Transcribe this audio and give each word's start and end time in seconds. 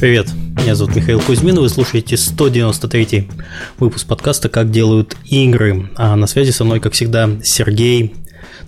Привет, 0.00 0.28
меня 0.56 0.76
зовут 0.76 0.94
Михаил 0.94 1.18
Кузьмин, 1.20 1.58
вы 1.58 1.68
слушаете 1.68 2.16
193 2.16 3.28
выпуск 3.78 4.06
подкаста 4.06 4.48
«Как 4.48 4.70
делают 4.70 5.16
игры». 5.24 5.90
А 5.96 6.14
на 6.14 6.28
связи 6.28 6.52
со 6.52 6.62
мной, 6.62 6.78
как 6.78 6.92
всегда, 6.92 7.28
Сергей, 7.42 8.14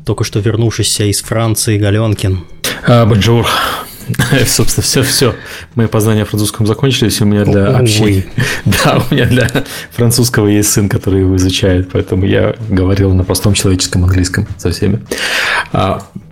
только 0.04 0.24
что 0.24 0.40
вернувшийся 0.40 1.04
из 1.04 1.22
Франции, 1.22 1.78
Галенкин. 1.78 2.40
А, 2.84 3.06
bonjour. 3.06 3.46
Собственно, 4.46 4.82
все, 4.82 5.02
все. 5.04 5.36
Мои 5.76 5.86
познания 5.86 6.24
французском 6.24 6.66
закончились, 6.66 7.20
у 7.20 7.26
меня 7.26 7.44
для 7.44 7.68
общения... 7.78 8.26
Да, 8.84 9.00
у 9.08 9.14
меня 9.14 9.26
для 9.26 9.48
французского 9.92 10.48
есть 10.48 10.72
сын, 10.72 10.88
который 10.88 11.20
его 11.20 11.36
изучает, 11.36 11.90
поэтому 11.92 12.24
я 12.24 12.56
говорил 12.68 13.14
на 13.14 13.22
простом 13.22 13.54
человеческом 13.54 14.02
английском 14.02 14.48
со 14.58 14.72
всеми. 14.72 15.00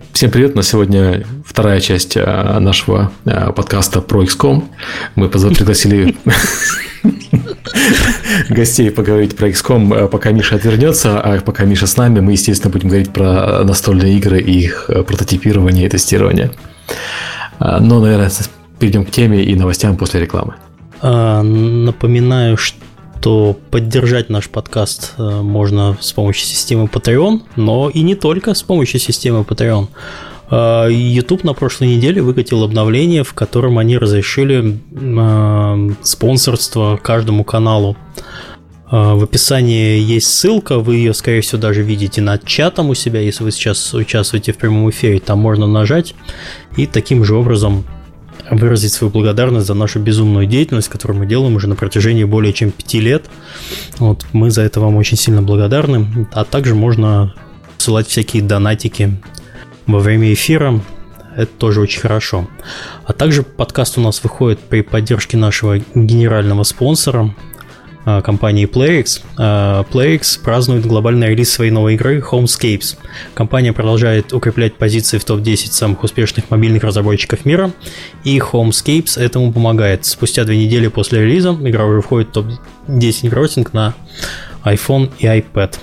А, 0.09 0.13
Всем 0.13 0.31
привет, 0.31 0.55
на 0.55 0.63
сегодня 0.63 1.25
вторая 1.45 1.79
часть 1.79 2.17
а, 2.17 2.59
нашего 2.59 3.11
а, 3.25 3.51
подкаста 3.51 4.01
про 4.01 4.23
XCOM. 4.23 4.63
Мы 5.15 5.29
пригласили 5.29 6.15
гостей 8.49 8.91
поговорить 8.91 9.35
про 9.35 9.49
XCOM, 9.49 9.95
а, 9.95 10.07
пока 10.07 10.31
Миша 10.31 10.55
отвернется, 10.55 11.19
а 11.19 11.39
пока 11.39 11.65
Миша 11.65 11.87
с 11.87 11.97
нами, 11.97 12.19
мы, 12.19 12.33
естественно, 12.33 12.71
будем 12.71 12.89
говорить 12.89 13.13
про 13.13 13.63
настольные 13.63 14.17
игры 14.17 14.39
и 14.41 14.59
их 14.59 14.89
прототипирование 15.07 15.85
и 15.85 15.89
тестирование. 15.89 16.51
Но, 17.59 17.99
наверное, 17.99 18.31
перейдем 18.79 19.05
к 19.05 19.11
теме 19.11 19.43
и 19.43 19.55
новостям 19.55 19.97
после 19.97 20.21
рекламы. 20.21 20.55
Напоминаю, 21.01 22.57
что 22.57 22.77
то 23.21 23.57
поддержать 23.71 24.29
наш 24.29 24.49
подкаст 24.49 25.13
э, 25.17 25.41
можно 25.41 25.97
с 25.99 26.13
помощью 26.13 26.45
системы 26.47 26.85
Patreon, 26.85 27.41
но 27.55 27.89
и 27.89 28.01
не 28.01 28.15
только 28.15 28.53
с 28.53 28.61
помощью 28.63 28.99
системы 28.99 29.41
Patreon. 29.41 29.87
Э, 30.49 30.87
YouTube 30.89 31.43
на 31.43 31.53
прошлой 31.53 31.95
неделе 31.95 32.21
выкатил 32.21 32.63
обновление, 32.63 33.23
в 33.23 33.33
котором 33.33 33.77
они 33.77 33.97
разрешили 33.97 34.79
э, 34.91 35.89
спонсорство 36.01 36.97
каждому 37.01 37.43
каналу. 37.43 37.97
В 38.91 39.23
описании 39.23 39.99
есть 39.99 40.25
ссылка, 40.33 40.79
вы 40.79 40.95
ее, 40.95 41.13
скорее 41.13 41.41
всего, 41.41 41.61
даже 41.61 41.83
видите 41.83 42.23
над 42.23 42.43
чатом 42.43 42.89
у 42.89 42.95
себя, 42.95 43.19
если 43.19 43.43
вы 43.43 43.51
сейчас 43.51 43.93
участвуете 43.93 44.51
в 44.51 44.57
прямом 44.57 44.89
эфире, 44.89 45.19
там 45.19 45.37
можно 45.37 45.67
нажать 45.67 46.15
и 46.75 46.87
таким 46.87 47.23
же 47.23 47.35
образом 47.35 47.85
выразить 48.51 48.93
свою 48.93 49.11
благодарность 49.11 49.67
за 49.67 49.73
нашу 49.73 49.99
безумную 49.99 50.45
деятельность, 50.45 50.89
которую 50.89 51.19
мы 51.19 51.25
делаем 51.25 51.55
уже 51.55 51.67
на 51.67 51.75
протяжении 51.75 52.23
более 52.23 52.53
чем 52.53 52.71
пяти 52.71 52.99
лет. 52.99 53.29
Вот, 53.97 54.25
мы 54.33 54.51
за 54.51 54.61
это 54.61 54.79
вам 54.79 54.95
очень 54.95 55.17
сильно 55.17 55.41
благодарны. 55.41 56.27
А 56.31 56.43
также 56.43 56.75
можно 56.75 57.33
ссылать 57.77 58.07
всякие 58.07 58.43
донатики 58.43 59.21
во 59.85 59.99
время 59.99 60.33
эфира. 60.33 60.81
Это 61.35 61.51
тоже 61.57 61.81
очень 61.81 62.01
хорошо. 62.01 62.49
А 63.05 63.13
также 63.13 63.43
подкаст 63.43 63.97
у 63.97 64.01
нас 64.01 64.23
выходит 64.23 64.59
при 64.59 64.81
поддержке 64.81 65.37
нашего 65.37 65.77
генерального 65.95 66.63
спонсора– 66.63 67.33
компании 68.23 68.67
PlayX. 68.67 69.21
Э, 69.37 69.83
PlayX 69.91 70.41
празднует 70.41 70.85
глобальный 70.85 71.29
релиз 71.29 71.51
своей 71.51 71.71
новой 71.71 71.95
игры 71.95 72.19
Homescapes. 72.19 72.97
Компания 73.33 73.73
продолжает 73.73 74.33
укреплять 74.33 74.75
позиции 74.75 75.17
в 75.17 75.25
топ-10 75.25 75.71
самых 75.71 76.03
успешных 76.03 76.49
мобильных 76.49 76.83
разработчиков 76.83 77.45
мира, 77.45 77.71
и 78.23 78.39
Homescapes 78.39 79.19
этому 79.19 79.51
помогает. 79.51 80.05
Спустя 80.05 80.43
две 80.43 80.57
недели 80.57 80.87
после 80.87 81.21
релиза 81.21 81.57
игра 81.61 81.85
уже 81.85 82.01
входит 82.01 82.29
в 82.29 82.31
топ-10 82.33 83.29
гроссинг 83.29 83.73
на 83.73 83.93
iPhone 84.63 85.11
и 85.19 85.25
iPad. 85.25 85.75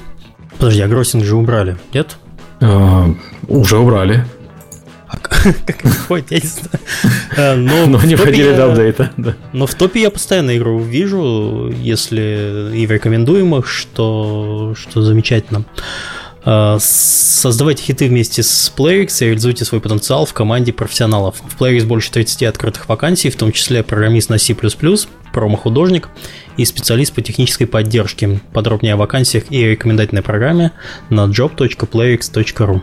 Подожди, 0.58 0.80
а 0.80 0.89
гроссинг 0.89 1.25
же 1.25 1.36
убрали, 1.36 1.77
нет? 1.92 2.17
Uh, 2.61 3.14
уже 3.48 3.77
убрали. 3.77 4.25
как 5.67 5.85
выходит, 5.85 6.31
я 6.31 6.39
не 6.39 6.47
знаю. 6.47 6.81
А, 7.36 7.57
но, 7.57 7.86
но 7.98 8.03
не 8.05 8.17
входили 8.17 8.53
до 8.55 8.70
апдейта. 8.73 9.13
Но 9.53 9.67
в 9.67 9.75
топе 9.75 10.03
я 10.03 10.11
постоянно 10.11 10.57
игру 10.57 10.80
вижу, 10.80 11.73
если 11.80 12.73
и 12.75 12.86
в 12.86 12.91
рекомендуемых, 12.91 13.69
что, 13.69 14.75
что 14.77 15.03
замечательно. 15.03 15.64
А, 16.45 16.79
создавайте 16.80 17.83
хиты 17.83 18.08
вместе 18.08 18.42
с 18.42 18.73
PlayX 18.77 19.19
и 19.20 19.25
реализуйте 19.27 19.64
свой 19.64 19.80
потенциал 19.80 20.27
в 20.27 20.33
команде 20.33 20.73
профессионалов. 20.73 21.36
В 21.45 21.61
PlayX 21.61 21.85
больше 21.85 22.11
30 22.13 22.45
открытых 22.45 22.89
вакансий, 22.89 23.30
в 23.30 23.36
том 23.36 23.53
числе 23.53 23.83
программист 23.83 24.30
на 24.30 24.39
C++, 24.39 24.55
промо-художник 25.33 26.09
и 26.57 26.64
специалист 26.64 27.13
по 27.13 27.20
технической 27.20 27.67
поддержке. 27.67 28.41
Подробнее 28.53 28.95
о 28.95 28.97
вакансиях 28.97 29.45
и 29.51 29.64
рекомендательной 29.64 30.23
программе 30.23 30.73
на 31.11 31.27
job.playx.ru. 31.27 32.80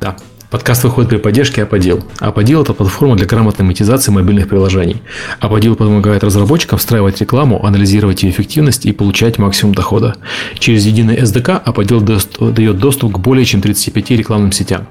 Да, 0.00 0.16
Подкаст 0.52 0.84
выходит 0.84 1.08
при 1.08 1.16
поддержке 1.16 1.62
Аподил. 1.62 2.04
Аподил– 2.18 2.60
это 2.62 2.74
платформа 2.74 3.16
для 3.16 3.24
грамотной 3.24 3.64
монетизации 3.64 4.12
мобильных 4.12 4.50
приложений. 4.50 5.00
Аподил 5.40 5.76
помогает 5.76 6.22
разработчикам 6.22 6.78
встраивать 6.78 7.22
рекламу, 7.22 7.64
анализировать 7.64 8.22
ее 8.22 8.32
эффективность 8.32 8.84
и 8.84 8.92
получать 8.92 9.38
максимум 9.38 9.74
дохода. 9.74 10.14
Через 10.58 10.84
единый 10.84 11.16
SDK 11.16 11.52
Аподил 11.52 12.02
дает 12.02 12.76
доступ 12.76 13.14
к 13.14 13.18
более 13.18 13.46
чем 13.46 13.62
35 13.62 14.10
рекламным 14.10 14.52
сетям. 14.52 14.88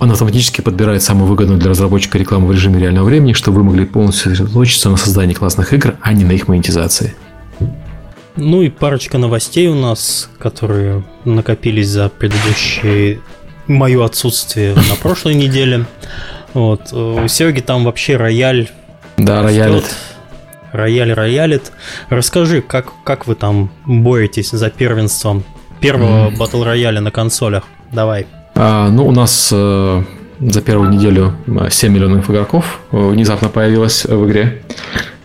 Он 0.00 0.10
автоматически 0.10 0.62
подбирает 0.62 1.04
самую 1.04 1.28
выгодную 1.28 1.60
для 1.60 1.70
разработчика 1.70 2.18
рекламу 2.18 2.48
в 2.48 2.52
режиме 2.52 2.80
реального 2.80 3.04
времени, 3.04 3.34
чтобы 3.34 3.58
вы 3.58 3.64
могли 3.66 3.84
полностью 3.84 4.32
сосредоточиться 4.32 4.90
на 4.90 4.96
создании 4.96 5.34
классных 5.34 5.72
игр, 5.72 5.94
а 6.00 6.12
не 6.12 6.24
на 6.24 6.32
их 6.32 6.48
монетизации. 6.48 7.14
Ну 8.34 8.62
и 8.62 8.68
парочка 8.68 9.18
новостей 9.18 9.68
у 9.68 9.76
нас, 9.76 10.28
которые 10.40 11.04
накопились 11.24 11.88
за 11.88 12.08
предыдущие 12.08 13.20
мое 13.66 14.04
отсутствие 14.04 14.74
на 14.74 14.96
прошлой 15.00 15.34
неделе. 15.34 15.86
Вот. 16.52 16.92
У 16.92 17.26
Сереги 17.28 17.60
там 17.60 17.84
вообще 17.84 18.16
рояль. 18.16 18.68
Да, 19.16 19.42
роялит. 19.42 19.84
Рояль 20.72 21.12
роялит. 21.12 21.72
Расскажи, 22.08 22.60
как, 22.60 22.92
как 23.04 23.26
вы 23.26 23.34
там 23.34 23.70
боретесь 23.86 24.50
за 24.50 24.70
первенством 24.70 25.44
первого 25.80 26.30
mm. 26.30 26.36
батл 26.36 26.62
рояля 26.64 27.00
на 27.00 27.10
консолях? 27.10 27.64
Давай. 27.92 28.26
А, 28.54 28.88
ну, 28.88 29.06
у 29.06 29.10
нас 29.10 29.50
э, 29.52 30.02
за 30.40 30.62
первую 30.62 30.90
неделю 30.90 31.36
7 31.70 31.92
миллионов 31.92 32.30
игроков 32.30 32.80
э, 32.92 32.96
внезапно 32.96 33.48
появилось 33.48 34.04
в 34.04 34.26
игре, 34.26 34.62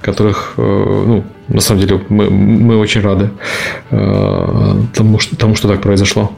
которых, 0.01 0.53
э, 0.57 0.61
ну, 0.61 1.23
на 1.47 1.61
самом 1.61 1.81
деле, 1.81 2.01
мы, 2.09 2.29
мы 2.29 2.77
очень 2.77 3.01
рады 3.01 3.29
э, 3.91 4.73
тому, 4.93 5.19
что, 5.19 5.35
тому, 5.35 5.55
что 5.55 5.67
так 5.67 5.81
произошло. 5.81 6.31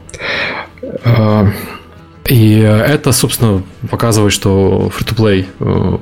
Э, 1.04 1.46
и 2.24 2.58
это, 2.58 3.12
собственно, 3.12 3.62
показывает, 3.90 4.32
что 4.32 4.92
free-to-play 4.96 5.46
э, 5.58 5.98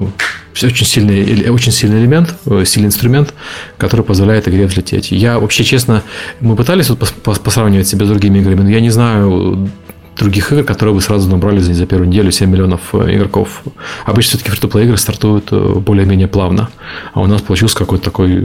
очень 0.67 0.85
сильный, 0.85 1.49
очень 1.49 1.73
сильный 1.73 2.01
элемент, 2.01 2.35
э, 2.45 2.65
сильный 2.67 2.89
инструмент, 2.89 3.33
который 3.79 4.05
позволяет 4.05 4.47
игре 4.47 4.67
взлететь. 4.67 5.13
Я 5.13 5.39
вообще, 5.39 5.65
честно, 5.65 6.03
мы 6.41 6.57
пытались 6.57 6.91
вот 6.91 6.99
посравнивать 7.43 7.89
себя 7.89 8.05
с 8.05 8.09
другими 8.09 8.41
играми, 8.41 8.63
но 8.63 8.69
я 8.71 8.81
не 8.81 8.91
знаю 8.91 9.71
других 10.19 10.53
игр, 10.53 10.63
которые 10.63 10.95
бы 10.95 11.01
сразу 11.01 11.31
набрали 11.31 11.61
за, 11.61 11.73
за 11.73 11.87
первую 11.87 12.11
неделю 12.11 12.31
7 12.31 12.51
миллионов 12.51 12.81
э, 12.93 13.17
игроков. 13.17 13.63
Обычно 14.05 14.39
все-таки 14.39 14.51
free-to-play 14.51 14.85
игры 14.85 14.99
стартуют 14.99 15.51
более-менее 15.51 16.29
плавно, 16.29 16.69
а 17.15 17.23
у 17.23 17.27
нас 17.29 17.41
получился 17.41 17.79
какой-то 17.79 18.05
такой 18.05 18.39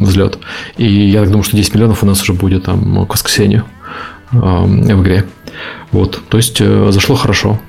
взлет. 0.00 0.38
И 0.78 0.90
я 1.10 1.20
так 1.20 1.28
думаю, 1.28 1.44
что 1.44 1.54
10 1.54 1.74
миллионов 1.74 2.02
у 2.02 2.06
нас 2.06 2.22
уже 2.22 2.32
будет 2.32 2.64
там 2.64 3.04
к 3.04 3.12
воскресенью 3.12 3.64
в 4.32 5.02
игре. 5.02 5.26
Вот, 5.92 6.20
то 6.28 6.36
есть 6.36 6.60
э, 6.60 6.88
зашло 6.90 7.16
хорошо. 7.16 7.60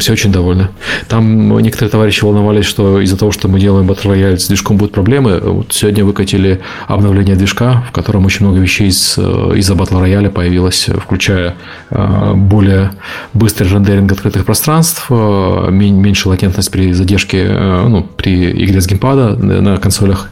Все 0.00 0.12
очень 0.12 0.32
довольны. 0.32 0.68
Там 1.08 1.56
некоторые 1.60 1.90
товарищи 1.90 2.24
волновались, 2.24 2.64
что 2.64 3.00
из-за 3.00 3.16
того, 3.16 3.30
что 3.30 3.46
мы 3.46 3.60
делаем 3.60 3.88
Battle 3.88 4.12
Royale 4.12 4.36
с 4.36 4.48
движком 4.48 4.76
будут 4.76 4.92
проблемы. 4.92 5.38
Вот 5.38 5.72
сегодня 5.72 6.04
выкатили 6.04 6.60
обновление 6.88 7.36
движка, 7.36 7.84
в 7.88 7.92
котором 7.92 8.26
очень 8.26 8.44
много 8.44 8.60
вещей 8.60 8.88
из, 8.88 9.14
э, 9.16 9.52
из-за 9.56 9.74
Battle 9.74 10.02
Royale 10.02 10.30
появилось, 10.30 10.88
включая 11.02 11.54
э, 11.90 12.32
более 12.34 12.92
быстрый 13.34 13.68
рендеринг 13.68 14.10
открытых 14.10 14.44
пространств, 14.44 15.08
меньше 15.08 16.28
латентность 16.28 16.70
при 16.70 16.92
задержке, 16.92 17.48
ну, 17.48 18.02
при 18.02 18.50
игре 18.64 18.80
с 18.80 18.86
геймпада 18.86 19.36
на 19.36 19.76
консолях 19.76 20.30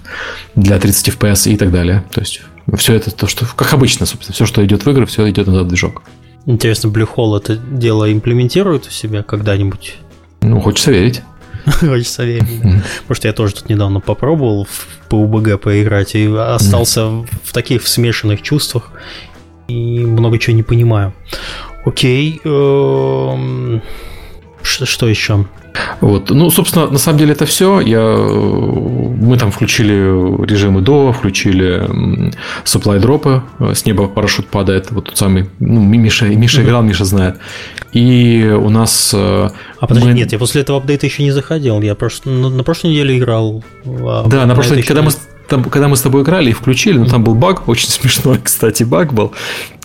для 0.56 0.78
30 0.78 1.08
FPS 1.08 1.50
и 1.50 1.56
так 1.56 1.70
далее. 1.70 2.02
То 2.12 2.20
есть 2.20 2.42
все 2.76 2.94
это 2.94 3.10
то, 3.10 3.26
что, 3.26 3.46
как 3.56 3.72
обычно, 3.72 4.06
собственно, 4.06 4.34
все, 4.34 4.46
что 4.46 4.64
идет 4.64 4.84
в 4.84 4.90
игры, 4.90 5.06
все 5.06 5.28
идет 5.30 5.46
на 5.46 5.52
этот 5.52 5.68
движок. 5.68 6.02
Интересно, 6.46 6.88
Blue 6.88 7.08
Hole 7.16 7.38
это 7.38 7.56
дело 7.56 8.12
имплементирует 8.12 8.86
у 8.86 8.90
себя 8.90 9.22
когда-нибудь? 9.22 9.96
Ну, 10.40 10.60
хочется 10.60 10.90
верить. 10.90 11.22
Хочется 11.80 12.24
верить. 12.24 12.60
Потому 13.02 13.14
что 13.14 13.28
я 13.28 13.34
тоже 13.34 13.54
тут 13.54 13.68
недавно 13.68 14.00
попробовал 14.00 14.64
в 14.64 14.88
PUBG 15.10 15.58
поиграть 15.58 16.14
и 16.14 16.26
остался 16.26 17.08
в 17.08 17.52
таких 17.52 17.86
смешанных 17.86 18.40
чувствах 18.40 18.90
и 19.68 20.00
много 20.00 20.38
чего 20.38 20.56
не 20.56 20.62
понимаю. 20.62 21.12
Окей. 21.84 22.40
Эм, 22.44 23.82
что 24.62 25.08
еще? 25.08 25.46
Вот. 26.00 26.30
Ну, 26.30 26.50
собственно, 26.50 26.86
на 26.86 26.98
самом 26.98 27.18
деле 27.18 27.32
это 27.32 27.46
все. 27.46 27.80
Я 27.80 28.00
э, 28.00 28.70
мы 29.20 29.36
там 29.36 29.50
включили 29.50 29.94
режимы 30.46 30.80
до, 30.80 31.12
включили 31.12 31.88
supply 32.64 32.98
дропы, 32.98 33.42
с 33.58 33.84
неба 33.84 34.08
парашют 34.08 34.48
падает, 34.48 34.90
вот 34.90 35.06
тот 35.06 35.18
самый, 35.18 35.48
ну, 35.58 35.80
Миша, 35.80 36.26
Миша 36.26 36.62
играл, 36.62 36.82
Миша 36.82 37.04
знает. 37.04 37.38
И 37.92 38.50
у 38.56 38.70
нас... 38.70 39.12
А 39.14 39.50
подожди, 39.80 40.08
мы... 40.08 40.14
нет, 40.14 40.32
я 40.32 40.38
после 40.38 40.62
этого 40.62 40.78
апдейта 40.78 41.06
еще 41.06 41.22
не 41.22 41.32
заходил, 41.32 41.80
я 41.80 41.94
просто 41.94 42.30
на, 42.30 42.48
на 42.48 42.64
прошлой 42.64 42.90
неделе 42.90 43.18
играл. 43.18 43.64
А 43.84 44.26
да, 44.26 44.46
на 44.46 44.54
прошлой 44.54 44.78
неделе, 44.78 44.88
когда 44.88 45.02
мы 45.02 45.10
там, 45.50 45.64
когда 45.64 45.88
мы 45.88 45.96
с 45.96 46.00
тобой 46.00 46.22
играли 46.22 46.50
и 46.50 46.54
включили, 46.54 46.96
ну 46.96 47.06
там 47.06 47.22
был 47.22 47.34
баг, 47.34 47.68
очень 47.68 47.90
смешной, 47.90 48.38
кстати, 48.42 48.84
баг 48.84 49.12
был. 49.12 49.32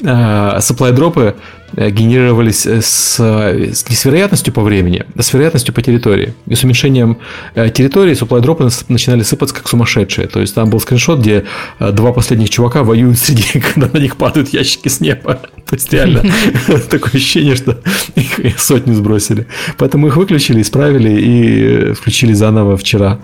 Supply 0.01 0.91
дропы 0.91 1.35
Э, 1.77 1.89
генерировались 1.89 2.65
э, 2.65 2.81
с, 2.81 3.19
не 3.19 3.95
с 3.95 4.05
вероятностью 4.05 4.53
по 4.53 4.61
времени, 4.61 5.05
а 5.15 5.21
с 5.21 5.33
вероятностью 5.33 5.73
по 5.73 5.81
территории. 5.81 6.33
И 6.47 6.55
с 6.55 6.63
уменьшением 6.63 7.17
э, 7.53 7.69
территории 7.69 8.13
supply 8.13 8.39
дропы 8.39 8.69
начинали 8.87 9.23
сыпаться 9.23 9.55
как 9.55 9.67
сумасшедшие. 9.67 10.27
То 10.27 10.39
есть 10.39 10.55
там 10.55 10.69
был 10.69 10.79
скриншот, 10.79 11.19
где 11.19 11.43
два 11.79 12.13
последних 12.13 12.49
чувака 12.49 12.83
воюют 12.83 13.17
среди, 13.17 13.59
когда 13.73 13.89
на 13.91 14.01
них 14.01 14.15
падают 14.15 14.49
ящики 14.49 14.87
с 14.87 15.01
неба. 15.01 15.39
То 15.65 15.75
есть 15.75 15.91
реально 15.91 16.23
такое 16.89 17.13
ощущение, 17.13 17.55
что 17.55 17.77
их 18.15 18.59
сотню 18.59 18.93
сбросили. 18.93 19.47
Поэтому 19.77 20.07
их 20.07 20.15
выключили, 20.15 20.61
исправили 20.61 21.09
и 21.09 21.93
включили 21.93 22.33
заново 22.33 22.77
вчера. 22.77 23.19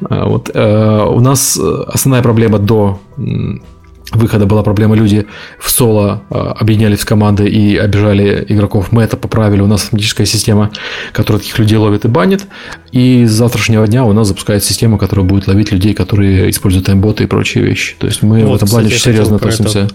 А 0.00 0.26
вот 0.26 0.50
у 0.50 1.20
нас 1.20 1.58
основная 1.58 2.22
проблема 2.22 2.58
до 2.58 3.00
выхода 4.12 4.46
была 4.46 4.62
проблема, 4.62 4.94
люди 4.94 5.26
в 5.58 5.70
соло 5.70 6.22
а, 6.30 6.52
объединялись 6.52 7.00
в 7.00 7.06
команды 7.06 7.48
и 7.48 7.76
обижали 7.76 8.44
игроков. 8.48 8.92
Мы 8.92 9.02
это 9.02 9.16
поправили. 9.16 9.60
У 9.60 9.66
нас 9.66 9.84
автоматическая 9.84 10.26
система, 10.26 10.70
которая 11.12 11.40
таких 11.40 11.58
людей 11.58 11.78
ловит 11.78 12.04
и 12.04 12.08
банит. 12.08 12.46
И 12.92 13.24
с 13.24 13.30
завтрашнего 13.32 13.86
дня 13.86 14.04
у 14.04 14.12
нас 14.12 14.28
запускается 14.28 14.68
система, 14.68 14.98
которая 14.98 15.26
будет 15.26 15.46
ловить 15.46 15.72
людей, 15.72 15.94
которые 15.94 16.50
используют 16.50 16.86
таймботы 16.86 17.24
и 17.24 17.26
прочие 17.26 17.64
вещи. 17.64 17.96
То 17.98 18.06
есть 18.06 18.22
мы 18.22 18.44
вот, 18.44 18.52
в 18.52 18.54
этом 18.56 18.68
плане 18.68 18.86
очень 18.88 18.98
серьезно 18.98 19.36
относимся. 19.36 19.88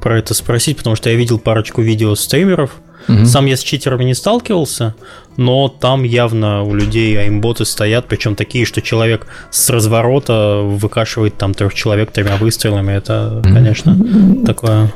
Про 0.00 0.18
это 0.18 0.34
спросить, 0.34 0.78
потому 0.78 0.96
что 0.96 1.10
я 1.10 1.16
видел 1.16 1.38
парочку 1.38 1.80
видео 1.80 2.14
стримеров, 2.14 2.72
Угу. 3.08 3.26
Сам 3.26 3.46
я 3.46 3.56
с 3.56 3.60
читерами 3.60 4.04
не 4.04 4.14
сталкивался, 4.14 4.94
но 5.36 5.68
там 5.68 6.02
явно 6.02 6.62
у 6.62 6.74
людей 6.74 7.18
аймботы 7.18 7.64
стоят, 7.64 8.06
причем 8.08 8.34
такие, 8.34 8.64
что 8.64 8.82
человек 8.82 9.26
с 9.50 9.70
разворота 9.70 10.60
выкашивает 10.62 11.36
там 11.36 11.54
трех 11.54 11.74
человек 11.74 12.10
тремя 12.10 12.36
выстрелами. 12.36 12.92
Это, 12.92 13.42
конечно, 13.44 13.96
такое 14.44 14.90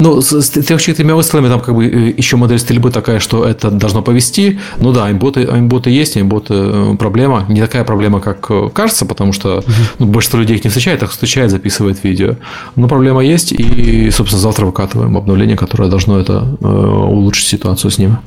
ну, 0.00 0.20
с, 0.20 0.32
с 0.32 0.50
трехчетырьмя 0.50 1.14
выстрелами 1.14 1.48
там 1.48 1.60
как 1.60 1.74
бы 1.74 1.86
э, 1.86 2.14
еще 2.16 2.36
модель 2.36 2.58
стрельбы 2.58 2.90
такая, 2.90 3.18
что 3.18 3.44
это 3.44 3.70
должно 3.70 4.02
повести. 4.02 4.60
Ну 4.78 4.92
да, 4.92 5.06
аймботы, 5.06 5.44
аймботы 5.44 5.90
есть, 5.90 6.16
аймботы 6.16 6.54
э, 6.54 6.96
проблема. 6.98 7.44
Не 7.48 7.60
такая 7.60 7.84
проблема, 7.84 8.20
как 8.20 8.46
э, 8.50 8.70
кажется, 8.72 9.06
потому 9.06 9.32
что 9.32 9.64
ну, 9.98 10.06
большинство 10.06 10.38
людей 10.38 10.56
их 10.56 10.64
не 10.64 10.70
встречает, 10.70 11.02
их 11.02 11.10
встречает, 11.10 11.50
записывает 11.50 12.04
видео. 12.04 12.36
Но 12.76 12.86
проблема 12.86 13.24
есть, 13.24 13.52
и, 13.52 14.10
собственно, 14.10 14.40
завтра 14.40 14.66
выкатываем 14.66 15.16
обновление, 15.16 15.56
которое 15.56 15.88
должно 15.88 16.18
это 16.18 16.42
улучшить 16.60 17.48
ситуацию 17.48 17.90
с 17.90 17.98
ними. 17.98 18.18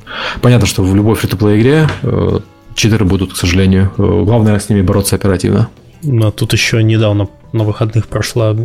Понятно, 0.42 0.68
что 0.68 0.84
в 0.84 0.96
любой 0.96 1.16
free-to-play 1.16 1.62
игре 1.62 1.88
читеры 2.76 3.06
будут, 3.06 3.34
к 3.34 3.36
сожалению. 3.36 3.92
Главное 3.98 4.60
с 4.60 4.70
ними 4.70 4.82
бороться 4.82 5.16
оперативно. 5.16 5.70
Но 6.04 6.32
тут 6.32 6.54
еще 6.54 6.84
недавно 6.84 7.30
на 7.54 7.64
выходных 7.64 8.08
прошла 8.08 8.56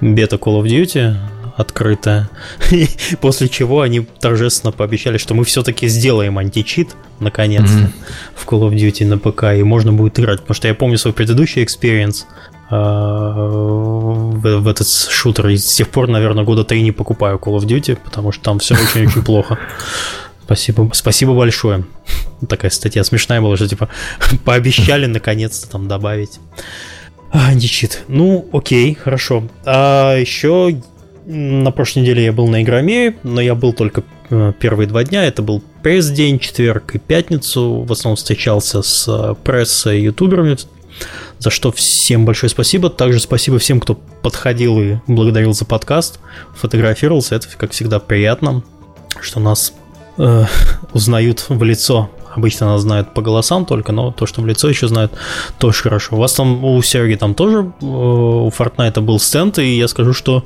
бета 0.00 0.36
Call 0.36 0.62
of 0.62 0.64
Duty 0.64 1.14
открытая. 1.56 2.30
И 2.70 2.88
после 3.20 3.48
чего 3.48 3.80
они 3.80 4.00
торжественно 4.00 4.72
пообещали, 4.72 5.18
что 5.18 5.34
мы 5.34 5.44
все-таки 5.44 5.88
сделаем 5.88 6.38
античит, 6.38 6.96
наконец-то, 7.18 7.78
mm-hmm. 7.78 7.92
в 8.34 8.46
Call 8.46 8.70
of 8.70 8.74
Duty 8.74 9.06
на 9.06 9.18
ПК, 9.18 9.58
и 9.58 9.62
можно 9.62 9.92
будет 9.92 10.18
играть. 10.18 10.40
Потому 10.40 10.54
что 10.54 10.68
я 10.68 10.74
помню 10.74 10.98
свой 10.98 11.12
предыдущий 11.12 11.62
experience 11.62 12.26
а, 12.70 13.48
в, 13.48 14.60
в 14.60 14.68
этот 14.68 14.88
шутер. 14.88 15.48
И 15.48 15.56
с 15.56 15.74
тех 15.74 15.88
пор, 15.88 16.08
наверное, 16.08 16.44
года 16.44 16.64
три 16.64 16.82
не 16.82 16.92
покупаю 16.92 17.38
Call 17.38 17.56
of 17.56 17.66
Duty, 17.66 17.98
потому 18.02 18.32
что 18.32 18.42
там 18.42 18.58
все 18.58 18.74
очень-очень 18.74 19.22
плохо. 19.22 19.58
Спасибо, 20.44 20.90
спасибо 20.92 21.34
большое. 21.34 21.84
Такая 22.48 22.70
статья 22.70 23.04
смешная 23.04 23.40
была, 23.40 23.56
что 23.56 23.68
типа 23.68 23.88
пообещали 24.44 25.06
наконец-то 25.06 25.70
там 25.70 25.86
добавить. 25.86 26.40
Античит. 27.32 28.02
Ну, 28.08 28.48
окей, 28.52 28.94
хорошо. 28.94 29.44
А 29.64 30.16
еще 30.16 30.80
на 31.26 31.70
прошлой 31.70 32.00
неделе 32.00 32.24
я 32.24 32.32
был 32.32 32.46
на 32.48 32.62
Игроме, 32.62 33.16
но 33.22 33.40
я 33.40 33.54
был 33.54 33.72
только 33.72 34.02
э, 34.30 34.52
первые 34.58 34.86
два 34.86 35.04
дня. 35.04 35.24
Это 35.24 35.42
был 35.42 35.62
пресс-день, 35.82 36.38
четверг 36.38 36.94
и 36.94 36.98
пятницу. 36.98 37.82
В 37.82 37.92
основном 37.92 38.16
встречался 38.16 38.82
с 38.82 39.06
э, 39.08 39.34
прессой 39.42 40.00
и 40.00 40.04
ютуберами, 40.04 40.56
за 41.38 41.50
что 41.50 41.72
всем 41.72 42.24
большое 42.24 42.50
спасибо. 42.50 42.90
Также 42.90 43.20
спасибо 43.20 43.58
всем, 43.58 43.80
кто 43.80 43.94
подходил 44.22 44.80
и 44.80 44.96
благодарил 45.06 45.52
за 45.52 45.64
подкаст, 45.64 46.20
фотографировался. 46.54 47.36
Это, 47.36 47.48
как 47.56 47.72
всегда, 47.72 47.98
приятно, 47.98 48.62
что 49.20 49.40
нас 49.40 49.72
э, 50.18 50.44
узнают 50.92 51.46
в 51.48 51.62
лицо. 51.62 52.10
Обычно 52.34 52.66
нас 52.66 52.82
знают 52.82 53.12
по 53.12 53.22
голосам 53.22 53.66
только, 53.66 53.90
но 53.90 54.12
то, 54.12 54.24
что 54.24 54.40
в 54.40 54.46
лицо 54.46 54.68
еще 54.68 54.86
знают, 54.86 55.12
тоже 55.58 55.82
хорошо. 55.82 56.16
У 56.16 56.18
вас 56.18 56.32
там, 56.32 56.64
у 56.64 56.80
Серги 56.82 57.16
там 57.16 57.34
тоже, 57.34 57.72
э, 57.80 57.84
у 57.84 58.48
Fortnite 58.48 59.00
был 59.00 59.18
стенд, 59.18 59.58
и 59.58 59.76
я 59.76 59.88
скажу, 59.88 60.12
что 60.12 60.44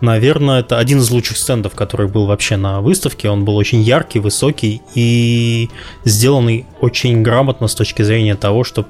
Наверное, 0.00 0.60
это 0.60 0.78
один 0.78 0.98
из 0.98 1.10
лучших 1.10 1.36
стендов, 1.36 1.74
который 1.74 2.08
был 2.08 2.26
вообще 2.26 2.56
на 2.56 2.80
выставке. 2.80 3.28
Он 3.28 3.44
был 3.44 3.56
очень 3.56 3.80
яркий, 3.80 4.20
высокий 4.20 4.80
и 4.94 5.70
сделанный 6.04 6.66
очень 6.80 7.22
грамотно 7.22 7.66
с 7.66 7.74
точки 7.74 8.02
зрения 8.02 8.36
того, 8.36 8.64
что, 8.64 8.86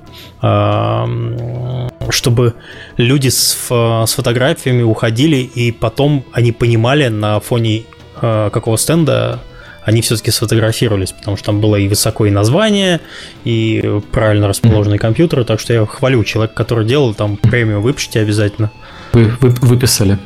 чтобы 2.10 2.54
люди 2.96 3.28
с, 3.28 3.56
с 3.70 4.12
фотографиями 4.12 4.82
уходили, 4.82 5.36
и 5.36 5.72
потом 5.72 6.24
они 6.32 6.52
понимали 6.52 7.08
на 7.08 7.40
фоне 7.40 7.84
а, 8.20 8.50
какого 8.50 8.76
стенда 8.76 9.40
они 9.84 10.02
все-таки 10.02 10.30
сфотографировались, 10.30 11.12
потому 11.12 11.38
что 11.38 11.46
там 11.46 11.62
было 11.62 11.76
и 11.76 11.88
высоко 11.88 12.26
и 12.26 12.30
название, 12.30 13.00
и 13.44 14.00
правильно 14.12 14.46
расположенные 14.46 14.98
компьютеры, 14.98 15.44
так 15.44 15.60
что 15.60 15.72
я 15.72 15.86
хвалю 15.86 16.22
человека, 16.24 16.54
который 16.54 16.84
делал, 16.84 17.14
там 17.14 17.38
премию 17.38 17.80
выпишите 17.80 18.20
обязательно. 18.20 18.70
Вы, 19.14 19.32
вы 19.40 19.48
выписали. 19.48 20.18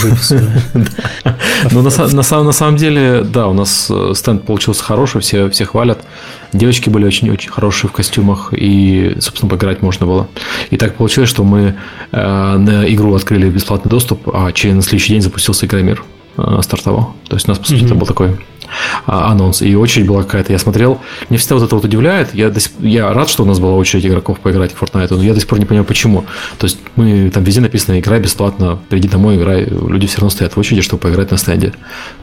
Ну, 1.72 1.82
на, 1.82 2.52
самом 2.52 2.76
деле, 2.76 3.22
да, 3.22 3.46
у 3.46 3.52
нас 3.52 3.88
э, 3.90 4.12
стенд 4.14 4.44
получился 4.44 4.82
хороший, 4.82 5.20
все, 5.20 5.50
все 5.50 5.64
хвалят. 5.66 6.02
Девочки 6.52 6.88
были 6.88 7.04
очень-очень 7.04 7.50
хорошие 7.50 7.88
в 7.88 7.92
костюмах, 7.92 8.52
и, 8.56 9.16
собственно, 9.20 9.50
поиграть 9.50 9.82
можно 9.82 10.06
было. 10.06 10.28
И 10.70 10.76
так 10.76 10.96
получилось, 10.96 11.28
что 11.28 11.44
мы 11.44 11.74
э, 12.12 12.56
на 12.56 12.92
игру 12.92 13.14
открыли 13.14 13.48
бесплатный 13.50 13.90
доступ, 13.90 14.28
а 14.32 14.50
через 14.52 14.84
следующий 14.84 15.12
день 15.12 15.22
запустился 15.22 15.66
Игромир 15.66 16.02
э, 16.36 16.60
стартовал. 16.62 17.14
То 17.28 17.36
есть 17.36 17.46
у 17.46 17.50
нас, 17.50 17.58
по 17.58 17.66
сути, 17.66 17.84
это 17.84 17.94
был 17.94 18.06
такой 18.06 18.38
анонс, 19.06 19.62
и 19.62 19.74
очередь 19.74 20.06
была 20.06 20.22
какая-то. 20.22 20.52
Я 20.52 20.58
смотрел, 20.58 21.00
мне 21.28 21.38
всегда 21.38 21.56
вот 21.56 21.64
это 21.64 21.74
вот 21.74 21.84
удивляет. 21.84 22.34
Я, 22.34 22.50
до 22.50 22.60
сих, 22.60 22.72
я 22.80 23.12
рад, 23.12 23.28
что 23.28 23.42
у 23.42 23.46
нас 23.46 23.58
была 23.58 23.74
очередь 23.74 24.06
игроков 24.06 24.40
поиграть 24.40 24.72
в 24.72 24.82
Fortnite, 24.82 25.14
но 25.14 25.22
я 25.22 25.34
до 25.34 25.40
сих 25.40 25.48
пор 25.48 25.58
не 25.58 25.64
понимаю, 25.64 25.84
почему. 25.84 26.24
То 26.58 26.66
есть 26.66 26.78
мы 26.96 27.30
там 27.30 27.44
везде 27.44 27.60
написано 27.60 27.98
играй 27.98 28.20
бесплатно, 28.20 28.78
приди 28.88 29.08
домой, 29.08 29.36
играй. 29.36 29.64
Люди 29.64 30.06
все 30.06 30.18
равно 30.18 30.30
стоят 30.30 30.56
в 30.56 30.58
очереди, 30.58 30.82
чтобы 30.82 31.02
поиграть 31.02 31.30
на 31.30 31.36
стенде. 31.36 31.72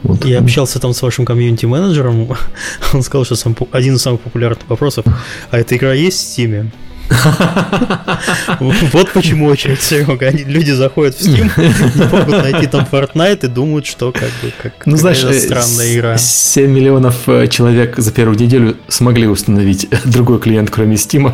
Вот. 0.02 0.24
Я 0.24 0.38
общался 0.40 0.80
там 0.80 0.92
с 0.92 1.02
вашим 1.02 1.24
комьюнити-менеджером. 1.24 2.28
Он 2.92 3.02
сказал, 3.02 3.24
что 3.24 3.36
сам, 3.36 3.56
один 3.72 3.96
из 3.96 4.02
самых 4.02 4.20
популярных 4.20 4.68
вопросов, 4.68 5.04
а 5.50 5.58
эта 5.58 5.76
игра 5.76 5.92
есть 5.92 6.18
в 6.18 6.38
Steam? 6.38 6.70
Вот 8.60 9.10
почему 9.12 9.46
очередь, 9.46 9.82
Серега. 9.82 10.30
Люди 10.30 10.72
заходят 10.72 11.14
в 11.14 11.20
Steam, 11.20 11.50
не 11.96 12.04
могут 12.04 12.42
найти 12.42 12.66
там 12.66 12.86
Fortnite 12.90 13.46
и 13.46 13.48
думают, 13.48 13.86
что 13.86 14.12
как 14.12 14.30
бы 14.42 14.52
как 14.62 14.86
ну, 14.86 14.96
знаешь, 14.96 15.18
странная 15.18 15.94
игра. 15.94 16.18
7 16.18 16.70
миллионов 16.70 17.28
э, 17.28 17.46
человек 17.48 17.96
за 17.98 18.12
первую 18.12 18.38
неделю 18.38 18.76
смогли 18.88 19.26
установить 19.26 19.88
другой 20.04 20.40
клиент, 20.40 20.70
кроме 20.70 20.96
Steam. 20.96 21.32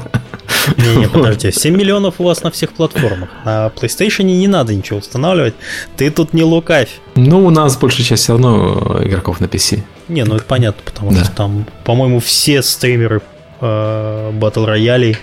Не-не, 0.77 1.09
подожди, 1.09 1.51
7 1.53 1.77
миллионов 1.77 2.15
у 2.19 2.25
вас 2.25 2.43
на 2.43 2.51
всех 2.51 2.73
платформах. 2.73 3.31
На 3.45 3.73
PlayStation 3.75 4.25
не 4.25 4.49
надо 4.49 4.75
ничего 4.75 4.99
устанавливать. 4.99 5.55
Ты 5.97 6.11
тут 6.11 6.33
не 6.35 6.43
лукавь. 6.43 7.01
Ну, 7.17 7.45
у 7.45 7.51
нас 7.51 7.77
большая 7.77 8.07
часть 8.07 8.25
все 8.25 8.33
равно 8.33 9.01
игроков 9.03 9.41
на 9.41 9.47
PC. 9.47 9.83
Не, 10.09 10.25
ну 10.25 10.37
это 10.37 10.45
понятно, 10.45 10.83
потому 10.85 11.13
да. 11.13 11.25
что 11.25 11.33
там, 11.35 11.67
по-моему, 11.85 12.21
все 12.21 12.63
стримеры 12.63 13.23
э, 13.61 14.33
Battle 14.33 14.67
Royale 14.67 15.17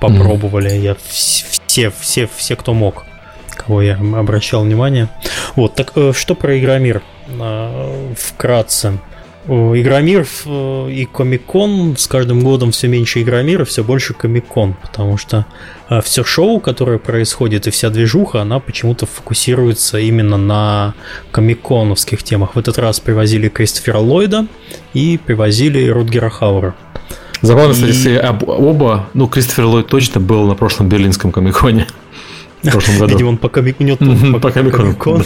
попробовали. 0.00 0.70
Я 0.70 0.96
все, 1.08 1.90
все, 1.90 2.28
все, 2.36 2.56
кто 2.56 2.74
мог, 2.74 3.04
кого 3.50 3.82
я 3.82 3.96
обращал 3.96 4.62
внимание. 4.64 5.08
Вот, 5.56 5.74
так 5.74 5.92
э, 5.96 6.12
что 6.14 6.34
про 6.34 6.58
Игромир? 6.58 7.02
Э, 7.28 8.14
вкратце. 8.16 8.98
Игромир 9.46 10.26
э, 10.44 10.90
и 10.90 11.06
Комикон 11.06 11.96
с 11.96 12.06
каждым 12.06 12.40
годом 12.40 12.70
все 12.70 12.86
меньше 12.86 13.22
Игромира, 13.22 13.64
все 13.64 13.82
больше 13.82 14.12
Комикон, 14.12 14.74
потому 14.82 15.16
что 15.16 15.46
все 16.02 16.22
шоу, 16.22 16.60
которое 16.60 16.98
происходит, 16.98 17.66
и 17.66 17.70
вся 17.70 17.88
движуха, 17.88 18.42
она 18.42 18.60
почему-то 18.60 19.06
фокусируется 19.06 19.98
именно 19.98 20.36
на 20.36 20.94
комиконовских 21.30 22.22
темах. 22.22 22.56
В 22.56 22.58
этот 22.58 22.76
раз 22.76 23.00
привозили 23.00 23.48
Кристофера 23.48 23.96
Ллойда 23.96 24.46
и 24.92 25.18
привозили 25.24 25.88
Рутгера 25.88 26.28
Хаура. 26.28 26.74
Забавно, 27.42 27.74
кстати, 27.74 28.16
об, 28.16 28.48
оба, 28.48 29.08
ну, 29.14 29.28
Кристофер 29.28 29.64
Ллойд 29.64 29.86
точно 29.86 30.20
был 30.20 30.46
на 30.46 30.54
прошлом 30.54 30.88
берлинском 30.88 31.32
комиконе. 31.32 31.86
В 32.62 32.70
прошлом 32.70 32.98
году. 32.98 33.12
Видимо, 33.12 33.28
он 33.28 33.38
по 33.38 33.48
комикону. 33.48 34.40
По 34.40 34.50
комикону. 34.50 35.24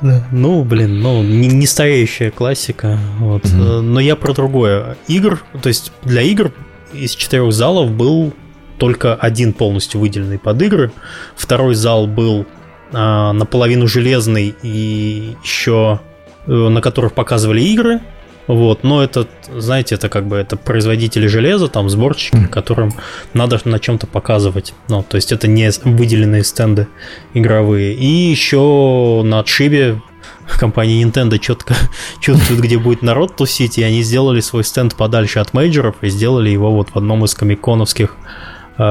Ну, 0.30 0.62
блин, 0.62 1.00
ну, 1.00 1.22
не 1.22 1.66
стареющая 1.66 2.30
классика. 2.30 2.98
Вот. 3.18 3.44
Но 3.52 3.98
я 4.00 4.14
про 4.16 4.34
другое. 4.34 4.96
Игр, 5.08 5.42
то 5.62 5.68
есть 5.68 5.92
для 6.02 6.20
игр 6.20 6.52
из 6.92 7.14
четырех 7.14 7.52
залов 7.52 7.90
был 7.92 8.34
только 8.78 9.14
один 9.14 9.52
полностью 9.52 10.00
выделенный 10.00 10.38
под 10.38 10.60
игры. 10.60 10.92
Второй 11.36 11.74
зал 11.74 12.06
был 12.06 12.46
а, 12.92 13.32
наполовину 13.32 13.86
железный 13.86 14.54
и 14.62 15.36
еще 15.42 16.00
э, 16.46 16.52
на 16.52 16.80
которых 16.80 17.12
показывали 17.12 17.62
игры. 17.62 18.00
Вот, 18.46 18.84
но 18.84 19.02
это, 19.02 19.26
знаете, 19.56 19.94
это 19.94 20.08
как 20.08 20.26
бы 20.26 20.36
это 20.36 20.56
производители 20.56 21.26
железа, 21.26 21.68
там 21.68 21.88
сборщики, 21.88 22.46
которым 22.50 22.92
надо 23.32 23.58
на 23.64 23.78
чем-то 23.78 24.06
показывать. 24.06 24.74
Ну, 24.88 25.02
то 25.02 25.16
есть 25.16 25.32
это 25.32 25.48
не 25.48 25.70
выделенные 25.84 26.44
стенды 26.44 26.88
игровые. 27.32 27.94
И 27.94 28.06
еще 28.06 29.22
на 29.24 29.40
отшибе 29.40 30.02
компания 30.58 31.02
Nintendo 31.02 31.38
четко 31.38 31.74
чувствует, 32.20 32.60
где 32.60 32.78
будет 32.78 33.02
народ 33.02 33.36
тусить, 33.36 33.78
и 33.78 33.82
они 33.82 34.02
сделали 34.02 34.40
свой 34.40 34.64
стенд 34.64 34.94
подальше 34.94 35.38
от 35.38 35.54
мейджеров 35.54 35.96
и 36.02 36.08
сделали 36.08 36.50
его 36.50 36.70
вот 36.70 36.90
в 36.90 36.96
одном 36.96 37.24
из 37.24 37.34
комиконовских 37.34 38.16
э, 38.76 38.82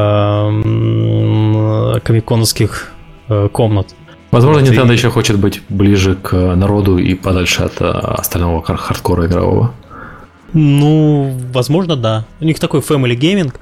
комиконовских 2.04 2.92
э, 3.30 3.50
комнат. 3.52 3.94
Возможно, 4.34 4.64
вот 4.64 4.72
Nintendo 4.72 4.90
и... 4.92 4.94
еще 4.94 5.12
хочет 5.12 5.38
быть 5.38 5.62
ближе 5.70 6.16
к 6.16 6.34
народу 6.56 6.98
и 6.98 7.14
подальше 7.14 7.62
от 7.62 7.80
э, 7.82 7.86
остального 7.86 8.64
хардкора 8.64 9.28
игрового. 9.28 9.74
Ну, 10.54 11.36
возможно, 11.52 11.96
да. 11.96 12.26
У 12.40 12.46
них 12.46 12.60
такой 12.60 12.80
family 12.82 13.16
gaming 13.16 13.54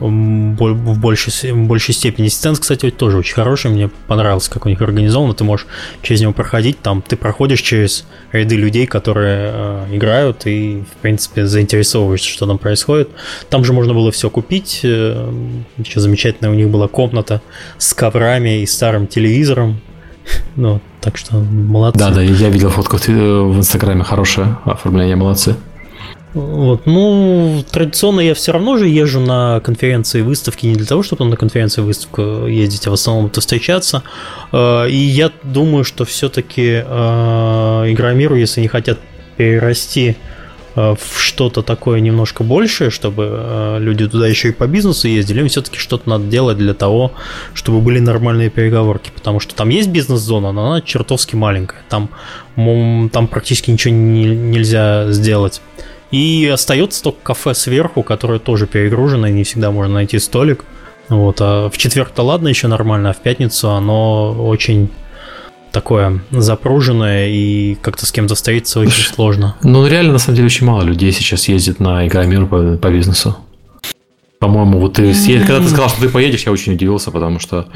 угу. 0.00 0.54
в, 0.54 0.98
большей, 0.98 1.52
в 1.52 1.66
большей 1.66 1.94
степени. 1.94 2.28
Стенд, 2.28 2.58
кстати, 2.58 2.90
тоже 2.90 3.18
очень 3.18 3.34
хороший. 3.34 3.70
Мне 3.70 3.90
понравился, 4.06 4.50
как 4.50 4.66
у 4.66 4.68
них 4.68 4.80
организовано. 4.80 5.34
Ты 5.34 5.42
можешь 5.44 5.66
через 6.02 6.20
него 6.20 6.32
проходить. 6.32 6.80
Там 6.80 7.02
ты 7.02 7.16
проходишь 7.16 7.60
через 7.60 8.06
ряды 8.32 8.56
людей, 8.56 8.86
которые 8.86 9.50
э, 9.52 9.86
играют, 9.92 10.46
и, 10.46 10.84
в 10.88 11.02
принципе, 11.02 11.46
заинтересовываешься, 11.46 12.28
что 12.28 12.46
там 12.46 12.58
происходит. 12.58 13.08
Там 13.48 13.64
же 13.64 13.72
можно 13.72 13.94
было 13.94 14.10
все 14.10 14.30
купить. 14.30 14.80
Э, 14.82 15.32
еще 15.78 16.00
замечательная 16.00 16.52
у 16.52 16.54
них 16.54 16.68
была 16.68 16.88
комната 16.88 17.40
с 17.78 17.94
коврами 17.94 18.62
и 18.62 18.66
старым 18.66 19.06
телевизором. 19.06 19.80
Ну, 20.56 20.80
так 21.00 21.16
что 21.16 21.36
молодцы. 21.36 21.98
Да, 21.98 22.10
да, 22.10 22.22
я 22.22 22.48
видел 22.48 22.70
фотку 22.70 22.96
в 22.96 23.58
Инстаграме, 23.58 24.02
хорошее 24.02 24.58
оформление, 24.64 25.16
молодцы. 25.16 25.56
Вот, 26.34 26.84
ну, 26.84 27.64
традиционно 27.70 28.20
я 28.20 28.34
все 28.34 28.52
равно 28.52 28.76
же 28.76 28.86
езжу 28.88 29.20
на 29.20 29.60
конференции 29.60 30.18
и 30.18 30.22
выставки 30.22 30.66
не 30.66 30.74
для 30.74 30.84
того, 30.84 31.02
чтобы 31.02 31.24
на 31.24 31.36
конференции 31.36 31.80
и 31.80 31.84
выставку 31.84 32.46
ездить, 32.46 32.86
а 32.86 32.90
в 32.90 32.92
основном 32.92 33.26
это 33.26 33.40
встречаться. 33.40 34.02
Э, 34.52 34.86
и 34.86 34.96
я 34.96 35.30
думаю, 35.42 35.84
что 35.84 36.04
все-таки 36.04 36.82
э, 36.84 37.84
Игромиру, 37.88 38.36
если 38.36 38.60
не 38.60 38.68
хотят 38.68 38.98
перерасти 39.38 40.10
Э, 40.10 40.35
в 40.76 41.18
что-то 41.18 41.62
такое 41.62 42.00
немножко 42.00 42.44
большее, 42.44 42.90
чтобы 42.90 43.28
э, 43.30 43.78
люди 43.80 44.06
туда 44.06 44.28
еще 44.28 44.50
и 44.50 44.52
по 44.52 44.66
бизнесу 44.66 45.08
ездили, 45.08 45.40
им 45.40 45.48
все-таки 45.48 45.78
что-то 45.78 46.08
надо 46.08 46.24
делать 46.26 46.58
для 46.58 46.74
того, 46.74 47.12
чтобы 47.54 47.80
были 47.80 47.98
нормальные 47.98 48.50
переговорки, 48.50 49.10
потому 49.14 49.40
что 49.40 49.54
там 49.54 49.70
есть 49.70 49.88
бизнес-зона, 49.88 50.52
но 50.52 50.70
она 50.70 50.80
чертовски 50.82 51.34
маленькая, 51.34 51.82
там, 51.88 52.10
там 52.54 53.26
практически 53.26 53.70
ничего 53.70 53.94
не, 53.94 54.26
нельзя 54.26 55.10
сделать. 55.12 55.62
И 56.10 56.48
остается 56.52 57.02
только 57.02 57.18
кафе 57.22 57.54
сверху, 57.54 58.02
которое 58.02 58.38
тоже 58.38 58.66
перегружено, 58.66 59.28
и 59.28 59.32
не 59.32 59.44
всегда 59.44 59.70
можно 59.70 59.94
найти 59.94 60.18
столик. 60.18 60.64
Вот, 61.08 61.36
а 61.40 61.70
в 61.70 61.78
четверг-то 61.78 62.22
ладно, 62.22 62.48
еще 62.48 62.68
нормально, 62.68 63.10
а 63.10 63.12
в 63.12 63.22
пятницу 63.22 63.70
оно 63.70 64.32
очень 64.32 64.90
такое 65.76 66.20
запруженное, 66.30 67.28
и 67.28 67.74
как-то 67.74 68.06
с 68.06 68.12
кем-то 68.12 68.34
встретиться 68.34 68.80
очень 68.80 69.04
сложно. 69.04 69.56
Ну, 69.62 69.86
реально, 69.86 70.14
на 70.14 70.18
самом 70.18 70.36
деле, 70.36 70.46
очень 70.46 70.64
мало 70.64 70.80
людей 70.80 71.12
сейчас 71.12 71.48
ездит 71.48 71.80
на 71.80 72.06
Игромир 72.06 72.46
по, 72.46 72.78
по 72.78 72.88
бизнесу. 72.88 73.36
По-моему, 74.38 74.78
вот 74.78 74.94
ты, 74.94 75.12
когда 75.40 75.58
ты 75.58 75.68
сказал, 75.68 75.90
что 75.90 76.00
ты 76.00 76.08
поедешь, 76.08 76.46
я 76.46 76.52
очень 76.52 76.72
удивился, 76.72 77.10
потому 77.10 77.38
что 77.40 77.68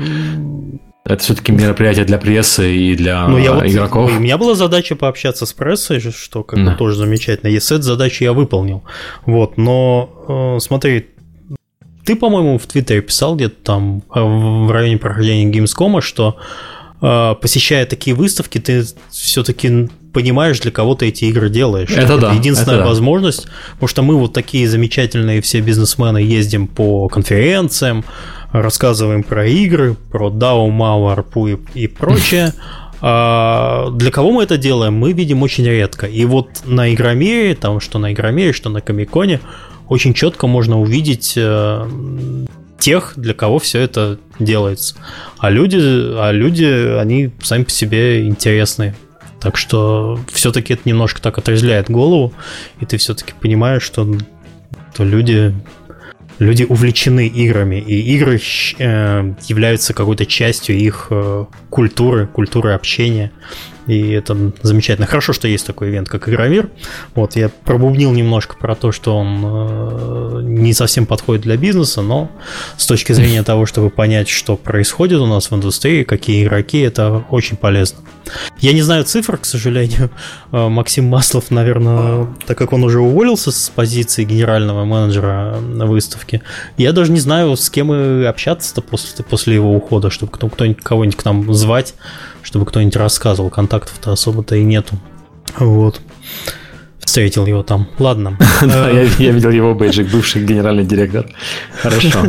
это 1.05 1.23
все-таки 1.23 1.53
мероприятие 1.53 2.07
для 2.07 2.17
прессы 2.17 2.75
и 2.75 2.97
для 2.97 3.29
ну, 3.29 3.37
я 3.37 3.53
вот, 3.53 3.67
игроков. 3.67 4.11
У 4.17 4.19
меня 4.19 4.39
была 4.39 4.55
задача 4.55 4.97
пообщаться 4.97 5.45
с 5.45 5.53
прессой, 5.53 6.01
что 6.01 6.43
как 6.43 6.65
да. 6.65 6.77
тоже 6.77 6.97
замечательно. 6.97 7.51
И 7.51 7.61
с 7.61 7.71
этой 7.71 7.83
задачей 7.83 8.25
я 8.25 8.33
выполнил. 8.33 8.83
Вот, 9.27 9.59
но 9.59 10.57
э, 10.57 10.61
смотри, 10.61 11.09
ты, 12.07 12.17
по-моему, 12.17 12.57
в 12.57 12.67
Твиттере 12.67 13.03
писал 13.03 13.37
где-то 13.37 13.57
там 13.63 14.03
э, 14.15 14.21
в 14.23 14.71
районе 14.71 14.97
прохождения 14.97 15.51
Gamescom, 15.51 16.01
что 16.01 16.39
посещая 17.01 17.87
такие 17.87 18.15
выставки, 18.15 18.59
ты 18.59 18.85
все-таки 19.11 19.89
понимаешь, 20.13 20.61
для 20.61 20.71
кого 20.71 20.95
ты 20.95 21.09
эти 21.09 21.25
игры 21.27 21.49
делаешь. 21.49 21.91
Это, 21.91 22.15
это 22.15 22.19
да. 22.19 22.33
Единственная 22.33 22.79
это 22.79 22.87
возможность, 22.87 23.47
да. 23.47 23.53
потому 23.73 23.89
что 23.89 24.03
мы 24.03 24.17
вот 24.17 24.33
такие 24.33 24.69
замечательные 24.69 25.41
все 25.41 25.61
бизнесмены 25.61 26.19
ездим 26.19 26.67
по 26.67 27.09
конференциям, 27.09 28.05
рассказываем 28.53 29.23
про 29.23 29.47
игры, 29.47 29.97
про 30.11 30.31
DAO, 30.31 30.69
MAO, 30.69 31.17
ARPU 31.17 31.59
и, 31.75 31.85
и 31.85 31.87
прочее. 31.87 32.53
А 33.03 33.89
для 33.93 34.11
кого 34.11 34.31
мы 34.31 34.43
это 34.43 34.59
делаем, 34.59 34.93
мы 34.93 35.13
видим 35.13 35.43
очень 35.43 35.65
редко. 35.65 36.07
И 36.07 36.25
вот 36.27 36.49
на 36.67 36.93
Игромире, 36.93 37.55
там 37.55 37.81
что 37.81 37.99
на 37.99 38.13
Игромире, 38.13 38.53
что 38.53 38.69
на 38.69 38.83
Комиконе, 38.83 39.41
очень 39.89 40.13
четко 40.13 40.47
можно 40.47 40.79
увидеть 40.79 41.33
э, 41.37 41.87
тех, 42.81 43.13
для 43.17 43.35
кого 43.35 43.59
все 43.61 43.81
это 43.81 44.19
делается. 44.41 44.97
А 45.39 45.51
люди, 45.51 45.79
а 45.79 46.33
люди, 46.33 46.65
они 46.99 47.31
сами 47.43 47.65
по 47.65 47.71
себе 47.71 48.27
интересные. 48.27 48.97
Так 49.41 49.57
что 49.57 50.19
все-таки 50.33 50.75
это 50.75 50.83
немножко 50.85 51.23
так 51.23 51.39
отрезвляет 51.39 51.91
голову, 51.91 52.33
и 52.81 52.87
ты 52.87 52.99
все-таки 52.99 53.33
понимаешь, 53.41 53.83
что, 53.83 54.07
что 54.93 55.05
люди, 55.05 55.55
люди 56.39 56.65
увлечены 56.69 57.27
играми, 57.27 57.77
и 57.77 58.01
игры 58.17 58.39
э, 58.79 59.35
являются 59.47 59.95
какой-то 59.95 60.27
частью 60.27 60.77
их 60.77 61.07
э, 61.11 61.47
культуры, 61.71 62.27
культуры 62.27 62.73
общения. 62.73 63.33
И 63.91 64.11
это 64.13 64.53
замечательно. 64.63 65.09
Хорошо, 65.09 65.33
что 65.33 65.49
есть 65.49 65.67
такой 65.67 65.89
ивент, 65.89 66.09
как 66.09 66.29
Игромир. 66.29 66.71
Вот, 67.17 67.35
я 67.35 67.49
пробубнил 67.49 68.13
немножко 68.13 68.57
про 68.57 68.77
то, 68.77 68.93
что 68.93 69.17
он 69.17 69.41
э, 69.43 70.41
не 70.45 70.73
совсем 70.75 71.07
подходит 71.07 71.43
для 71.43 71.57
бизнеса, 71.57 72.01
но 72.01 72.31
с 72.77 72.87
точки 72.87 73.13
зрения 73.13 73.43
того, 73.43 73.67
чтобы 73.67 73.91
понять, 73.91 74.29
что 74.29 74.57
происходит 74.57 75.19
у 75.19 75.27
нас 75.27 75.51
в 75.51 75.57
индустрии, 75.57 76.05
какие 76.05 76.45
игроки, 76.45 76.79
это 76.79 77.25
очень 77.31 77.57
полезно. 77.57 77.99
Я 78.61 78.75
не 78.75 78.83
знаю 78.83 79.03
цифр, 79.03 79.39
к 79.39 79.45
сожалению. 79.45 80.11
Э, 80.53 80.69
Максим 80.69 81.07
Маслов, 81.07 81.51
наверное, 81.51 82.29
так 82.47 82.57
как 82.57 82.73
он 82.73 82.85
уже 82.85 83.01
уволился 83.01 83.51
с 83.51 83.71
позиции 83.71 84.23
генерального 84.23 84.85
менеджера 84.85 85.59
на 85.59 85.87
выставке, 85.87 86.43
я 86.77 86.93
даже 86.93 87.11
не 87.11 87.19
знаю, 87.19 87.57
с 87.57 87.69
кем 87.71 87.93
и 87.93 88.23
общаться-то 88.23 88.83
после, 88.83 89.25
после 89.25 89.55
его 89.57 89.75
ухода, 89.75 90.11
чтобы 90.11 90.31
кто-нибудь 90.31 90.81
кого-нибудь 90.81 91.17
к 91.17 91.25
нам 91.25 91.53
звать 91.53 91.95
чтобы 92.43 92.67
кто-нибудь 92.67 92.97
рассказывал. 92.97 93.51
Контактов-то 93.81 94.13
особо-то 94.13 94.57
и 94.57 94.63
нету. 94.63 94.97
Вот. 95.59 96.01
Встретил 96.99 97.47
его 97.47 97.63
там. 97.63 97.89
Ладно. 97.99 98.37
Да, 98.63 98.91
я 98.91 99.05
видел 99.05 99.51
его 99.51 99.75
бейджик, 99.75 100.11
бывший 100.11 100.45
генеральный 100.45 100.85
директор. 100.85 101.27
Хорошо. 101.81 102.21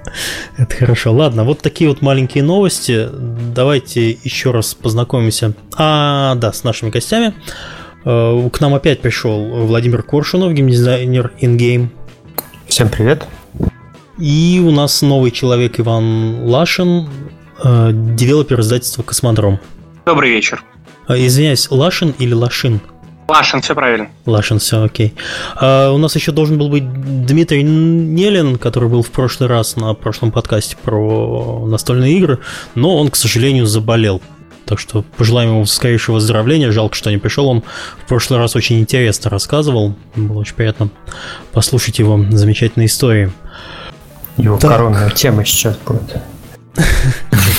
Это 0.58 0.74
хорошо. 0.76 1.12
Ладно, 1.12 1.44
вот 1.44 1.60
такие 1.60 1.88
вот 1.88 2.02
маленькие 2.02 2.44
новости. 2.44 3.08
Давайте 3.54 4.10
еще 4.10 4.50
раз 4.50 4.74
познакомимся. 4.74 5.54
А, 5.76 6.34
да, 6.34 6.52
с 6.52 6.62
нашими 6.62 6.90
гостями. 6.90 7.34
Э, 8.04 8.48
к 8.52 8.60
нам 8.60 8.74
опять 8.74 9.00
пришел 9.00 9.66
Владимир 9.66 10.02
Коршунов, 10.02 10.52
геймдизайнер 10.52 11.32
InGame. 11.40 11.88
Всем 12.66 12.88
привет. 12.88 13.24
И 14.18 14.62
у 14.64 14.70
нас 14.70 15.02
новый 15.02 15.30
человек 15.30 15.80
Иван 15.80 16.44
Лашин, 16.44 17.08
Э, 17.62 17.90
девелопер 17.92 18.60
издательства 18.60 19.02
«Космодром». 19.02 19.58
Добрый 20.06 20.30
вечер. 20.30 20.62
А, 21.08 21.16
извиняюсь, 21.16 21.70
Лашин 21.70 22.14
или 22.18 22.34
Лашин? 22.34 22.80
Лашин, 23.28 23.62
все 23.62 23.74
правильно. 23.74 24.08
Лашин, 24.26 24.58
все 24.58 24.82
окей. 24.84 25.14
А, 25.56 25.90
у 25.90 25.98
нас 25.98 26.14
еще 26.14 26.32
должен 26.32 26.58
был 26.58 26.68
быть 26.68 26.84
Дмитрий 27.26 27.62
Нелин, 27.62 28.58
который 28.58 28.90
был 28.90 29.02
в 29.02 29.10
прошлый 29.10 29.48
раз 29.48 29.76
на 29.76 29.94
прошлом 29.94 30.30
подкасте 30.30 30.76
про 30.76 31.64
настольные 31.66 32.12
игры, 32.18 32.38
но 32.74 32.96
он, 32.96 33.10
к 33.10 33.16
сожалению, 33.16 33.66
заболел. 33.66 34.20
Так 34.66 34.78
что 34.78 35.02
пожелаем 35.16 35.48
ему 35.48 35.64
скорейшего 35.64 36.16
выздоровления. 36.16 36.70
Жалко, 36.72 36.94
что 36.94 37.10
не 37.10 37.16
пришел. 37.16 37.48
Он 37.48 37.62
в 38.04 38.06
прошлый 38.06 38.38
раз 38.38 38.54
очень 38.54 38.78
интересно 38.78 39.30
рассказывал. 39.30 39.94
Было 40.14 40.40
очень 40.40 40.54
приятно 40.54 40.90
послушать 41.52 41.98
его 42.00 42.22
замечательные 42.30 42.86
истории. 42.86 43.32
Его 44.36 44.58
так. 44.58 44.72
коронная 44.72 45.08
тема 45.08 45.46
сейчас 45.46 45.74
будет. 45.78 46.20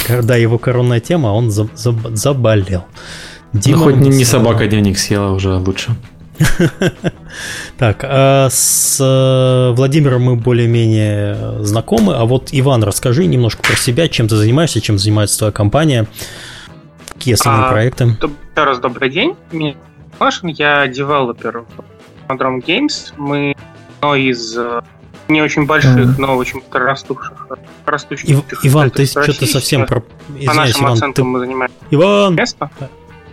Когда 0.08 0.36
его 0.36 0.60
коронная 0.60 1.00
тема, 1.00 1.30
он 1.30 1.50
заболел. 1.50 2.86
Дима 3.54 3.78
ну, 3.78 3.84
хоть 3.84 3.96
не, 3.96 4.10
не 4.10 4.26
собака 4.26 4.68
дневник 4.68 4.98
съела 4.98 5.32
уже 5.32 5.56
лучше. 5.56 5.96
Так, 7.78 8.04
а 8.04 8.50
с 8.50 8.98
э, 9.00 9.74
Владимиром 9.76 10.24
мы 10.24 10.36
более-менее 10.36 11.64
знакомы, 11.64 12.16
а 12.16 12.26
вот 12.26 12.50
Иван, 12.52 12.84
расскажи 12.84 13.26
немножко 13.26 13.62
про 13.62 13.76
себя, 13.76 14.08
чем 14.08 14.28
ты 14.28 14.36
занимаешься, 14.36 14.82
чем 14.82 14.98
занимается 14.98 15.38
твоя 15.40 15.52
компания, 15.52 16.08
какие 17.14 17.36
основные 17.36 17.66
а, 17.66 17.72
проекты. 17.72 18.04
Еще 18.06 18.64
раз 18.64 18.80
добрый 18.80 19.10
день, 19.10 19.36
меня 19.52 19.76
Машин, 20.20 20.50
я 20.50 20.88
девелопер 20.88 21.60
в 21.62 22.32
Modron 22.32 22.62
Games, 22.62 23.14
мы 23.16 23.56
одно 24.00 24.16
из 24.16 24.58
э, 24.58 24.82
не 25.30 25.42
очень 25.42 25.66
больших, 25.66 26.18
но 26.18 26.36
очень 26.36 26.62
растущих. 26.72 27.48
растущих 27.86 28.30
Ив, 28.30 28.44
Иван, 28.64 28.92
ты 28.92 29.06
что-то 29.06 29.46
совсем 29.46 29.86
про... 29.86 30.02
По 30.46 30.54
нашим 30.54 30.84
Иван, 30.84 30.94
оценкам 30.94 31.14
ты... 31.14 31.24
мы 31.24 31.40
занимаем 31.40 31.72
Иван! 31.92 32.36
место. 32.36 32.70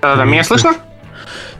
Да-да, 0.06 0.24
меня 0.24 0.44
слышно? 0.44 0.74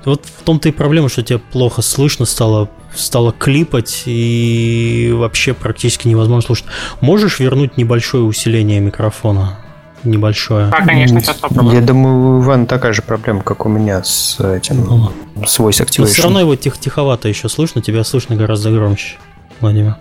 Вот 0.04 0.24
в 0.24 0.44
том-то 0.44 0.68
и 0.68 0.72
проблема, 0.72 1.08
что 1.08 1.24
тебя 1.24 1.40
плохо 1.50 1.82
слышно 1.82 2.26
стало, 2.26 2.68
стало 2.94 3.32
клипать 3.32 4.04
и 4.06 5.12
вообще 5.12 5.52
практически 5.52 6.06
невозможно 6.06 6.46
слушать. 6.46 6.66
Можешь 7.00 7.40
вернуть 7.40 7.76
небольшое 7.76 8.22
усиление 8.22 8.78
микрофона? 8.78 9.58
Небольшое. 10.04 10.68
Да, 10.68 10.82
конечно, 10.82 11.20
сейчас 11.20 11.38
попробуем. 11.38 11.74
Я 11.74 11.84
думаю, 11.84 12.38
у 12.38 12.42
Ивана 12.44 12.66
такая 12.66 12.92
же 12.92 13.02
проблема, 13.02 13.42
как 13.42 13.66
у 13.66 13.68
меня 13.68 14.04
с 14.04 14.38
этим, 14.38 14.84
ну, 14.84 15.12
с 15.44 15.58
voice 15.58 15.84
activation. 15.84 16.00
Но 16.02 16.06
все 16.06 16.22
равно 16.22 16.40
его 16.40 16.54
тих 16.54 16.78
тиховато 16.78 17.28
еще 17.28 17.48
слышно, 17.48 17.82
тебя 17.82 18.04
слышно 18.04 18.36
гораздо 18.36 18.70
громче, 18.70 19.16
Владимир. 19.60 19.96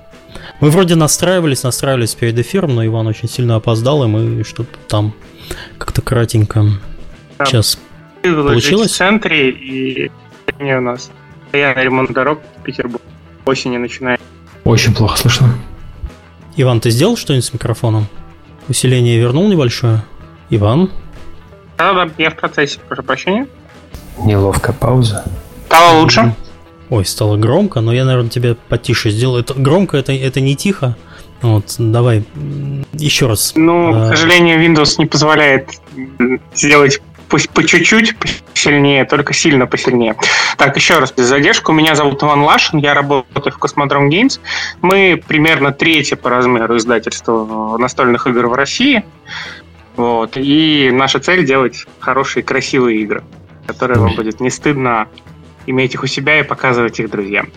Мы 0.60 0.70
вроде 0.70 0.94
настраивались, 0.94 1.64
настраивались 1.64 2.14
перед 2.14 2.38
эфиром, 2.38 2.76
но 2.76 2.86
Иван 2.86 3.08
очень 3.08 3.28
сильно 3.28 3.56
опоздал, 3.56 4.04
и 4.04 4.08
мы 4.08 4.44
что-то 4.44 4.78
там 4.88 5.16
как-то 5.80 6.04
кратенько. 6.04 6.64
Да. 7.40 7.46
Сейчас 7.46 7.80
Получилось? 8.34 8.92
в 8.92 8.96
центре, 8.96 9.50
и 9.50 10.12
у 10.60 10.82
нас 10.82 11.12
постоянный 11.44 11.84
ремонт 11.84 12.12
дорог 12.12 12.40
в 12.60 12.64
Петербурге. 12.64 13.06
Осенью 13.46 13.80
начинает. 13.80 14.20
Очень 14.64 14.94
плохо 14.94 15.18
слышно. 15.18 15.54
Иван, 16.58 16.80
ты 16.80 16.90
сделал 16.90 17.16
что-нибудь 17.16 17.46
с 17.46 17.54
микрофоном? 17.54 18.08
Усиление 18.68 19.20
вернул 19.20 19.48
небольшое? 19.48 20.04
Иван? 20.50 20.90
Да, 21.78 21.94
да, 21.94 22.10
я 22.18 22.30
в 22.30 22.36
процессе, 22.36 22.80
прошу 22.88 23.04
прощения. 23.04 23.48
Неловкая 24.18 24.76
пауза. 24.76 25.24
Стало 25.68 26.00
лучше? 26.00 26.34
Ой, 26.90 27.06
стало 27.06 27.38
громко, 27.38 27.82
но 27.82 27.94
я, 27.94 28.06
наверное, 28.06 28.30
тебе 28.30 28.56
потише 28.56 29.10
сделаю. 29.10 29.42
Это 29.42 29.54
громко, 29.54 29.98
это, 29.98 30.14
это 30.14 30.40
не 30.40 30.56
тихо. 30.56 30.96
Вот, 31.42 31.76
давай 31.78 32.24
еще 32.94 33.28
раз. 33.28 33.54
Ну, 33.56 33.94
а... 33.94 34.12
к 34.12 34.18
сожалению, 34.18 34.60
Windows 34.64 34.96
не 34.98 35.06
позволяет 35.06 35.70
сделать 36.54 37.02
пусть 37.30 37.50
по 37.50 37.64
чуть-чуть 37.64 38.16
посильнее, 38.52 39.06
только 39.06 39.34
сильно 39.34 39.68
посильнее. 39.68 40.16
Так, 40.58 40.76
еще 40.76 41.00
раз, 41.00 41.12
без 41.12 41.26
задержки. 41.26 41.72
Меня 41.72 41.96
зовут 41.96 42.24
Иван 42.24 42.42
Лашин, 42.42 42.80
я 42.80 42.94
работаю 42.94 43.54
в 43.54 43.58
Космодром 43.58 44.10
Games. 44.10 44.40
Мы 44.82 45.22
примерно 45.28 45.72
третье 45.72 46.16
по 46.16 46.30
размеру 46.30 46.78
издательства 46.78 47.78
настольных 47.78 48.28
игр 48.28 48.48
в 48.48 48.54
России. 48.54 49.04
Вот. 49.96 50.32
И 50.36 50.90
наша 50.92 51.20
цель 51.20 51.46
делать 51.46 51.86
хорошие, 52.00 52.44
красивые 52.44 53.02
игры, 53.02 53.24
которые 53.66 54.00
вам 54.00 54.16
будет 54.16 54.40
не 54.40 54.50
стыдно 54.50 55.08
иметь 55.68 55.94
их 55.94 56.04
у 56.04 56.08
себя 56.08 56.40
и 56.40 56.44
показывать 56.44 57.00
их 57.00 57.10
друзьям. 57.10 57.50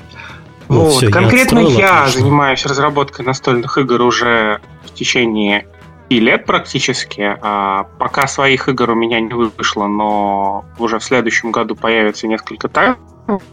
Ну, 0.68 0.82
вот. 0.82 0.94
Все, 0.94 1.10
Конкретно 1.10 1.60
я, 1.60 2.04
я 2.04 2.08
занимаюсь 2.08 2.64
разработкой 2.64 3.24
настольных 3.24 3.78
игр 3.78 4.02
уже 4.02 4.60
в 4.84 4.94
течение 4.94 5.66
и 6.08 6.20
лет 6.20 6.46
практически. 6.46 7.36
А, 7.42 7.84
пока 7.98 8.26
своих 8.26 8.68
игр 8.68 8.90
у 8.90 8.94
меня 8.94 9.20
не 9.20 9.32
вышло, 9.32 9.86
но 9.86 10.64
уже 10.78 10.98
в 10.98 11.04
следующем 11.04 11.52
году 11.52 11.76
появится 11.76 12.26
несколько 12.26 12.68
тайм 12.68 12.96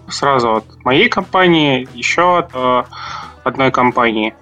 сразу 0.08 0.54
от 0.54 0.86
моей 0.86 1.10
компании, 1.10 1.88
еще 1.94 2.40
от 2.40 2.52
э, 2.54 2.84
одной 3.44 3.72
компании. 3.72 4.34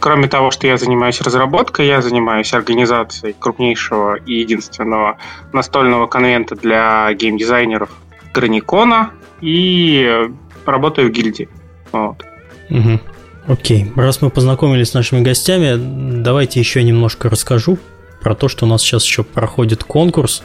Кроме 0.00 0.28
того, 0.28 0.50
что 0.50 0.66
я 0.66 0.76
занимаюсь 0.76 1.20
разработкой, 1.20 1.86
я 1.86 2.02
занимаюсь 2.02 2.52
организацией 2.52 3.34
крупнейшего 3.38 4.16
и 4.16 4.40
единственного 4.40 5.18
настольного 5.52 6.06
конвента 6.06 6.54
для 6.54 7.12
геймдизайнеров 7.14 7.90
Граникона 8.34 9.10
и 9.40 10.30
работаю 10.66 11.08
в 11.08 11.12
гильдии. 11.12 11.48
Вот. 11.92 12.24
Угу. 12.70 13.00
Окей, 13.48 13.90
раз 13.96 14.20
мы 14.20 14.28
познакомились 14.28 14.90
с 14.90 14.94
нашими 14.94 15.22
гостями, 15.22 16.22
давайте 16.22 16.60
еще 16.60 16.82
немножко 16.84 17.30
расскажу 17.30 17.78
про 18.20 18.34
то, 18.34 18.46
что 18.46 18.66
у 18.66 18.68
нас 18.68 18.82
сейчас 18.82 19.04
еще 19.04 19.24
проходит 19.24 19.84
конкурс, 19.84 20.42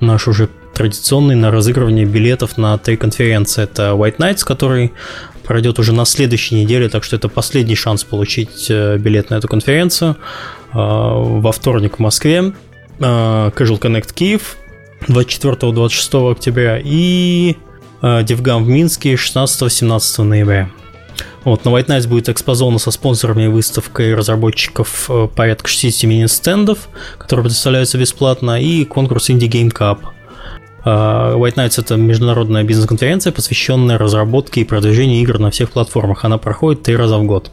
наш 0.00 0.26
уже 0.26 0.48
традиционный 0.74 1.36
на 1.36 1.52
разыгрывание 1.52 2.06
билетов 2.06 2.58
на 2.58 2.76
три 2.76 2.96
конференции. 2.96 3.62
Это 3.62 3.90
White 3.90 4.16
Nights, 4.16 4.44
который 4.44 4.92
пройдет 5.44 5.78
уже 5.78 5.92
на 5.92 6.04
следующей 6.04 6.56
неделе, 6.56 6.88
так 6.88 7.04
что 7.04 7.14
это 7.14 7.28
последний 7.28 7.76
шанс 7.76 8.02
получить 8.02 8.66
э, 8.68 8.96
билет 8.98 9.30
на 9.30 9.36
эту 9.36 9.46
конференцию. 9.46 10.16
А, 10.72 11.14
во 11.14 11.52
вторник 11.52 11.96
в 11.96 11.98
Москве, 12.00 12.52
а, 12.98 13.50
Casual 13.50 13.80
Connect 13.80 14.12
Киев 14.12 14.56
24-26 15.06 16.32
октября 16.32 16.80
и 16.82 17.56
DevGam 18.02 18.64
в 18.64 18.68
Минске 18.68 19.14
16-17 19.14 20.22
ноября. 20.24 20.70
Вот, 21.44 21.64
на 21.64 21.70
White 21.70 21.86
Nights 21.86 22.08
будет 22.08 22.28
экспозона 22.28 22.78
со 22.78 22.90
спонсорами 22.90 23.44
и 23.44 23.48
выставкой 23.48 24.14
разработчиков 24.14 25.06
э, 25.08 25.28
порядка 25.34 25.68
60 25.68 26.08
мини-стендов, 26.08 26.88
которые 27.18 27.44
предоставляются 27.44 27.98
бесплатно, 27.98 28.60
и 28.60 28.84
конкурс 28.84 29.30
Indie 29.30 29.48
Game 29.48 29.72
Cup. 29.72 29.98
А, 30.84 31.34
White 31.36 31.56
Nights 31.56 31.80
это 31.80 31.96
международная 31.96 32.64
бизнес-конференция, 32.64 33.32
посвященная 33.32 33.98
разработке 33.98 34.62
и 34.62 34.64
продвижению 34.64 35.20
игр 35.22 35.38
на 35.38 35.50
всех 35.50 35.70
платформах. 35.70 36.24
Она 36.24 36.38
проходит 36.38 36.82
три 36.82 36.96
раза 36.96 37.18
в 37.18 37.24
год. 37.24 37.50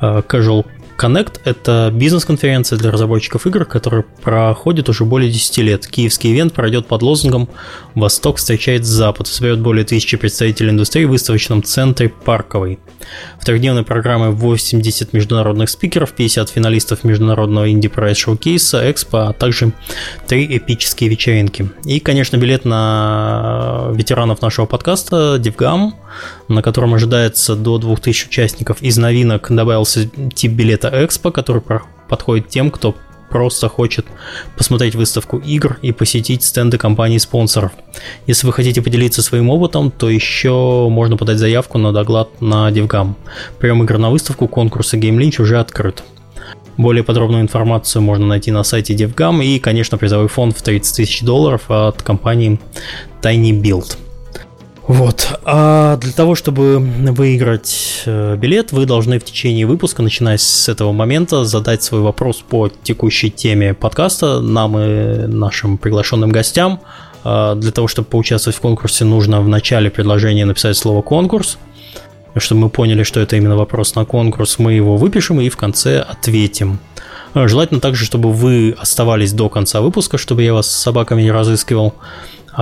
А, 0.00 0.22
Casual 0.22 0.64
Connect– 1.00 1.40
это 1.44 1.90
бизнес-конференция 1.94 2.78
для 2.78 2.90
разработчиков 2.90 3.46
игр, 3.46 3.64
которая 3.64 4.04
проходит 4.22 4.90
уже 4.90 5.06
более 5.06 5.30
10 5.30 5.58
лет. 5.58 5.86
Киевский 5.86 6.30
ивент 6.30 6.52
пройдет 6.52 6.88
под 6.88 7.00
лозунгом 7.00 7.48
«Восток 7.94 8.36
встречает 8.36 8.84
Запад», 8.84 9.26
соберет 9.26 9.60
более 9.60 9.86
тысячи 9.86 10.18
представителей 10.18 10.70
индустрии 10.70 11.06
в 11.06 11.10
выставочном 11.10 11.62
центре 11.62 12.10
«Парковый». 12.10 12.80
В 13.40 13.46
трехдневной 13.46 13.82
программе 13.82 14.28
80 14.28 15.14
международных 15.14 15.70
спикеров, 15.70 16.12
50 16.12 16.50
финалистов 16.50 17.02
международного 17.02 17.70
инди 17.70 17.88
прайс 17.88 18.18
шоу-кейса, 18.18 18.90
экспо, 18.90 19.28
а 19.28 19.32
также 19.32 19.72
три 20.26 20.54
эпические 20.58 21.08
вечеринки. 21.08 21.70
И, 21.86 21.98
конечно, 22.00 22.36
билет 22.36 22.66
на 22.66 23.90
ветеранов 23.94 24.42
нашего 24.42 24.66
подкаста 24.66 25.36
DevGam, 25.40 25.92
на 26.48 26.62
котором 26.62 26.94
ожидается 26.94 27.56
до 27.56 27.78
2000 27.78 28.28
участников. 28.28 28.82
Из 28.82 28.96
новинок 28.96 29.46
добавился 29.50 30.08
тип 30.34 30.52
билета 30.52 30.90
Экспо, 30.92 31.30
который 31.30 31.62
подходит 32.08 32.48
тем, 32.48 32.70
кто 32.70 32.94
просто 33.30 33.68
хочет 33.68 34.06
посмотреть 34.56 34.94
выставку 34.94 35.38
игр 35.38 35.78
и 35.80 35.92
посетить 35.92 36.42
стенды 36.42 36.76
компаний-спонсоров. 36.76 37.72
Если 38.26 38.46
вы 38.46 38.52
хотите 38.52 38.82
поделиться 38.82 39.22
своим 39.22 39.48
опытом, 39.48 39.90
то 39.90 40.10
еще 40.10 40.88
можно 40.90 41.16
подать 41.16 41.38
заявку 41.38 41.78
на 41.78 41.92
доклад 41.92 42.40
на 42.42 42.68
DevGam. 42.70 43.14
Прием 43.58 43.82
игр 43.84 43.98
на 43.98 44.10
выставку 44.10 44.48
конкурса 44.48 44.98
Game 44.98 45.16
Lynch 45.16 45.40
уже 45.40 45.58
открыт. 45.58 46.02
Более 46.76 47.04
подробную 47.04 47.42
информацию 47.42 48.02
можно 48.02 48.26
найти 48.26 48.50
на 48.50 48.64
сайте 48.64 48.94
DevGam 48.94 49.44
и, 49.44 49.58
конечно, 49.58 49.96
призовой 49.96 50.28
фонд 50.28 50.56
в 50.56 50.62
30 50.62 50.96
тысяч 50.96 51.22
долларов 51.22 51.62
от 51.68 52.02
компании 52.02 52.58
Tiny 53.22 53.52
Build. 53.52 53.96
Вот. 54.90 55.38
А 55.44 55.98
для 55.98 56.10
того, 56.10 56.34
чтобы 56.34 56.80
выиграть 56.80 58.02
э, 58.06 58.34
билет, 58.34 58.72
вы 58.72 58.86
должны 58.86 59.20
в 59.20 59.24
течение 59.24 59.64
выпуска, 59.64 60.02
начиная 60.02 60.36
с 60.36 60.68
этого 60.68 60.90
момента, 60.90 61.44
задать 61.44 61.84
свой 61.84 62.00
вопрос 62.00 62.38
по 62.38 62.68
текущей 62.68 63.30
теме 63.30 63.72
подкаста 63.72 64.40
нам 64.40 64.76
и 64.76 65.28
нашим 65.28 65.78
приглашенным 65.78 66.30
гостям. 66.30 66.80
А 67.22 67.54
для 67.54 67.70
того, 67.70 67.86
чтобы 67.86 68.08
поучаствовать 68.08 68.56
в 68.56 68.60
конкурсе, 68.60 69.04
нужно 69.04 69.40
в 69.40 69.46
начале 69.46 69.90
предложения 69.90 70.44
написать 70.44 70.76
слово 70.76 71.02
«конкурс», 71.02 71.56
чтобы 72.36 72.62
мы 72.62 72.68
поняли, 72.68 73.04
что 73.04 73.20
это 73.20 73.36
именно 73.36 73.56
вопрос 73.56 73.94
на 73.94 74.04
конкурс, 74.04 74.58
мы 74.58 74.72
его 74.72 74.96
выпишем 74.96 75.40
и 75.40 75.50
в 75.50 75.56
конце 75.56 76.00
ответим. 76.00 76.80
Желательно 77.34 77.80
также, 77.80 78.04
чтобы 78.04 78.32
вы 78.32 78.74
оставались 78.76 79.32
до 79.32 79.48
конца 79.48 79.80
выпуска, 79.82 80.18
чтобы 80.18 80.42
я 80.42 80.52
вас 80.52 80.66
с 80.66 80.82
собаками 80.82 81.22
не 81.22 81.30
разыскивал. 81.30 81.94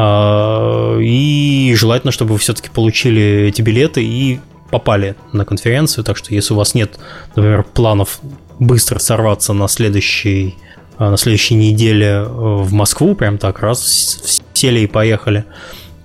А, 0.01 0.97
и 1.01 1.75
желательно, 1.77 2.13
чтобы 2.13 2.35
вы 2.35 2.39
все-таки 2.39 2.71
получили 2.71 3.49
эти 3.49 3.63
билеты 3.63 4.05
и 4.05 4.39
попали 4.71 5.17
на 5.33 5.45
конференцию. 5.45 6.05
Так 6.05 6.17
что 6.17 6.33
если 6.33 6.55
у 6.55 6.57
вас 6.57 6.75
нет, 6.75 7.01
например, 7.35 7.65
планов 7.65 8.21
быстро 8.61 9.01
сорваться 9.01 9.53
на 9.55 9.67
следующей 9.67 10.55
а, 10.99 11.11
на 11.11 11.17
следующей 11.17 11.57
неделе 11.57 12.07
э, 12.07 12.23
в 12.29 12.73
Москву, 12.73 13.17
прям 13.17 13.39
так, 13.39 13.59
раз 13.59 14.41
сели 14.53 14.81
и 14.81 14.87
поехали, 14.87 15.45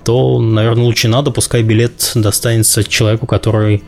то, 0.03 0.39
наверное, 0.39 0.85
лучше 0.85 1.07
надо, 1.07 1.29
пускай 1.29 1.61
билет 1.61 2.13
достанется 2.15 2.83
человеку, 2.83 3.27
который 3.27 3.83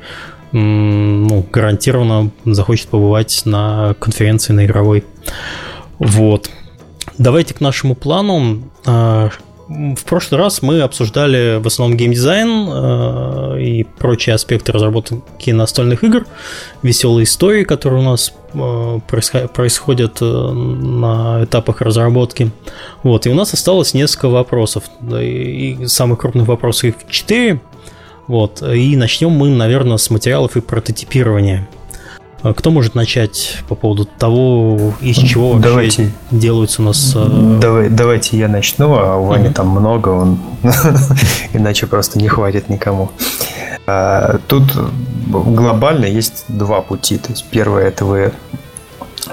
ну, 0.51 1.45
гарантированно 1.51 2.29
захочет 2.45 2.89
побывать 2.89 3.41
на 3.45 3.95
конференции 3.99 4.53
на 4.53 4.65
игровой. 4.67 5.03
Вот. 5.97 6.49
Давайте 7.17 7.55
к 7.55 7.59
нашему 7.59 7.95
плану. 7.95 8.61
В 9.67 10.03
прошлый 10.05 10.39
раз 10.39 10.61
мы 10.61 10.81
обсуждали 10.81 11.59
в 11.59 11.65
основном 11.65 11.97
геймдизайн 11.97 12.69
э, 12.69 13.61
и 13.61 13.83
прочие 13.83 14.35
аспекты 14.35 14.71
разработки 14.71 15.49
настольных 15.49 16.03
игр, 16.03 16.27
веселые 16.83 17.23
истории, 17.23 17.63
которые 17.63 18.01
у 18.01 18.05
нас 18.05 18.31
э, 18.53 18.99
происходят 19.07 20.21
э, 20.21 20.25
на 20.25 21.45
этапах 21.45 21.81
разработки. 21.81 22.51
Вот, 23.01 23.25
и 23.25 23.29
у 23.29 23.33
нас 23.33 23.55
осталось 23.55 23.95
несколько 23.95 24.29
вопросов. 24.29 24.83
И 25.11 25.85
самых 25.87 26.19
крупных 26.19 26.47
вопросов 26.47 26.83
их 26.83 26.95
4. 27.09 27.59
Вот, 28.27 28.61
и 28.61 28.95
начнем 28.95 29.31
мы, 29.31 29.49
наверное, 29.49 29.97
с 29.97 30.11
материалов 30.11 30.57
и 30.57 30.61
прототипирования. 30.61 31.67
А 32.45 32.53
кто 32.53 32.69
может 32.69 32.93
начать 32.93 33.57
по 33.67 33.73
поводу 33.73 34.05
того, 34.05 34.93
из 35.01 35.17
чего 35.17 35.57
давайте, 35.57 36.11
делаются 36.29 36.83
у 36.83 36.85
нас... 36.85 37.13
Э, 37.15 37.57
давай, 37.59 37.89
давайте 37.89 38.37
я 38.37 38.47
начну, 38.47 38.93
а 38.93 39.15
у 39.15 39.25
Вани 39.25 39.47
uh-huh. 39.47 39.53
там 39.53 39.69
много, 39.69 40.09
он 40.09 40.37
иначе 41.53 41.87
просто 41.87 42.19
не 42.19 42.27
хватит 42.27 42.69
никому. 42.69 43.09
А, 43.87 44.37
тут 44.47 44.61
глобально 45.27 46.05
есть 46.05 46.45
два 46.47 46.81
пути. 46.81 47.17
То 47.17 47.31
есть 47.31 47.45
первое 47.49 47.87
это 47.87 48.05
вы 48.05 48.31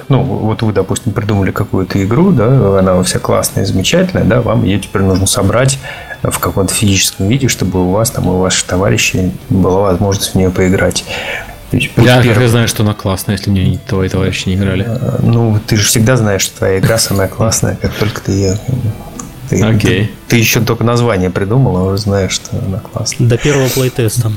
ну, 0.09 0.23
вот 0.23 0.63
вы, 0.63 0.73
допустим, 0.73 1.13
придумали 1.13 1.51
какую-то 1.51 2.03
игру, 2.03 2.33
да, 2.33 2.79
она 2.79 3.03
вся 3.03 3.19
классная, 3.19 3.67
замечательная, 3.67 4.25
да, 4.25 4.41
вам 4.41 4.65
ее 4.65 4.81
теперь 4.81 5.03
нужно 5.03 5.27
собрать 5.27 5.79
в 6.23 6.39
каком-то 6.39 6.73
физическом 6.73 7.29
виде, 7.29 7.49
чтобы 7.49 7.87
у 7.87 7.91
вас 7.91 8.11
там, 8.11 8.27
у 8.27 8.39
ваших 8.39 8.67
товарищей 8.67 9.33
была 9.51 9.81
возможность 9.81 10.33
в 10.33 10.35
нее 10.35 10.49
поиграть. 10.49 11.05
Я 11.97 12.23
как 12.23 12.49
знаю, 12.49 12.69
что 12.69 12.83
она 12.83 12.95
классная, 12.95 13.37
если 13.37 13.51
мне 13.51 13.79
твои 13.87 14.09
товарищи 14.09 14.49
не 14.49 14.55
играли. 14.55 14.85
А, 14.87 15.21
ну, 15.23 15.59
ты 15.67 15.77
же 15.77 15.85
всегда 15.85 16.17
знаешь, 16.17 16.43
что 16.43 16.59
твоя 16.59 16.79
игра 16.79 16.99
самая 16.99 17.29
классная, 17.29 17.77
как 17.77 17.93
только 17.95 18.21
ты 18.21 18.33
ее 18.33 18.59
ты, 19.53 19.61
okay. 19.61 19.81
ты, 19.81 20.11
ты 20.29 20.37
еще 20.37 20.61
только 20.61 20.83
название 20.83 21.29
придумал, 21.29 21.77
а 21.77 21.83
уже 21.85 21.99
знаешь, 21.99 22.33
что 22.33 22.57
она 22.57 22.79
классная. 22.79 23.29
До 23.29 23.37
первого 23.37 23.69
плейтеста. 23.69 24.33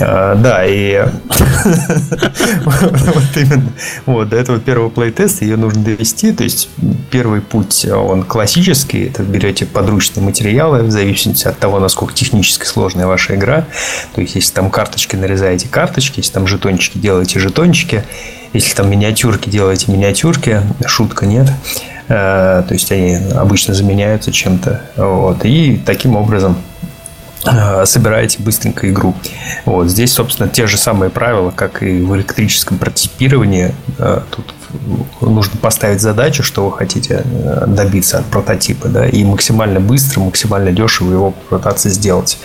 А, 0.00 0.34
да, 0.34 0.64
и 0.64 1.00
вот 2.64 3.36
именно. 3.36 3.72
Вот, 4.06 4.28
до 4.28 4.36
этого 4.36 4.58
первого 4.58 4.88
плейтеста 4.88 5.44
ее 5.44 5.56
нужно 5.56 5.82
довести. 5.82 6.32
То 6.32 6.44
есть 6.44 6.68
первый 7.10 7.40
путь, 7.40 7.86
он 7.86 8.24
классический. 8.24 9.06
Это 9.06 9.22
берете 9.22 9.66
подручные 9.66 10.24
материалы 10.24 10.82
в 10.82 10.90
зависимости 10.90 11.46
от 11.46 11.58
того, 11.58 11.78
насколько 11.78 12.14
технически 12.14 12.64
сложная 12.64 13.06
ваша 13.06 13.36
игра. 13.36 13.66
То 14.14 14.20
есть, 14.20 14.34
если 14.34 14.52
там 14.52 14.70
карточки 14.70 15.16
нарезаете 15.16 15.68
карточки, 15.68 16.20
если 16.20 16.32
там 16.32 16.46
жетончики 16.46 16.98
делаете 16.98 17.38
жетончики, 17.38 18.04
если 18.52 18.74
там 18.74 18.90
миниатюрки 18.90 19.48
делаете 19.48 19.90
миниатюрки, 19.92 20.62
шутка 20.86 21.26
нет. 21.26 21.50
А, 22.08 22.62
то 22.62 22.74
есть 22.74 22.90
они 22.92 23.16
обычно 23.34 23.74
заменяются 23.74 24.32
чем-то. 24.32 24.82
Вот. 24.96 25.44
И 25.44 25.80
таким 25.84 26.16
образом 26.16 26.56
Э, 26.84 26.93
собираете 27.84 28.42
быстренько 28.42 28.90
игру. 28.90 29.14
Вот 29.64 29.88
здесь, 29.88 30.12
собственно, 30.12 30.48
те 30.48 30.66
же 30.66 30.76
самые 30.76 31.10
правила, 31.10 31.50
как 31.50 31.82
и 31.82 32.00
в 32.00 32.14
электрическом 32.16 32.78
прототипировании. 32.78 33.74
Э, 33.98 34.20
тут 34.30 34.54
нужно 35.20 35.58
поставить 35.58 36.00
задачу, 36.00 36.42
что 36.42 36.66
вы 36.66 36.76
хотите 36.76 37.22
э, 37.24 37.64
добиться 37.66 38.18
от 38.18 38.26
прототипа, 38.26 38.88
да, 38.88 39.06
и 39.06 39.24
максимально 39.24 39.80
быстро, 39.80 40.20
максимально 40.20 40.72
дешево 40.72 41.12
его 41.12 41.30
попытаться 41.30 41.90
сделать. 41.90 42.38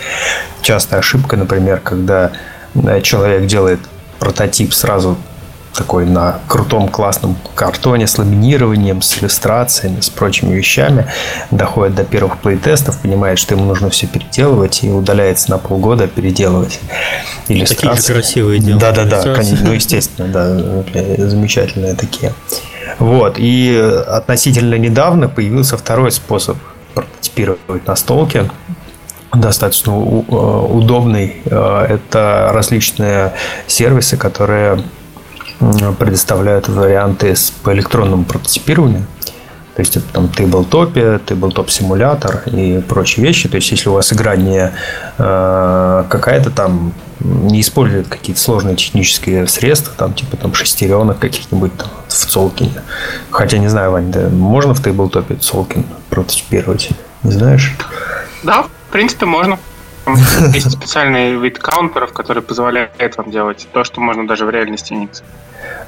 Частая 0.62 1.00
ошибка, 1.00 1.36
например, 1.36 1.80
когда 1.80 2.32
человек 3.02 3.46
делает 3.46 3.80
прототип 4.18 4.72
сразу 4.74 5.16
такой 5.74 6.04
на 6.04 6.40
крутом 6.46 6.88
классном 6.88 7.36
картоне 7.54 8.06
с 8.06 8.18
ламинированием, 8.18 9.02
с 9.02 9.18
иллюстрациями, 9.18 10.00
с 10.00 10.10
прочими 10.10 10.54
вещами, 10.54 11.06
доходит 11.50 11.94
до 11.94 12.04
первых 12.04 12.38
плейтестов, 12.38 12.98
понимает, 13.00 13.38
что 13.38 13.54
ему 13.54 13.64
нужно 13.64 13.90
все 13.90 14.06
переделывать 14.06 14.82
и 14.82 14.90
удаляется 14.90 15.50
на 15.50 15.58
полгода 15.58 16.06
переделывать 16.08 16.80
иллюстрации. 17.48 17.86
Такие 17.86 18.02
же 18.02 18.12
красивые 18.12 18.60
дела. 18.60 18.80
Да-да-да, 18.80 19.22
ну, 19.62 19.72
естественно, 19.72 20.28
да, 20.28 21.28
замечательные 21.28 21.94
такие. 21.94 22.32
Вот, 22.98 23.36
и 23.38 23.76
относительно 24.08 24.74
недавно 24.74 25.28
появился 25.28 25.76
второй 25.76 26.10
способ 26.10 26.56
прототипировать 26.94 27.86
настолки, 27.86 28.50
достаточно 29.32 29.96
удобный. 29.96 31.40
Э, 31.44 31.86
это 31.88 32.50
различные 32.52 33.32
сервисы, 33.66 34.16
которые 34.16 34.82
предоставляют 35.98 36.68
варианты 36.68 37.34
по 37.62 37.72
электронному 37.72 38.24
прототипированию. 38.24 39.06
То 39.74 39.82
есть 39.82 39.96
это 39.96 40.06
там 40.12 40.24
Tabletop, 40.26 41.24
Tabletop 41.24 41.70
симулятор 41.70 42.42
и 42.46 42.82
прочие 42.86 43.24
вещи. 43.24 43.48
То 43.48 43.56
есть 43.56 43.70
если 43.70 43.88
у 43.88 43.92
вас 43.92 44.12
игра 44.12 44.36
не 44.36 44.72
э, 45.18 46.04
какая-то 46.08 46.50
там 46.50 46.92
не 47.20 47.60
использует 47.60 48.08
какие-то 48.08 48.40
сложные 48.40 48.76
технические 48.76 49.46
средства, 49.46 49.94
там 49.96 50.14
типа 50.14 50.36
там 50.36 50.54
шестеренок 50.54 51.18
каких-нибудь 51.18 51.76
там 51.76 51.88
в 52.08 52.12
Цолкине. 52.12 52.82
Хотя 53.30 53.58
не 53.58 53.68
знаю, 53.68 53.92
Вань, 53.92 54.10
да, 54.10 54.28
можно 54.28 54.74
в 54.74 54.84
Tabletop 54.84 55.38
Цолкин 55.38 55.86
прототипировать? 56.08 56.90
Не 57.22 57.32
знаешь? 57.32 57.76
Да, 58.42 58.64
в 58.64 58.92
принципе, 58.92 59.26
можно. 59.26 59.58
Есть 60.52 60.72
специальный 60.72 61.36
вид 61.36 61.58
каунтеров, 61.58 62.12
который 62.12 62.42
позволяет 62.42 63.16
вам 63.16 63.30
делать 63.30 63.68
то, 63.72 63.84
что 63.84 64.00
можно 64.00 64.26
даже 64.26 64.46
в 64.46 64.50
реальности 64.50 64.94
не 64.94 65.08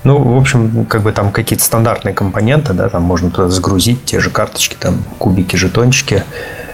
ну, 0.05 0.19
в 0.19 0.37
общем, 0.37 0.87
как 0.87 1.03
бы 1.03 1.13
там 1.13 1.31
какие-то 1.33 1.65
стандартные 1.65 2.15
компоненты, 2.15 2.73
да, 2.73 2.89
там 2.89 3.03
можно 3.03 3.31
туда 3.31 3.49
загрузить 3.49 4.05
те 4.05 4.21
же 4.21 4.31
карточки, 4.31 4.77
там 4.79 5.03
кубики, 5.19 5.57
жетончики, 5.57 6.25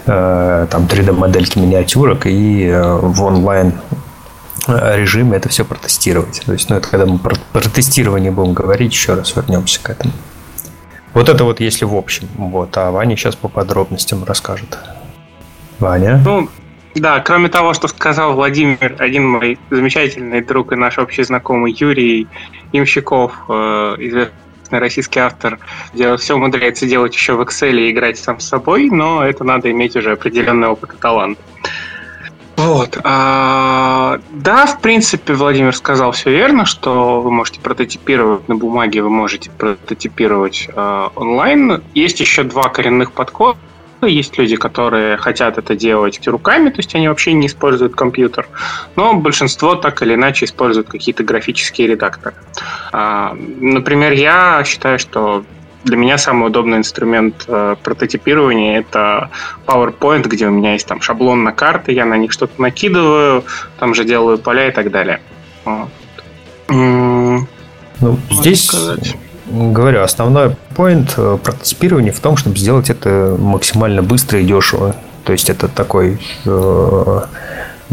э, 0.06 0.66
там 0.70 0.84
3D-модельки 0.84 1.58
миниатюрок 1.58 2.26
и 2.26 2.66
э, 2.66 2.98
в 3.00 3.22
онлайн 3.22 3.74
режиме 4.66 5.36
это 5.36 5.48
все 5.48 5.64
протестировать. 5.64 6.42
То 6.44 6.52
есть, 6.52 6.68
ну, 6.68 6.76
это 6.76 6.88
когда 6.88 7.06
мы 7.06 7.18
про, 7.18 7.36
про 7.52 7.60
тестирование 7.60 8.30
будем 8.30 8.52
говорить, 8.52 8.92
еще 8.92 9.14
раз 9.14 9.34
вернемся 9.34 9.80
к 9.82 9.90
этому. 9.90 10.12
Вот 11.14 11.28
это 11.28 11.44
вот 11.44 11.60
если 11.60 11.84
в 11.84 11.94
общем. 11.94 12.28
Вот, 12.36 12.76
а 12.76 12.90
Ваня 12.90 13.16
сейчас 13.16 13.34
по 13.34 13.48
подробностям 13.48 14.24
расскажет. 14.24 14.78
Ваня? 15.78 16.20
Ну, 16.24 16.48
да, 16.94 17.20
кроме 17.20 17.48
того, 17.48 17.74
что 17.74 17.88
сказал 17.88 18.34
Владимир, 18.34 18.96
один 18.98 19.28
мой 19.28 19.58
замечательный 19.70 20.40
друг 20.42 20.72
и 20.72 20.76
наш 20.76 20.98
общий 20.98 21.22
знакомый 21.22 21.72
Юрий 21.72 22.26
Имщиков, 22.72 23.32
э, 23.48 23.52
известный 23.98 24.32
российский 24.70 25.20
автор, 25.20 25.58
все 25.92 26.34
умудряется 26.34 26.86
делать 26.86 27.14
еще 27.14 27.34
в 27.34 27.40
Excel 27.40 27.78
и 27.78 27.90
играть 27.90 28.18
сам 28.18 28.40
с 28.40 28.48
собой, 28.48 28.90
но 28.90 29.24
это 29.24 29.44
надо 29.44 29.70
иметь 29.70 29.96
уже 29.96 30.12
определенный 30.12 30.68
опыт 30.68 30.94
и 30.94 30.96
талант. 30.96 31.38
Вот. 32.58 32.98
А, 33.04 34.18
да, 34.30 34.66
в 34.66 34.80
принципе, 34.80 35.32
Владимир 35.32 35.74
сказал 35.76 36.10
все 36.10 36.30
верно, 36.30 36.66
что 36.66 37.20
вы 37.20 37.30
можете 37.30 37.60
прототипировать 37.60 38.48
на 38.48 38.56
бумаге, 38.56 39.00
вы 39.00 39.10
можете 39.10 39.48
прототипировать 39.50 40.68
э, 40.68 41.08
онлайн. 41.14 41.84
Есть 41.94 42.18
еще 42.18 42.42
два 42.42 42.68
коренных 42.68 43.12
подхода. 43.12 43.56
Есть 44.02 44.38
люди, 44.38 44.56
которые 44.56 45.16
хотят 45.16 45.58
это 45.58 45.74
делать 45.74 46.26
руками, 46.26 46.70
то 46.70 46.78
есть 46.78 46.94
они 46.94 47.08
вообще 47.08 47.32
не 47.32 47.48
используют 47.48 47.94
компьютер. 47.94 48.48
Но 48.94 49.14
большинство 49.14 49.74
так 49.74 50.02
или 50.02 50.14
иначе 50.14 50.44
используют 50.44 50.88
какие-то 50.88 51.24
графические 51.24 51.88
редакторы. 51.88 52.36
А, 52.92 53.36
например, 53.60 54.12
я 54.12 54.62
считаю, 54.64 54.98
что 54.98 55.44
для 55.84 55.96
меня 55.96 56.18
самый 56.18 56.46
удобный 56.46 56.78
инструмент 56.78 57.44
э, 57.48 57.76
прототипирования 57.82 58.78
это 58.78 59.30
PowerPoint, 59.66 60.28
где 60.28 60.46
у 60.46 60.50
меня 60.50 60.72
есть 60.72 60.86
там 60.86 61.00
шаблон 61.00 61.44
на 61.44 61.52
карты, 61.52 61.92
я 61.92 62.04
на 62.04 62.16
них 62.16 62.32
что-то 62.32 62.60
накидываю, 62.60 63.44
там 63.78 63.94
же 63.94 64.04
делаю 64.04 64.38
поля 64.38 64.68
и 64.68 64.70
так 64.70 64.90
далее. 64.90 65.20
Вот. 65.64 65.88
Ну, 66.68 67.46
здесь 68.30 68.66
сказать 68.66 69.16
говорю, 69.50 70.02
основной 70.02 70.56
point 70.76 71.12
э, 71.16 71.38
прототипирования 71.38 72.12
в 72.12 72.20
том, 72.20 72.36
чтобы 72.36 72.56
сделать 72.56 72.90
это 72.90 73.36
максимально 73.38 74.02
быстро 74.02 74.40
и 74.40 74.44
дешево. 74.44 74.94
То 75.24 75.32
есть 75.32 75.50
это 75.50 75.68
такой, 75.68 76.18
э, 76.44 77.20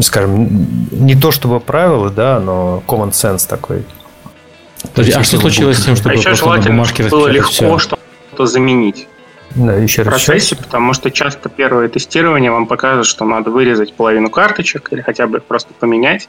скажем, 0.01 0.87
не 0.91 1.15
то 1.15 1.31
чтобы 1.31 1.59
правило, 1.59 2.09
да, 2.09 2.39
но 2.39 2.83
common 2.87 3.11
sense 3.11 3.47
такой. 3.47 3.83
Подожди, 4.93 5.13
а 5.13 5.23
что 5.23 5.37
случилось 5.37 5.79
с 5.79 5.85
тем, 5.85 5.95
чтобы 5.95 6.11
а 6.11 6.17
еще 6.17 6.29
просто 6.29 6.47
на 6.47 6.61
бумажке 6.61 7.03
было 7.03 7.27
легко 7.27 7.79
что-то 7.79 8.45
заменить? 8.45 9.07
Да, 9.55 9.73
еще 9.73 10.03
в 10.03 10.05
процессе, 10.05 10.55
раз. 10.55 10.65
потому 10.65 10.93
что 10.93 11.09
часто 11.09 11.47
первое 11.47 11.87
тестирование 11.87 12.51
вам 12.51 12.67
покажет, 12.67 13.05
что 13.05 13.23
надо 13.23 13.51
вырезать 13.51 13.93
половину 13.93 14.29
карточек 14.29 14.91
или 14.91 15.01
хотя 15.01 15.27
бы 15.27 15.39
просто 15.39 15.73
поменять. 15.73 16.27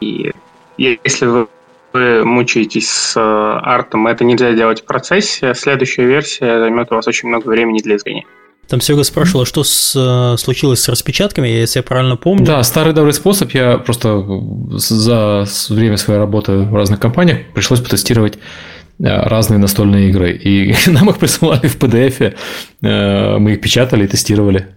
И 0.00 0.32
если 0.76 1.24
вы 1.24 1.48
вы 1.96 2.24
мучаетесь 2.24 2.90
с 2.90 3.16
э, 3.16 3.20
артом, 3.20 4.06
это 4.06 4.24
нельзя 4.24 4.52
делать 4.52 4.82
в 4.82 4.84
процессе, 4.84 5.54
следующая 5.54 6.04
версия 6.04 6.58
займет 6.58 6.92
у 6.92 6.96
вас 6.96 7.06
очень 7.06 7.28
много 7.28 7.48
времени 7.48 7.80
для 7.80 7.96
изгония. 7.96 8.24
Там 8.68 8.80
Серега 8.80 9.04
спрашивал, 9.04 9.46
что 9.46 9.64
с, 9.64 9.94
э, 9.96 10.36
случилось 10.38 10.80
с 10.80 10.88
распечатками, 10.88 11.48
если 11.48 11.78
я 11.78 11.82
правильно 11.82 12.16
помню. 12.16 12.44
Да, 12.44 12.62
старый 12.64 12.92
добрый 12.92 13.14
способ. 13.14 13.52
Я 13.52 13.78
просто 13.78 14.24
за 14.72 15.46
время 15.70 15.96
своей 15.96 16.18
работы 16.18 16.58
в 16.58 16.74
разных 16.74 17.00
компаниях 17.00 17.38
пришлось 17.54 17.80
потестировать 17.80 18.34
э, 18.98 19.04
разные 19.06 19.58
настольные 19.58 20.10
игры. 20.10 20.32
И 20.32 20.74
нам 20.90 21.08
их 21.08 21.18
присылали 21.18 21.66
в 21.68 21.78
PDF, 21.78 22.36
мы 22.82 23.52
их 23.52 23.60
печатали 23.60 24.04
и 24.04 24.08
тестировали. 24.08 24.75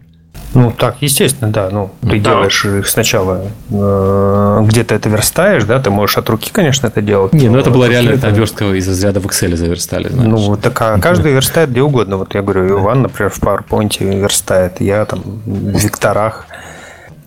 Ну, 0.54 0.72
так, 0.72 0.98
естественно, 1.02 1.52
да. 1.52 1.70
Ну, 1.72 1.92
ты 2.02 2.20
да. 2.20 2.32
делаешь 2.32 2.66
их 2.66 2.88
сначала 2.88 3.44
э, 3.70 4.62
где-то 4.66 4.96
это 4.96 5.10
верстаешь, 5.10 5.64
да, 5.64 5.80
ты 5.80 5.92
можешь 5.92 6.18
от 6.18 6.30
руки, 6.30 6.50
конечно, 6.52 6.88
это 6.88 7.02
делать. 7.02 7.34
Не, 7.34 7.50
ну 7.50 7.60
это 7.60 7.70
была 7.70 7.88
реально 7.88 8.12
это 8.12 8.30
верстка 8.30 8.66
из 8.74 8.88
разряда 8.88 9.20
в 9.20 9.26
Excel 9.26 9.56
заверстали, 9.56 10.10
знаешь. 10.10 10.30
Ну, 10.30 10.58
так 10.58 10.82
а 10.82 11.00
каждый 11.00 11.34
верстает 11.34 11.70
где 11.70 11.82
угодно. 11.82 12.18
Вот 12.18 12.34
я 12.34 12.42
говорю, 12.42 12.68
Иван, 12.70 13.04
например, 13.04 13.32
в 13.32 13.40
PowerPoint 13.40 13.98
верстает, 14.00 14.82
я 14.82 15.06
там 15.06 15.22
в 15.46 15.78
векторах. 15.78 16.48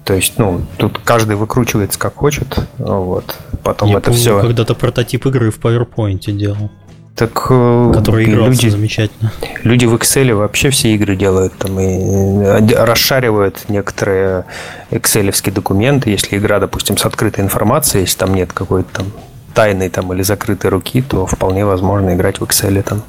То 0.05 0.15
есть, 0.15 0.35
ну, 0.37 0.63
тут 0.79 0.99
каждый 0.99 1.37
выкручивается 1.37 1.99
как 1.99 2.17
хочет, 2.17 2.59
вот. 2.79 3.37
Потом 3.63 3.89
я 3.89 3.99
это 3.99 4.07
помню, 4.07 4.21
все. 4.21 4.41
Когда-то 4.41 4.75
прототип 4.75 5.27
игры 5.27 5.53
в 5.53 5.61
PowerPoint 5.61 6.31
делал. 6.33 6.71
Так 7.15 7.47
э, 7.51 7.93
который 7.95 8.25
люди, 8.25 8.69
замечательно. 8.69 9.33
Люди 9.65 9.85
в 9.85 9.95
Excel 9.95 10.35
вообще 10.35 10.71
все 10.71 10.95
игры 10.95 11.15
делают 11.15 11.53
там 11.59 11.79
и 11.79 12.43
э, 12.43 12.85
расшаривают 12.85 13.69
некоторые 13.69 14.45
экселевские 14.91 15.55
документы, 15.55 16.09
если 16.11 16.39
игра, 16.39 16.59
допустим, 16.59 16.97
с 16.97 17.05
открытой 17.05 17.45
информацией, 17.45 18.05
если 18.05 18.19
там 18.19 18.35
нет 18.35 18.53
какой-то 18.53 18.89
там 18.93 19.07
тайной 19.53 19.91
там 19.91 20.13
или 20.15 20.23
закрытой 20.23 20.69
руки, 20.69 21.03
то 21.03 21.27
вполне 21.27 21.67
возможно 21.67 22.15
играть 22.15 22.41
в 22.41 22.45
Excel 22.45 22.83
там. 22.83 23.03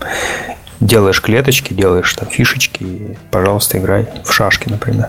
Делаешь 0.82 1.22
клеточки, 1.22 1.74
делаешь 1.74 2.14
там 2.14 2.28
фишечки, 2.28 2.84
и, 2.84 3.18
пожалуйста, 3.32 3.78
играй 3.78 4.06
в 4.26 4.34
шашки, 4.34 4.68
например. 4.68 5.08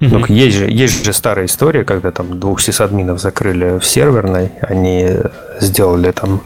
Ну, 0.00 0.24
есть 0.28 0.56
же, 0.56 0.70
есть 0.70 1.04
же 1.04 1.12
старая 1.12 1.44
история, 1.44 1.84
когда 1.84 2.10
там 2.10 2.40
двух 2.40 2.62
сисадминов 2.62 3.20
закрыли 3.20 3.78
в 3.78 3.84
серверной, 3.84 4.52
они 4.62 5.08
сделали 5.60 6.10
там 6.10 6.40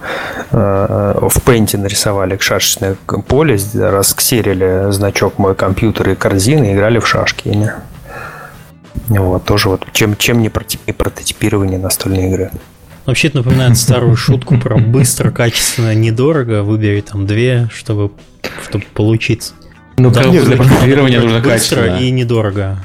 э, 0.50 1.18
в 1.20 1.36
Paint 1.46 1.76
нарисовали 1.76 2.36
шашечное 2.40 2.96
поле, 3.28 3.56
расксерили 3.74 4.90
значок 4.90 5.38
«Мой 5.38 5.54
компьютер» 5.54 6.10
и 6.10 6.14
корзины, 6.16 6.74
играли 6.74 6.98
в 6.98 7.06
шашки. 7.06 7.48
Не? 7.48 7.72
Вот, 9.08 9.44
тоже 9.44 9.68
вот 9.68 9.86
чем, 9.92 10.16
чем 10.16 10.42
не 10.42 10.48
прототипирование 10.48 11.78
настольной 11.78 12.28
игры. 12.28 12.50
Вообще 13.06 13.28
это 13.28 13.38
напоминает 13.38 13.76
старую 13.76 14.16
шутку 14.16 14.58
про 14.58 14.78
быстро, 14.78 15.30
качественно, 15.30 15.94
недорого. 15.94 16.62
Выбери 16.62 17.02
там 17.02 17.26
две, 17.26 17.68
чтобы, 17.72 18.10
чтобы 18.66 18.84
получиться. 18.94 19.52
Ну, 19.96 20.10
да, 20.10 20.22
для 20.24 20.56
прототипирования 20.56 21.20
нужно 21.20 21.38
быстро 21.38 21.50
качественно. 21.82 21.98
и 21.98 22.10
недорого. 22.10 22.78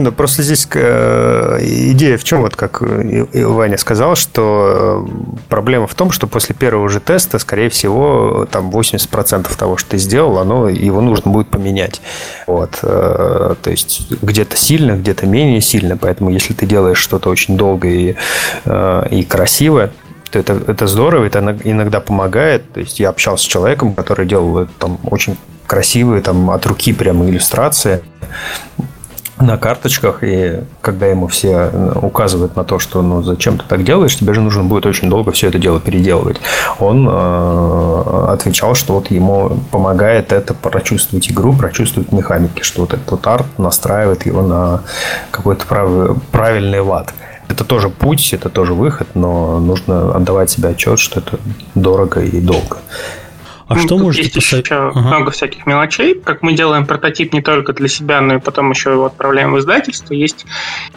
Ну 0.00 0.12
просто 0.12 0.42
здесь 0.42 0.68
э, 0.74 1.58
идея 1.62 2.18
в 2.18 2.24
чем, 2.24 2.42
вот 2.42 2.54
как 2.54 2.82
Ваня 2.82 3.78
сказал, 3.78 4.14
что 4.14 5.06
э, 5.08 5.38
проблема 5.48 5.86
в 5.86 5.94
том, 5.94 6.10
что 6.10 6.26
после 6.26 6.54
первого 6.54 6.88
же 6.90 7.00
теста, 7.00 7.38
скорее 7.38 7.70
всего, 7.70 8.46
там 8.50 8.70
80% 8.70 9.56
того, 9.56 9.78
что 9.78 9.90
ты 9.90 9.98
сделал, 9.98 10.38
оно, 10.38 10.68
его 10.68 11.00
нужно 11.00 11.30
будет 11.30 11.48
поменять. 11.48 12.02
Вот. 12.46 12.78
Э, 12.82 13.54
то 13.62 13.70
есть 13.70 14.12
где-то 14.22 14.56
сильно, 14.56 14.92
где-то 14.92 15.26
менее 15.26 15.62
сильно, 15.62 15.96
поэтому 15.96 16.30
если 16.30 16.52
ты 16.52 16.66
делаешь 16.66 16.98
что-то 16.98 17.30
очень 17.30 17.56
долго 17.56 17.88
и, 17.88 18.16
и 19.10 19.24
красиво, 19.24 19.90
то 20.30 20.38
это, 20.38 20.60
это 20.66 20.86
здорово, 20.86 21.24
это 21.24 21.38
иногда 21.64 22.00
помогает. 22.00 22.70
То 22.72 22.80
есть 22.80 23.00
я 23.00 23.08
общался 23.08 23.44
с 23.44 23.46
человеком, 23.46 23.94
который 23.94 24.26
делал 24.26 24.66
там 24.78 24.98
очень 25.04 25.38
красивые 25.66 26.20
там 26.22 26.50
от 26.50 26.66
руки 26.66 26.92
прямо 26.92 27.26
иллюстрации 27.26 28.02
на 29.40 29.58
карточках, 29.58 30.22
и 30.22 30.60
когда 30.80 31.06
ему 31.06 31.26
все 31.26 31.70
указывают 32.00 32.56
на 32.56 32.64
то, 32.64 32.78
что 32.78 33.02
ну 33.02 33.22
зачем 33.22 33.58
ты 33.58 33.64
так 33.68 33.84
делаешь, 33.84 34.16
тебе 34.16 34.32
же 34.32 34.40
нужно 34.40 34.64
будет 34.64 34.86
очень 34.86 35.10
долго 35.10 35.32
все 35.32 35.48
это 35.48 35.58
дело 35.58 35.78
переделывать. 35.78 36.38
Он 36.78 37.06
э, 37.08 38.26
отвечал, 38.28 38.74
что 38.74 38.94
вот 38.94 39.10
ему 39.10 39.58
помогает 39.70 40.32
это 40.32 40.54
прочувствовать 40.54 41.30
игру, 41.30 41.52
прочувствовать 41.52 42.12
механики, 42.12 42.62
что 42.62 42.82
вот 42.82 42.94
этот 42.94 43.26
арт 43.26 43.46
настраивает 43.58 44.24
его 44.24 44.42
на 44.42 44.82
какой-то 45.30 45.66
прав... 45.66 46.16
правильный 46.30 46.80
лад. 46.80 47.12
Это 47.48 47.64
тоже 47.64 47.90
путь, 47.90 48.32
это 48.32 48.48
тоже 48.48 48.74
выход, 48.74 49.06
но 49.14 49.60
нужно 49.60 50.14
отдавать 50.14 50.50
себе 50.50 50.70
отчет, 50.70 50.98
что 50.98 51.20
это 51.20 51.38
дорого 51.74 52.20
и 52.20 52.40
долго. 52.40 52.78
А 53.68 53.74
ну, 53.74 53.80
что 53.80 53.98
можете 53.98 54.30
есть 54.32 54.52
еще 54.52 54.74
ага. 54.74 55.00
много 55.00 55.30
всяких 55.32 55.66
мелочей. 55.66 56.14
Как 56.20 56.42
мы 56.42 56.52
делаем 56.52 56.86
прототип 56.86 57.32
не 57.32 57.42
только 57.42 57.72
для 57.72 57.88
себя, 57.88 58.20
но 58.20 58.36
и 58.36 58.38
потом 58.38 58.70
еще 58.70 58.92
его 58.92 59.06
отправляем 59.06 59.52
в 59.52 59.58
издательство. 59.58 60.14
Есть 60.14 60.46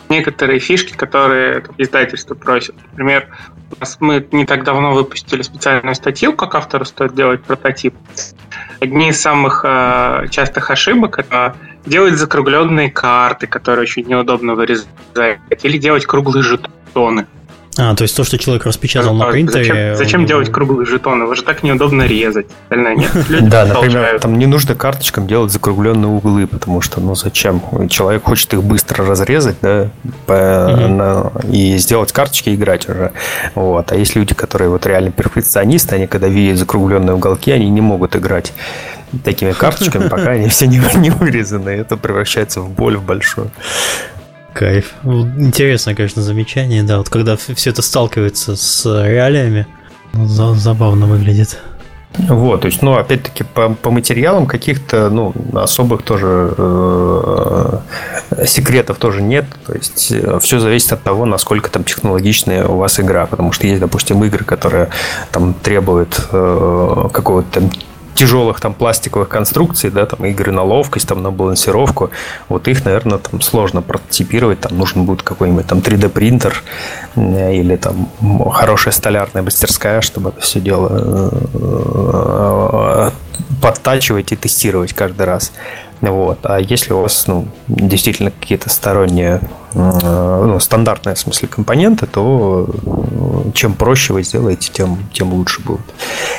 некоторые 0.08 0.60
фишки, 0.60 0.94
которые 0.94 1.64
издательство 1.80 2.36
просит. 2.36 2.76
Например, 2.92 3.28
у 3.76 3.80
нас 3.80 3.98
мы 4.00 4.28
не 4.32 4.46
так 4.46 4.64
давно 4.64 4.94
выпустили 4.94 5.42
специальную 5.42 5.96
статью, 5.96 6.34
как 6.34 6.54
автору 6.54 6.86
стоит 6.86 7.16
делать 7.16 7.42
прототип. 7.44 7.96
Одни 8.80 9.10
из 9.10 9.20
самых 9.20 9.66
э, 9.68 10.28
частых 10.30 10.70
ошибок 10.70 11.18
это 11.18 11.56
делать 11.88 12.16
закругленные 12.16 12.92
карты, 12.92 13.48
которые 13.48 13.84
очень 13.84 14.06
неудобно 14.06 14.54
вырезать, 14.54 14.88
или 15.64 15.78
делать 15.78 16.06
круглые 16.06 16.44
жетоны. 16.44 17.26
А, 17.80 17.96
то 17.96 18.04
есть 18.04 18.16
то, 18.16 18.26
что 18.26 18.38
человек 18.38 18.66
распечатал 18.66 19.14
на 19.14 19.28
принтере... 19.28 19.64
Зачем, 19.64 19.96
зачем 19.96 20.26
делать 20.26 20.52
круглые 20.52 20.86
жетоны? 20.86 21.24
Его 21.24 21.34
же 21.34 21.44
так 21.44 21.64
неудобно 21.64 22.04
резать. 22.04 22.48
Остальное 22.64 22.96
нет. 22.96 23.12
Да, 23.50 23.66
например, 23.66 24.20
там 24.20 24.38
не 24.38 24.48
нужно 24.48 24.76
карточкам 24.76 25.28
делать 25.28 25.52
закругленные 25.52 26.08
углы, 26.08 26.46
потому 26.46 26.82
что, 26.82 27.00
ну, 27.00 27.16
зачем? 27.16 27.62
Человек 27.90 28.24
хочет 28.24 28.54
их 28.54 28.64
быстро 28.64 29.06
разрезать, 29.06 29.56
да, 29.62 29.90
и 31.50 31.78
сделать 31.78 32.12
карточки 32.12 32.50
и 32.50 32.56
играть 32.56 32.90
уже. 32.90 33.14
Вот. 33.56 33.92
А 33.92 33.96
есть 33.96 34.16
люди, 34.16 34.34
которые 34.34 34.70
вот 34.70 34.86
реально 34.86 35.12
перфекционисты, 35.12 35.96
они 35.96 36.08
когда 36.08 36.28
видят 36.28 36.58
закругленные 36.58 37.16
уголки, 37.16 37.52
они 37.52 37.70
не 37.70 37.82
могут 37.82 38.16
играть 38.16 38.54
такими 39.24 39.54
карточками, 39.54 40.08
пока 40.08 40.32
они 40.32 40.50
все 40.50 40.68
не, 40.68 40.82
не 40.96 41.10
вырезаны. 41.10 41.70
Это 41.70 41.98
превращается 41.98 42.62
в 42.62 42.70
боль 42.70 42.98
в 42.98 43.04
большую. 43.04 43.52
Кайф. 44.60 44.92
Интересное, 45.06 45.96
конечно, 45.96 46.22
замечание, 46.22 46.84
да. 46.84 46.98
Вот 46.98 47.08
когда 47.08 47.38
все 47.38 47.70
это 47.70 47.82
сталкивается 47.82 48.58
с 48.58 48.86
реалиями, 48.86 49.66
ну, 50.12 50.28
забавно 50.28 51.06
выглядит. 51.06 51.58
Вот, 52.18 52.60
то 52.60 52.66
есть, 52.66 52.82
ну, 52.82 52.98
опять-таки, 52.98 53.46
по, 53.46 53.70
по 53.70 53.90
материалам 53.90 54.48
каких-то, 54.48 55.10
ну, 55.10 55.34
особых 55.54 56.02
тоже 56.02 56.54
э, 56.58 57.80
секретов 58.46 58.98
тоже 58.98 59.22
нет. 59.22 59.46
То 59.66 59.76
есть, 59.76 60.12
э, 60.12 60.40
все 60.42 60.60
зависит 60.60 60.92
от 60.92 61.04
того, 61.04 61.24
насколько 61.26 61.72
там 61.72 61.86
технологичная 61.86 62.66
у 62.68 62.76
вас 62.80 63.00
игра. 63.00 63.28
Потому 63.28 63.54
что 63.54 63.66
есть, 63.66 63.80
допустим, 63.80 64.22
игры, 64.26 64.44
которые 64.44 64.90
там 65.32 65.54
требуют 65.54 66.20
э, 66.34 67.08
какого-то 67.14 67.62
тяжелых 68.20 68.60
там 68.60 68.74
пластиковых 68.74 69.30
конструкций, 69.30 69.90
да, 69.92 70.06
там 70.06 70.26
игры 70.26 70.52
на 70.52 70.62
ловкость, 70.62 71.08
там 71.08 71.24
на 71.24 71.32
балансировку, 71.32 72.10
вот 72.50 72.68
их, 72.68 72.84
наверное, 72.84 73.18
там 73.18 73.40
сложно 73.40 73.82
прототипировать, 73.82 74.60
там 74.60 74.78
нужен 74.78 75.06
будет 75.06 75.24
какой-нибудь 75.24 75.66
там 75.66 75.80
3D 75.80 76.10
принтер 76.10 76.62
или 77.16 77.78
там 77.78 78.10
хорошая 78.52 78.94
столярная 78.94 79.42
мастерская, 79.42 80.02
чтобы 80.02 80.32
это 80.32 80.42
все 80.42 80.60
дело 80.60 81.32
э, 81.54 83.12
подтачивать 83.62 84.34
и 84.34 84.36
тестировать 84.36 84.94
каждый 84.94 85.26
раз. 85.26 85.54
Вот. 86.02 86.40
А 86.44 86.60
если 86.60 86.94
у 86.94 87.02
вас 87.02 87.28
ну, 87.28 87.48
действительно 87.68 88.32
какие-то 88.32 88.70
сторонние, 88.70 89.42
э, 89.74 90.44
ну, 90.46 90.60
стандартные 90.60 91.16
в 91.16 91.20
смысле 91.20 91.48
компоненты, 91.48 92.08
то 92.08 92.68
э, 92.70 93.52
чем 93.54 93.74
проще 93.74 94.14
вы 94.14 94.24
сделаете, 94.24 94.72
тем, 94.72 94.98
тем 95.12 95.34
лучше 95.34 95.62
будет. 95.62 95.86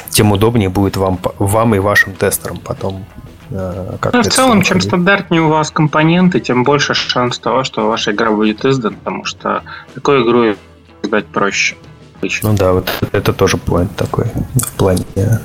Тем 0.08 0.32
удобнее 0.32 0.70
будет 0.70 0.96
вам, 0.96 1.18
вам 1.38 1.74
и 1.74 1.78
вашим 1.78 2.14
тестерам 2.14 2.58
потом. 2.58 3.04
Э, 3.50 3.96
как 4.00 4.14
ну, 4.14 4.22
в 4.22 4.28
целом, 4.28 4.62
чем 4.62 4.80
стандартнее 4.80 5.42
у 5.42 5.48
вас 5.48 5.70
компоненты, 5.70 6.40
тем 6.40 6.64
больше 6.64 6.94
шанс 6.94 7.38
того, 7.38 7.62
что 7.64 7.86
ваша 7.86 8.12
игра 8.12 8.30
будет 8.30 8.64
издана, 8.64 8.96
потому 8.96 9.24
что 9.24 9.62
такую 9.94 10.24
игру 10.24 10.56
издать 11.02 11.26
проще 11.26 11.76
обычно. 12.20 12.50
Ну 12.50 12.56
да, 12.56 12.72
вот 12.72 12.90
это 13.12 13.32
тоже 13.32 13.56
поинт 13.56 13.94
такой 13.96 14.26
в 14.54 14.72
плане 14.72 15.04
э, 15.16 15.38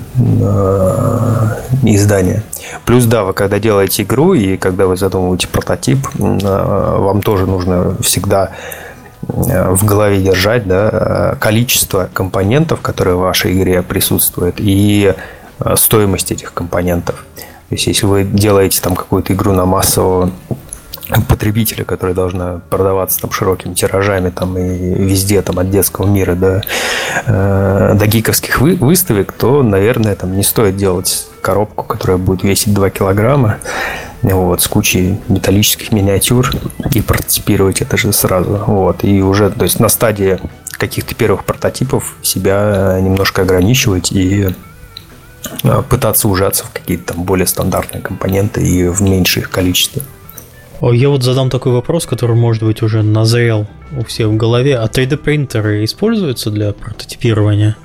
издания. 1.83 2.43
Плюс, 2.85 3.05
да, 3.05 3.23
вы 3.23 3.33
когда 3.33 3.59
делаете 3.59 4.03
игру 4.03 4.33
и 4.33 4.57
когда 4.57 4.85
вы 4.85 4.97
задумываете 4.97 5.47
прототип, 5.47 6.05
э, 6.15 6.19
вам 6.19 7.21
тоже 7.21 7.45
нужно 7.45 7.95
всегда 8.01 8.51
э, 9.27 9.71
в 9.71 9.85
голове 9.85 10.21
держать 10.21 10.67
да, 10.67 11.37
количество 11.39 12.09
компонентов, 12.11 12.81
которые 12.81 13.15
в 13.15 13.19
вашей 13.19 13.53
игре 13.53 13.81
присутствуют, 13.81 14.55
и 14.57 15.13
стоимость 15.75 16.33
этих 16.33 16.53
компонентов. 16.53 17.23
То 17.69 17.75
есть, 17.75 17.87
если 17.87 18.05
вы 18.05 18.23
делаете 18.25 18.81
там 18.81 18.95
какую-то 18.95 19.33
игру 19.33 19.53
на 19.53 19.65
массового 19.65 20.31
потребителя, 21.27 21.83
которая 21.83 22.15
должна 22.15 22.61
продаваться 22.69 23.19
там 23.21 23.31
широкими 23.31 23.73
тиражами 23.73 24.29
там 24.29 24.57
и 24.57 24.61
везде 24.61 25.41
там 25.41 25.59
от 25.59 25.69
детского 25.69 26.07
мира 26.07 26.35
до, 26.35 26.63
э, 27.25 27.95
до 27.95 28.07
гиковских 28.07 28.59
вы, 28.59 28.75
выставок, 28.75 29.31
то, 29.31 29.61
наверное, 29.63 30.15
там 30.15 30.35
не 30.35 30.43
стоит 30.43 30.77
делать 30.77 31.27
коробку, 31.41 31.83
которая 31.83 32.17
будет 32.17 32.43
весить 32.43 32.73
2 32.73 32.89
килограмма 32.89 33.57
вот, 34.23 34.61
с 34.61 34.67
кучей 34.67 35.19
металлических 35.27 35.91
миниатюр 35.91 36.51
и 36.93 37.01
прототипировать 37.01 37.81
это 37.81 37.97
же 37.97 38.11
сразу. 38.11 38.63
Вот, 38.65 39.03
и 39.03 39.21
уже 39.21 39.51
то 39.51 39.63
есть 39.63 39.79
на 39.79 39.89
стадии 39.89 40.39
каких-то 40.71 41.13
первых 41.15 41.45
прототипов 41.45 42.15
себя 42.21 42.97
немножко 42.99 43.43
ограничивать 43.43 44.11
и 44.11 44.49
э, 45.63 45.83
пытаться 45.87 46.27
ужаться 46.27 46.65
в 46.65 46.71
какие-то 46.71 47.13
там 47.13 47.23
более 47.23 47.47
стандартные 47.47 48.01
компоненты 48.01 48.65
и 48.65 48.87
в 48.87 49.01
меньших 49.01 49.51
количествах. 49.51 50.03
Я 50.81 51.09
вот 51.09 51.23
задам 51.23 51.49
такой 51.49 51.71
вопрос, 51.71 52.05
который, 52.05 52.35
может 52.35 52.63
быть, 52.63 52.81
уже 52.81 53.01
назрел 53.01 53.67
у 53.97 54.03
всех 54.03 54.27
в 54.27 54.37
голове. 54.37 54.77
А 54.77 54.85
3D-принтеры 54.85 55.83
используются 55.83 56.51
для 56.51 56.73
прототипирования? 56.73 57.75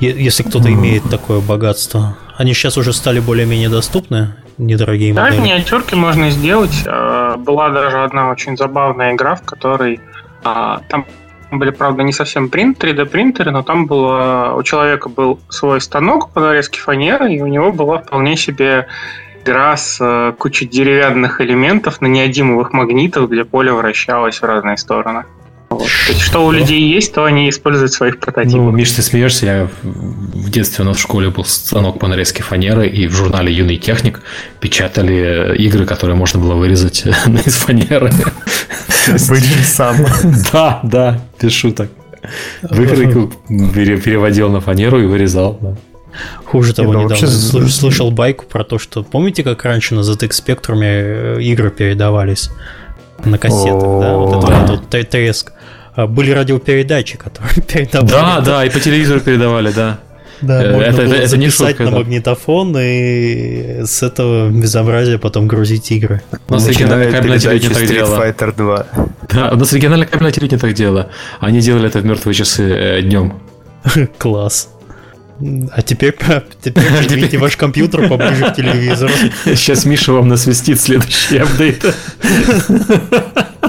Если 0.00 0.42
кто-то 0.42 0.72
имеет 0.72 1.04
такое 1.10 1.40
богатство. 1.40 2.16
Они 2.36 2.54
сейчас 2.54 2.78
уже 2.78 2.94
стали 2.94 3.20
более-менее 3.20 3.68
доступны, 3.68 4.34
недорогие 4.56 5.12
да, 5.12 5.24
модели. 5.24 5.38
Да, 5.38 5.44
миниатюрки 5.44 5.94
можно 5.94 6.30
сделать. 6.30 6.84
А, 6.86 7.36
была 7.36 7.68
даже 7.68 8.02
одна 8.02 8.30
очень 8.30 8.56
забавная 8.56 9.12
игра, 9.12 9.34
в 9.34 9.42
которой 9.42 10.00
а, 10.42 10.80
там 10.88 11.04
были, 11.50 11.70
правда, 11.70 12.02
не 12.02 12.12
совсем 12.12 12.48
принт, 12.48 12.82
3D 12.82 13.06
принтеры, 13.06 13.50
но 13.50 13.62
там 13.62 13.86
было, 13.86 14.54
у 14.56 14.62
человека 14.62 15.08
был 15.08 15.40
свой 15.48 15.80
станок 15.80 16.30
по 16.30 16.40
нарезке 16.40 16.80
фанеры, 16.80 17.34
и 17.34 17.42
у 17.42 17.46
него 17.46 17.72
была 17.72 17.98
вполне 17.98 18.36
себе 18.36 18.86
игра 19.42 19.76
с 19.76 19.98
э, 20.00 20.32
кучей 20.38 20.66
деревянных 20.66 21.40
элементов 21.40 22.00
на 22.00 22.06
неодимовых 22.06 22.72
магнитах, 22.72 23.28
где 23.28 23.44
поле 23.44 23.72
вращалось 23.72 24.40
в 24.40 24.44
разные 24.44 24.76
стороны. 24.76 25.24
Вот. 25.70 25.86
То 26.06 26.12
есть, 26.12 26.20
что 26.22 26.44
у 26.44 26.50
людей 26.50 26.82
есть, 26.82 27.14
то 27.14 27.24
они 27.24 27.48
используют 27.48 27.92
в 27.92 27.94
своих 27.94 28.18
прототипах. 28.18 28.60
Ну, 28.60 28.70
Миш, 28.72 28.90
ты 28.90 29.02
смеешься, 29.02 29.46
я 29.46 29.68
в 29.82 30.50
детстве 30.50 30.84
у 30.84 30.88
нас 30.88 30.96
в 30.96 31.00
школе 31.00 31.30
был 31.30 31.44
станок 31.44 32.00
по 32.00 32.08
нарезке 32.08 32.42
фанеры, 32.42 32.88
и 32.88 33.06
в 33.06 33.12
журнале 33.12 33.52
«Юный 33.52 33.76
техник» 33.76 34.20
печатали 34.58 35.56
игры, 35.58 35.86
которые 35.86 36.16
можно 36.16 36.40
было 36.40 36.54
вырезать 36.54 37.06
из 37.46 37.54
фанеры. 37.54 38.10
Вырежи 39.06 39.62
сам. 39.62 39.96
Да, 40.52 40.80
да, 40.82 41.20
без 41.40 41.52
шуток. 41.52 41.90
Выкройку 42.62 43.32
переводил 43.48 44.50
на 44.50 44.60
фанеру 44.60 45.00
и 45.00 45.06
вырезал. 45.06 45.58
Да. 45.60 45.76
Хуже 46.44 46.74
того, 46.74 46.94
недавно 46.94 47.08
вообще... 47.08 47.28
слышал 47.28 48.10
байку 48.10 48.44
про 48.46 48.64
то, 48.64 48.78
что 48.78 49.02
помните, 49.02 49.42
как 49.42 49.64
раньше 49.64 49.94
на 49.94 50.00
ZX 50.00 50.30
Spectrum 50.30 50.80
э, 50.82 51.42
игры 51.42 51.70
передавались 51.70 52.50
на 53.24 53.38
кассетах, 53.38 54.00
да, 54.00 54.16
вот 54.16 54.44
это 54.44 54.66
вот 54.72 55.08
треск. 55.08 55.52
А, 55.94 56.06
были 56.06 56.30
радиопередачи, 56.30 57.18
которые 57.24 57.62
передавали. 57.62 58.10
Да, 58.10 58.40
да, 58.40 58.64
и 58.64 58.70
по 58.70 58.80
телевизору 58.80 59.20
передавали, 59.20 59.72
да. 59.72 59.98
Да, 60.40 60.64
э, 60.64 60.72
можно 60.72 60.86
это, 60.86 61.02
было 61.02 61.14
это, 61.14 61.22
это 61.24 61.36
не 61.36 61.50
шутка, 61.50 61.84
на 61.84 61.90
да. 61.90 61.96
магнитофон 61.98 62.74
и 62.78 63.82
с 63.84 64.02
этого 64.02 64.48
безобразия 64.48 65.18
потом 65.18 65.46
грузить 65.46 65.90
игры. 65.92 66.22
У 66.48 66.54
нас 66.54 66.66
региональное 66.66 67.10
кабельное 67.10 67.38
телевидение 67.38 67.74
так 67.74 67.86
делало. 67.86 68.24
Fighter 68.24 68.56
2. 68.56 68.86
Да, 69.34 69.50
у 69.52 69.56
нас 69.56 69.72
региональное 69.72 70.06
кабельное 70.06 70.32
телевидение 70.32 70.60
так 70.60 70.72
делало. 70.72 71.10
Они 71.40 71.60
делали 71.60 71.88
это 71.88 71.98
в 71.98 72.06
мертвые 72.06 72.34
часы 72.34 72.62
э, 72.62 73.02
днем. 73.02 73.34
Класс. 74.18 74.70
А 75.72 75.82
теперь, 75.82 76.14
теперь 76.60 76.84
подвиньте 77.02 77.38
ваш 77.38 77.56
компьютер 77.56 78.08
поближе 78.08 78.50
к 78.50 78.54
телевизору. 78.54 79.12
Сейчас 79.44 79.84
Миша 79.84 80.12
вам 80.12 80.28
насвистит 80.28 80.80
следующий 80.80 81.38
апдейт. 81.38 81.84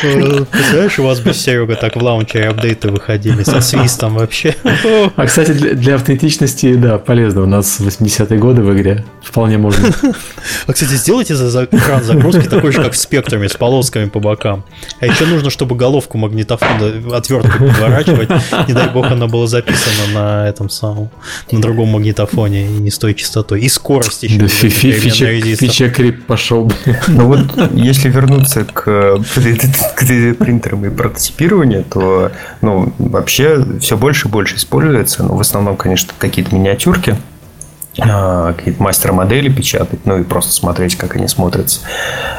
Представляешь, 0.00 0.98
у 0.98 1.04
вас 1.04 1.20
бы, 1.20 1.32
Серега, 1.32 1.76
так 1.76 1.96
в 1.96 2.02
лаунчере 2.02 2.48
апдейты 2.48 2.90
выходили 2.90 3.42
со 3.42 3.60
свистом 3.60 4.14
вообще. 4.14 4.54
А, 5.16 5.26
кстати, 5.26 5.52
для, 5.52 5.74
для 5.74 5.94
автентичности, 5.94 6.74
да, 6.74 6.98
полезно. 6.98 7.42
У 7.42 7.46
нас 7.46 7.80
80-е 7.80 8.38
годы 8.38 8.62
в 8.62 8.74
игре. 8.74 9.04
Вполне 9.22 9.58
можно. 9.58 9.90
А, 10.66 10.72
кстати, 10.72 10.94
сделайте 10.94 11.34
за, 11.34 11.50
за 11.50 11.64
экран 11.64 12.02
загрузки 12.02 12.48
такой 12.48 12.72
же, 12.72 12.82
как 12.82 12.92
в 12.92 12.96
спектрами, 12.96 13.46
с 13.46 13.54
полосками 13.54 14.06
по 14.08 14.20
бокам. 14.20 14.64
А 15.00 15.06
еще 15.06 15.26
нужно, 15.26 15.50
чтобы 15.50 15.76
головку 15.76 16.18
магнитофона 16.18 17.16
отверткой 17.16 17.68
подворачивать. 17.68 18.28
Не 18.68 18.74
дай 18.74 18.88
бог, 18.88 19.06
она 19.06 19.26
была 19.26 19.46
записана 19.46 20.12
на 20.14 20.48
этом 20.48 20.68
самом, 20.68 21.10
на 21.50 21.60
другом 21.60 21.88
магнитофоне 21.88 22.66
и 22.66 22.70
не 22.70 22.90
с 22.90 22.98
той 22.98 23.14
частотой. 23.14 23.60
И 23.60 23.68
скорость 23.68 24.22
еще. 24.22 24.38
Да, 24.38 24.48
фича 24.48 25.90
крип 25.90 26.26
пошел. 26.26 26.70
Ну 27.08 27.26
вот, 27.26 27.72
если 27.72 28.08
вернуться 28.08 28.64
к 28.64 29.18
к 29.94 30.02
3D-принтерам 30.02 30.84
и 30.86 30.90
прототипированию, 30.90 31.84
то 31.84 32.32
ну, 32.60 32.92
вообще 32.98 33.64
все 33.80 33.96
больше 33.96 34.28
и 34.28 34.30
больше 34.30 34.56
используется. 34.56 35.22
Ну, 35.22 35.36
в 35.36 35.40
основном, 35.40 35.76
конечно, 35.76 36.12
какие-то 36.18 36.54
миниатюрки, 36.54 37.16
а, 37.98 38.52
какие-то 38.52 38.82
мастер-модели 38.82 39.48
печатать, 39.48 40.00
ну 40.04 40.18
и 40.18 40.22
просто 40.22 40.52
смотреть, 40.52 40.96
как 40.96 41.16
они 41.16 41.28
смотрятся. 41.28 41.80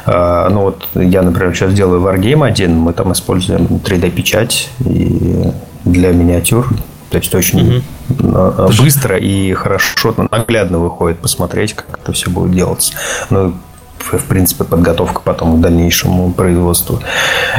А, 0.05 0.49
ну 0.49 0.61
вот 0.61 0.87
я, 0.93 1.21
например, 1.21 1.55
сейчас 1.55 1.73
делаю 1.73 2.01
Wargame 2.01 2.45
один, 2.45 2.77
мы 2.77 2.93
там 2.93 3.11
используем 3.11 3.65
3D-печать 3.65 4.69
и 4.85 5.51
для 5.83 6.11
миниатюр. 6.11 6.67
То 7.09 7.17
есть 7.17 7.33
очень 7.33 7.81
угу. 8.09 8.73
быстро 8.81 9.17
и 9.17 9.53
хорошо, 9.53 10.13
наглядно 10.29 10.79
выходит 10.79 11.19
посмотреть, 11.19 11.73
как 11.73 11.99
это 12.01 12.11
все 12.11 12.29
будет 12.29 12.51
делаться. 12.51 12.93
Ну, 13.29 13.53
в 13.99 14.25
принципе, 14.25 14.63
подготовка 14.63 15.21
потом 15.23 15.57
к 15.57 15.61
дальнейшему 15.61 16.31
производству. 16.31 17.01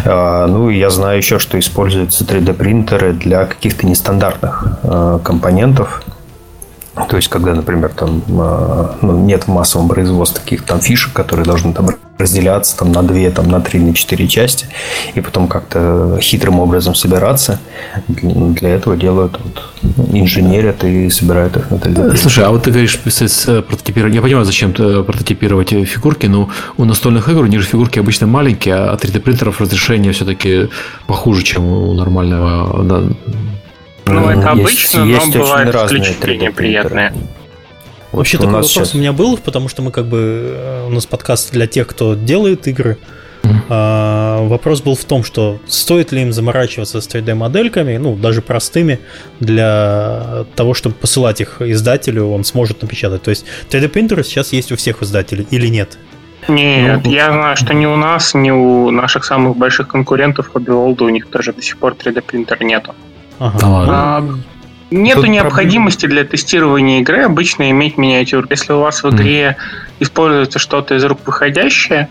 А, 0.04 0.46
ну, 0.46 0.70
я 0.70 0.90
знаю 0.90 1.18
еще, 1.18 1.38
что 1.38 1.58
используются 1.58 2.24
3D-принтеры 2.24 3.12
для 3.12 3.44
каких-то 3.44 3.86
нестандартных 3.86 4.78
а, 4.82 5.18
компонентов. 5.18 6.02
То 7.06 7.16
есть, 7.16 7.28
когда, 7.28 7.54
например, 7.54 7.90
там 7.90 8.22
а, 8.28 8.96
ну, 9.02 9.18
нет 9.18 9.44
в 9.44 9.48
массовом 9.48 9.88
производстве 9.88 10.42
каких-то 10.42 10.68
там 10.68 10.80
фишек, 10.80 11.12
которые 11.12 11.44
должны 11.44 11.72
там 11.72 11.88
разделяться 12.18 12.76
там, 12.76 12.92
на 12.92 13.02
две, 13.02 13.30
там, 13.30 13.48
на 13.48 13.60
три, 13.60 13.80
на 13.80 13.94
четыре 13.94 14.26
части, 14.26 14.66
и 15.14 15.20
потом 15.20 15.46
как-то 15.46 16.18
хитрым 16.20 16.58
образом 16.58 16.94
собираться. 16.94 17.60
Для 18.08 18.70
этого 18.70 18.96
делают 18.96 19.38
вот, 19.42 20.12
инженерят 20.12 20.82
и 20.84 21.08
собирают 21.10 21.56
их 21.56 21.70
на 21.70 21.76
3D. 21.76 22.16
Слушай, 22.16 22.44
а 22.44 22.50
вот 22.50 22.64
ты 22.64 22.70
говоришь 22.70 22.98
писать 22.98 23.44
э, 23.46 23.62
прототипирование. 23.62 24.16
Я 24.16 24.22
понимаю, 24.22 24.44
зачем 24.44 24.72
прототипировать 24.72 25.70
фигурки, 25.70 26.26
но 26.26 26.50
у 26.76 26.84
настольных 26.84 27.28
игр 27.28 27.42
у 27.42 27.46
них 27.46 27.60
же 27.60 27.68
фигурки 27.68 28.00
обычно 28.00 28.26
маленькие, 28.26 28.74
а 28.74 28.96
3D 28.96 29.20
принтеров 29.20 29.60
разрешение 29.60 30.12
все-таки 30.12 30.68
похуже, 31.06 31.42
чем 31.44 31.64
у 31.64 31.94
нормального 31.94 32.82
ну, 34.08 34.28
это 34.28 34.50
обычно, 34.50 35.04
есть, 35.04 35.26
но 35.26 35.32
есть 35.32 35.36
бывают 35.36 35.74
исключения 35.74 36.50
приятные. 36.50 37.12
Вот 38.10 38.18
Вообще 38.18 38.38
такой 38.38 38.52
вопрос 38.54 38.70
сейчас... 38.70 38.94
у 38.94 38.98
меня 38.98 39.12
был, 39.12 39.36
потому 39.36 39.68
что 39.68 39.82
мы 39.82 39.90
как 39.90 40.06
бы 40.06 40.54
э, 40.56 40.86
у 40.86 40.90
нас 40.90 41.04
подкаст 41.04 41.52
для 41.52 41.66
тех, 41.66 41.86
кто 41.86 42.14
делает 42.14 42.66
игры. 42.66 42.96
Mm-hmm. 43.42 43.56
А, 43.68 44.46
вопрос 44.48 44.80
был 44.80 44.96
в 44.96 45.04
том, 45.04 45.22
что 45.24 45.58
стоит 45.66 46.10
ли 46.12 46.22
им 46.22 46.32
заморачиваться 46.32 47.00
с 47.00 47.08
3D-модельками, 47.08 47.98
ну, 47.98 48.16
даже 48.16 48.42
простыми, 48.42 48.98
для 49.40 50.46
того, 50.56 50.74
чтобы 50.74 50.94
посылать 50.94 51.40
их 51.40 51.60
издателю, 51.60 52.26
он 52.26 52.44
сможет 52.44 52.82
напечатать. 52.82 53.22
То 53.22 53.30
есть 53.30 53.44
3D-принтеры 53.70 54.24
сейчас 54.24 54.52
есть 54.52 54.72
у 54.72 54.76
всех 54.76 55.02
издателей 55.02 55.46
или 55.50 55.68
нет? 55.68 55.98
Нет, 56.48 57.02
ну, 57.04 57.10
я 57.10 57.30
знаю, 57.30 57.56
что 57.56 57.74
ни 57.74 57.84
у 57.84 57.96
нас, 57.96 58.32
ни 58.32 58.50
у 58.50 58.90
наших 58.90 59.24
самых 59.24 59.56
больших 59.56 59.88
конкурентов 59.88 60.50
Hobby 60.54 60.68
World 60.68 61.02
у 61.02 61.08
них 61.10 61.28
даже 61.30 61.52
до 61.52 61.60
сих 61.60 61.76
пор 61.76 61.92
3D-принтера 61.92 62.64
нету. 62.64 62.94
Ага. 63.38 63.58
А, 63.62 64.24
нету 64.90 65.22
Тут 65.22 65.30
необходимости 65.30 66.00
проблема. 66.00 66.22
для 66.22 66.30
тестирования 66.30 67.00
игры 67.00 67.22
обычно 67.22 67.70
иметь 67.70 67.98
миниатюр. 67.98 68.46
Если 68.50 68.72
у 68.72 68.80
вас 68.80 69.02
в 69.02 69.10
игре 69.10 69.56
mm. 69.58 69.64
используется 70.00 70.58
что-то 70.58 70.94
из 70.94 71.04
рук 71.04 71.20
выходящее, 71.24 72.08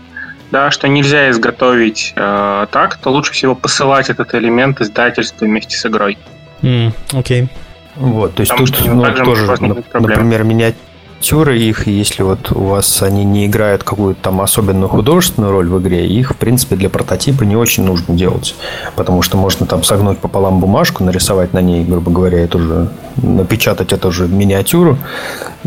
да, 0.50 0.70
что 0.70 0.88
нельзя 0.88 1.30
изготовить 1.30 2.12
э, 2.16 2.66
так, 2.70 2.96
то 2.96 3.10
лучше 3.10 3.32
всего 3.32 3.54
посылать 3.54 4.08
этот 4.08 4.34
элемент 4.34 4.80
издательству 4.80 5.46
вместе 5.46 5.76
с 5.76 5.84
игрой. 5.84 6.16
Окей. 6.60 6.70
Mm, 6.70 6.92
okay. 7.12 7.48
Вот, 7.96 8.34
то 8.34 8.40
есть 8.42 8.50
Там 8.50 8.64
тут 8.64 8.84
ну, 8.86 9.24
тоже, 9.24 9.46
например, 9.92 10.44
менять 10.44 10.76
актеры 11.18 11.58
их, 11.58 11.86
если 11.86 12.22
вот 12.22 12.52
у 12.52 12.64
вас 12.64 13.02
они 13.02 13.24
не 13.24 13.46
играют 13.46 13.82
какую-то 13.82 14.20
там 14.22 14.40
особенную 14.40 14.88
художественную 14.88 15.52
роль 15.52 15.68
в 15.68 15.80
игре, 15.80 16.06
их, 16.06 16.32
в 16.32 16.36
принципе, 16.36 16.76
для 16.76 16.88
прототипа 16.88 17.42
не 17.42 17.56
очень 17.56 17.84
нужно 17.84 18.14
делать. 18.14 18.54
Потому 18.94 19.22
что 19.22 19.36
можно 19.36 19.66
там 19.66 19.82
согнуть 19.82 20.18
пополам 20.18 20.60
бумажку, 20.60 21.04
нарисовать 21.04 21.52
на 21.52 21.60
ней, 21.60 21.84
грубо 21.84 22.10
говоря, 22.10 22.38
эту 22.38 22.60
же, 22.60 22.88
напечатать 23.16 23.92
эту 23.92 24.12
же 24.12 24.28
миниатюру 24.28 24.96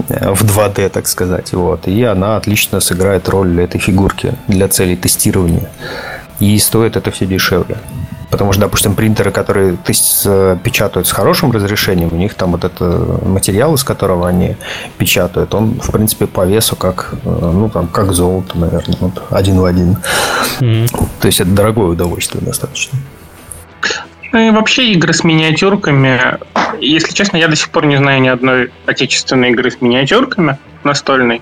э, 0.08 0.34
в 0.34 0.44
2D, 0.44 0.90
так 0.90 1.08
сказать. 1.08 1.54
Вот, 1.54 1.88
и 1.88 2.04
она 2.04 2.38
отлично 2.38 2.80
сыграет 2.80 3.28
роль 3.30 3.62
этой 3.62 3.80
фигурки 3.80 4.34
для 4.48 4.68
целей 4.68 4.96
тестирования. 4.96 5.70
И 6.40 6.58
стоит 6.60 6.96
это 6.96 7.12
все 7.12 7.26
дешевле. 7.26 7.78
Потому 8.32 8.54
что, 8.54 8.62
допустим, 8.62 8.96
принтеры, 8.96 9.32
которые 9.32 9.76
печатают 10.64 11.08
с 11.08 11.12
хорошим 11.12 11.52
разрешением, 11.52 12.10
у 12.14 12.16
них 12.16 12.34
там 12.34 12.52
вот 12.52 12.64
это 12.64 12.86
материал, 13.26 13.76
из 13.76 13.84
которого 13.84 14.28
они 14.28 14.56
печатают, 14.98 15.54
он, 15.54 15.80
в 15.82 15.92
принципе, 15.92 16.28
по 16.28 16.46
весу 16.46 16.78
как, 16.78 17.14
э, 17.26 17.30
ну, 17.30 17.70
там, 17.70 17.88
как 17.88 18.14
золото, 18.14 18.58
наверное, 18.58 18.96
вот, 19.02 19.24
один 19.30 19.60
в 19.60 19.66
один. 19.66 19.98
Mm-hmm. 20.62 21.08
То 21.20 21.28
есть 21.28 21.42
это 21.42 21.50
дорогое 21.50 21.88
удовольствие 21.88 22.42
достаточно. 22.44 22.98
Ну 24.32 24.40
и 24.40 24.52
вообще 24.52 24.94
игры 24.94 25.14
с 25.14 25.26
миниатюрками. 25.26 26.40
Если 26.80 27.14
честно, 27.14 27.36
я 27.36 27.50
до 27.50 27.58
сих 27.58 27.70
пор 27.70 27.86
не 27.86 27.98
знаю 27.98 28.22
ни 28.22 28.30
одной 28.30 28.72
отечественной 28.86 29.52
игры 29.52 29.72
с 29.72 29.82
миниатюрками 29.82 30.58
настольной. 30.86 31.42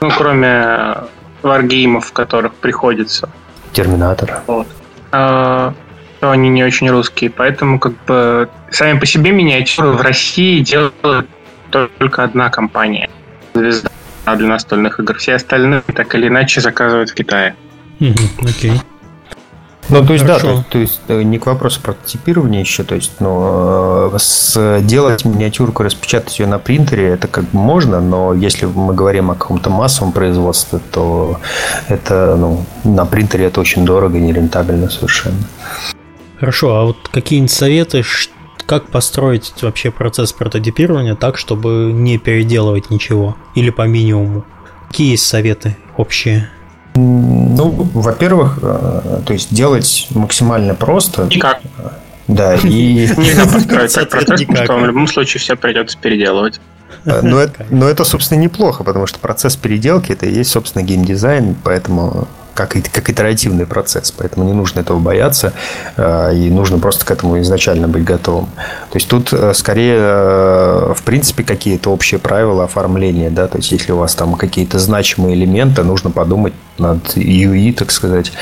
Ну, 0.00 0.10
кроме 0.16 0.94
варгеймов, 1.42 2.06
в 2.06 2.12
которых 2.12 2.54
приходится. 2.54 3.28
Терминатор. 3.72 4.42
Вот. 4.46 4.68
А, 5.10 5.74
что 6.20 6.32
они 6.32 6.50
не 6.50 6.62
очень 6.62 6.90
русские, 6.90 7.30
поэтому 7.30 7.78
как 7.78 7.94
бы 8.04 8.50
сами 8.70 8.98
по 8.98 9.06
себе 9.06 9.32
миниатюры 9.32 9.92
в 9.92 10.02
России 10.02 10.60
делает 10.60 11.26
только 11.70 12.24
одна 12.24 12.50
компания. 12.50 13.08
Звезда 13.54 13.88
для 14.26 14.48
настольных 14.48 15.00
игр. 15.00 15.16
Все 15.16 15.36
остальные 15.36 15.80
так 15.94 16.14
или 16.14 16.28
иначе 16.28 16.60
заказывают 16.60 17.08
в 17.08 17.14
Китае. 17.14 17.54
Окей. 18.38 18.72
Ну, 19.88 20.04
то 20.04 20.12
есть, 20.12 20.26
Хорошо. 20.26 20.46
да, 20.46 20.56
то, 20.56 20.64
то 20.72 20.78
есть 20.78 21.00
э, 21.08 21.22
не 21.22 21.38
к 21.38 21.46
вопросу 21.46 21.80
прототипирования 21.80 22.60
еще, 22.60 22.84
то 22.84 22.94
есть, 22.94 23.12
ну, 23.18 24.12
сделать 24.14 25.24
миниатюрку, 25.24 25.82
распечатать 25.82 26.38
ее 26.38 26.46
на 26.46 26.58
принтере, 26.58 27.08
это 27.08 27.26
как 27.28 27.44
бы 27.44 27.58
можно, 27.58 28.00
но 28.00 28.34
если 28.34 28.66
мы 28.66 28.94
говорим 28.94 29.30
о 29.30 29.34
каком-то 29.34 29.70
массовом 29.70 30.12
производстве, 30.12 30.80
то 30.92 31.40
это, 31.88 32.36
ну, 32.36 32.64
на 32.84 33.04
принтере 33.06 33.46
это 33.46 33.60
очень 33.60 33.84
дорого 33.84 34.18
и 34.18 34.20
нерентабельно 34.20 34.90
совершенно. 34.90 35.38
Хорошо, 36.40 36.74
а 36.74 36.84
вот 36.84 36.96
какие-нибудь 37.12 37.50
советы, 37.50 38.02
как 38.64 38.88
построить 38.88 39.52
вообще 39.60 39.90
процесс 39.90 40.32
прототипирования 40.32 41.14
так, 41.14 41.36
чтобы 41.36 41.90
не 41.92 42.16
переделывать 42.16 42.88
ничего 42.88 43.36
или 43.54 43.68
по 43.68 43.82
минимуму? 43.82 44.46
Какие 44.88 45.10
есть 45.10 45.26
советы 45.26 45.76
общие? 45.98 46.48
Ну, 46.94 47.70
во-первых, 47.92 48.58
э, 48.62 49.20
то 49.24 49.32
есть 49.34 49.54
делать 49.54 50.08
максимально 50.10 50.74
просто. 50.74 51.24
Никак. 51.24 51.60
Да, 52.26 52.54
и... 52.54 53.06
Нельзя 53.18 53.44
построить 53.44 53.94
так 53.94 54.08
процесс, 54.08 54.40
потому 54.40 54.64
что 54.64 54.78
в 54.78 54.86
любом 54.86 55.06
случае 55.08 55.40
все 55.40 55.56
придется 55.56 55.98
переделывать. 55.98 56.58
Э, 57.04 57.20
но 57.22 57.38
это, 57.38 57.66
но 57.68 57.86
это, 57.86 58.04
собственно, 58.04 58.38
неплохо, 58.38 58.82
потому 58.82 59.06
что 59.06 59.18
процесс 59.18 59.56
переделки 59.56 60.12
это 60.12 60.24
и 60.24 60.34
есть, 60.34 60.50
собственно, 60.50 60.82
геймдизайн, 60.82 61.54
поэтому 61.62 62.28
как, 62.54 62.76
как 62.92 63.10
итеративный 63.10 63.66
процесс, 63.66 64.10
поэтому 64.10 64.44
не 64.46 64.52
нужно 64.52 64.80
этого 64.80 64.98
бояться, 64.98 65.52
э, 65.96 66.34
и 66.34 66.50
нужно 66.50 66.78
просто 66.78 67.04
к 67.04 67.10
этому 67.10 67.40
изначально 67.40 67.88
быть 67.88 68.04
готовым. 68.04 68.46
То 68.90 68.96
есть 68.96 69.08
тут 69.08 69.32
э, 69.32 69.52
скорее, 69.54 69.96
э, 69.98 70.94
в 70.96 71.02
принципе, 71.02 71.44
какие-то 71.44 71.90
общие 71.90 72.18
правила 72.20 72.64
оформления, 72.64 73.30
да, 73.30 73.46
то 73.46 73.58
есть 73.58 73.72
если 73.72 73.92
у 73.92 73.96
вас 73.96 74.14
там 74.14 74.34
какие-то 74.34 74.78
значимые 74.78 75.34
элементы, 75.34 75.82
нужно 75.82 76.10
подумать 76.10 76.52
над 76.80 77.16
UI, 77.16 77.72
так 77.72 77.90
сказать, 77.90 78.32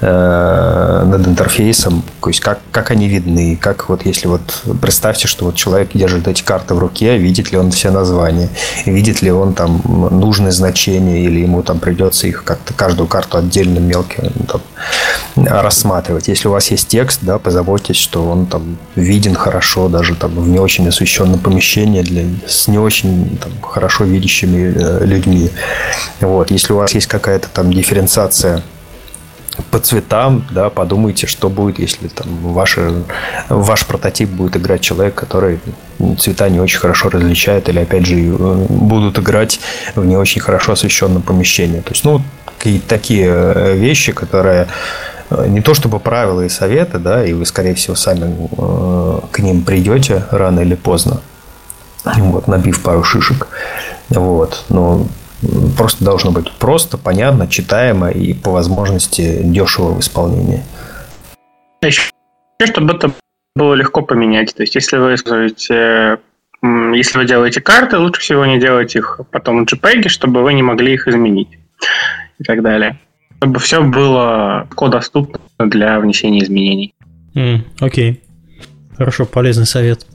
над 0.00 1.28
интерфейсом, 1.28 2.02
то 2.20 2.28
есть 2.28 2.40
как, 2.40 2.58
как 2.72 2.90
они 2.90 3.06
видны, 3.06 3.56
как 3.56 3.88
вот 3.88 4.04
если 4.04 4.26
вот 4.26 4.40
представьте, 4.80 5.28
что 5.28 5.44
вот 5.44 5.54
человек 5.54 5.90
держит 5.94 6.26
эти 6.26 6.42
карты 6.42 6.74
в 6.74 6.78
руке, 6.78 7.16
видит 7.18 7.52
ли 7.52 7.58
он 7.58 7.70
все 7.70 7.90
названия, 7.90 8.48
видит 8.84 9.22
ли 9.22 9.30
он 9.30 9.54
там 9.54 9.80
нужные 9.84 10.50
значения, 10.50 11.22
или 11.24 11.40
ему 11.40 11.62
там 11.62 11.78
придется 11.78 12.26
их 12.26 12.42
как-то 12.42 12.74
каждую 12.74 13.06
карту 13.06 13.38
отдельно 13.38 13.78
мелкие 13.78 14.32
ну, 14.34 14.44
там, 14.46 15.46
рассматривать. 15.46 16.28
Если 16.28 16.48
у 16.48 16.52
вас 16.52 16.70
есть 16.70 16.88
текст, 16.88 17.20
да, 17.22 17.38
позаботьтесь, 17.38 17.96
что 17.96 18.24
он 18.24 18.46
там 18.46 18.78
виден 18.96 19.34
хорошо, 19.34 19.88
даже 19.88 20.14
там 20.14 20.32
в 20.34 20.48
не 20.48 20.58
очень 20.58 20.88
освещенном 20.88 21.38
помещении 21.38 22.02
для, 22.02 22.24
с 22.46 22.68
не 22.68 22.78
очень 22.78 23.38
там, 23.38 23.52
хорошо 23.62 24.04
видящими 24.04 24.72
э, 24.74 25.04
людьми. 25.04 25.50
Вот. 26.20 26.50
Если 26.50 26.72
у 26.72 26.76
вас 26.76 26.92
есть 26.94 27.06
какая-то 27.06 27.48
там 27.48 27.70
дифференциация 27.82 28.62
по 29.70 29.78
цветам, 29.78 30.46
да, 30.50 30.70
подумайте, 30.70 31.26
что 31.26 31.50
будет, 31.50 31.78
если 31.78 32.08
там 32.08 32.28
ваши, 32.38 33.04
ваш 33.48 33.86
прототип 33.86 34.30
будет 34.30 34.56
играть 34.56 34.80
человек, 34.80 35.14
который 35.14 35.58
цвета 36.18 36.48
не 36.48 36.60
очень 36.60 36.78
хорошо 36.78 37.10
различает, 37.10 37.68
или 37.68 37.80
опять 37.80 38.06
же 38.06 38.16
э, 38.16 38.66
будут 38.68 39.18
играть 39.18 39.60
в 39.94 40.04
не 40.06 40.16
очень 40.16 40.40
хорошо 40.40 40.72
освещенном 40.72 41.20
помещении. 41.22 41.80
То 41.80 41.90
есть, 41.90 42.04
ну, 42.04 42.22
какие-то 42.58 42.88
такие 42.88 43.28
э, 43.28 43.76
вещи, 43.76 44.12
которые 44.12 44.68
э, 45.28 45.46
не 45.48 45.60
то 45.60 45.74
чтобы 45.74 46.00
правила 46.00 46.40
и 46.40 46.48
советы, 46.48 46.98
да, 46.98 47.24
и 47.26 47.34
вы, 47.34 47.44
скорее 47.44 47.74
всего, 47.74 47.94
сами 47.94 48.48
к 49.30 49.38
ним 49.40 49.64
придете 49.64 50.24
рано 50.30 50.60
или 50.60 50.76
поздно, 50.76 51.20
вот, 52.04 52.48
набив 52.48 52.82
пару 52.82 53.04
шишек, 53.04 53.48
вот, 54.08 54.64
но 54.70 55.06
просто 55.76 56.04
должно 56.04 56.30
быть 56.30 56.50
просто, 56.52 56.98
понятно, 56.98 57.48
читаемо 57.48 58.10
и 58.10 58.34
по 58.34 58.50
возможности 58.50 59.42
дешево 59.42 59.94
в 59.94 60.00
исполнении. 60.00 60.62
Еще, 61.82 62.10
чтобы 62.64 62.94
это 62.94 63.12
было 63.54 63.74
легко 63.74 64.02
поменять, 64.02 64.54
то 64.54 64.62
есть 64.62 64.74
если 64.74 64.96
вы 64.96 65.14
используете 65.14 66.18
если 66.94 67.18
вы 67.18 67.24
делаете 67.26 67.60
карты, 67.60 67.98
лучше 67.98 68.20
всего 68.20 68.46
не 68.46 68.60
делать 68.60 68.94
их 68.94 69.20
потом 69.32 69.66
в 69.66 69.68
JPEG, 69.68 70.08
чтобы 70.08 70.42
вы 70.42 70.54
не 70.54 70.62
могли 70.62 70.94
их 70.94 71.08
изменить 71.08 71.48
и 72.38 72.44
так 72.44 72.62
далее. 72.62 73.00
Чтобы 73.38 73.58
все 73.58 73.82
было 73.82 74.68
легко 74.70 74.86
доступно 74.86 75.40
для 75.58 75.98
внесения 75.98 76.42
изменений. 76.44 76.94
Mm, 77.34 77.62
окей. 77.80 78.22
Хорошо, 78.96 79.26
полезный 79.26 79.66
совет. 79.66 80.06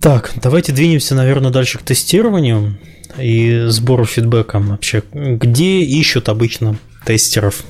Так, 0.00 0.32
давайте 0.36 0.72
двинемся, 0.72 1.14
наверное, 1.14 1.50
дальше 1.50 1.78
к 1.78 1.82
тестированию 1.82 2.78
и 3.18 3.66
сбору 3.68 4.06
фидбэка 4.06 4.58
вообще. 4.58 5.02
Где 5.12 5.80
ищут 5.80 6.28
обычно 6.28 6.76
тестеров? 7.04 7.64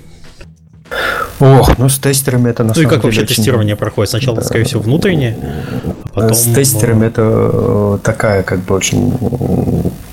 Ох, 1.40 1.78
ну 1.78 1.88
с 1.88 1.98
тестерами 1.98 2.50
это 2.50 2.62
на 2.62 2.68
ну 2.68 2.74
самом 2.74 2.74
деле... 2.74 2.86
Ну 2.86 2.92
и 2.92 2.96
как 2.96 3.04
вообще 3.04 3.20
очень... 3.22 3.34
тестирование 3.34 3.76
проходит? 3.76 4.10
Сначала, 4.10 4.36
да. 4.36 4.42
скорее 4.44 4.64
всего, 4.64 4.80
внутреннее, 4.82 5.36
а 6.04 6.08
потом... 6.08 6.34
С 6.34 6.44
тестерами 6.54 7.06
это 7.06 7.22
э, 7.24 7.98
такая 8.02 8.42
как 8.42 8.60
бы 8.60 8.74
очень, 8.74 9.12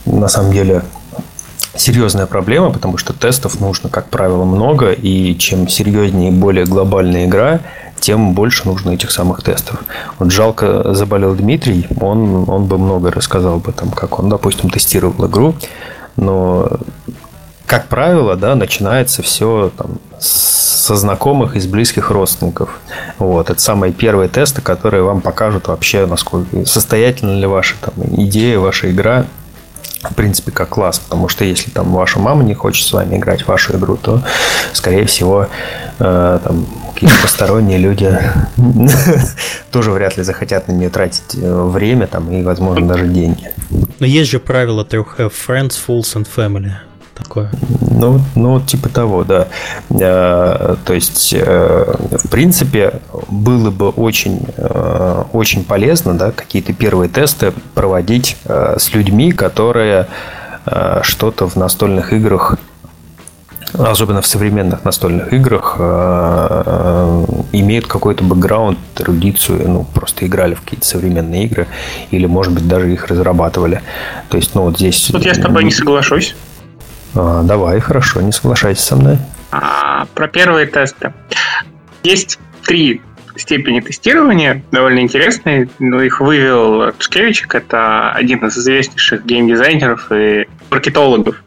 на 0.05 0.27
самом 0.27 0.53
деле, 0.53 0.83
серьезная 1.75 2.25
проблема, 2.25 2.71
потому 2.71 2.97
что 2.97 3.13
тестов 3.13 3.59
нужно, 3.59 3.89
как 3.89 4.09
правило, 4.09 4.43
много, 4.45 4.91
и 4.91 5.37
чем 5.37 5.67
серьезнее 5.67 6.29
и 6.29 6.33
более 6.33 6.65
глобальная 6.65 7.25
игра, 7.25 7.59
тем 7.99 8.33
больше 8.33 8.67
нужно 8.67 8.91
этих 8.91 9.11
самых 9.11 9.43
тестов. 9.43 9.83
Вот 10.19 10.31
жалко 10.31 10.93
заболел 10.93 11.35
Дмитрий, 11.35 11.87
он, 11.99 12.49
он 12.49 12.65
бы 12.65 12.77
много 12.77 13.11
рассказал 13.11 13.59
бы, 13.59 13.71
там, 13.71 13.91
как 13.91 14.19
он, 14.19 14.29
допустим, 14.29 14.69
тестировал 14.69 15.27
игру, 15.27 15.55
но 16.15 16.69
как 17.65 17.87
правило, 17.87 18.35
да, 18.35 18.55
начинается 18.55 19.21
все 19.21 19.71
там, 19.77 19.97
со 20.19 20.95
знакомых 20.95 21.57
из 21.57 21.67
близких 21.67 22.11
родственников. 22.11 22.79
Вот. 23.19 23.49
Это 23.49 23.61
самые 23.61 23.91
первые 23.91 24.29
тесты, 24.29 24.61
которые 24.61 25.03
вам 25.03 25.19
покажут 25.19 25.67
вообще, 25.67 26.05
насколько 26.05 26.65
состоятельна 26.65 27.37
ли 27.37 27.45
ваша 27.45 27.75
там, 27.81 27.93
идея, 28.15 28.59
ваша 28.59 28.89
игра 28.89 29.25
в 30.01 30.13
принципе, 30.13 30.51
как 30.51 30.69
класс, 30.69 30.99
потому 30.99 31.27
что 31.27 31.43
если 31.43 31.71
там 31.71 31.91
ваша 31.91 32.19
мама 32.19 32.43
не 32.43 32.53
хочет 32.53 32.85
с 32.85 32.93
вами 32.93 33.17
играть 33.17 33.43
в 33.43 33.47
вашу 33.47 33.77
игру, 33.77 33.97
то, 33.97 34.21
скорее 34.73 35.05
всего, 35.05 35.47
э, 35.99 36.39
там 36.43 36.65
какие-то 36.93 37.15
посторонние 37.21 37.77
люди 37.77 38.17
тоже 39.71 39.91
вряд 39.91 40.17
ли 40.17 40.23
захотят 40.23 40.67
на 40.67 40.73
нее 40.73 40.89
тратить 40.89 41.35
э, 41.35 41.63
время 41.63 42.07
там 42.07 42.31
и, 42.31 42.43
возможно, 42.43 42.87
даже 42.87 43.07
деньги. 43.07 43.51
Но 43.99 44.05
есть 44.05 44.29
же 44.29 44.39
правило 44.39 44.85
трех 44.85 45.19
have 45.19 45.33
friends, 45.47 45.73
fools 45.87 46.15
and 46.15 46.27
family 46.27 46.71
такое. 47.17 47.49
Ну, 47.81 48.21
ну, 48.35 48.61
типа 48.61 48.89
того, 48.89 49.23
да. 49.23 49.47
Э, 49.89 50.75
то 50.85 50.93
есть, 50.93 51.33
э, 51.33 51.95
в 52.23 52.29
принципе, 52.29 53.01
было 53.29 53.71
бы 53.71 53.89
очень, 53.89 54.45
э, 54.55 55.23
очень 55.33 55.63
полезно, 55.63 56.13
да, 56.17 56.31
какие-то 56.31 56.73
первые 56.73 57.09
тесты 57.09 57.53
проводить 57.73 58.37
с 58.45 58.93
людьми, 58.93 59.31
которые 59.31 60.07
что-то 61.01 61.47
в 61.47 61.55
настольных 61.55 62.11
играх 62.11 62.57
особенно 63.73 64.21
в 64.21 64.27
современных 64.27 64.83
настольных 64.85 65.33
играх, 65.33 65.77
имеют 67.51 67.87
какой-то 67.87 68.23
бэкграунд, 68.23 68.79
эрудицию, 68.97 69.69
ну, 69.69 69.85
просто 69.93 70.25
играли 70.25 70.55
в 70.55 70.61
какие-то 70.61 70.85
современные 70.85 71.45
игры, 71.45 71.67
или, 72.11 72.25
может 72.25 72.53
быть, 72.53 72.67
даже 72.67 72.91
их 72.91 73.07
разрабатывали. 73.07 73.81
То 74.29 74.37
есть, 74.37 74.55
ну, 74.55 74.63
вот 74.63 74.77
здесь... 74.77 75.09
Тут 75.11 75.25
я 75.25 75.35
с 75.35 75.39
тобой 75.39 75.63
не 75.63 75.71
соглашусь. 75.71 76.35
А, 77.17 77.41
давай, 77.43 77.79
хорошо, 77.79 78.21
не 78.21 78.31
соглашайся 78.31 78.83
со 78.83 78.95
мной. 78.95 79.17
А, 79.51 80.05
про 80.13 80.27
первые 80.27 80.67
тесты. 80.67 81.13
Есть 82.03 82.39
три 82.63 83.01
степени 83.35 83.79
тестирования, 83.79 84.63
довольно 84.71 84.99
интересные. 84.99 85.69
Ну, 85.79 85.99
их 86.01 86.21
вывел 86.21 86.91
Тушкевичек, 86.93 87.55
это 87.55 88.11
один 88.11 88.45
из 88.45 88.57
известнейших 88.57 89.25
геймдизайнеров 89.25 90.11
и 90.11 90.47
маркетологов 90.69 91.43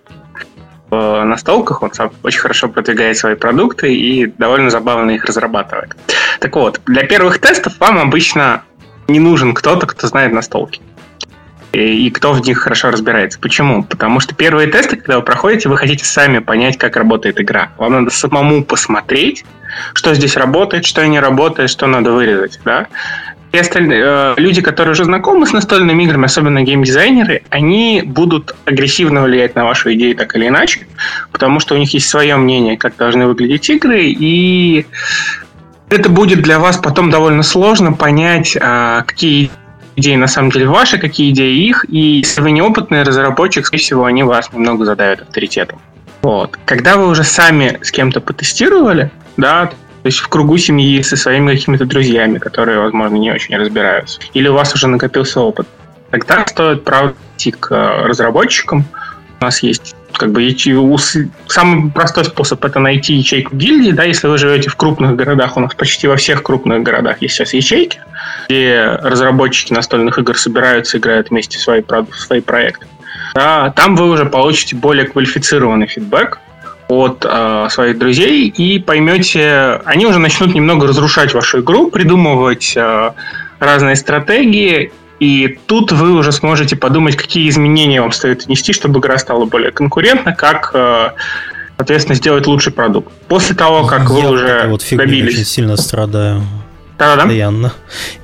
в 0.90 1.24
настолках. 1.24 1.82
Он 1.82 1.92
сам 1.92 2.10
очень 2.22 2.40
хорошо 2.40 2.68
продвигает 2.68 3.16
свои 3.16 3.36
продукты 3.36 3.94
и 3.94 4.26
довольно 4.26 4.70
забавно 4.70 5.12
их 5.12 5.24
разрабатывает. 5.24 5.96
Так 6.40 6.54
вот, 6.56 6.80
для 6.86 7.04
первых 7.04 7.38
тестов 7.38 7.78
вам 7.78 7.98
обычно 7.98 8.62
не 9.08 9.20
нужен 9.20 9.54
кто-то, 9.54 9.86
кто 9.86 10.06
знает 10.06 10.32
настолки 10.32 10.80
и 11.72 12.10
кто 12.10 12.32
в 12.32 12.40
них 12.40 12.58
хорошо 12.58 12.90
разбирается. 12.90 13.38
Почему? 13.38 13.84
Потому 13.84 14.20
что 14.20 14.34
первые 14.34 14.68
тесты, 14.68 14.96
когда 14.96 15.18
вы 15.18 15.22
проходите, 15.22 15.68
вы 15.68 15.76
хотите 15.76 16.04
сами 16.04 16.38
понять, 16.38 16.78
как 16.78 16.96
работает 16.96 17.40
игра. 17.40 17.70
Вам 17.76 17.92
надо 17.92 18.10
самому 18.10 18.64
посмотреть, 18.64 19.44
что 19.94 20.14
здесь 20.14 20.36
работает, 20.36 20.84
что 20.84 21.06
не 21.06 21.20
работает, 21.20 21.70
что 21.70 21.86
надо 21.86 22.12
вырезать. 22.12 22.60
Да? 22.64 22.88
И 23.52 23.58
остальные, 23.58 24.02
э, 24.04 24.34
люди, 24.36 24.62
которые 24.62 24.92
уже 24.92 25.04
знакомы 25.04 25.44
с 25.46 25.52
настольными 25.52 26.04
играми, 26.04 26.26
особенно 26.26 26.62
геймдизайнеры, 26.62 27.42
они 27.50 28.02
будут 28.04 28.54
агрессивно 28.64 29.22
влиять 29.22 29.56
на 29.56 29.64
вашу 29.64 29.92
идею 29.94 30.14
так 30.14 30.36
или 30.36 30.46
иначе, 30.46 30.86
потому 31.32 31.58
что 31.58 31.74
у 31.74 31.78
них 31.78 31.92
есть 31.92 32.08
свое 32.08 32.36
мнение, 32.36 32.76
как 32.76 32.96
должны 32.96 33.26
выглядеть 33.26 33.68
игры, 33.68 34.04
и 34.04 34.86
это 35.88 36.08
будет 36.08 36.42
для 36.42 36.60
вас 36.60 36.76
потом 36.76 37.10
довольно 37.10 37.42
сложно 37.42 37.92
понять, 37.92 38.56
а, 38.60 39.02
какие 39.02 39.50
идеи 40.00 40.16
на 40.16 40.26
самом 40.26 40.50
деле 40.50 40.66
ваши, 40.66 40.98
какие 40.98 41.30
идеи 41.30 41.68
их, 41.68 41.84
и 41.88 42.18
если 42.18 42.40
вы 42.40 42.50
неопытный 42.50 43.02
разработчик, 43.04 43.66
скорее 43.66 43.82
всего, 43.82 44.04
они 44.04 44.22
вас 44.22 44.52
немного 44.52 44.84
задают 44.84 45.22
авторитетом. 45.22 45.80
Вот. 46.22 46.58
Когда 46.64 46.96
вы 46.96 47.08
уже 47.08 47.24
сами 47.24 47.78
с 47.82 47.90
кем-то 47.90 48.20
потестировали, 48.20 49.10
да, 49.36 49.66
то 49.66 50.06
есть 50.06 50.18
в 50.18 50.28
кругу 50.28 50.56
семьи 50.58 51.00
со 51.02 51.16
своими 51.16 51.52
какими-то 51.52 51.84
друзьями, 51.84 52.38
которые, 52.38 52.80
возможно, 52.80 53.16
не 53.16 53.30
очень 53.30 53.56
разбираются, 53.56 54.20
или 54.34 54.48
у 54.48 54.54
вас 54.54 54.74
уже 54.74 54.86
накопился 54.86 55.40
опыт, 55.40 55.66
тогда 56.10 56.44
стоит, 56.46 56.84
правда, 56.84 57.14
идти 57.36 57.52
к 57.52 57.70
э, 57.70 58.06
разработчикам. 58.06 58.84
У 59.40 59.44
нас 59.44 59.62
есть 59.62 59.94
как 60.16 60.32
бы 60.32 60.54
самый 61.46 61.90
простой 61.90 62.24
способ 62.24 62.64
это 62.64 62.78
найти 62.78 63.14
ячейку 63.14 63.56
гильдии, 63.56 63.92
да, 63.92 64.04
если 64.04 64.26
вы 64.26 64.38
живете 64.38 64.70
в 64.70 64.76
крупных 64.76 65.16
городах, 65.16 65.56
у 65.56 65.60
нас 65.60 65.74
почти 65.74 66.06
во 66.06 66.16
всех 66.16 66.42
крупных 66.42 66.82
городах 66.82 67.22
есть 67.22 67.34
сейчас 67.34 67.54
ячейки, 67.54 68.00
где 68.48 68.98
разработчики 69.02 69.72
настольных 69.72 70.18
игр 70.18 70.36
собираются, 70.36 70.98
играют 70.98 71.30
вместе 71.30 71.58
свои, 71.58 71.82
свои 72.12 72.40
проекты. 72.40 72.86
Да, 73.34 73.70
там 73.70 73.96
вы 73.96 74.10
уже 74.10 74.26
получите 74.26 74.76
более 74.76 75.06
квалифицированный 75.06 75.86
фидбэк 75.86 76.40
от 76.88 77.24
э, 77.28 77.68
своих 77.70 77.98
друзей 77.98 78.48
и 78.48 78.80
поймете, 78.80 79.80
они 79.84 80.06
уже 80.06 80.18
начнут 80.18 80.54
немного 80.54 80.88
разрушать 80.88 81.32
вашу 81.34 81.60
игру, 81.60 81.90
придумывать 81.90 82.72
э, 82.76 83.12
разные 83.60 83.94
стратегии 83.94 84.92
и 85.20 85.58
тут 85.66 85.92
вы 85.92 86.12
уже 86.12 86.32
сможете 86.32 86.76
подумать, 86.76 87.14
какие 87.14 87.48
изменения 87.50 88.00
вам 88.00 88.10
стоит 88.10 88.46
внести, 88.46 88.72
чтобы 88.72 89.00
игра 89.00 89.18
стала 89.18 89.44
более 89.44 89.70
конкурентна, 89.70 90.34
как, 90.34 90.70
э, 90.72 91.10
соответственно, 91.76 92.16
сделать 92.16 92.46
лучший 92.46 92.72
продукт. 92.72 93.12
После 93.28 93.54
того, 93.54 93.86
как 93.86 94.00
Я 94.00 94.08
вы 94.08 94.30
уже 94.30 94.66
вот 94.68 94.82
добились... 94.90 95.34
очень 95.34 95.44
сильно 95.44 95.76
страдаю. 95.76 96.42
Постоянно. 96.96 97.72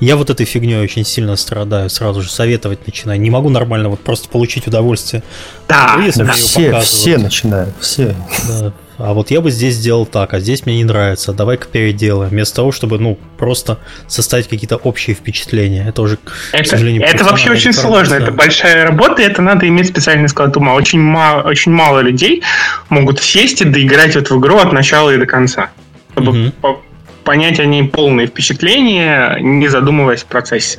Я 0.00 0.16
вот 0.16 0.28
этой 0.28 0.44
фигней 0.44 0.82
очень 0.82 1.04
сильно 1.04 1.36
страдаю, 1.36 1.88
сразу 1.88 2.22
же 2.22 2.30
советовать 2.30 2.86
начинаю. 2.86 3.20
Не 3.20 3.30
могу 3.30 3.48
нормально 3.48 3.88
вот 3.88 4.00
просто 4.00 4.28
получить 4.28 4.66
удовольствие. 4.66 5.22
Да, 5.68 5.98
да. 6.14 6.32
все, 6.32 6.80
все 6.80 7.18
начинают, 7.18 7.74
все. 7.80 8.14
Да 8.48 8.72
а 8.98 9.12
вот 9.12 9.30
я 9.30 9.40
бы 9.40 9.50
здесь 9.50 9.74
сделал 9.74 10.06
так, 10.06 10.32
а 10.34 10.40
здесь 10.40 10.64
мне 10.66 10.78
не 10.78 10.84
нравится, 10.84 11.32
давай-ка 11.32 11.66
переделаем, 11.66 12.30
вместо 12.30 12.56
того, 12.56 12.72
чтобы, 12.72 12.98
ну, 12.98 13.18
просто 13.36 13.78
составить 14.08 14.48
какие-то 14.48 14.76
общие 14.76 15.14
впечатления. 15.14 15.84
Это 15.86 16.02
уже, 16.02 16.18
это, 16.52 16.64
к 16.64 16.66
сожалению, 16.66 17.02
Это 17.02 17.24
вообще 17.24 17.50
очень 17.50 17.72
сложно, 17.72 18.14
это 18.14 18.32
большая 18.32 18.86
работа, 18.86 19.22
и 19.22 19.24
это 19.24 19.42
надо 19.42 19.68
иметь 19.68 19.88
специальный 19.88 20.28
склад 20.28 20.56
ума. 20.56 20.74
Очень 20.74 21.00
мало, 21.00 21.42
очень 21.42 21.72
мало 21.72 22.00
людей 22.00 22.42
могут 22.88 23.20
сесть 23.20 23.60
и 23.62 23.64
доиграть 23.64 24.14
в 24.14 24.16
эту 24.16 24.38
игру 24.38 24.56
от 24.58 24.72
начала 24.72 25.10
и 25.10 25.18
до 25.18 25.26
конца, 25.26 25.70
чтобы 26.12 26.50
угу. 26.60 26.80
понять 27.24 27.60
о 27.60 27.66
ней 27.66 27.84
полные 27.84 28.26
впечатления, 28.26 29.38
не 29.40 29.68
задумываясь 29.68 30.22
в 30.22 30.26
процессе. 30.26 30.78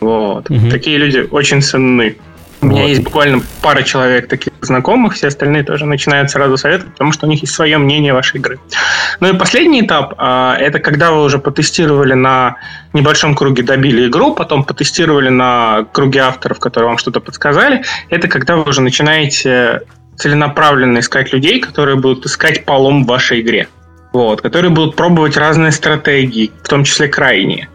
Вот. 0.00 0.50
Угу. 0.50 0.70
Такие 0.70 0.96
люди 0.98 1.26
очень 1.30 1.62
ценны. 1.62 2.16
У 2.60 2.66
меня 2.66 2.82
вот. 2.82 2.88
есть 2.88 3.02
буквально 3.02 3.40
пара 3.62 3.82
человек 3.82 4.28
таких 4.28 4.52
знакомых, 4.60 5.14
все 5.14 5.28
остальные 5.28 5.62
тоже 5.62 5.86
начинают 5.86 6.30
сразу 6.30 6.56
советовать, 6.56 6.92
потому 6.92 7.12
что 7.12 7.26
у 7.26 7.30
них 7.30 7.42
есть 7.42 7.54
свое 7.54 7.78
мнение 7.78 8.12
вашей 8.12 8.38
игры. 8.38 8.58
Ну 9.20 9.32
и 9.32 9.38
последний 9.38 9.82
этап 9.82 10.14
а, 10.18 10.56
это 10.56 10.80
когда 10.80 11.12
вы 11.12 11.22
уже 11.22 11.38
потестировали 11.38 12.14
на 12.14 12.56
небольшом 12.92 13.36
круге, 13.36 13.62
добили 13.62 14.08
игру, 14.08 14.34
потом 14.34 14.64
потестировали 14.64 15.28
на 15.28 15.86
круге 15.92 16.20
авторов, 16.20 16.58
которые 16.58 16.88
вам 16.88 16.98
что-то 16.98 17.20
подсказали. 17.20 17.84
Это 18.10 18.26
когда 18.26 18.56
вы 18.56 18.64
уже 18.64 18.80
начинаете 18.80 19.82
целенаправленно 20.16 20.98
искать 20.98 21.32
людей, 21.32 21.60
которые 21.60 21.96
будут 21.96 22.26
искать 22.26 22.64
полом 22.64 23.04
в 23.04 23.06
вашей 23.06 23.40
игре. 23.40 23.68
Вот, 24.12 24.40
которые 24.40 24.70
будут 24.70 24.96
пробовать 24.96 25.36
разные 25.36 25.70
стратегии, 25.70 26.50
в 26.62 26.68
том 26.68 26.82
числе 26.82 27.08
крайние. 27.08 27.68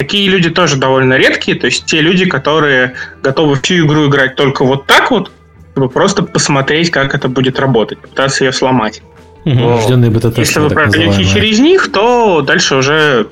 Такие 0.00 0.30
люди 0.30 0.48
тоже 0.48 0.76
довольно 0.76 1.18
редкие, 1.18 1.58
то 1.58 1.66
есть 1.66 1.84
те 1.84 2.00
люди, 2.00 2.24
которые 2.24 2.94
готовы 3.22 3.56
всю 3.56 3.84
игру 3.84 4.08
играть 4.08 4.34
только 4.34 4.64
вот 4.64 4.86
так 4.86 5.10
вот, 5.10 5.30
чтобы 5.72 5.90
просто 5.90 6.22
посмотреть, 6.22 6.90
как 6.90 7.14
это 7.14 7.28
будет 7.28 7.60
работать, 7.60 7.98
пытаться 7.98 8.44
ее 8.44 8.52
сломать. 8.54 9.02
Угу. 9.44 9.52
Если 10.38 10.58
вы 10.58 10.70
пройдете 10.70 11.22
через 11.26 11.58
них, 11.58 11.92
то 11.92 12.40
дальше 12.40 12.76
уже, 12.76 13.26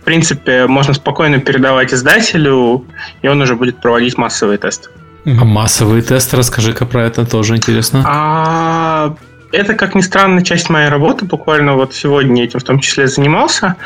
в 0.00 0.04
принципе, 0.04 0.68
можно 0.68 0.94
спокойно 0.94 1.40
передавать 1.40 1.92
издателю, 1.92 2.84
и 3.22 3.26
он 3.26 3.42
уже 3.42 3.56
будет 3.56 3.80
проводить 3.80 4.16
массовые 4.16 4.58
тесты. 4.58 4.90
А 5.26 5.44
массовые 5.44 6.02
тесты, 6.02 6.36
расскажи-ка 6.36 6.86
про 6.86 7.04
это, 7.04 7.26
тоже 7.26 7.56
интересно. 7.56 8.04
А, 8.06 9.16
это, 9.52 9.74
как 9.74 9.94
ни 9.94 10.00
странно, 10.00 10.42
часть 10.42 10.70
моей 10.70 10.88
работы. 10.88 11.24
Буквально 11.24 11.74
вот 11.74 11.94
сегодня 11.94 12.44
этим 12.44 12.60
в 12.60 12.64
том 12.64 12.80
числе 12.80 13.06
занимался. 13.06 13.76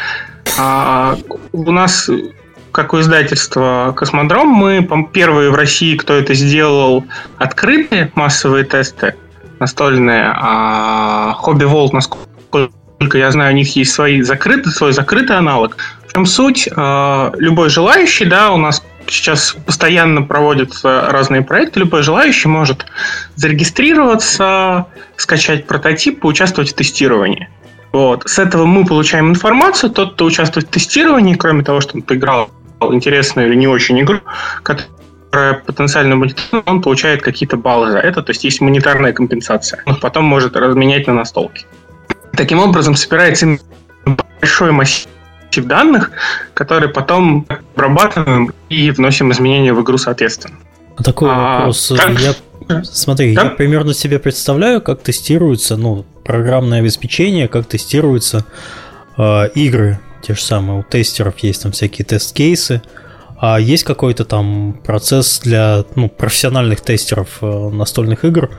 А 0.59 1.17
у 1.53 1.71
нас, 1.71 2.09
как 2.73 2.95
у 2.95 3.01
издательства 3.01 3.93
Космодром, 3.97 4.49
мы 4.49 4.89
первые 5.13 5.51
в 5.51 5.55
России, 5.55 5.97
кто 5.97 6.15
это 6.15 6.35
сделал, 6.35 7.05
открытые 7.39 8.11
массовые 8.15 8.65
тесты 8.65 9.15
настольные. 9.59 10.33
А 10.35 11.35
Хобби 11.35 11.65
Волт, 11.65 11.93
насколько 11.93 12.71
я 13.15 13.31
знаю, 13.31 13.53
у 13.53 13.57
них 13.57 13.75
есть 13.77 13.93
свои 13.93 14.23
закрытый, 14.23 14.73
свой 14.73 14.93
закрытый 14.93 15.37
аналог. 15.37 15.77
В 16.07 16.13
чем 16.13 16.27
суть? 16.27 16.69
А, 16.75 17.33
любой 17.37 17.69
желающий, 17.69 18.25
да, 18.25 18.53
у 18.53 18.57
нас 18.57 18.83
сейчас 19.09 19.57
постоянно 19.67 20.23
проводятся 20.23 21.09
разные 21.11 21.43
проекты. 21.43 21.81
Любой 21.81 22.03
желающий 22.03 22.49
может 22.49 22.87
зарегистрироваться, 23.35 24.87
скачать 25.17 25.67
прототип, 25.67 26.21
поучаствовать 26.21 26.71
в 26.71 26.75
тестировании. 26.75 27.49
Вот. 27.93 28.29
С 28.29 28.39
этого 28.39 28.67
мы 28.67 28.85
получаем 28.85 29.31
информацию. 29.31 29.91
Тот, 29.91 30.15
кто 30.15 30.25
участвует 30.25 30.69
в 30.69 30.71
тестировании, 30.71 31.35
кроме 31.35 31.65
того, 31.65 31.81
что 31.81 31.97
он 31.97 32.03
поиграл 32.03 32.51
интересную 32.81 33.49
или 33.49 33.55
не 33.55 33.69
очень 33.69 34.01
игру, 34.01 34.21
которая 34.63 35.55
потенциально 35.55 36.17
будет, 36.17 36.39
он 36.67 36.83
получает 36.83 37.23
какие-то 37.23 37.57
баллы 37.57 37.93
за 37.93 37.99
это. 37.99 38.23
То 38.23 38.31
есть 38.31 38.45
есть 38.45 38.61
монетарная 38.61 39.13
компенсация. 39.13 39.83
Он 39.87 39.97
потом 39.97 40.25
может 40.25 40.57
разменять 40.57 41.07
на 41.07 41.15
настолки. 41.15 41.65
Таким 42.33 42.59
образом, 42.59 42.95
собирается 42.97 43.59
большой 44.41 44.73
массив 44.73 45.09
данных, 45.65 46.11
которые 46.55 46.89
потом 46.89 47.47
обрабатываем 47.75 48.53
и 48.69 48.91
вносим 48.91 49.33
изменения 49.33 49.73
в 49.73 49.83
игру 49.83 49.99
соответственно. 49.99 50.57
А 50.97 51.03
такой 51.03 51.31
а, 51.31 51.59
вопрос. 51.59 51.93
Так, 51.97 52.19
я, 52.21 52.85
смотри, 52.85 53.35
да? 53.35 53.45
я 53.45 53.51
примерно 53.51 53.95
себе 53.95 54.19
представляю, 54.19 54.81
как 54.81 55.03
тестируется 55.03 55.77
ну, 55.77 56.05
программное 56.25 56.81
обеспечение, 56.81 57.49
как 57.49 57.67
тестируются 57.67 58.45
э, 59.17 59.49
игры, 59.55 60.01
те 60.23 60.35
же 60.35 60.41
самые. 60.41 60.81
У 60.81 60.83
тестеров 60.83 61.39
есть 61.41 61.63
там 61.63 61.73
всякие 61.73 62.05
тест-кейсы. 62.05 62.83
А 63.39 63.61
есть 63.61 63.85
какой-то 63.85 64.25
там 64.25 64.81
процесс 64.85 65.41
для 65.41 65.85
ну, 65.95 66.09
профессиональных 66.09 66.81
тестеров 66.81 67.39
э, 67.43 67.69
настольных 67.71 68.25
игр, 68.25 68.51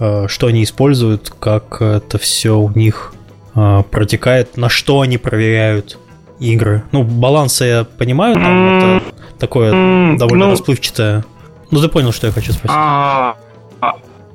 э, 0.00 0.26
что 0.28 0.48
они 0.48 0.64
используют, 0.64 1.30
как 1.38 1.80
это 1.80 2.18
все 2.18 2.58
у 2.58 2.70
них 2.70 3.14
э, 3.54 3.82
протекает, 3.90 4.56
на 4.56 4.68
что 4.68 5.02
они 5.02 5.18
проверяют 5.18 5.98
игры. 6.40 6.82
Ну, 6.92 7.02
балансы 7.02 7.64
я 7.64 7.84
понимаю, 7.84 8.34
там 8.34 8.76
это 8.76 9.02
такое 9.38 9.70
довольно 10.16 10.46
ну, 10.46 10.52
расплывчатое. 10.52 11.24
Ну, 11.70 11.80
ты 11.80 11.88
понял, 11.88 12.12
что 12.12 12.26
я 12.26 12.32
хочу 12.32 12.52
спросить. 12.52 12.76
А, 12.76 13.36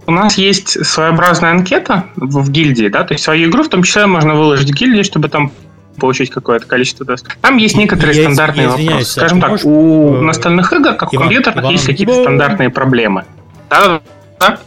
у 0.10 0.12
нас 0.12 0.40
есть 0.40 0.86
своеобразная 0.86 1.52
анкета 1.52 2.06
в, 2.16 2.42
в 2.42 2.50
гильдии, 2.50 2.88
да, 2.88 3.04
то 3.04 3.14
есть 3.14 3.24
свою 3.24 3.50
игру 3.50 3.64
в 3.64 3.70
том 3.70 3.84
числе 3.84 4.08
можно 4.08 4.34
выложить 4.34 4.72
в 4.72 4.74
гильдии, 4.74 5.04
чтобы 5.04 5.30
там 5.30 5.52
получить 6.00 6.32
какое-то 6.32 6.66
количество 6.66 7.06
тестов. 7.06 7.38
Там 7.42 7.58
есть 7.58 7.78
некоторые 7.78 8.18
я, 8.18 8.24
стандартные 8.24 8.64
я 8.64 8.72
вопросы. 8.72 9.12
Скажем 9.12 9.40
так, 9.40 9.52
можешь... 9.52 9.66
у 9.66 10.16
э, 10.16 10.22
настольных 10.22 10.74
игр, 10.74 10.94
как 10.96 11.14
Иван, 11.14 11.16
у 11.16 11.20
компьютерах, 11.28 11.58
Иван, 11.58 11.72
есть 11.74 11.86
какие-то 11.86 12.14
Иван. 12.14 12.24
стандартные 12.24 12.70
проблемы. 12.72 13.26
Да, 13.70 14.02
да? 14.40 14.58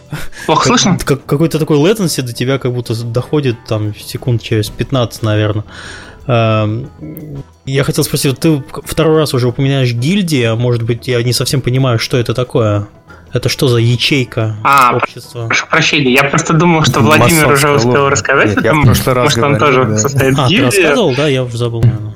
Плохо 0.47 0.69
слышно? 0.69 0.97
Как, 1.05 1.25
какой-то 1.25 1.59
такой 1.59 1.79
latency 1.79 2.23
до 2.23 2.33
тебя 2.33 2.59
как 2.59 2.73
будто 2.73 2.95
доходит 3.03 3.57
там 3.67 3.97
секунд 3.97 4.43
через 4.43 4.69
15, 4.69 5.23
наверное. 5.23 5.65
Эм, 6.27 6.89
я 7.65 7.85
хотел 7.85 8.05
спросить, 8.05 8.39
ты 8.39 8.63
второй 8.85 9.19
раз 9.19 9.35
уже 9.35 9.49
упоминаешь 9.49 9.93
гильдии, 9.93 10.45
а 10.45 10.57
может 10.57 10.83
быть 10.83 11.09
я 11.09 11.23
не 11.23 11.33
совсем 11.33 11.61
понимаю, 11.61 11.99
что 11.99 12.17
это 12.17 12.35
такое? 12.35 12.89
Это 13.33 13.49
что 13.49 13.67
за 13.67 13.79
ячейка 13.79 14.57
а, 14.63 14.95
общества? 14.95 15.47
Прошу 15.47 15.67
прощения, 15.67 16.13
я 16.13 16.25
просто 16.25 16.53
думал, 16.53 16.85
что 16.85 17.01
Владимир 17.01 17.51
уже 17.51 17.71
успел 17.71 18.09
рассказать. 18.11 18.57
Нет, 18.57 18.65
я 18.65 18.75
в 18.75 18.83
прошлый 18.85 19.15
раз 19.15 19.25
Может, 19.25 19.43
он 19.43 19.59
тоже 19.59 19.85
да. 19.87 19.97
состоит 19.99 20.39
а, 20.39 20.45
в 20.45 20.49
гильдии. 20.49 20.71
ты 20.71 20.83
рассказывал, 20.83 21.15
да? 21.15 21.29
Я 21.29 21.43
уже 21.45 21.57
забыл, 21.57 21.83
наверное. 21.83 22.15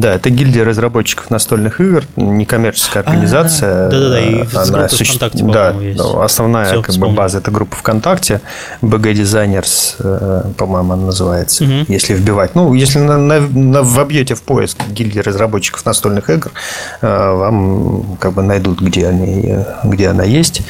Да, 0.00 0.14
это 0.14 0.30
гильдия 0.30 0.64
разработчиков 0.64 1.30
настольных 1.30 1.80
игр, 1.80 2.04
некоммерческая 2.16 3.02
а, 3.02 3.06
организация. 3.06 3.88
Да-да-да, 3.90 4.20
и 4.20 4.44
она 4.54 4.88
суще... 4.88 5.16
ВКонтакте, 5.18 5.44
да, 5.44 5.70
есть. 5.70 6.00
основная 6.00 6.66
Все, 6.66 6.82
как 6.82 6.94
бы, 6.96 7.08
база– 7.10 7.38
это 7.38 7.50
группа 7.50 7.76
ВКонтакте, 7.76 8.40
BG 8.82 9.12
Designers, 9.12 9.94
э, 10.00 10.52
по-моему, 10.56 10.94
она 10.94 11.06
называется, 11.06 11.64
угу. 11.64 11.72
если 11.88 12.14
вбивать. 12.14 12.54
Ну, 12.54 12.74
если 12.74 12.98
на, 12.98 13.18
на, 13.18 13.40
на, 13.40 13.82
вобьете 13.82 14.34
в 14.34 14.42
поиск 14.42 14.78
гильдии 14.88 15.20
разработчиков 15.20 15.84
настольных 15.86 16.28
игр, 16.28 16.50
э, 17.00 17.32
вам 17.32 18.16
как 18.18 18.32
бы 18.32 18.42
найдут, 18.42 18.80
где, 18.80 19.08
они, 19.08 19.58
где 19.84 20.08
она 20.08 20.24
есть. 20.24 20.62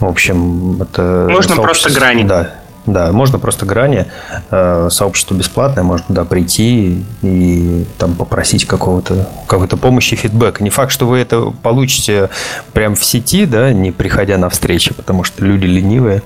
В 0.00 0.06
общем, 0.06 0.82
это 0.82 1.28
Можно 1.30 1.56
просто 1.56 1.92
грани. 1.92 2.24
Да, 2.24 2.50
да, 2.86 3.12
можно 3.12 3.38
просто 3.38 3.66
грани. 3.66 4.06
Э, 4.50 4.88
сообщество 4.90 5.34
бесплатное, 5.34 5.84
можно 5.84 6.06
туда 6.06 6.24
прийти 6.24 7.04
и 7.22 7.84
там 7.98 8.14
попросить 8.14 8.66
какого-то 8.66 9.28
какой-то 9.46 9.76
помощи, 9.76 10.16
фидбэка. 10.16 10.62
Не 10.62 10.70
факт, 10.70 10.92
что 10.92 11.06
вы 11.06 11.18
это 11.18 11.52
получите 11.62 12.30
прямо 12.72 12.94
в 12.94 13.04
сети, 13.04 13.46
да, 13.46 13.72
не 13.72 13.90
приходя 13.90 14.38
на 14.38 14.48
встречи, 14.50 14.92
потому 14.92 15.24
что 15.24 15.44
люди 15.44 15.66
ленивые. 15.66 16.22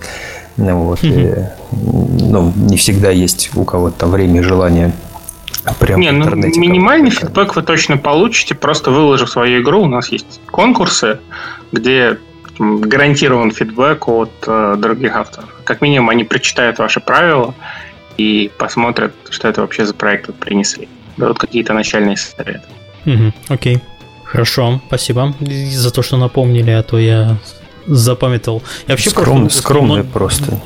Ну, 0.57 0.83
вот, 0.83 0.99
и, 1.03 1.35
ну, 1.71 2.53
не 2.57 2.77
всегда 2.77 3.11
есть 3.11 3.51
у 3.55 3.65
кого-то 3.65 4.07
время 4.07 4.41
и 4.41 4.43
желание 4.43 4.93
прям 5.79 6.01
Не, 6.01 6.11
ну, 6.11 6.35
минимальный 6.35 7.11
фидбэк 7.11 7.57
вы 7.57 7.63
точно 7.63 7.97
получите, 7.97 8.55
просто 8.55 8.91
выложив 8.91 9.31
свою 9.31 9.63
игру. 9.63 9.83
У 9.83 9.87
нас 9.87 10.11
есть 10.11 10.41
конкурсы, 10.51 11.21
где 11.73 12.19
гарантирован 12.59 13.51
фидбэк 13.51 14.09
от 14.09 14.33
э, 14.47 14.77
других 14.79 15.15
авторов. 15.15 15.49
Как 15.65 15.81
минимум, 15.81 16.11
они 16.11 16.25
прочитают 16.25 16.79
ваши 16.79 17.01
правила 17.01 17.55
и 18.17 18.51
посмотрят, 18.59 19.15
что 19.31 19.49
это 19.49 19.61
вообще 19.61 19.87
за 19.87 19.95
проект 19.95 20.27
вот 20.27 20.37
принесли. 20.37 20.89
Дадут 21.17 21.39
какие-то 21.39 21.73
начальные 21.73 22.17
советы. 22.17 22.63
Угу, 23.07 23.33
окей. 23.49 23.81
Хорошо, 24.25 24.83
спасибо 24.89 25.35
за 25.41 25.91
то, 25.91 26.03
что 26.03 26.17
напомнили, 26.17 26.71
а 26.71 26.83
то 26.83 26.99
я 26.99 27.39
запамятовал. 27.87 28.63
Я 28.87 28.93
вообще 28.93 29.11
Скром, 29.11 29.49
скромный 29.49 30.05
просто. 30.05 30.61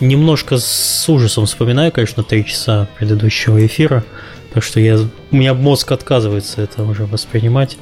Немножко 0.00 0.58
с 0.58 1.08
ужасом 1.08 1.46
вспоминаю, 1.46 1.92
конечно, 1.92 2.22
три 2.22 2.44
часа 2.44 2.88
предыдущего 2.98 3.64
эфира. 3.64 4.02
Так 4.52 4.64
что 4.64 4.80
я, 4.80 4.98
у 5.30 5.36
меня 5.36 5.54
мозг 5.54 5.92
отказывается 5.92 6.62
это 6.62 6.82
уже 6.82 7.04
воспринимать. 7.06 7.78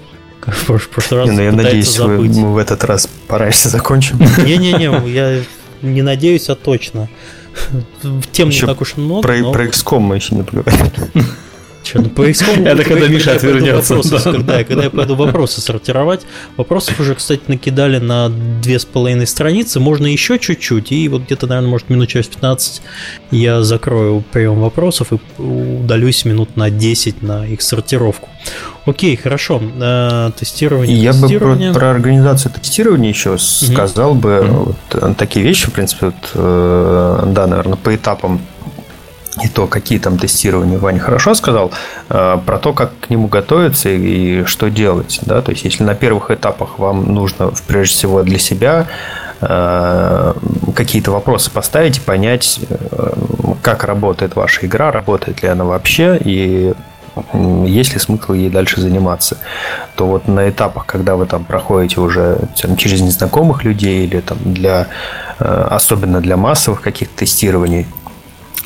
В 0.67 0.89
прошлый 0.89 1.21
раз. 1.21 1.29
Не, 1.31 1.37
ну 1.37 1.43
я 1.43 1.53
надеюсь, 1.53 1.95
забыть. 1.95 2.37
мы 2.37 2.53
в 2.53 2.59
этот 2.59 2.85
раз 2.85 3.09
пораньше 3.27 3.69
закончим. 3.69 4.19
Не-не-не, 4.45 5.11
я 5.11 5.43
не 5.83 6.03
надеюсь, 6.03 6.49
а 6.49 6.55
точно. 6.55 7.09
Тем 8.33 8.51
не 8.51 8.61
так 8.61 8.81
уж 8.81 8.97
много. 8.97 9.23
Про, 9.23 9.37
но... 9.39 9.53
про 9.53 9.67
XCOM 9.67 10.01
мы 10.01 10.17
еще 10.17 10.35
не 10.35 10.43
поговорили. 10.43 10.91
Че, 11.89 12.01
ну 12.01 12.11
по 12.11 12.29
XCOM... 12.29 12.69
Это 12.69 12.85
когда 12.85 13.09
Миша 13.09 13.33
отвернется. 13.33 13.97
Да, 14.43 14.63
когда 14.65 14.85
я 14.85 14.91
пойду 14.91 15.15
вопросы 15.15 15.63
сортировать. 15.63 16.27
Вопросов 16.59 17.01
уже, 17.01 17.15
кстати, 17.15 17.41
накидали 17.49 17.99
на 17.99 18.29
две 18.29 18.79
с 18.79 18.85
половиной 18.85 19.27
страницы. 19.27 19.81
Можно 19.81 20.07
еще 20.07 20.39
чуть-чуть. 20.39 20.93
И 20.93 21.09
вот 21.09 21.23
где-то, 21.23 21.47
наверное, 21.47 21.71
может, 21.71 21.89
минут 21.89 22.09
через 22.11 22.27
15 22.27 22.83
я 23.31 23.63
закрою 23.63 24.23
прием 24.33 24.61
вопросов 24.61 25.13
и 25.13 25.43
удалюсь 25.43 26.27
минут 26.27 26.57
на 26.57 26.69
10 26.69 27.23
на 27.23 27.47
их 27.47 27.63
сортировку. 27.63 28.29
Окей, 28.85 29.17
хорошо. 29.17 29.63
Э, 29.81 30.31
тестирование. 30.37 30.97
Я 30.97 31.13
тестирование. 31.13 31.69
бы 31.69 31.75
про, 31.75 31.81
про 31.81 31.91
организацию 31.93 32.53
тестирования 32.53 33.09
еще 33.09 33.39
сказал 33.39 34.15
бы 34.15 34.47
вот, 34.47 34.77
э, 34.93 35.15
такие 35.17 35.45
вещи, 35.45 35.69
в 35.69 35.73
принципе, 35.73 36.07
вот, 36.07 36.31
э, 36.35 37.23
да, 37.29 37.47
наверное, 37.47 37.77
по 37.77 37.95
этапам 37.95 38.41
и 39.43 39.49
то, 39.49 39.67
какие 39.67 39.99
там 39.99 40.19
тестирования 40.19 40.79
Ваня 40.79 41.01
хорошо 41.01 41.35
сказал, 41.35 41.73
э, 42.09 42.39
про 42.45 42.59
то, 42.59 42.73
как 42.73 42.93
к 43.01 43.11
нему 43.11 43.29
готовиться 43.29 43.89
и 43.89 44.45
что 44.45 44.69
делать. 44.69 45.21
Да? 45.23 45.43
То 45.43 45.53
есть, 45.53 45.65
если 45.65 45.85
на 45.85 45.95
первых 45.95 46.31
этапах 46.31 46.79
вам 46.79 47.13
нужно, 47.13 47.53
прежде 47.67 47.95
всего, 47.95 48.23
для 48.23 48.39
себя 48.39 48.87
э, 49.41 50.35
какие-то 50.75 51.11
вопросы 51.11 51.51
поставить 51.51 51.99
и 51.99 52.01
понять, 52.01 52.61
э, 52.69 53.13
как 53.63 53.85
работает 53.85 54.37
ваша 54.37 54.67
игра, 54.67 54.91
работает 54.91 55.43
ли 55.43 55.49
она 55.49 55.65
вообще, 55.65 56.19
и 56.23 56.75
есть 57.65 57.95
ли 57.95 57.99
смысл 57.99 58.33
ей 58.33 58.49
дальше 58.49 58.81
заниматься, 58.81 59.39
то 59.97 60.07
вот 60.07 60.29
на 60.29 60.49
этапах, 60.49 60.87
когда 60.87 61.17
вы 61.17 61.27
там 61.27 61.45
проходите 61.45 62.01
уже 62.01 62.39
там, 62.63 62.77
через 62.77 63.01
незнакомых 63.01 63.65
людей 63.65 64.07
или 64.07 64.21
там 64.21 64.39
для 64.45 64.87
особенно 65.39 66.21
для 66.21 66.37
массовых 66.37 66.81
каких-то 66.81 67.19
тестирований, 67.19 67.87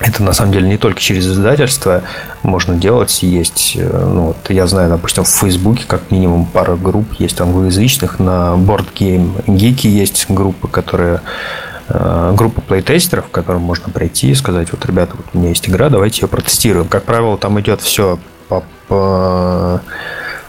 это 0.02 0.22
на 0.22 0.32
самом 0.32 0.52
деле 0.52 0.68
не 0.68 0.78
только 0.78 1.00
через 1.00 1.26
издательство 1.26 2.02
можно 2.42 2.74
делать. 2.76 3.22
Есть, 3.22 3.74
э, 3.76 4.06
ну, 4.06 4.26
вот 4.26 4.50
я 4.50 4.66
знаю, 4.66 4.90
допустим, 4.90 5.24
в 5.24 5.28
Фейсбуке 5.28 5.84
как 5.86 6.10
минимум 6.10 6.46
пара 6.46 6.76
групп 6.76 7.14
есть 7.18 7.40
англоязычных. 7.40 8.18
На 8.18 8.54
Board 8.56 8.86
Game 8.94 9.44
Geek 9.46 9.88
есть 9.88 10.26
группы, 10.28 10.68
которые 10.68 11.20
э, 11.88 12.32
группа 12.36 12.60
плейтестеров, 12.60 13.26
в 13.26 13.30
которую 13.30 13.62
можно 13.62 13.92
прийти 13.92 14.30
и 14.30 14.34
сказать, 14.34 14.72
вот, 14.72 14.84
ребята, 14.86 15.12
вот 15.16 15.26
у 15.32 15.38
меня 15.38 15.50
есть 15.50 15.68
игра, 15.68 15.88
давайте 15.88 16.22
ее 16.22 16.28
протестируем. 16.28 16.88
Как 16.88 17.04
правило, 17.04 17.38
там 17.38 17.60
идет 17.60 17.80
все 17.80 18.18
по, 18.48 18.64
по 18.88 19.80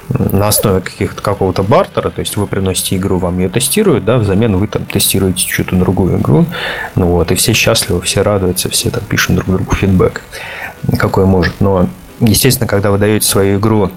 на 0.10 0.48
основе 0.48 0.82
каких-то 0.82 1.22
какого-то 1.22 1.64
бартера, 1.64 2.10
то 2.10 2.20
есть 2.20 2.38
вы 2.38 2.48
приносите 2.48 2.98
игру, 2.98 3.18
вам 3.18 3.40
ее 3.40 3.50
тестируют, 3.50 4.06
да, 4.06 4.18
взамен 4.18 4.58
вы 4.58 4.68
там 4.68 4.86
тестируете 4.86 5.48
что-то 5.48 5.76
другую 5.76 6.18
игру, 6.20 6.46
ну 6.96 7.08
вот, 7.08 7.32
и 7.32 7.36
все 7.36 7.54
счастливы, 7.54 8.02
все 8.02 8.22
радуются, 8.22 8.70
все 8.70 8.90
там 8.90 9.04
пишут 9.04 9.36
друг 9.36 9.48
другу 9.48 9.76
фидбэк, 9.76 10.22
какой 10.98 11.26
может, 11.26 11.56
но, 11.60 11.88
естественно, 12.20 12.68
когда 12.68 12.92
вы 12.92 12.98
даете 12.98 13.26
свою 13.26 13.60
игру 13.60 13.92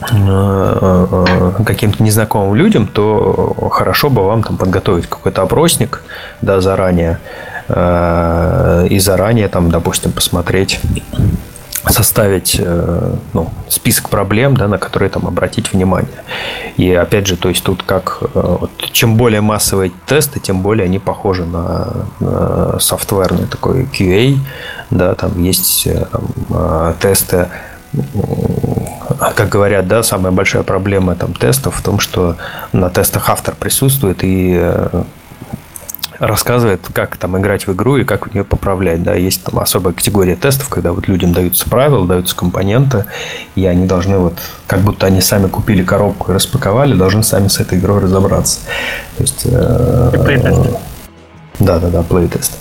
э, 0.00 0.12
э, 0.12 1.52
каким-то 1.64 2.02
незнакомым 2.02 2.54
людям, 2.54 2.86
то 2.86 3.70
хорошо 3.72 4.10
бы 4.10 4.24
вам 4.24 4.42
там 4.42 4.56
подготовить 4.56 5.06
какой-то 5.06 5.42
опросник, 5.42 6.02
да, 6.42 6.60
заранее, 6.60 7.18
э, 7.68 8.86
и 8.90 8.98
заранее 8.98 9.48
там, 9.48 9.70
допустим, 9.70 10.12
посмотреть 10.12 10.80
составить 11.88 12.56
э, 12.58 13.16
ну, 13.32 13.50
список 13.68 14.08
проблем, 14.08 14.56
да, 14.56 14.68
на 14.68 14.78
которые 14.78 15.10
там 15.10 15.26
обратить 15.26 15.72
внимание. 15.72 16.24
И 16.76 16.92
опять 16.92 17.26
же, 17.26 17.36
то 17.36 17.48
есть 17.48 17.62
тут 17.62 17.82
как 17.82 18.18
э, 18.22 18.26
вот, 18.34 18.70
чем 18.92 19.16
более 19.16 19.40
массовые 19.40 19.92
тесты, 20.06 20.40
тем 20.40 20.62
более 20.62 20.86
они 20.86 20.98
похожи 20.98 21.44
на, 21.44 22.06
на 22.20 22.78
софтверный 22.80 23.46
такой 23.46 23.84
QA, 23.84 24.38
да, 24.90 25.14
там 25.14 25.42
есть 25.42 25.86
э, 25.86 26.06
там, 26.10 26.94
тесты 27.00 27.48
как 29.36 29.48
говорят, 29.48 29.86
да, 29.86 30.02
самая 30.02 30.32
большая 30.32 30.64
проблема 30.64 31.14
там 31.14 31.32
тестов 31.32 31.76
в 31.76 31.82
том, 31.82 32.00
что 32.00 32.36
на 32.72 32.90
тестах 32.90 33.30
автор 33.30 33.54
присутствует 33.54 34.24
и 34.24 34.60
рассказывает, 36.26 36.80
как 36.92 37.16
там 37.16 37.38
играть 37.38 37.66
в 37.66 37.72
игру 37.72 37.96
и 37.96 38.04
как 38.04 38.28
в 38.28 38.34
нее 38.34 38.44
поправлять. 38.44 39.02
Да, 39.02 39.14
есть 39.14 39.42
там 39.44 39.58
особая 39.58 39.92
категория 39.92 40.36
тестов, 40.36 40.68
когда 40.68 40.92
вот 40.92 41.08
людям 41.08 41.32
даются 41.32 41.68
правила, 41.68 42.06
даются 42.06 42.34
компоненты, 42.36 43.04
и 43.54 43.66
они 43.66 43.86
должны 43.86 44.18
вот, 44.18 44.34
как 44.66 44.80
будто 44.80 45.06
они 45.06 45.20
сами 45.20 45.48
купили 45.48 45.82
коробку 45.84 46.32
и 46.32 46.34
распаковали, 46.34 46.94
должны 46.94 47.22
сами 47.22 47.48
с 47.48 47.60
этой 47.60 47.78
игрой 47.78 48.00
разобраться. 48.00 48.60
То 49.16 49.22
есть, 49.22 49.42
э, 49.44 50.10
да, 51.58 51.78
да, 51.78 51.88
да, 51.88 52.02
плейтест. 52.02 52.52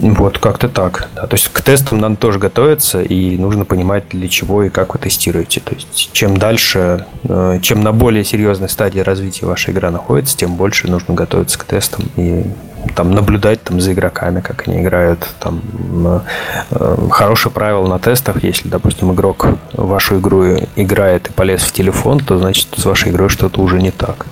Э, 0.00 0.10
вот 0.10 0.38
как-то 0.38 0.68
так. 0.68 1.08
Да. 1.14 1.26
То 1.26 1.34
есть 1.34 1.48
к 1.48 1.60
тестам 1.60 1.98
надо 1.98 2.16
тоже 2.16 2.38
готовиться, 2.38 3.02
и 3.02 3.36
нужно 3.36 3.64
понимать, 3.64 4.04
для 4.10 4.28
чего 4.28 4.64
и 4.64 4.68
как 4.68 4.94
вы 4.94 5.00
тестируете. 5.00 5.60
То 5.60 5.74
есть 5.74 6.10
чем 6.12 6.36
дальше, 6.36 7.06
э, 7.24 7.58
чем 7.62 7.82
на 7.82 7.92
более 7.92 8.24
серьезной 8.24 8.68
стадии 8.68 9.00
развития 9.00 9.46
ваша 9.46 9.72
игра 9.72 9.90
находится, 9.90 10.36
тем 10.36 10.54
больше 10.54 10.88
нужно 10.88 11.14
готовиться 11.14 11.58
к 11.58 11.64
тестам 11.64 12.06
и 12.16 12.44
там 12.96 13.12
наблюдать 13.12 13.62
там 13.62 13.80
за 13.80 13.92
игроками, 13.92 14.40
как 14.40 14.66
они 14.66 14.80
играют. 14.80 15.26
Там 15.38 15.62
э, 16.70 16.96
хорошее 17.10 17.52
правило 17.52 17.86
на 17.86 17.98
тестах, 17.98 18.42
если, 18.42 18.68
допустим, 18.68 19.12
игрок 19.12 19.46
вашу 19.72 20.18
игру 20.18 20.56
играет 20.76 21.28
и 21.28 21.32
полез 21.32 21.62
в 21.62 21.72
телефон, 21.72 22.20
то 22.20 22.38
значит 22.38 22.68
с 22.76 22.84
вашей 22.84 23.12
игрой 23.12 23.28
что-то 23.28 23.60
уже 23.60 23.80
не 23.80 23.90
так. 23.90 24.26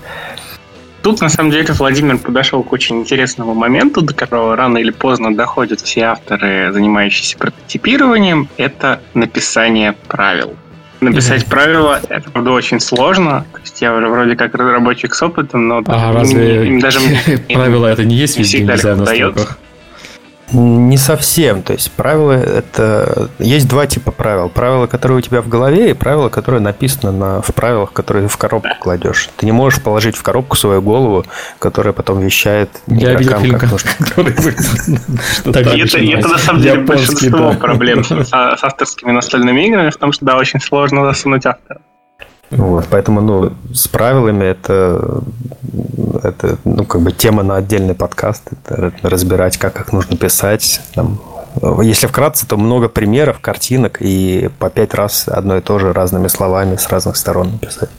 Тут, 1.03 1.21
на 1.23 1.31
самом 1.31 1.51
деле, 1.51 1.67
Владимир 1.73 2.19
подошел 2.19 2.63
к 2.63 2.73
очень 2.73 3.01
интересному 3.01 3.55
моменту, 3.55 4.03
до 4.03 4.13
которого 4.13 4.55
рано 4.55 4.79
или 4.79 4.91
поздно 4.91 5.35
доходят 5.35 5.81
все 5.81 6.03
авторы, 6.03 6.73
занимающиеся 6.73 7.39
прототипированием. 7.39 8.49
Это 8.59 9.01
написание 9.15 9.95
правил. 10.09 10.55
Написать 11.01 11.45
mm-hmm. 11.45 11.51
правила 11.51 12.01
это, 12.11 12.31
правда, 12.31 12.51
очень 12.51 12.79
сложно. 12.79 13.47
То 13.55 13.61
есть 13.61 13.81
я 13.81 13.95
уже 13.95 14.09
вроде 14.09 14.37
как 14.37 14.55
разработчик 14.55 15.15
с 15.15 15.23
опытом, 15.23 15.67
но 15.69 15.83
а 15.87 16.13
разве 16.13 16.67
им, 16.67 16.75
им 16.75 16.81
даже 16.81 17.01
правила 17.49 17.87
это 17.87 18.05
не 18.05 18.17
есть 18.17 18.37
везде 18.37 18.61
нельзя 18.61 18.95
на 18.95 19.07
строках? 19.07 19.59
Не 20.53 20.97
совсем. 20.97 21.63
То 21.63 21.73
есть 21.73 21.93
правила 21.93 22.33
это... 22.33 23.31
Есть 23.39 23.69
два 23.69 23.87
типа 23.87 24.11
правил. 24.11 24.49
Правила, 24.49 24.87
которые 24.87 25.19
у 25.19 25.21
тебя 25.21 25.43
в 25.43 25.49
голове, 25.49 25.91
и 25.91 25.95
правила, 25.95 26.29
которые 26.29 26.61
написаны 26.61 27.13
на... 27.13 27.43
в 27.43 27.55
правилах, 27.55 27.93
которые 27.93 28.29
в 28.29 28.37
коробку 28.37 28.71
кладешь. 28.81 29.29
Ты 29.37 29.47
не 29.47 29.53
можешь 29.53 29.81
положить 29.81 30.17
в 30.17 30.23
коробку 30.23 30.57
свою 30.57 30.83
голову, 30.83 31.25
которая 31.59 31.93
потом 31.93 32.21
вещает 32.21 32.71
Я 32.87 33.15
видел 33.15 33.39
фильм, 33.39 33.59
как 33.59 33.71
нужно. 33.71 33.91
Это 35.45 36.29
на 36.29 36.39
самом 36.39 36.63
деле 36.63 36.81
большинство 36.81 37.53
проблем 37.53 38.05
с 38.05 38.33
авторскими 38.33 39.13
настольными 39.13 39.67
играми 39.67 39.91
в 39.91 39.97
том, 39.97 40.13
что 40.13 40.25
да, 40.25 40.37
очень 40.37 40.61
сложно 40.61 41.05
засунуть 41.05 41.47
автора. 41.47 41.81
Вот, 42.51 42.87
поэтому, 42.91 43.21
ну, 43.21 43.53
с 43.73 43.87
правилами 43.87 44.45
это, 44.45 45.23
это, 46.23 46.59
ну, 46.65 46.85
как 46.85 47.01
бы 47.01 47.13
тема 47.13 47.45
на 47.45 47.57
отдельный 47.57 47.95
подкаст, 47.95 48.49
это 48.53 48.93
разбирать, 49.03 49.57
как 49.57 49.81
их 49.81 49.93
нужно 49.93 50.17
писать. 50.17 50.81
Там, 50.95 51.21
если 51.81 52.09
вкратце, 52.09 52.49
то 52.49 52.57
много 52.57 52.89
примеров, 52.89 53.39
картинок, 53.41 53.99
и 54.01 54.51
по 54.59 54.69
пять 54.69 54.95
раз 54.95 55.29
одно 55.29 55.59
и 55.59 55.61
то 55.61 55.79
же 55.79 55.93
разными 55.93 56.27
словами 56.27 56.75
с 56.75 56.89
разных 56.89 57.17
сторон 57.17 57.53
написать. 57.53 57.91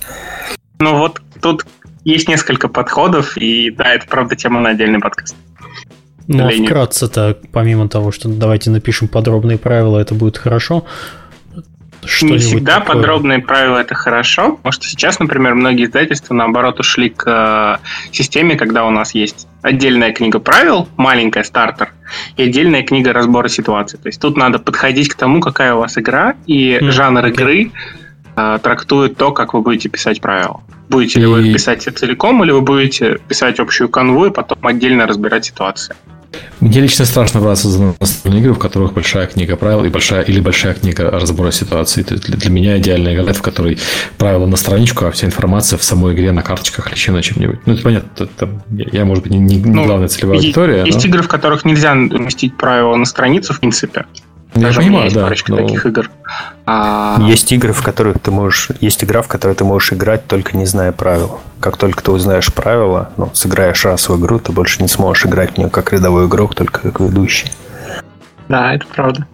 Ну 0.80 0.98
вот 0.98 1.22
тут 1.42 1.66
есть 2.04 2.28
несколько 2.28 2.68
подходов, 2.68 3.38
и 3.38 3.72
да, 3.72 3.94
это 3.94 4.06
правда 4.08 4.36
тема 4.36 4.60
на 4.60 4.72
отдельный 4.72 5.00
подкаст. 5.00 5.36
Ну, 6.28 6.48
а 6.48 6.52
вкратце-то, 6.52 7.38
помимо 7.52 7.88
того, 7.90 8.12
что 8.12 8.30
давайте 8.30 8.70
напишем 8.70 9.08
подробные 9.08 9.58
правила, 9.58 9.98
это 9.98 10.14
будет 10.14 10.38
хорошо, 10.38 10.86
Не 12.22 12.38
всегда 12.38 12.80
такое? 12.80 12.96
подробные 12.96 13.40
правила 13.40 13.78
это 13.78 13.94
хорошо, 13.96 14.56
потому 14.56 14.72
что 14.72 14.88
сейчас, 14.88 15.20
например, 15.20 15.56
многие 15.56 15.86
издательства 15.86 16.34
наоборот 16.34 16.80
ушли 16.80 17.10
к 17.10 17.80
э, 17.82 18.12
системе, 18.12 18.56
когда 18.56 18.86
у 18.86 18.90
нас 18.90 19.14
есть 19.14 19.48
отдельная 19.62 20.12
книга 20.12 20.40
правил, 20.40 20.88
маленькая 20.98 21.44
стартер, 21.44 21.94
и 22.38 22.44
отдельная 22.44 22.84
книга 22.84 23.14
разбора 23.14 23.48
ситуации. 23.50 23.98
То 23.98 24.08
есть 24.08 24.20
тут 24.20 24.36
надо 24.36 24.58
подходить 24.60 25.10
к 25.10 25.16
тому, 25.16 25.42
какая 25.42 25.76
у 25.76 25.80
вас 25.80 25.98
игра, 25.98 26.36
и 26.48 26.80
mm, 26.82 26.92
жанр 26.92 27.28
игры 27.28 27.72
э, 28.36 28.60
трактует 28.62 29.18
то, 29.18 29.32
как 29.32 29.54
вы 29.54 29.62
будете 29.62 29.90
писать 29.90 30.22
правила. 30.22 30.62
Будете 30.90 31.20
и... 31.20 31.22
ли 31.22 31.28
вы 31.28 31.54
писать 31.54 31.84
целиком, 31.84 32.44
или 32.44 32.52
вы 32.52 32.62
будете 32.62 33.20
писать 33.28 33.60
общую 33.60 33.90
канву 33.90 34.26
и 34.26 34.32
потом 34.32 34.66
отдельно 34.66 35.06
разбирать 35.06 35.46
ситуации. 35.46 35.96
Мне 36.60 36.80
лично 36.80 37.06
страшно 37.06 37.40
браться 37.42 37.70
за 37.70 37.96
настольные 38.00 38.42
игры, 38.42 38.54
в 38.54 38.60
которых 38.60 38.94
большая 38.94 39.28
книга 39.28 39.56
правил 39.56 39.84
и 39.84 39.90
большая, 39.90 40.22
или 40.22 40.40
большая 40.40 40.74
книга 40.74 41.10
разбора 41.10 41.52
ситуации. 41.52 42.04
для, 42.04 42.18
для 42.18 42.50
меня 42.50 42.78
идеальная 42.78 43.16
игра, 43.16 43.34
в 43.34 43.42
которой 43.42 43.80
правила 44.18 44.46
на 44.46 44.58
страничку, 44.58 45.06
а 45.06 45.12
вся 45.12 45.28
информация 45.28 45.78
в 45.78 45.84
самой 45.84 46.14
игре 46.14 46.32
на 46.32 46.44
карточках 46.44 46.88
или 46.88 46.96
еще 46.96 47.12
на 47.12 47.22
чем-нибудь. 47.22 47.60
Ну, 47.66 47.74
это 47.74 47.82
понятно, 47.82 48.24
это, 48.24 48.64
я, 48.70 49.06
может 49.06 49.24
быть, 49.24 49.34
не, 49.34 49.40
не 49.40 49.58
ну, 49.58 49.86
главная 49.86 50.08
целевая 50.08 50.38
аудитория. 50.38 50.84
Есть 50.86 51.04
но... 51.04 51.10
игры, 51.10 51.24
в 51.24 51.28
которых 51.28 51.66
нельзя 51.66 51.94
уместить 51.94 52.56
правила 52.56 52.96
на 52.96 53.06
страницу, 53.06 53.54
в 53.54 53.60
принципе. 53.60 54.06
Я 54.54 54.62
Даже 54.64 54.82
понимаю, 54.82 55.06
есть 55.06 55.16
да. 55.16 55.24
парочка 55.24 55.52
но... 55.52 55.58
таких 55.58 55.86
игр. 55.86 56.10
А... 56.66 57.18
Есть 57.22 57.52
игры, 57.54 57.72
в 57.72 57.82
которых 57.82 58.20
ты 58.20 58.32
можешь. 58.32 58.70
Есть 58.82 59.04
игра, 59.04 59.22
в 59.22 59.28
которой 59.28 59.56
ты 59.56 59.64
можешь 59.64 59.94
играть, 59.94 60.28
только 60.28 60.58
не 60.58 60.66
зная 60.66 60.92
правил. 60.92 61.40
Как 61.62 61.78
только 61.78 62.04
ты 62.04 62.12
узнаешь 62.12 62.54
правила, 62.54 63.12
ну, 63.16 63.30
сыграешь 63.34 63.86
раз 63.86 64.10
в 64.10 64.20
игру, 64.20 64.40
ты 64.40 64.52
больше 64.52 64.82
не 64.82 64.90
сможешь 64.90 65.26
играть 65.26 65.54
в 65.54 65.58
нее 65.58 65.70
как 65.70 65.94
рядовой 65.94 66.28
игрок, 66.28 66.54
только 66.54 66.82
как 66.82 67.00
ведущий. 67.00 67.52
Да, 68.50 68.74
это 68.74 68.86
правда. 68.88 69.26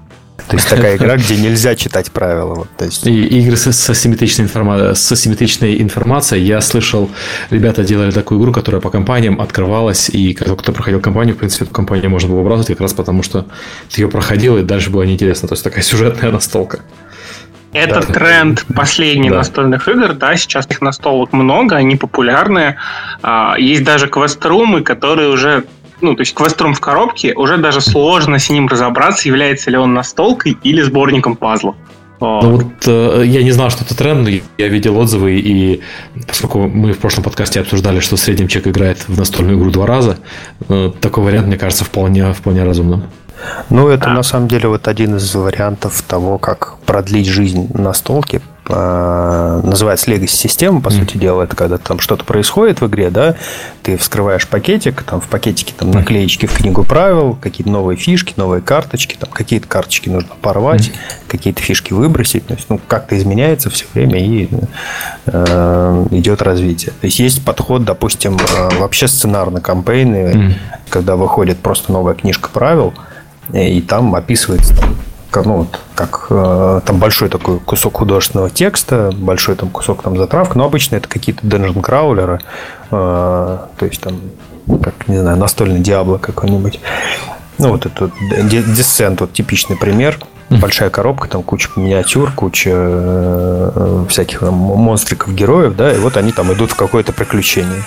То 0.48 0.56
есть 0.56 0.70
такая 0.70 0.96
игра, 0.96 1.18
где 1.18 1.36
нельзя 1.36 1.76
читать 1.76 2.12
правила. 2.12 2.56
Вот, 2.56 2.70
то 2.78 2.86
есть... 2.86 3.06
И 3.06 3.26
игры 3.40 3.58
с, 3.58 3.68
с, 3.68 3.90
асимметричной 3.90 4.46
информацией, 4.46 4.96
с 4.96 5.12
асимметричной 5.12 5.82
информацией. 5.82 6.44
Я 6.44 6.62
слышал, 6.62 7.10
ребята 7.50 7.84
делали 7.84 8.12
такую 8.12 8.40
игру, 8.42 8.54
которая 8.54 8.82
по 8.82 8.90
компаниям 8.90 9.42
открывалась, 9.42 10.10
и 10.10 10.34
когда 10.34 10.56
кто 10.56 10.72
проходил 10.72 11.02
компанию, 11.02 11.36
в 11.36 11.40
принципе, 11.40 11.66
эту 11.66 11.74
компанию 11.74 12.10
можно 12.10 12.30
было 12.30 12.40
выбрасывать 12.40 12.68
как 12.68 12.82
раз 12.82 12.94
потому, 12.94 13.24
что 13.24 13.46
ты 13.94 14.02
ее 14.02 14.08
проходил, 14.08 14.58
и 14.58 14.64
дальше 14.64 14.90
было 14.90 15.04
неинтересно. 15.04 15.50
То 15.50 15.54
есть 15.54 15.64
такая 15.64 15.84
сюжетная 15.84 16.32
настолка. 16.32 16.80
Это 17.74 18.02
да. 18.08 18.14
тренд 18.14 18.66
последних 18.74 19.32
да. 19.32 19.38
настольных 19.38 19.88
игр, 19.88 20.14
да, 20.14 20.36
сейчас 20.38 20.68
их 20.70 20.82
настолок 20.82 21.34
много, 21.34 21.76
они 21.76 21.96
популярные. 21.96 22.78
А, 23.22 23.56
есть 23.58 23.84
даже 23.84 24.08
квеструмы, 24.08 24.82
которые 24.82 25.30
уже 25.30 25.66
ну, 26.02 26.16
то 26.16 26.22
есть 26.22 26.34
квеструм 26.34 26.74
в 26.74 26.80
коробке, 26.80 27.34
уже 27.34 27.58
даже 27.58 27.82
сложно 27.82 28.40
с 28.40 28.50
ним 28.50 28.68
разобраться, 28.68 29.28
является 29.28 29.72
ли 29.72 29.78
он 29.78 29.94
настолкой 29.94 30.58
или 30.64 30.82
сборником 30.82 31.36
пазлов. 31.36 31.76
Ну 32.20 32.50
вот 32.50 32.88
э, 32.88 33.24
я 33.26 33.44
не 33.44 33.52
знал, 33.52 33.70
что 33.70 33.84
это 33.84 33.96
тренд, 33.96 34.28
я 34.58 34.68
видел 34.68 34.98
отзывы, 34.98 35.40
и 35.40 35.82
поскольку 36.28 36.68
мы 36.68 36.94
в 36.94 36.98
прошлом 36.98 37.24
подкасте 37.24 37.60
обсуждали, 37.60 38.00
что 38.00 38.16
в 38.16 38.20
среднем 38.20 38.48
человек 38.48 38.70
играет 38.70 39.08
в 39.08 39.18
настольную 39.18 39.60
игру 39.60 39.70
два 39.70 39.86
раза, 39.86 40.18
э, 40.68 40.92
такой 41.00 41.24
вариант, 41.24 41.48
мне 41.48 41.58
кажется, 41.58 41.86
вполне, 41.86 42.34
вполне 42.34 42.64
разумным. 42.64 43.04
Ну, 43.70 43.88
это 43.88 44.10
а. 44.10 44.14
на 44.14 44.24
самом 44.24 44.48
деле 44.48 44.68
вот 44.68 44.88
один 44.88 45.18
из 45.18 45.36
вариантов 45.36 46.02
того, 46.02 46.40
как 46.40 46.78
продлить 46.86 47.28
жизнь 47.28 47.70
настолки, 47.74 48.42
называется 48.70 50.12
Legacy 50.12 50.28
система, 50.28 50.82
по 50.82 50.90
mm. 50.90 51.00
сути 51.00 51.18
дела, 51.18 51.44
это 51.44 51.56
когда 51.56 51.78
там 51.78 52.00
что-то 52.00 52.24
происходит 52.26 52.82
в 52.82 52.88
игре, 52.88 53.10
да, 53.10 53.36
ты 53.84 53.98
вскрываешь 53.98 54.48
пакетик, 54.48 55.04
там 55.04 55.22
в 55.22 55.28
пакетике 55.28 55.74
там 55.78 55.92
наклеечки 55.92 56.46
в 56.46 56.54
книгу 56.54 56.84
правил, 56.84 57.38
какие-то 57.40 57.72
новые 57.72 57.98
фишки, 57.98 58.34
новые 58.36 58.62
карточки, 58.62 59.16
там 59.20 59.30
какие-то 59.32 59.68
карточки 59.68 60.10
нужно 60.10 60.32
порвать, 60.42 60.90
mm. 60.90 60.94
какие-то 61.28 61.62
фишки 61.62 61.94
выбросить, 61.94 62.46
то 62.48 62.54
есть, 62.54 62.70
ну, 62.70 62.80
как-то 62.88 63.18
изменяется 63.18 63.70
все 63.70 63.86
время 63.94 64.20
и 64.20 64.50
э, 65.26 66.08
идет 66.12 66.42
развитие. 66.42 66.92
То 67.00 67.06
есть 67.06 67.20
есть 67.20 67.46
подход, 67.46 67.86
допустим, 67.86 68.38
э, 68.38 68.78
вообще 68.80 69.08
сценарно 69.08 69.62
кампейны, 69.62 70.18
mm. 70.18 70.54
когда 70.90 71.16
выходит 71.16 71.60
просто 71.60 71.92
новая 71.92 72.16
книжка 72.16 72.50
правил, 72.50 72.94
и 73.54 73.82
там 73.82 74.14
описывается 74.14 74.76
там, 74.76 74.96
ну, 75.44 75.58
вот, 75.58 75.80
как 75.96 76.28
э, 76.30 76.82
там 76.86 76.98
большой 76.98 77.30
такой 77.30 77.60
кусок 77.60 77.98
художественного 77.98 78.50
текста, 78.50 79.12
большой 79.14 79.56
там 79.56 79.70
кусок 79.70 80.04
там 80.04 80.18
затравок, 80.18 80.56
но 80.56 80.66
обычно 80.66 80.96
это 80.96 81.08
какие-то 81.08 81.46
dungeon 81.46 81.82
краулеры, 81.82 82.42
э, 82.92 82.92
то 82.92 83.86
есть 83.86 84.02
там, 84.02 84.20
как, 84.84 85.08
не 85.08 85.18
знаю, 85.18 85.38
настольный 85.38 85.80
Диабло 85.80 86.18
какой-нибудь. 86.18 86.80
Ну, 87.58 87.70
вот 87.70 87.86
это 87.86 88.12
Descent, 88.32 89.18
вот 89.20 89.34
типичный 89.34 89.78
пример. 89.78 90.20
Большая 90.50 90.90
коробка, 90.90 91.28
там 91.28 91.44
куча 91.44 91.70
миниатюр, 91.76 92.32
куча 92.32 92.72
э, 92.74 94.06
всяких 94.08 94.40
там, 94.40 94.54
монстриков, 94.54 95.34
героев, 95.36 95.76
да, 95.76 95.92
и 95.92 95.98
вот 95.98 96.16
они 96.16 96.32
там 96.32 96.54
идут 96.54 96.72
в 96.72 96.76
какое-то 96.76 97.12
приключение. 97.12 97.84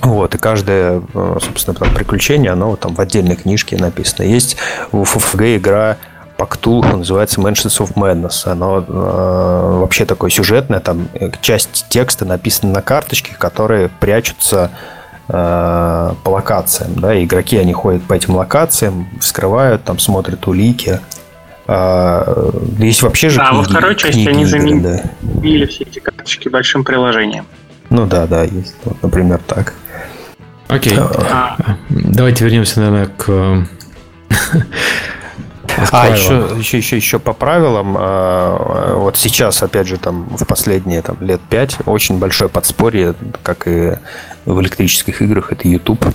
Вот, 0.00 0.34
и 0.34 0.38
каждое, 0.38 1.02
э, 1.12 1.38
собственно, 1.40 1.74
там, 1.74 1.92
приключение, 1.92 2.52
оно 2.52 2.76
там 2.76 2.94
в 2.94 3.00
отдельной 3.00 3.34
книжке 3.34 3.76
написано. 3.76 4.24
Есть 4.24 4.56
в 4.92 5.04
ФФГ 5.04 5.42
игра 5.56 5.96
по 6.36 6.46
Ктулху, 6.46 6.96
называется 6.96 7.40
Mansions 7.40 7.80
of 7.80 7.94
Madness. 7.94 8.50
Оно 8.50 8.84
э, 8.86 9.78
вообще 9.80 10.04
такое 10.04 10.30
сюжетное, 10.30 10.80
там 10.80 11.08
э, 11.14 11.30
часть 11.40 11.86
текста 11.88 12.24
написана 12.24 12.72
на 12.72 12.82
карточке, 12.82 13.34
которые 13.38 13.88
прячутся 13.88 14.70
э, 15.28 15.32
по 16.22 16.28
локациям. 16.28 16.94
Да? 16.96 17.22
игроки, 17.22 17.56
они 17.56 17.72
ходят 17.72 18.02
по 18.02 18.12
этим 18.14 18.36
локациям, 18.36 19.08
вскрывают, 19.20 19.84
там 19.84 19.98
смотрят 19.98 20.46
улики. 20.46 21.00
А, 21.68 22.52
есть 22.78 23.02
вообще 23.02 23.28
же 23.28 23.40
А 23.40 23.48
книги, 23.48 23.58
во 23.58 23.64
второй 23.64 23.96
части 23.96 24.12
книги, 24.14 24.28
они 24.28 24.44
заменили 24.44 25.64
да. 25.64 25.66
все 25.66 25.82
эти 25.84 25.98
карточки 25.98 26.48
большим 26.48 26.84
приложением. 26.84 27.44
Ну 27.90 28.06
да, 28.06 28.26
да, 28.26 28.44
есть. 28.44 28.76
Вот, 28.84 29.02
например, 29.02 29.40
так. 29.46 29.74
Окей. 30.68 30.96
А. 30.96 31.56
Давайте 31.88 32.44
вернемся, 32.44 32.80
наверное, 32.80 33.06
к 33.06 33.66
а, 35.92 36.08
еще, 36.08 36.48
еще, 36.58 36.78
еще, 36.78 36.96
еще 36.96 37.18
по 37.18 37.32
правилам, 37.32 37.96
а, 37.98 38.94
вот 38.96 39.16
сейчас, 39.16 39.62
опять 39.62 39.86
же, 39.86 39.98
там 39.98 40.26
в 40.36 40.44
последние 40.44 41.02
там, 41.02 41.16
лет 41.20 41.40
пять 41.48 41.76
очень 41.86 42.18
большое 42.18 42.50
подспорье, 42.50 43.14
как 43.42 43.66
и 43.66 43.94
в 44.44 44.60
электрических 44.60 45.22
играх, 45.22 45.52
это 45.52 45.68
YouTube 45.68 46.06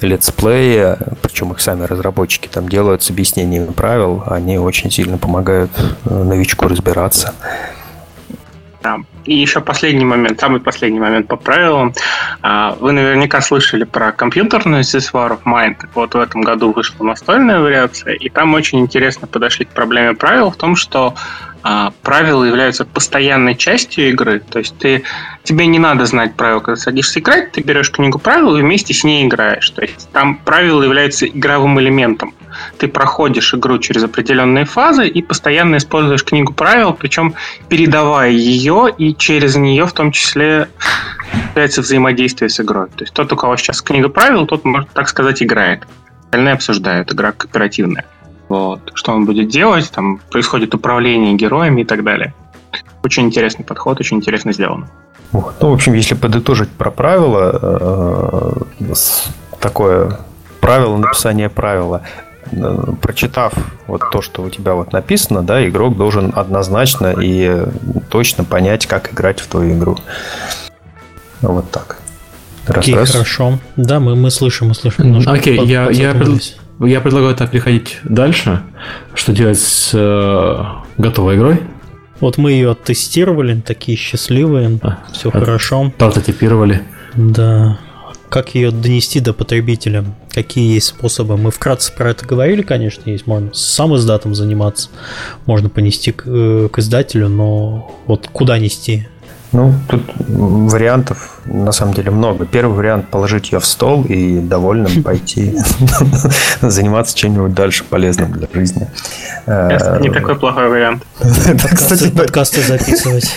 летсплеи, 0.00 0.96
причем 1.22 1.52
их 1.52 1.60
сами 1.60 1.84
разработчики 1.84 2.48
там 2.48 2.68
делают 2.68 3.02
с 3.02 3.10
объяснениями 3.10 3.72
правил, 3.72 4.22
они 4.26 4.58
очень 4.58 4.90
сильно 4.90 5.18
помогают 5.18 5.70
э, 6.04 6.22
новичку 6.22 6.68
разбираться. 6.68 7.34
Да. 8.84 9.00
И 9.24 9.34
еще 9.34 9.62
последний 9.62 10.04
момент, 10.04 10.38
самый 10.38 10.60
последний 10.60 11.00
момент 11.00 11.26
по 11.26 11.36
правилам. 11.36 11.94
А, 12.42 12.76
вы 12.78 12.92
наверняка 12.92 13.40
слышали 13.40 13.84
про 13.84 14.12
компьютерную 14.12 14.82
This 14.82 15.10
War 15.14 15.38
of. 15.42 15.74
Так 15.80 15.88
вот, 15.94 16.14
в 16.14 16.18
этом 16.18 16.42
году 16.42 16.70
вышла 16.70 17.02
настольная 17.02 17.60
вариация, 17.60 18.12
и 18.12 18.28
там 18.28 18.52
очень 18.52 18.80
интересно 18.80 19.26
подошли 19.26 19.64
к 19.64 19.70
проблеме 19.70 20.14
правил 20.14 20.50
в 20.50 20.56
том, 20.56 20.76
что 20.76 21.14
а, 21.66 21.94
правила 22.02 22.44
являются 22.44 22.84
постоянной 22.84 23.54
частью 23.54 24.10
игры. 24.10 24.40
То 24.40 24.58
есть 24.58 24.76
ты, 24.76 25.02
тебе 25.44 25.64
не 25.66 25.78
надо 25.78 26.04
знать 26.04 26.34
правила, 26.34 26.60
когда 26.60 26.76
садишься 26.76 27.20
играть, 27.20 27.52
ты 27.52 27.62
берешь 27.62 27.90
книгу 27.90 28.18
правил 28.18 28.54
и 28.54 28.60
вместе 28.60 28.92
с 28.92 29.02
ней 29.02 29.26
играешь. 29.26 29.70
То 29.70 29.80
есть 29.80 30.10
там 30.12 30.36
правила 30.36 30.82
являются 30.82 31.26
игровым 31.26 31.80
элементом. 31.80 32.34
Ты 32.76 32.86
проходишь 32.86 33.54
игру 33.54 33.78
через 33.78 34.04
определенные 34.04 34.66
фазы 34.66 35.08
и 35.08 35.22
постоянно 35.22 35.76
используешь 35.76 36.22
книгу 36.22 36.52
правил, 36.52 36.92
причем 36.92 37.34
передавая 37.70 38.30
ее 38.30 38.94
и 38.96 39.16
через 39.16 39.56
нее 39.56 39.86
в 39.86 39.94
том 39.94 40.12
числе 40.12 40.68
является 41.48 41.80
взаимодействие 41.80 42.50
с 42.50 42.60
игрой. 42.60 42.88
То 42.90 43.04
есть 43.04 43.14
тот, 43.14 43.32
у 43.32 43.36
кого 43.36 43.56
сейчас 43.56 43.80
книга 43.80 44.10
правил, 44.10 44.46
тот, 44.46 44.66
можно 44.66 44.88
так 44.92 45.08
сказать, 45.08 45.42
играет. 45.42 45.84
Остальные 46.24 46.52
обсуждают. 46.52 47.10
Игра 47.10 47.32
кооперативная. 47.32 48.04
Вот. 48.48 48.92
Что 48.94 49.12
он 49.12 49.24
будет 49.24 49.48
делать, 49.48 49.90
там 49.90 50.20
происходит 50.30 50.74
управление 50.74 51.34
героями 51.34 51.82
и 51.82 51.84
так 51.84 52.04
далее. 52.04 52.34
Очень 53.02 53.24
интересный 53.24 53.64
подход, 53.64 54.00
очень 54.00 54.16
интересно 54.16 54.52
сделано. 54.52 54.88
Ну, 55.32 55.42
в 55.60 55.72
общем, 55.72 55.94
если 55.94 56.14
подытожить 56.14 56.70
про 56.70 56.90
правила, 56.90 58.64
э, 58.80 58.94
такое 59.60 60.20
правило 60.60 60.96
написания 60.96 61.48
правила, 61.48 62.02
э, 62.52 62.78
прочитав 63.02 63.52
вот 63.86 64.02
то, 64.12 64.22
что 64.22 64.42
у 64.42 64.50
тебя 64.50 64.74
вот 64.74 64.92
написано, 64.92 65.42
да, 65.42 65.66
игрок 65.68 65.96
должен 65.96 66.32
однозначно 66.36 67.14
и 67.20 67.66
точно 68.10 68.44
понять, 68.44 68.86
как 68.86 69.12
играть 69.12 69.40
в 69.40 69.48
твою 69.48 69.76
игру. 69.76 69.98
Вот 71.42 71.70
так. 71.70 71.98
Раз, 72.66 72.78
Окей, 72.78 72.94
раз. 72.94 73.10
хорошо. 73.10 73.58
Да, 73.76 74.00
мы, 74.00 74.16
мы 74.16 74.30
слышим, 74.30 74.68
мы 74.68 74.74
слышим. 74.74 75.18
Окей, 75.26 75.58
okay, 75.58 75.66
я, 75.66 75.90
я, 75.90 76.14
я 76.80 77.00
предлагаю 77.00 77.34
так 77.34 77.50
переходить 77.50 77.98
дальше. 78.04 78.62
Что 79.14 79.32
делать 79.32 79.58
с 79.58 79.90
э, 79.94 80.64
готовой 80.98 81.36
игрой? 81.36 81.60
Вот 82.20 82.38
мы 82.38 82.52
ее 82.52 82.74
тестировали, 82.74 83.60
такие 83.60 83.98
счастливые, 83.98 84.78
а, 84.82 84.98
все 85.12 85.28
а, 85.28 85.32
хорошо. 85.32 85.92
Прототипировали. 85.98 86.82
Да. 87.14 87.78
как 88.28 88.54
ее 88.56 88.70
донести 88.70 89.20
до 89.20 89.32
потребителя? 89.32 90.04
Какие 90.32 90.74
есть 90.74 90.88
способы? 90.88 91.36
Мы 91.36 91.50
вкратце 91.50 91.92
про 91.92 92.10
это 92.10 92.26
говорили, 92.26 92.62
конечно, 92.62 93.08
есть. 93.08 93.26
Можно 93.26 93.52
сам 93.54 93.94
издатом 93.94 94.34
заниматься, 94.34 94.90
можно 95.46 95.68
понести 95.68 96.12
к, 96.12 96.24
э, 96.26 96.68
к 96.72 96.78
издателю, 96.78 97.28
но 97.28 97.94
вот 98.06 98.28
куда 98.32 98.58
нести? 98.58 99.08
Ну, 99.54 99.72
тут 99.88 100.02
вариантов 100.18 101.38
на 101.44 101.70
самом 101.70 101.94
деле 101.94 102.10
много. 102.10 102.44
Первый 102.44 102.76
вариант 102.76 103.08
положить 103.08 103.52
ее 103.52 103.60
в 103.60 103.64
стол 103.64 104.04
и 104.04 104.40
довольным 104.40 105.02
пойти 105.04 105.56
заниматься 106.60 107.16
чем-нибудь 107.16 107.54
дальше 107.54 107.84
полезным 107.84 108.32
для 108.32 108.48
жизни. 108.52 108.88
Это 109.46 109.98
не 110.00 110.10
такой 110.10 110.34
плохой 110.34 110.68
вариант. 110.68 111.04
Кстати, 111.20 112.10
подкасты 112.10 112.62
записывать. 112.62 113.30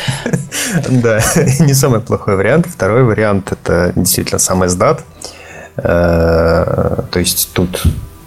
Да, 0.89 1.21
не 1.59 1.75
самый 1.75 1.99
плохой 1.99 2.35
вариант. 2.35 2.65
Второй 2.67 3.03
вариант 3.03 3.51
это 3.51 3.93
действительно 3.95 4.39
сам 4.39 4.65
издат. 4.65 5.03
Э, 5.75 7.03
то 7.11 7.19
есть 7.19 7.51
тут 7.53 7.83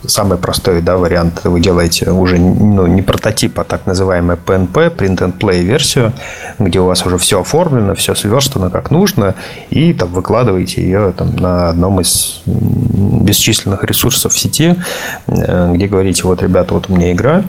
самый 0.06 0.38
простой 0.38 0.80
да, 0.80 0.96
вариант. 0.96 1.40
Вы 1.44 1.60
делаете 1.60 2.10
уже 2.10 2.38
ну, 2.38 2.86
не 2.86 3.02
прототип, 3.02 3.58
а 3.58 3.64
так 3.64 3.86
называемый 3.86 4.36
PNP, 4.36 4.96
Print 4.96 5.18
and 5.18 5.38
Play 5.38 5.60
версию, 5.62 6.12
где 6.58 6.80
у 6.80 6.86
вас 6.86 7.04
уже 7.04 7.18
все 7.18 7.40
оформлено, 7.40 7.94
все 7.94 8.14
сверстано 8.14 8.70
как 8.70 8.90
нужно, 8.90 9.34
и 9.70 9.92
там 9.92 10.08
выкладываете 10.12 10.82
ее 10.82 11.12
там, 11.16 11.36
на 11.36 11.70
одном 11.70 12.00
из 12.00 12.42
бесчисленных 12.46 13.84
ресурсов 13.84 14.32
в 14.32 14.38
сети, 14.38 14.76
э, 15.26 15.72
где 15.74 15.86
говорите, 15.86 16.22
вот, 16.24 16.42
ребята, 16.42 16.74
вот 16.74 16.88
у 16.88 16.96
меня 16.96 17.12
игра, 17.12 17.44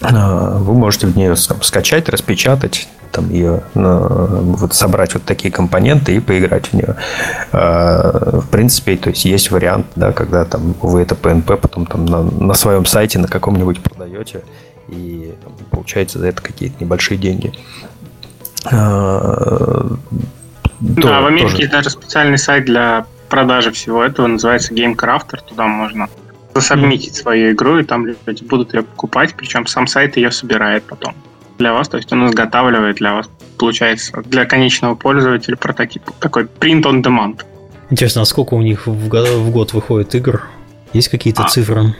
э, 0.00 0.58
вы 0.58 0.74
можете 0.74 1.06
в 1.06 1.16
нее 1.16 1.36
скачать, 1.36 2.08
распечатать, 2.08 2.88
там 3.14 3.30
ее 3.30 3.62
ну, 3.74 4.56
вот 4.56 4.74
собрать 4.74 5.14
вот 5.14 5.22
такие 5.22 5.52
компоненты 5.52 6.16
и 6.16 6.20
поиграть 6.20 6.66
в 6.66 6.72
нее. 6.74 6.96
А, 7.52 8.40
в 8.40 8.48
принципе, 8.48 8.96
то 8.96 9.10
есть 9.10 9.24
есть 9.24 9.50
вариант, 9.52 9.86
да, 9.94 10.12
когда 10.12 10.44
там 10.44 10.74
вы 10.82 11.02
это 11.02 11.14
PNP 11.14 11.56
потом 11.56 11.86
там 11.86 12.04
на, 12.06 12.22
на 12.22 12.54
своем 12.54 12.84
сайте 12.84 13.20
на 13.20 13.28
каком-нибудь 13.28 13.80
продаете 13.80 14.42
и 14.88 15.32
там, 15.42 15.52
получаете 15.70 16.18
за 16.18 16.26
это 16.26 16.42
какие-то 16.42 16.82
небольшие 16.82 17.16
деньги. 17.16 17.52
А, 18.64 19.86
да, 20.80 21.20
в 21.20 21.26
Америке 21.26 21.50
тоже... 21.50 21.62
есть 21.62 21.72
даже 21.72 21.90
специальный 21.90 22.38
сайт 22.38 22.64
для 22.64 23.06
продажи 23.28 23.70
всего 23.70 24.02
этого, 24.02 24.26
называется 24.26 24.74
GameCrafter, 24.74 25.38
туда 25.46 25.66
можно 25.66 26.08
засобмитить 26.52 27.14
свою 27.14 27.52
игру, 27.52 27.78
и 27.78 27.84
там 27.84 28.06
люди 28.06 28.44
будут 28.44 28.74
ее 28.74 28.82
покупать, 28.82 29.34
причем 29.36 29.66
сам 29.66 29.86
сайт 29.86 30.16
ее 30.16 30.30
собирает 30.30 30.84
потом 30.84 31.14
для 31.58 31.72
вас, 31.72 31.88
то 31.88 31.96
есть 31.96 32.12
он 32.12 32.26
изготавливает 32.28 32.96
для 32.96 33.14
вас, 33.14 33.28
получается, 33.58 34.22
для 34.24 34.44
конечного 34.44 34.94
пользователя 34.94 35.56
прототип. 35.56 36.02
Такой 36.20 36.44
print 36.44 36.82
on 36.82 37.02
demand. 37.02 37.42
Интересно, 37.90 38.22
а 38.22 38.24
сколько 38.24 38.54
у 38.54 38.62
них 38.62 38.86
в 38.86 39.08
год, 39.08 39.28
в 39.28 39.50
год 39.50 39.72
выходит 39.72 40.14
игр? 40.14 40.44
Есть 40.92 41.08
какие-то 41.08 41.44
а, 41.44 41.48
цифры? 41.48 41.94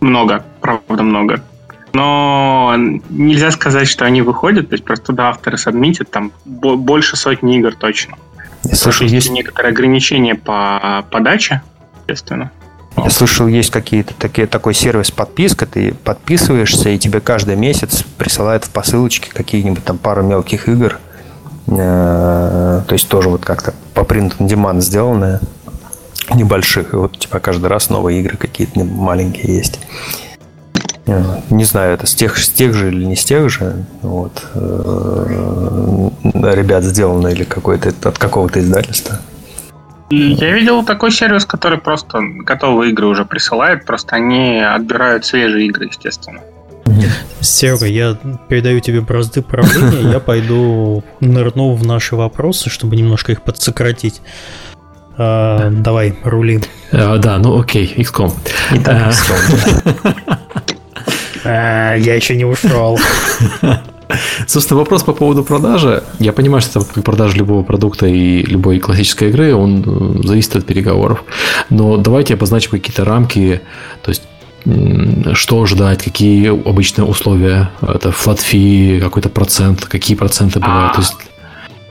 Много, 0.00 0.44
правда 0.60 1.02
много. 1.02 1.42
Но 1.92 2.74
нельзя 3.10 3.50
сказать, 3.50 3.86
что 3.86 4.04
они 4.04 4.22
выходят, 4.22 4.70
то 4.70 4.74
есть 4.74 4.84
просто 4.84 5.06
туда 5.06 5.28
авторы 5.28 5.58
сабмитят, 5.58 6.10
там 6.10 6.32
больше 6.44 7.16
сотни 7.16 7.58
игр 7.58 7.74
точно. 7.74 8.16
Слушай, 8.72 9.08
есть 9.08 9.30
некоторые 9.30 9.72
ограничения 9.72 10.34
по 10.34 11.04
подаче, 11.10 11.62
естественно. 12.00 12.50
Я 12.96 13.10
слышал, 13.10 13.46
есть 13.46 13.70
какие-то 13.70 14.14
такие, 14.18 14.46
такой 14.46 14.74
сервис 14.74 15.10
подписка, 15.10 15.66
ты 15.66 15.94
подписываешься, 15.94 16.90
и 16.90 16.98
тебе 16.98 17.20
каждый 17.20 17.56
месяц 17.56 18.04
присылают 18.18 18.64
в 18.64 18.70
посылочке 18.70 19.30
какие-нибудь 19.32 19.84
там 19.84 19.98
пару 19.98 20.22
мелких 20.22 20.68
игр. 20.68 20.98
Э, 21.68 22.82
то 22.86 22.92
есть 22.92 23.08
тоже 23.08 23.28
вот 23.28 23.44
как-то 23.44 23.72
по 23.94 24.00
print 24.00 24.36
on 24.38 24.46
demand 24.46 24.80
сделанное, 24.80 25.40
небольших. 26.34 26.92
И 26.92 26.96
вот 26.96 27.18
типа 27.18 27.40
каждый 27.40 27.66
раз 27.66 27.88
новые 27.88 28.20
игры 28.20 28.36
какие-то 28.36 28.84
маленькие 28.84 29.56
есть. 29.56 29.80
Э, 31.06 31.40
не 31.50 31.64
знаю, 31.64 31.94
это 31.94 32.06
с 32.06 32.14
тех, 32.14 32.36
с 32.36 32.48
тех 32.48 32.74
же 32.74 32.88
или 32.88 33.04
не 33.04 33.16
с 33.16 33.24
тех 33.24 33.48
же. 33.48 33.84
Вот. 34.02 34.44
Э, 34.54 36.10
ребят 36.34 36.84
сделано 36.84 37.28
или 37.28 37.44
какой-то 37.44 37.88
от 38.08 38.18
какого-то 38.18 38.60
издательства. 38.60 39.18
Я 40.14 40.52
видел 40.52 40.84
такой 40.84 41.10
сервис, 41.10 41.46
который 41.46 41.78
просто 41.78 42.20
готовые 42.20 42.92
игры 42.92 43.06
уже 43.06 43.24
присылает, 43.24 43.86
просто 43.86 44.16
они 44.16 44.60
отбирают 44.60 45.24
свежие 45.24 45.66
игры, 45.66 45.86
естественно. 45.86 46.40
Серега, 47.40 47.86
я 47.86 48.18
передаю 48.48 48.80
тебе 48.80 49.00
бразды 49.00 49.40
правления, 49.40 50.12
я 50.12 50.20
пойду 50.20 51.02
нырну 51.20 51.72
в 51.74 51.86
наши 51.86 52.14
вопросы, 52.14 52.68
чтобы 52.68 52.96
немножко 52.96 53.32
их 53.32 53.40
подсократить. 53.42 54.20
А, 55.16 55.70
давай, 55.70 56.18
рули. 56.24 56.60
А, 56.92 57.16
да, 57.16 57.38
ну 57.38 57.58
окей, 57.58 57.90
XCOM. 57.96 58.32
Итак, 58.72 59.14
XCOM. 59.14 59.98
Я 61.44 62.14
еще 62.14 62.36
не 62.36 62.44
ушел. 62.44 62.98
Собственно, 64.46 64.80
вопрос 64.80 65.02
по 65.02 65.12
поводу 65.12 65.44
продажи. 65.44 66.02
Я 66.18 66.32
понимаю, 66.32 66.62
что 66.62 66.80
это 66.80 67.02
продажа 67.02 67.36
любого 67.36 67.62
продукта 67.62 68.06
и 68.06 68.42
любой 68.42 68.78
классической 68.78 69.28
игры, 69.28 69.54
он 69.54 69.82
э, 69.86 70.26
зависит 70.26 70.56
от 70.56 70.66
переговоров. 70.66 71.24
Но 71.70 71.96
давайте 71.96 72.34
обозначим 72.34 72.70
какие-то 72.70 73.04
рамки, 73.04 73.60
то 74.02 74.10
есть 74.10 74.22
что 75.34 75.66
ждать, 75.66 76.04
какие 76.04 76.48
обычные 76.48 77.04
условия, 77.04 77.70
это 77.80 78.10
flat 78.10 78.38
fee, 78.38 79.00
какой-то 79.00 79.28
процент, 79.28 79.84
какие 79.86 80.16
проценты 80.16 80.60
бывают, 80.60 80.92
а, 80.92 80.94
то 80.94 81.00
есть 81.00 81.14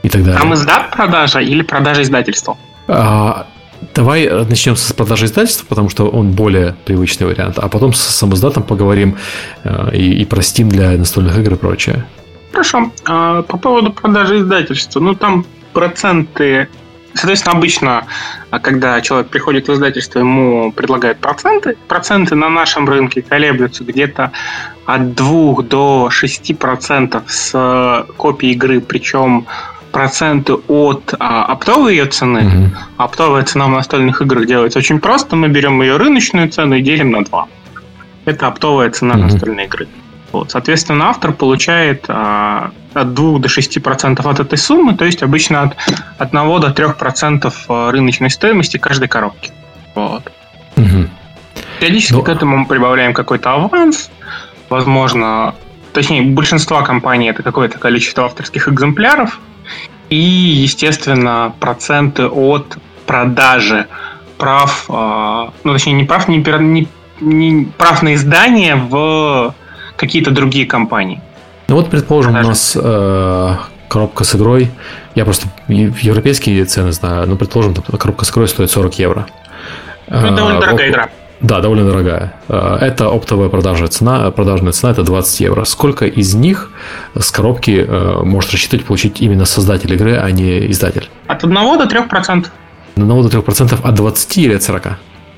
и 0.02 0.08
так 0.08 0.24
далее. 0.24 0.40
Там 0.40 0.54
издат 0.54 0.90
продажа 0.90 1.40
или 1.40 1.62
продажа 1.62 2.02
издательства? 2.02 2.56
А, 2.88 3.46
давай 3.94 4.28
начнем 4.28 4.76
с 4.76 4.92
продажи 4.92 5.26
издательства, 5.26 5.66
потому 5.68 5.88
что 5.88 6.08
он 6.08 6.32
более 6.32 6.74
привычный 6.84 7.26
вариант, 7.26 7.58
а 7.58 7.68
потом 7.68 7.92
с 7.92 8.00
самоиздатом 8.00 8.62
поговорим 8.62 9.16
э, 9.64 9.90
и, 9.94 10.22
и 10.22 10.24
Steam 10.24 10.68
для 10.68 10.90
настольных 10.92 11.38
игр 11.38 11.54
и 11.54 11.56
прочее. 11.56 12.04
Хорошо. 12.52 12.92
А, 13.06 13.42
по 13.42 13.56
поводу 13.56 13.92
продажи 13.92 14.38
издательства. 14.38 15.00
Ну, 15.00 15.14
там 15.14 15.44
проценты... 15.72 16.68
Соответственно, 17.14 17.56
обычно, 17.58 18.06
а, 18.50 18.58
когда 18.58 19.00
человек 19.00 19.28
приходит 19.28 19.68
в 19.68 19.72
издательство, 19.72 20.18
ему 20.18 20.72
предлагают 20.72 21.18
проценты. 21.18 21.76
Проценты 21.88 22.34
на 22.34 22.48
нашем 22.48 22.88
рынке 22.88 23.22
колеблются 23.22 23.84
где-то 23.84 24.32
от 24.86 25.14
2 25.14 25.62
до 25.62 26.08
6 26.10 26.56
процентов 26.58 27.24
с 27.26 28.06
копии 28.16 28.50
игры, 28.50 28.80
причем 28.80 29.46
проценты 29.92 30.54
от 30.54 31.14
а, 31.18 31.44
оптовой 31.44 31.92
ее 31.92 32.06
цены. 32.06 32.38
Mm-hmm. 32.38 32.68
Оптовая 32.96 33.44
цена 33.44 33.66
в 33.66 33.70
настольных 33.70 34.22
играх 34.22 34.46
делается 34.46 34.78
очень 34.78 34.98
просто. 34.98 35.36
Мы 35.36 35.48
берем 35.48 35.80
ее 35.82 35.96
рыночную 35.96 36.48
цену 36.48 36.76
и 36.76 36.82
делим 36.82 37.10
на 37.10 37.24
2. 37.24 37.46
Это 38.24 38.46
оптовая 38.48 38.90
цена 38.90 39.14
mm-hmm. 39.14 39.22
настольной 39.22 39.64
игры. 39.66 39.88
Вот, 40.32 40.50
соответственно, 40.50 41.10
автор 41.10 41.32
получает 41.32 42.06
а, 42.08 42.72
от 42.94 43.14
2 43.14 43.38
до 43.38 43.48
6% 43.48 44.30
от 44.30 44.40
этой 44.40 44.58
суммы, 44.58 44.94
то 44.94 45.04
есть 45.04 45.22
обычно 45.22 45.62
от 45.62 45.76
1 46.18 46.60
до 46.60 46.68
3% 46.68 47.54
а, 47.68 47.90
рыночной 47.90 48.30
стоимости 48.30 48.78
каждой 48.78 49.08
коробки. 49.08 49.52
Вот. 49.94 50.32
Угу. 50.76 51.08
Периодически 51.80 52.14
Но... 52.14 52.22
к 52.22 52.28
этому 52.30 52.56
мы 52.56 52.66
прибавляем 52.66 53.12
какой-то 53.12 53.52
аванс, 53.52 54.10
возможно, 54.70 55.54
точнее, 55.92 56.22
большинство 56.22 56.82
компаний 56.82 57.28
это 57.28 57.42
какое-то 57.42 57.78
количество 57.78 58.24
авторских 58.24 58.68
экземпляров, 58.68 59.38
и, 60.12 60.62
естественно, 60.62 61.54
проценты 61.58 62.26
от 62.26 62.76
продажи 63.06 63.86
прав, 64.36 64.84
а, 64.88 65.52
ну, 65.64 65.72
точнее, 65.72 65.94
не 65.94 66.04
прав, 66.04 66.28
не, 66.28 66.36
не, 66.38 66.88
не 67.20 67.64
прав 67.78 68.02
на 68.02 68.14
издание 68.14 68.76
в 68.76 69.54
какие-то 69.96 70.30
другие 70.30 70.66
компании. 70.66 71.20
Ну 71.68 71.76
вот, 71.76 71.88
предположим, 71.90 72.32
Продажи. 72.32 72.46
у 72.46 72.50
нас 72.50 72.78
э, 72.78 73.56
коробка 73.88 74.24
с 74.24 74.34
игрой, 74.34 74.70
я 75.14 75.24
просто 75.24 75.46
европейские 75.68 76.64
цены 76.66 76.92
знаю, 76.92 77.26
но, 77.26 77.36
предположим, 77.36 77.74
коробка 77.74 78.26
с 78.26 78.30
игрой 78.30 78.48
стоит 78.48 78.70
40 78.70 78.98
евро. 78.98 79.26
Ну, 80.08 80.16
это 80.18 80.30
довольно 80.30 80.58
э, 80.58 80.60
дорогая 80.60 80.90
игра. 80.90 81.08
Да, 81.42 81.60
довольно 81.60 81.84
дорогая. 81.84 82.34
Э, 82.48 82.78
это 82.80 83.08
оптовая 83.08 83.48
продажная 83.48 83.88
цена, 83.88 84.30
продажная 84.30 84.72
цена 84.72 84.92
это 84.92 85.02
20 85.02 85.40
евро. 85.40 85.64
Сколько 85.64 86.06
из 86.06 86.34
них 86.34 86.70
с 87.18 87.32
коробки 87.32 87.84
э, 87.86 88.20
может 88.22 88.52
рассчитывать 88.52 88.86
получить 88.86 89.20
именно 89.20 89.44
создатель 89.44 89.92
игры, 89.92 90.16
а 90.16 90.30
не 90.30 90.70
издатель? 90.70 91.10
От 91.26 91.42
1 91.42 91.54
до 91.54 91.86
3 91.86 92.02
процентов. 92.04 92.52
От 92.96 93.02
1 93.02 93.22
до 93.22 93.28
3 93.28 93.42
процентов 93.42 93.84
от 93.84 93.94
20 93.94 94.38
или 94.38 94.54
от 94.54 94.62
40? 94.62 94.86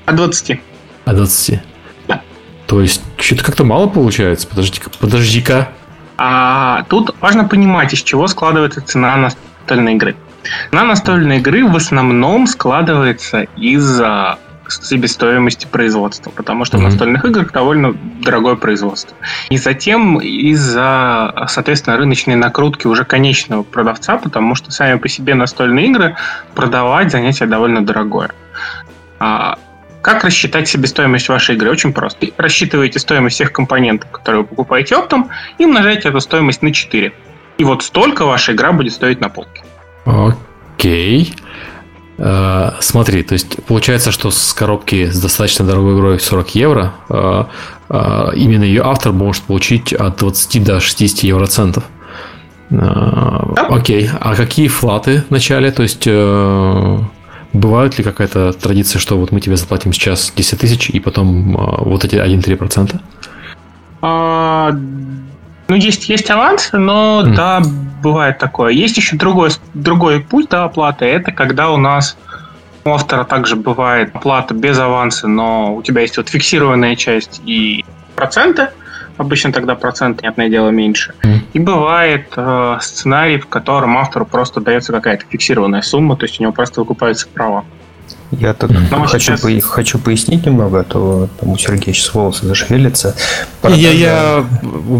От 0.05 0.15
20. 0.15 0.59
От 1.05 1.15
20. 1.15 1.59
Да. 2.07 2.21
То 2.67 2.81
есть, 2.81 3.01
что-то 3.17 3.43
как-то 3.43 3.63
мало 3.63 3.87
получается. 3.87 4.47
Подожди-ка. 4.47 4.91
Подожди-ка. 4.99 5.69
А 6.17 6.83
тут 6.83 7.15
важно 7.19 7.45
понимать, 7.45 7.93
из 7.93 8.03
чего 8.03 8.27
складывается 8.27 8.79
цена 8.81 9.17
настольной 9.17 9.95
игры. 9.95 10.15
Цена 10.69 10.83
настольной 10.83 11.39
игры 11.39 11.67
в 11.67 11.75
основном 11.75 12.45
складывается 12.45 13.47
из 13.57 13.99
себестоимости 14.71 15.65
производства, 15.65 16.31
потому 16.31 16.65
что 16.65 16.77
mm-hmm. 16.77 16.81
у 16.81 16.83
настольных 16.83 17.25
игр 17.25 17.51
довольно 17.51 17.93
дорогое 18.21 18.55
производство. 18.55 19.15
И 19.49 19.57
затем 19.57 20.19
из-за, 20.19 21.45
соответственно, 21.47 21.97
рыночной 21.97 22.35
накрутки 22.35 22.87
уже 22.87 23.05
конечного 23.05 23.63
продавца, 23.63 24.17
потому 24.17 24.55
что 24.55 24.71
сами 24.71 24.97
по 24.97 25.07
себе 25.07 25.35
настольные 25.35 25.87
игры 25.87 26.15
продавать 26.53 27.11
занятие 27.11 27.45
довольно 27.45 27.85
дорогое. 27.85 28.31
А, 29.19 29.57
как 30.01 30.23
рассчитать 30.23 30.67
себестоимость 30.67 31.29
вашей 31.29 31.55
игры? 31.55 31.71
Очень 31.71 31.93
просто. 31.93 32.27
Рассчитываете 32.37 32.99
стоимость 32.99 33.35
всех 33.35 33.51
компонентов, 33.51 34.11
которые 34.11 34.43
вы 34.43 34.47
покупаете 34.47 34.95
оптом, 34.95 35.29
и 35.57 35.65
умножаете 35.65 36.09
эту 36.09 36.19
стоимость 36.19 36.61
на 36.61 36.71
4. 36.71 37.11
И 37.57 37.63
вот 37.63 37.83
столько 37.83 38.25
ваша 38.25 38.53
игра 38.53 38.71
будет 38.71 38.93
стоить 38.93 39.19
на 39.19 39.29
полке. 39.29 39.63
Окей. 40.05 41.33
Uh, 41.33 41.55
смотри, 42.17 43.23
то 43.23 43.33
есть 43.33 43.63
получается, 43.65 44.11
что 44.11 44.31
с 44.31 44.53
коробки 44.53 45.09
с 45.09 45.19
достаточно 45.19 45.65
дорогой 45.65 45.95
игрой 45.95 46.19
40 46.19 46.55
евро 46.55 46.93
uh, 47.09 47.47
uh, 47.89 48.35
именно 48.35 48.63
ее 48.63 48.83
автор 48.83 49.11
может 49.11 49.43
получить 49.43 49.91
от 49.91 50.17
20 50.17 50.63
до 50.63 50.79
60 50.79 51.23
евроцентов. 51.23 51.83
Окей, 52.69 54.09
а 54.19 54.35
какие 54.35 54.67
флаты 54.69 55.23
в 55.27 55.31
начале? 55.31 55.71
То 55.71 55.83
есть 55.83 56.07
Бывает 57.55 57.97
ли 57.97 58.03
какая-то 58.03 58.51
традиция, 58.51 58.99
что 58.99 59.17
вот 59.17 59.31
мы 59.31 59.39
тебе 59.39 59.55
заплатим 59.55 59.93
сейчас 59.93 60.33
10 60.35 60.59
тысяч, 60.59 60.89
и 60.89 60.99
потом 60.99 61.53
вот 61.53 62.03
эти 62.03 62.15
1-3%? 62.15 62.99
А, 64.01 64.77
ну, 65.67 65.75
есть, 65.75 66.09
есть 66.09 66.29
аванс, 66.29 66.69
но 66.73 67.23
mm. 67.25 67.35
да, 67.35 67.61
бывает 68.01 68.37
такое. 68.37 68.71
Есть 68.71 68.97
еще 68.97 69.15
другой, 69.15 69.49
другой 69.73 70.19
путь 70.19 70.49
до 70.49 70.63
оплаты. 70.65 71.05
Это 71.05 71.31
когда 71.31 71.71
у 71.71 71.77
нас 71.77 72.17
у 72.83 72.91
автора 72.91 73.23
также 73.23 73.55
бывает 73.55 74.15
оплата 74.15 74.53
без 74.53 74.77
аванса, 74.77 75.27
но 75.27 75.75
у 75.75 75.81
тебя 75.81 76.01
есть 76.01 76.17
вот 76.17 76.29
фиксированная 76.29 76.95
часть 76.95 77.41
и 77.45 77.83
проценты– 78.15 78.69
Обычно 79.17 79.53
тогда 79.53 79.75
процент, 79.75 80.17
понятное 80.17 80.49
дело, 80.49 80.69
меньше. 80.69 81.13
Mm. 81.23 81.39
И 81.53 81.59
бывает 81.59 82.33
э, 82.35 82.77
сценарий, 82.81 83.39
в 83.39 83.47
котором 83.47 83.97
автору 83.97 84.25
просто 84.25 84.59
дается 84.59 84.91
какая-то 84.91 85.25
фиксированная 85.29 85.81
сумма, 85.81 86.17
то 86.17 86.25
есть 86.25 86.39
у 86.39 86.43
него 86.43 86.51
просто 86.51 86.81
выкупаются 86.81 87.27
права. 87.27 87.63
Я 88.31 88.53
тут 88.53 88.71
хочу, 88.89 89.19
сейчас... 89.19 89.41
по, 89.41 89.61
хочу 89.61 89.99
пояснить 89.99 90.45
немного, 90.45 90.79
а 90.79 90.83
то 90.83 91.29
там 91.39 91.49
у 91.49 91.57
Сергея 91.57 91.93
сейчас 91.93 92.13
волосы 92.13 92.45
зашевелятся. 92.45 93.15
Продажа... 93.61 93.81
Я, 93.81 93.91
я, 93.91 94.45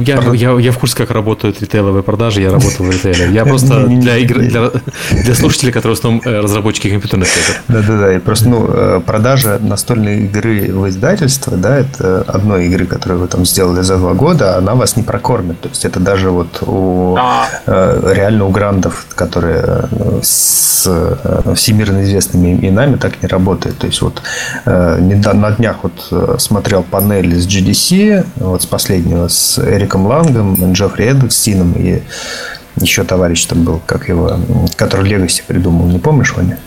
я, 0.06 0.34
я, 0.34 0.60
я 0.60 0.72
в 0.72 0.78
курсе, 0.78 0.96
как 0.96 1.12
работают 1.12 1.62
ритейловые 1.62 2.04
продажи, 2.04 2.42
я 2.42 2.52
работаю 2.52 2.90
в 2.90 2.94
ритейле. 2.94 3.34
Я 3.34 3.46
просто 3.46 3.84
для, 3.88 4.18
игр, 4.18 4.40
для, 4.40 4.72
для 5.12 5.36
слушателей, 5.36 5.72
которые 5.72 5.96
в 5.96 6.00
основном 6.00 6.22
э, 6.26 6.40
разработчики 6.40 6.90
компьютерных 6.90 7.28
игр. 7.28 7.58
Да-да-да, 7.68 8.16
и 8.16 8.20
просто 8.20 8.50
ну, 8.50 8.68
э, 8.70 9.02
продажа 9.06 9.60
настольной 9.60 10.26
игры 10.26 10.72
в 10.72 10.88
издательство, 10.88 11.58
да, 11.58 11.78
это 11.78 12.24
одной 12.28 12.68
игры, 12.68 12.86
которую 12.86 13.22
вы 13.22 13.28
там 13.28 13.46
сделали 13.46 13.82
за 13.82 13.98
два 13.98 14.14
года, 14.14 14.58
она 14.58 14.76
вас 14.76 14.96
не 14.96 15.04
прокормит. 15.04 15.60
То 15.62 15.70
есть 15.70 15.84
это 15.84 16.00
даже 16.00 16.30
вот 16.30 16.62
у 16.62 17.18
э, 17.66 18.14
реально 18.16 18.46
у 18.46 18.50
грандов, 18.50 19.08
которые 19.16 19.90
с 20.22 20.90
всемирно 21.56 22.04
известными 22.04 22.54
именами, 22.54 22.98
так 22.98 23.15
не 23.22 23.28
работает. 23.28 23.78
То 23.78 23.88
есть 23.88 24.02
вот 24.02 24.22
э, 24.66 24.98
на 24.98 25.52
днях 25.52 25.78
вот 25.84 26.08
э, 26.12 26.36
смотрел 26.40 26.84
панель 26.84 27.36
с 27.36 27.48
GDC, 27.48 28.26
вот 28.38 28.64
с 28.64 28.66
последнего, 28.66 29.28
с 29.28 29.60
Эриком 29.60 30.08
Лангом, 30.08 30.74
Джоффри 30.74 31.12
Эдекстином 31.12 31.74
и 31.74 32.02
еще 32.78 33.04
товарищ 33.04 33.46
там 33.46 33.64
был, 33.64 33.82
как 33.86 34.10
его, 34.10 34.38
который 34.76 35.10
Legacy 35.10 35.42
придумал, 35.46 35.86
не 35.88 36.00
помнишь, 36.00 36.34
Ваня? 36.36 36.60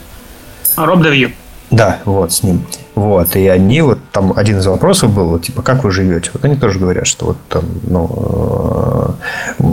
Роб 0.75 1.01
Давью. 1.01 1.31
Да, 1.71 1.99
вот, 2.05 2.33
с 2.33 2.41
ним. 2.41 2.65
Вот, 2.95 3.35
и 3.35 3.47
они 3.47 3.81
вот, 3.81 3.99
там 4.11 4.33
один 4.35 4.57
из 4.57 4.65
вопросов 4.65 5.13
был, 5.13 5.29
вот, 5.29 5.43
типа, 5.43 5.61
как 5.61 5.83
вы 5.83 5.91
живете? 5.91 6.31
Вот 6.33 6.43
они 6.45 6.55
тоже 6.55 6.79
говорят, 6.79 7.05
что 7.05 7.27
вот 7.27 7.37
там, 7.47 7.63
ну, 7.83 9.15
э, 9.59 9.63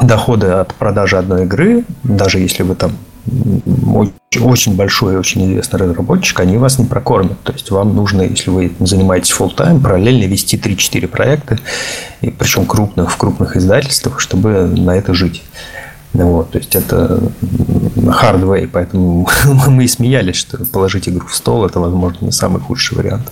доходы 0.00 0.46
от 0.46 0.74
продажи 0.74 1.18
одной 1.18 1.44
игры, 1.44 1.84
даже 2.04 2.38
если 2.38 2.62
вы 2.62 2.74
там 2.74 2.92
очень 4.40 4.76
большой 4.76 5.14
и 5.14 5.16
очень 5.16 5.50
известный 5.50 5.80
разработчик, 5.80 6.40
они 6.40 6.58
вас 6.58 6.78
не 6.78 6.84
прокормят. 6.84 7.40
То 7.42 7.52
есть 7.52 7.70
вам 7.70 7.94
нужно, 7.94 8.22
если 8.22 8.50
вы 8.50 8.72
занимаетесь 8.80 9.32
full 9.32 9.54
time 9.54 9.80
параллельно 9.80 10.24
вести 10.24 10.56
3-4 10.56 11.06
проекта, 11.08 11.58
и 12.20 12.30
причем 12.30 12.66
крупных, 12.66 13.10
в 13.10 13.16
крупных 13.16 13.56
издательствах, 13.56 14.20
чтобы 14.20 14.66
на 14.66 14.96
это 14.96 15.14
жить. 15.14 15.42
Вот, 16.14 16.50
то 16.50 16.58
есть 16.58 16.74
это 16.74 17.20
hard 17.96 18.42
way, 18.42 18.68
поэтому 18.70 19.28
мы 19.66 19.84
и 19.84 19.88
смеялись, 19.88 20.36
что 20.36 20.64
положить 20.64 21.08
игру 21.08 21.26
в 21.26 21.34
стол 21.34 21.66
это, 21.66 21.80
возможно, 21.80 22.26
не 22.26 22.32
самый 22.32 22.60
худший 22.60 22.96
вариант. 22.96 23.30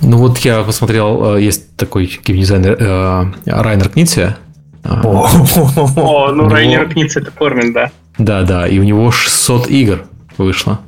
Ну 0.00 0.16
вот 0.18 0.38
я 0.38 0.62
посмотрел, 0.62 1.36
э, 1.36 1.42
есть 1.42 1.76
такой 1.76 2.06
геймдизайнер 2.24 2.76
э, 2.80 3.32
Райнер 3.46 3.88
Книция. 3.90 4.38
О, 4.84 6.32
ну 6.32 6.48
Райнер 6.48 6.88
Книция 6.88 7.22
это 7.22 7.32
формен, 7.32 7.72
да. 7.72 7.90
Да, 8.18 8.42
да, 8.42 8.66
и 8.66 8.78
у 8.78 8.82
него 8.82 9.10
600 9.10 9.70
игр 9.70 10.04
вышло. 10.36 10.80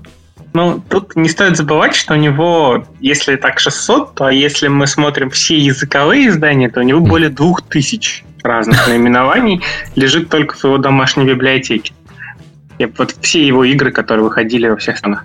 Ну, 0.52 0.82
тут 0.88 1.14
не 1.14 1.28
стоит 1.28 1.56
забывать, 1.56 1.94
что 1.94 2.14
у 2.14 2.16
него, 2.16 2.84
если 3.00 3.36
так 3.36 3.60
600, 3.60 4.14
то 4.14 4.28
если 4.30 4.66
мы 4.66 4.88
смотрим 4.88 5.30
все 5.30 5.56
языковые 5.56 6.28
издания, 6.28 6.68
то 6.68 6.80
у 6.80 6.82
него 6.82 7.00
более 7.00 7.30
2000 7.30 8.24
разных 8.42 8.88
наименований 8.88 9.62
лежит 9.94 10.28
только 10.28 10.56
в 10.56 10.64
его 10.64 10.78
домашней 10.78 11.24
библиотеке. 11.24 11.92
И 12.78 12.86
вот 12.86 13.14
все 13.20 13.46
его 13.46 13.64
игры, 13.64 13.92
которые 13.92 14.24
выходили 14.24 14.66
во 14.66 14.76
всех 14.76 14.96
странах. 14.96 15.24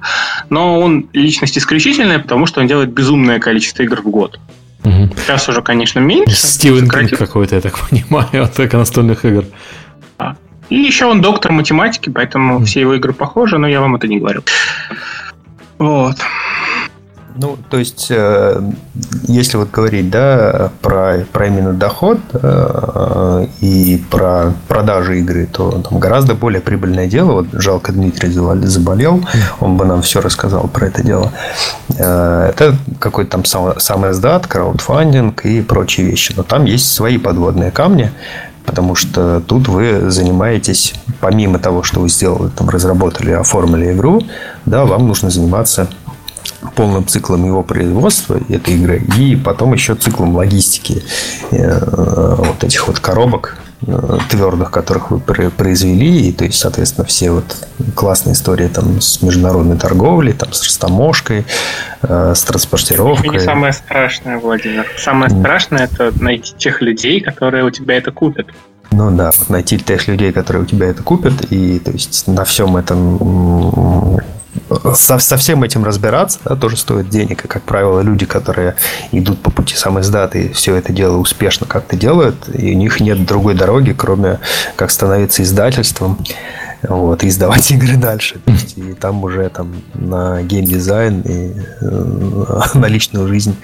Но 0.49 0.79
он 0.79 1.09
личность 1.13 1.57
исключительная, 1.57 2.19
потому 2.19 2.45
что 2.45 2.59
он 2.59 2.67
делает 2.67 2.91
безумное 2.91 3.39
количество 3.39 3.81
игр 3.81 4.01
в 4.01 4.09
год. 4.09 4.39
Угу. 4.83 5.15
Сейчас 5.17 5.47
уже, 5.49 5.61
конечно, 5.61 5.99
меньше. 5.99 6.35
Стивен 6.35 6.89
Кинг 6.89 7.17
какой-то, 7.17 7.55
я 7.55 7.61
так 7.61 7.79
понимаю, 7.79 8.43
от 8.57 8.73
настольных 8.73 9.25
игр. 9.25 9.45
И 10.69 10.75
еще 10.75 11.05
он 11.05 11.21
доктор 11.21 11.51
математики, 11.51 12.09
поэтому 12.09 12.59
mm. 12.59 12.65
все 12.65 12.81
его 12.81 12.95
игры 12.95 13.13
похожи, 13.13 13.57
но 13.57 13.67
я 13.67 13.81
вам 13.81 13.95
это 13.95 14.07
не 14.07 14.19
говорю. 14.19 14.41
Вот. 15.77 16.17
Ну, 17.37 17.57
то 17.69 17.77
есть, 17.77 18.07
э, 18.11 18.61
если 19.27 19.57
вот 19.57 19.69
говорить, 19.69 20.09
да, 20.09 20.71
про, 20.81 21.25
про 21.33 21.47
именно 21.47 21.73
доход 21.73 22.19
э, 22.33 23.47
и 23.59 24.01
про 24.09 24.53
продажи 24.69 25.19
игры, 25.19 25.45
то 25.45 25.71
там 25.81 25.99
гораздо 25.99 26.33
более 26.33 26.61
прибыльное 26.61 27.07
дело. 27.07 27.33
Вот 27.33 27.47
жалко 27.51 27.91
Дмитрий 27.91 28.29
заболел, 28.29 29.21
он 29.59 29.75
бы 29.75 29.85
нам 29.85 30.01
все 30.01 30.21
рассказал 30.21 30.69
про 30.69 30.87
это 30.87 31.03
дело. 31.03 31.33
Э, 31.99 32.51
это 32.51 32.77
какой-то 32.99 33.31
там 33.31 33.43
сам, 33.43 33.79
сам 33.79 34.09
издат, 34.09 34.47
краудфандинг 34.47 35.45
и 35.45 35.61
прочие 35.61 36.07
вещи. 36.07 36.33
Но 36.37 36.43
там 36.43 36.63
есть 36.63 36.93
свои 36.93 37.17
подводные 37.17 37.71
камни, 37.71 38.11
потому 38.65 38.95
что 38.95 39.41
тут 39.41 39.67
вы 39.67 40.09
занимаетесь, 40.09 40.93
помимо 41.19 41.59
того, 41.59 41.83
что 41.83 41.99
вы 41.99 42.09
сделали, 42.09 42.49
там, 42.49 42.69
разработали, 42.69 43.31
оформили 43.31 43.91
игру, 43.93 44.21
да, 44.65 44.85
вам 44.85 45.07
нужно 45.07 45.29
заниматься 45.29 45.87
полным 46.75 47.07
циклом 47.07 47.45
его 47.45 47.63
производства 47.63 48.39
этой 48.49 48.75
игры 48.75 49.03
и 49.17 49.35
потом 49.35 49.73
еще 49.73 49.95
циклом 49.95 50.35
логистики 50.35 51.03
э, 51.51 52.35
вот 52.37 52.63
этих 52.63 52.87
вот 52.87 52.99
коробок 52.99 53.57
твердых, 54.29 54.71
которых 54.71 55.11
вы 55.11 55.19
произвели, 55.19 56.29
и 56.29 56.31
то 56.31 56.45
есть, 56.45 56.59
соответственно, 56.59 57.05
все 57.05 57.31
вот 57.31 57.67
классные 57.95 58.33
истории 58.33 58.67
там 58.67 58.99
с 59.01 59.21
международной 59.21 59.77
торговлей, 59.77 60.33
там 60.33 60.53
с 60.53 60.63
растаможкой, 60.63 61.45
э, 62.01 62.33
с 62.35 62.43
транспортировкой. 62.43 63.27
Это 63.27 63.37
не 63.37 63.39
самое 63.39 63.73
страшное, 63.73 64.39
Владимир. 64.39 64.87
Самое 64.97 65.29
страшное 65.29 65.85
это 65.85 66.11
найти 66.21 66.53
тех 66.57 66.81
людей, 66.81 67.21
которые 67.21 67.63
у 67.63 67.69
тебя 67.69 67.97
это 67.97 68.11
купят. 68.11 68.47
Ну 68.91 69.11
да, 69.15 69.31
вот 69.37 69.49
найти 69.49 69.77
тех 69.77 70.07
людей, 70.07 70.31
которые 70.31 70.63
у 70.63 70.65
тебя 70.65 70.87
это 70.87 71.03
купят, 71.03 71.51
и 71.51 71.79
то 71.79 71.91
есть 71.91 72.27
на 72.27 72.45
всем 72.45 72.77
этом 72.77 74.21
со, 74.93 75.19
со 75.19 75.37
всем 75.37 75.63
этим 75.63 75.83
разбираться 75.83 76.39
да, 76.45 76.55
тоже 76.55 76.77
стоит 76.77 77.09
денег. 77.09 77.45
И, 77.45 77.47
как 77.47 77.63
правило, 77.63 78.01
люди, 78.01 78.25
которые 78.25 78.75
идут 79.11 79.41
по 79.41 79.51
пути 79.51 79.75
сам 79.75 79.99
издат 79.99 80.35
и 80.35 80.49
все 80.49 80.75
это 80.75 80.91
дело 80.93 81.17
успешно 81.17 81.67
как-то 81.67 81.95
делают, 81.95 82.35
и 82.53 82.73
у 82.73 82.77
них 82.77 82.99
нет 82.99 83.25
другой 83.25 83.55
дороги, 83.55 83.93
кроме 83.97 84.39
как 84.75 84.91
становиться 84.91 85.43
издательством 85.43 86.17
вот, 86.83 87.23
и 87.23 87.27
издавать 87.27 87.69
игры 87.71 87.97
дальше. 87.97 88.35
То 88.45 88.51
есть, 88.51 88.77
и 88.77 88.93
там 88.93 89.23
уже 89.23 89.49
там 89.49 89.73
на 89.93 90.41
геймдизайн 90.43 91.21
и 91.21 91.51
э, 91.81 92.63
на 92.73 92.85
личную 92.87 93.27
жизнь 93.27 93.55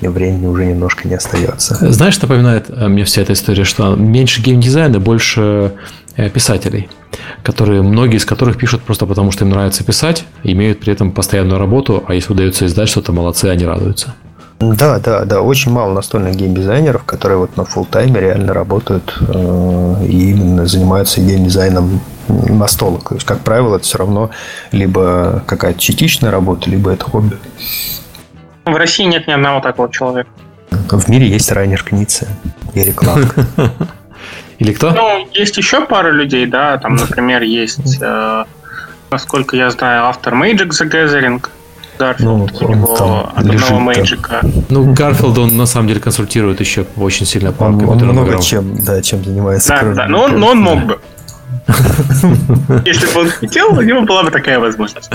времени 0.00 0.46
уже 0.46 0.66
немножко 0.66 1.08
не 1.08 1.14
остается. 1.14 1.92
Знаешь, 1.92 2.14
что 2.14 2.26
напоминает 2.26 2.66
э, 2.68 2.88
мне 2.88 3.04
вся 3.04 3.22
эта 3.22 3.32
история, 3.32 3.64
что 3.64 3.94
меньше 3.94 4.42
геймдизайна, 4.42 5.00
больше 5.00 5.72
э, 6.16 6.30
писателей, 6.30 6.88
которые, 7.42 7.82
многие 7.82 8.16
из 8.16 8.24
которых 8.24 8.56
пишут 8.56 8.82
просто 8.82 9.06
потому, 9.06 9.30
что 9.30 9.44
им 9.44 9.50
нравится 9.50 9.84
писать, 9.84 10.24
имеют 10.42 10.80
при 10.80 10.92
этом 10.92 11.12
постоянную 11.12 11.58
работу, 11.58 12.04
а 12.06 12.14
если 12.14 12.32
удается 12.32 12.66
издать 12.66 12.88
что-то, 12.88 13.12
молодцы, 13.12 13.46
они 13.46 13.64
радуются. 13.64 14.14
Да, 14.62 15.00
да, 15.00 15.24
да, 15.24 15.40
очень 15.40 15.72
мало 15.72 15.92
настольных 15.92 16.36
геймдизайнеров, 16.36 17.02
которые 17.02 17.38
вот 17.38 17.56
на 17.56 17.62
full 17.62 17.86
тайме 17.90 18.20
реально 18.20 18.52
работают 18.54 19.18
э, 19.20 20.06
и 20.08 20.30
именно 20.30 20.66
занимаются 20.66 21.20
геймдизайном 21.20 22.00
настолок. 22.28 23.08
То 23.10 23.14
есть, 23.16 23.26
как 23.26 23.40
правило, 23.40 23.76
это 23.76 23.84
все 23.84 23.98
равно 23.98 24.30
либо 24.72 25.42
какая-то 25.46 25.78
частичная 25.78 26.30
работа, 26.30 26.70
либо 26.70 26.90
это 26.90 27.04
хобби. 27.04 27.36
В 28.64 28.74
России 28.76 29.04
нет 29.04 29.26
ни 29.26 29.32
одного 29.32 29.60
такого 29.60 29.90
человека. 29.90 30.30
В 30.90 31.08
мире 31.08 31.28
есть 31.28 31.50
Райнер 31.52 31.82
Кница, 31.82 32.28
Эрик 32.74 33.02
Ланг. 33.06 33.34
Или 34.58 34.72
кто? 34.72 34.90
Ну, 34.92 35.26
есть 35.32 35.56
еще 35.56 35.84
пара 35.86 36.10
людей, 36.10 36.46
да, 36.46 36.78
там, 36.78 36.94
например, 36.94 37.42
есть, 37.42 37.98
э, 38.00 38.44
насколько 39.10 39.56
я 39.56 39.70
знаю, 39.70 40.04
автор 40.06 40.34
Magic 40.34 40.68
the 40.70 40.88
Gathering, 40.88 41.44
Гарфилд, 41.98 42.52
Ну, 42.60 42.66
у 42.66 42.70
он 42.70 42.78
него 42.78 42.96
там 42.96 43.32
одного. 43.34 43.80
Magic 43.80 44.23
а. 44.23 44.40
Ну, 44.70 44.92
Гарфилд, 44.94 45.36
он 45.38 45.56
на 45.56 45.66
самом 45.66 45.88
деле 45.88 46.00
консультирует 46.00 46.60
еще 46.60 46.86
очень 46.96 47.26
сильно 47.26 47.52
по 47.52 47.64
Он, 47.64 47.82
он 47.88 47.98
много 47.98 48.28
играм. 48.28 48.40
чем, 48.42 48.84
да, 48.84 49.02
чем 49.02 49.24
занимается. 49.24 49.68
Да, 49.68 49.92
да, 49.94 50.08
но 50.08 50.22
он, 50.24 50.38
но 50.38 50.48
он 50.48 50.64
компьютера. 50.64 50.74
мог 50.76 50.86
бы. 50.86 51.00
Если 52.86 53.12
бы 53.14 53.20
он 53.20 53.28
хотел, 53.28 53.72
у 53.72 53.82
него 53.82 54.02
была 54.02 54.24
бы 54.24 54.30
такая 54.30 54.58
возможность. 54.58 55.10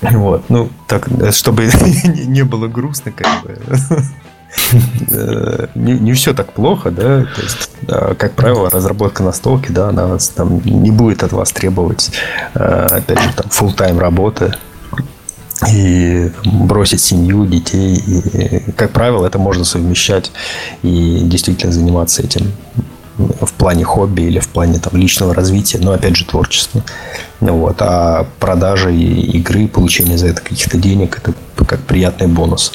Вот, 0.00 0.48
ну, 0.48 0.70
так, 0.86 1.08
чтобы 1.32 1.64
не 2.04 2.42
было 2.44 2.68
грустно, 2.68 3.12
как 3.12 3.26
бы. 3.42 3.58
Э, 5.10 5.66
Не, 5.74 5.92
не 5.94 6.12
все 6.12 6.32
так 6.34 6.52
плохо, 6.52 6.90
да. 6.90 7.24
То 7.24 7.42
есть, 7.42 7.70
как 8.18 8.32
правило, 8.32 8.70
разработка 8.70 9.22
настолки, 9.22 9.70
да, 9.70 9.88
она 9.88 10.16
там 10.34 10.60
не 10.64 10.90
будет 10.90 11.22
от 11.22 11.32
вас 11.32 11.52
требовать, 11.52 12.12
э, 12.54 12.86
опять 12.90 13.20
же, 13.20 13.32
там, 13.34 13.46
full 13.50 13.74
тайм 13.74 13.98
работы 13.98 14.54
и 15.70 16.30
бросить 16.44 17.00
семью, 17.00 17.46
детей. 17.46 17.96
И, 17.96 18.72
как 18.72 18.92
правило, 18.92 19.26
это 19.26 19.38
можно 19.38 19.64
совмещать 19.64 20.32
и 20.82 21.20
действительно 21.24 21.72
заниматься 21.72 22.22
этим 22.22 22.52
в 23.18 23.52
плане 23.52 23.84
хобби 23.84 24.22
или 24.22 24.38
в 24.38 24.48
плане 24.48 24.78
там, 24.78 24.96
личного 24.96 25.34
развития, 25.34 25.78
но 25.78 25.92
опять 25.92 26.16
же 26.16 26.24
творчества. 26.24 26.82
Вот. 27.40 27.76
А 27.80 28.26
продажа 28.38 28.90
и 28.90 29.04
игры, 29.38 29.68
получение 29.68 30.16
за 30.16 30.28
это 30.28 30.40
каких-то 30.40 30.78
денег, 30.78 31.18
это 31.18 31.34
как 31.64 31.80
приятный 31.80 32.28
бонус. 32.28 32.72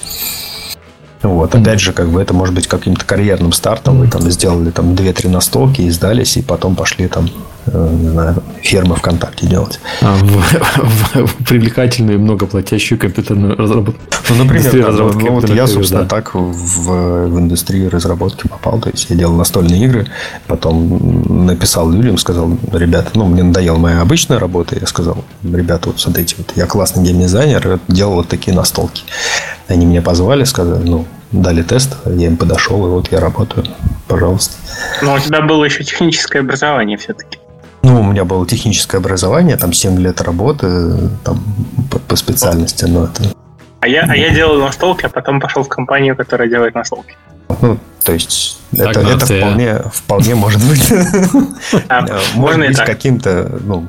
Вот, 1.21 1.55
опять 1.55 1.79
же, 1.79 1.93
как 1.93 2.09
бы 2.09 2.21
это 2.21 2.33
может 2.33 2.53
быть 2.53 2.67
каким-то 2.67 3.05
карьерным 3.05 3.53
стартом. 3.53 3.99
Вы 3.99 4.09
там 4.09 4.29
сделали 4.29 4.71
там 4.71 4.91
2-3 4.91 5.29
настолки 5.29 5.81
и 5.81 5.89
сдались, 5.89 6.35
и 6.35 6.41
потом 6.41 6.75
пошли 6.75 7.07
там, 7.07 7.29
не 7.67 8.09
знаю, 8.09 8.43
фермы 8.61 8.95
ВКонтакте 8.95 9.47
делать. 9.47 9.79
А, 10.01 10.15
в, 10.15 10.25
в- 10.25 11.25
в 11.27 11.45
привлекательную 11.45 12.17
и 12.17 12.21
многоплатящую 12.21 12.99
компьютерную 12.99 13.55
разработку. 13.55 14.01
Ну, 14.29 14.35
например, 14.35 14.71
да, 14.71 14.87
разработки 14.87 15.23
ну, 15.23 15.31
вот 15.35 15.49
я, 15.49 15.67
собственно, 15.67 16.01
да. 16.03 16.07
так 16.07 16.35
в, 16.35 16.47
в 16.47 17.39
индустрию 17.39 17.89
разработки 17.89 18.47
попал. 18.47 18.79
То 18.79 18.89
есть 18.89 19.09
я 19.09 19.15
делал 19.15 19.35
настольные 19.35 19.85
игры, 19.85 20.07
потом 20.47 21.45
написал 21.45 21.89
людям, 21.89 22.17
сказал, 22.17 22.57
ребята, 22.71 23.11
ну, 23.15 23.25
мне 23.25 23.43
надоела 23.43 23.77
моя 23.77 24.01
обычная 24.01 24.39
работа. 24.39 24.77
Я 24.79 24.87
сказал, 24.87 25.23
ребята, 25.43 25.89
вот 25.89 25.99
смотрите, 25.99 26.35
вот 26.37 26.51
я 26.55 26.65
классный 26.65 27.03
геймдизайнер, 27.03 27.79
делал 27.87 28.15
вот 28.15 28.27
такие 28.27 28.55
настолки. 28.55 29.03
Они 29.67 29.85
меня 29.85 30.01
позвали, 30.01 30.43
сказали, 30.43 30.83
ну, 30.87 31.05
дали 31.31 31.63
тест, 31.63 31.97
я 32.05 32.27
им 32.27 32.37
подошел, 32.37 32.85
и 32.85 32.89
вот 32.89 33.11
я 33.11 33.19
работаю, 33.19 33.65
пожалуйста. 34.07 34.55
Но 35.01 35.15
у 35.15 35.19
тебя 35.19 35.41
было 35.41 35.63
еще 35.63 35.83
техническое 35.83 36.39
образование 36.39 36.97
все-таки. 36.97 37.39
Ну, 37.83 37.99
у 37.99 38.03
меня 38.03 38.23
было 38.23 38.47
техническое 38.47 38.97
образование, 38.97 39.57
там 39.57 39.73
7 39.73 39.99
лет 39.99 40.21
работы 40.21 41.09
там, 41.23 41.43
по, 41.91 41.99
по 41.99 42.15
специальности, 42.15 42.85
но 42.85 43.05
это 43.05 43.35
А 43.81 43.87
я, 43.87 44.03
а 44.03 44.15
я 44.15 44.29
делал 44.29 44.59
настолки, 44.61 45.05
а 45.05 45.09
потом 45.09 45.41
пошел 45.41 45.63
в 45.63 45.67
компанию, 45.67 46.15
которая 46.15 46.47
делает 46.47 46.75
настолки. 46.75 47.17
Ну, 47.61 47.77
то 48.03 48.13
есть, 48.13 48.59
это, 48.71 48.83
это 48.83 48.99
Стагнация. 49.01 49.41
вполне, 49.41 49.79
вполне 49.93 50.35
может 50.35 50.61
быть. 50.67 50.91
А, 51.89 52.01
можно 52.35 52.57
Может 52.57 52.63
и 52.63 52.67
быть 52.67 52.77
каким-то, 52.77 53.59
ну, 53.61 53.87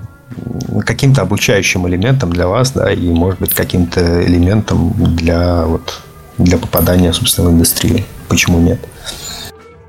каким-то 0.85 1.23
обучающим 1.23 1.87
элементом 1.87 2.33
для 2.33 2.49
вас, 2.49 2.73
да, 2.73 2.93
и 2.93 3.09
может 3.09 3.39
быть 3.39 3.55
каким-то 3.55 4.25
элементом 4.27 4.93
для 5.15 5.65
вот 5.67 6.03
для 6.39 6.59
попадания, 6.59 7.13
собственно, 7.13 7.49
в 7.49 7.53
индустрию. 7.53 8.05
Почему 8.29 8.59
нет? 8.59 8.81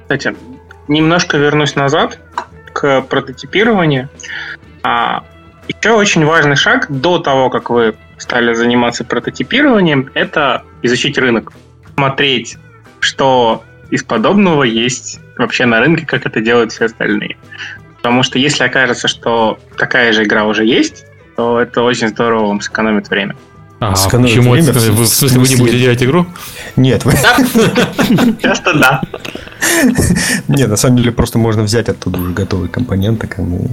Кстати, 0.03 0.35
немножко 0.87 1.37
вернусь 1.37 1.75
назад 1.75 2.19
к 2.75 3.01
прототипированию. 3.03 4.09
А, 4.83 5.23
еще 5.67 5.91
очень 5.91 6.25
важный 6.25 6.57
шаг 6.57 6.87
до 6.89 7.19
того, 7.19 7.49
как 7.49 7.69
вы 7.69 7.95
стали 8.17 8.53
заниматься 8.53 9.05
прототипированием, 9.05 10.11
это 10.13 10.63
изучить 10.81 11.17
рынок. 11.17 11.53
Смотреть, 11.95 12.57
что 12.99 13.63
из 13.89 14.03
подобного 14.03 14.63
есть 14.63 15.21
вообще 15.37 15.65
на 15.65 15.79
рынке, 15.79 16.05
как 16.05 16.25
это 16.25 16.41
делают 16.41 16.73
все 16.73 16.85
остальные. 16.85 17.37
Потому 17.97 18.23
что 18.23 18.37
если 18.37 18.65
окажется, 18.65 19.07
что 19.07 19.57
такая 19.77 20.11
же 20.11 20.23
игра 20.23 20.43
уже 20.43 20.65
есть, 20.65 21.05
то 21.37 21.61
это 21.61 21.81
очень 21.81 22.09
здорово 22.09 22.47
вам 22.47 22.61
сэкономит 22.61 23.09
время. 23.09 23.35
А, 23.79 23.93
почему? 23.93 24.51
время, 24.51 24.69
это? 24.69 24.79
в 24.79 24.91
Вы, 24.91 25.03
в 25.03 25.07
смысле, 25.07 25.39
вы 25.39 25.47
не 25.47 25.55
будете 25.57 25.79
делать 25.79 26.03
игру? 26.03 26.25
Нет, 26.75 27.03
Часто 28.41 28.73
да. 28.73 29.01
нет, 30.47 30.69
на 30.69 30.77
самом 30.77 30.97
деле 30.97 31.11
просто 31.11 31.37
можно 31.37 31.63
взять 31.63 31.89
оттуда 31.89 32.19
уже 32.19 32.31
готовые 32.31 32.69
компоненты, 32.69 33.27
как 33.27 33.45
бы, 33.45 33.69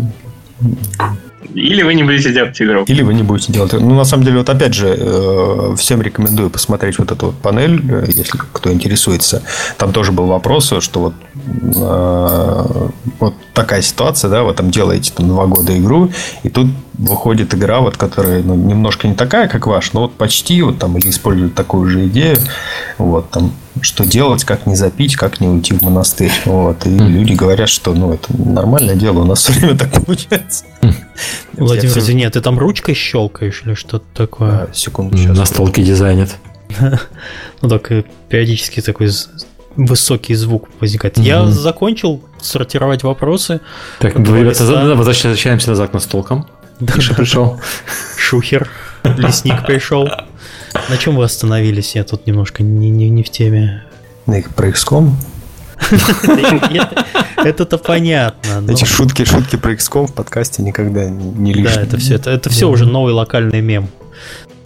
Или 1.55 1.83
вы 1.83 1.95
не 1.95 2.03
будете 2.03 2.33
делать 2.33 2.61
игру. 2.61 2.85
Или 2.87 3.03
вы 3.03 3.15
не 3.15 3.23
будете 3.23 3.53
делать. 3.53 3.73
Ну, 3.73 3.95
на 3.95 4.05
самом 4.05 4.25
деле, 4.25 4.39
вот 4.39 4.49
опять 4.49 4.75
же, 4.75 4.97
э, 4.99 5.75
всем 5.77 6.03
рекомендую 6.03 6.51
посмотреть 6.51 6.99
вот 6.99 7.11
эту 7.11 7.27
вот 7.27 7.35
панель, 7.37 7.83
э, 7.91 8.05
если 8.09 8.39
кто 8.53 8.73
интересуется. 8.73 9.43
Там 9.77 9.93
тоже 9.93 10.13
был 10.13 10.27
вопрос, 10.27 10.73
что 10.81 11.01
вот, 11.01 11.15
э, 11.77 12.89
вот 13.19 13.35
такая 13.55 13.83
ситуация, 13.83 14.31
да, 14.31 14.43
вы 14.43 14.55
там 14.55 14.71
делаете 14.71 15.13
там 15.15 15.29
два 15.29 15.47
года 15.47 15.77
игру, 15.77 16.11
и 16.43 16.49
тут 16.49 16.69
выходит 16.95 17.55
игра, 17.55 17.81
вот, 17.81 17.97
которая 17.97 18.43
ну, 18.43 18.55
немножко 18.55 19.09
не 19.09 19.15
такая, 19.15 19.49
как 19.49 19.67
ваш, 19.67 19.93
но 19.93 20.03
вот 20.03 20.15
почти, 20.15 20.63
вот 20.63 20.79
там, 20.79 20.97
или 20.97 21.11
используют 21.11 21.55
такую 21.55 21.89
же 21.89 22.07
идею, 22.07 22.39
вот 22.99 23.31
там, 23.31 23.53
что 23.81 24.05
делать, 24.05 24.45
как 24.45 24.67
не 24.67 24.77
запить, 24.77 25.17
как 25.17 25.41
не 25.41 25.49
уйти 25.49 25.75
в 25.75 25.83
монастырь. 25.83 26.31
Вот. 26.45 26.87
И 26.87 26.91
люди 26.91 27.33
говорят, 27.33 27.69
что 27.69 27.95
ну, 27.95 28.13
это 28.13 28.27
нормальное 28.37 28.95
дело, 28.97 29.21
у 29.21 29.25
нас 29.25 29.41
все 29.41 29.53
время 29.59 29.77
так 29.79 29.93
получается. 30.05 30.65
Владимир, 31.55 31.85
Я 31.85 31.91
всё- 31.91 32.01
извини, 32.01 32.25
а 32.25 32.31
ты 32.31 32.41
там 32.41 32.59
ручкой 32.59 32.95
щелкаешь 32.95 33.63
или 33.65 33.75
что-то 33.75 34.05
такое? 34.15 34.51
а, 34.51 34.69
секунду, 34.75 35.17
сейчас. 35.17 35.37
Настолки 35.39 35.83
дизайнят. 35.83 36.37
Ну 37.63 37.69
так 37.69 37.93
э, 37.93 38.05
периодически 38.29 38.81
такой 38.81 39.09
высокий 39.77 40.35
звук 40.35 40.69
возникает. 40.81 41.17
Я 41.19 41.43
Мгм. 41.43 41.53
закончил 41.53 42.23
сортировать 42.41 43.03
вопросы. 43.05 43.61
Так, 44.01 44.17
ребята, 44.19 44.65
возвращаемся 44.97 45.71
назад 45.71 45.91
к 45.91 45.93
настолкам. 45.95 46.47
Миша 46.81 47.15
пришел. 47.15 47.61
Шухер, 48.17 48.69
лесник 49.05 49.65
пришел. 49.65 50.09
На 50.89 50.97
чем 50.97 51.17
вы 51.17 51.25
остановились? 51.25 51.95
Я 51.95 52.05
тут 52.05 52.27
немножко 52.27 52.63
не, 52.63 52.91
не, 52.91 53.09
не 53.11 53.23
в 53.23 53.31
теме. 53.31 53.85
На 54.27 54.39
их 54.39 54.51
про 54.55 54.69
XCOM. 54.69 55.11
Это- 55.91 57.05
Это-то 57.45 57.79
понятно. 57.79 58.61
но- 58.61 58.73
Эти 58.73 58.85
шутки, 58.85 59.25
шутки 59.25 59.57
про 59.57 59.73
XCOM 59.75 60.07
в 60.07 60.13
подкасте 60.15 60.63
никогда 60.63 61.09
не 61.11 61.53
лишние. 61.53 61.75
Да, 61.75 61.83
это 61.83 61.97
все, 61.99 62.15
это 62.17 62.51
все 62.51 62.69
уже 62.69 62.87
новый 62.87 63.13
локальный 63.13 63.61
мем. 63.61 63.89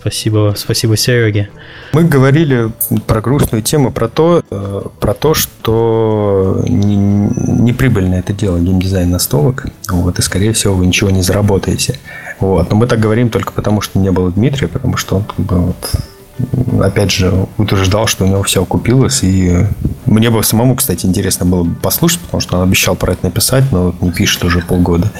Спасибо, 0.07 0.55
спасибо 0.57 0.97
Сереге. 0.97 1.49
Мы 1.93 2.05
говорили 2.05 2.71
про 3.09 3.21
грустную 3.21 3.61
тему, 3.61 3.91
про 3.91 4.07
то, 4.07 4.45
э, 4.49 4.83
про 5.01 5.15
то, 5.15 5.35
что 5.35 6.63
не- 6.69 7.29
неприбыльно 7.61 8.15
это 8.15 8.33
дело 8.33 8.61
геймдизайн 8.61 9.11
настолок, 9.11 9.67
вот, 9.91 10.21
и, 10.21 10.23
скорее 10.23 10.53
всего, 10.53 10.75
вы 10.75 10.87
ничего 10.87 11.11
не 11.11 11.23
заработаете. 11.23 11.99
Вот. 12.39 12.71
Но 12.71 12.77
мы 12.77 12.87
так 12.87 13.01
говорим 13.01 13.31
только 13.31 13.53
потому, 13.53 13.81
что 13.81 13.99
не 13.99 14.13
было 14.13 14.31
Дмитрия, 14.31 14.69
потому 14.69 14.97
что 14.97 15.17
он, 15.17 15.25
как 15.25 15.41
бы, 15.45 15.57
вот, 15.57 16.85
опять 16.85 17.11
же, 17.11 17.49
утверждал, 17.59 18.07
что 18.07 18.27
у 18.27 18.29
него 18.29 18.45
все 18.45 18.63
окупилось, 18.63 19.25
и 19.25 19.67
мне 20.05 20.31
бы 20.31 20.45
самому, 20.45 20.77
кстати, 20.77 21.05
интересно 21.05 21.47
было 21.47 21.65
бы 21.65 21.75
послушать, 21.75 22.21
потому 22.21 22.41
что 22.41 22.59
он 22.59 22.63
обещал 22.63 22.95
про 22.95 23.15
это 23.15 23.25
написать, 23.25 23.65
но 23.73 23.87
вот 23.87 24.01
не 24.03 24.13
пишет 24.13 24.45
уже 24.45 24.61
полгода. 24.61 25.11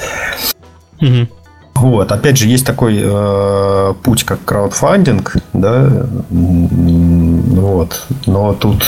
Мгм. 1.01 1.27
Вот, 1.79 2.11
опять 2.11 2.37
же, 2.37 2.47
есть 2.47 2.65
такой 2.65 2.99
э, 3.03 3.93
путь, 4.01 4.23
как 4.23 4.43
краудфандинг, 4.43 5.35
да, 5.53 6.07
вот, 6.29 8.05
но 8.25 8.53
тут 8.53 8.83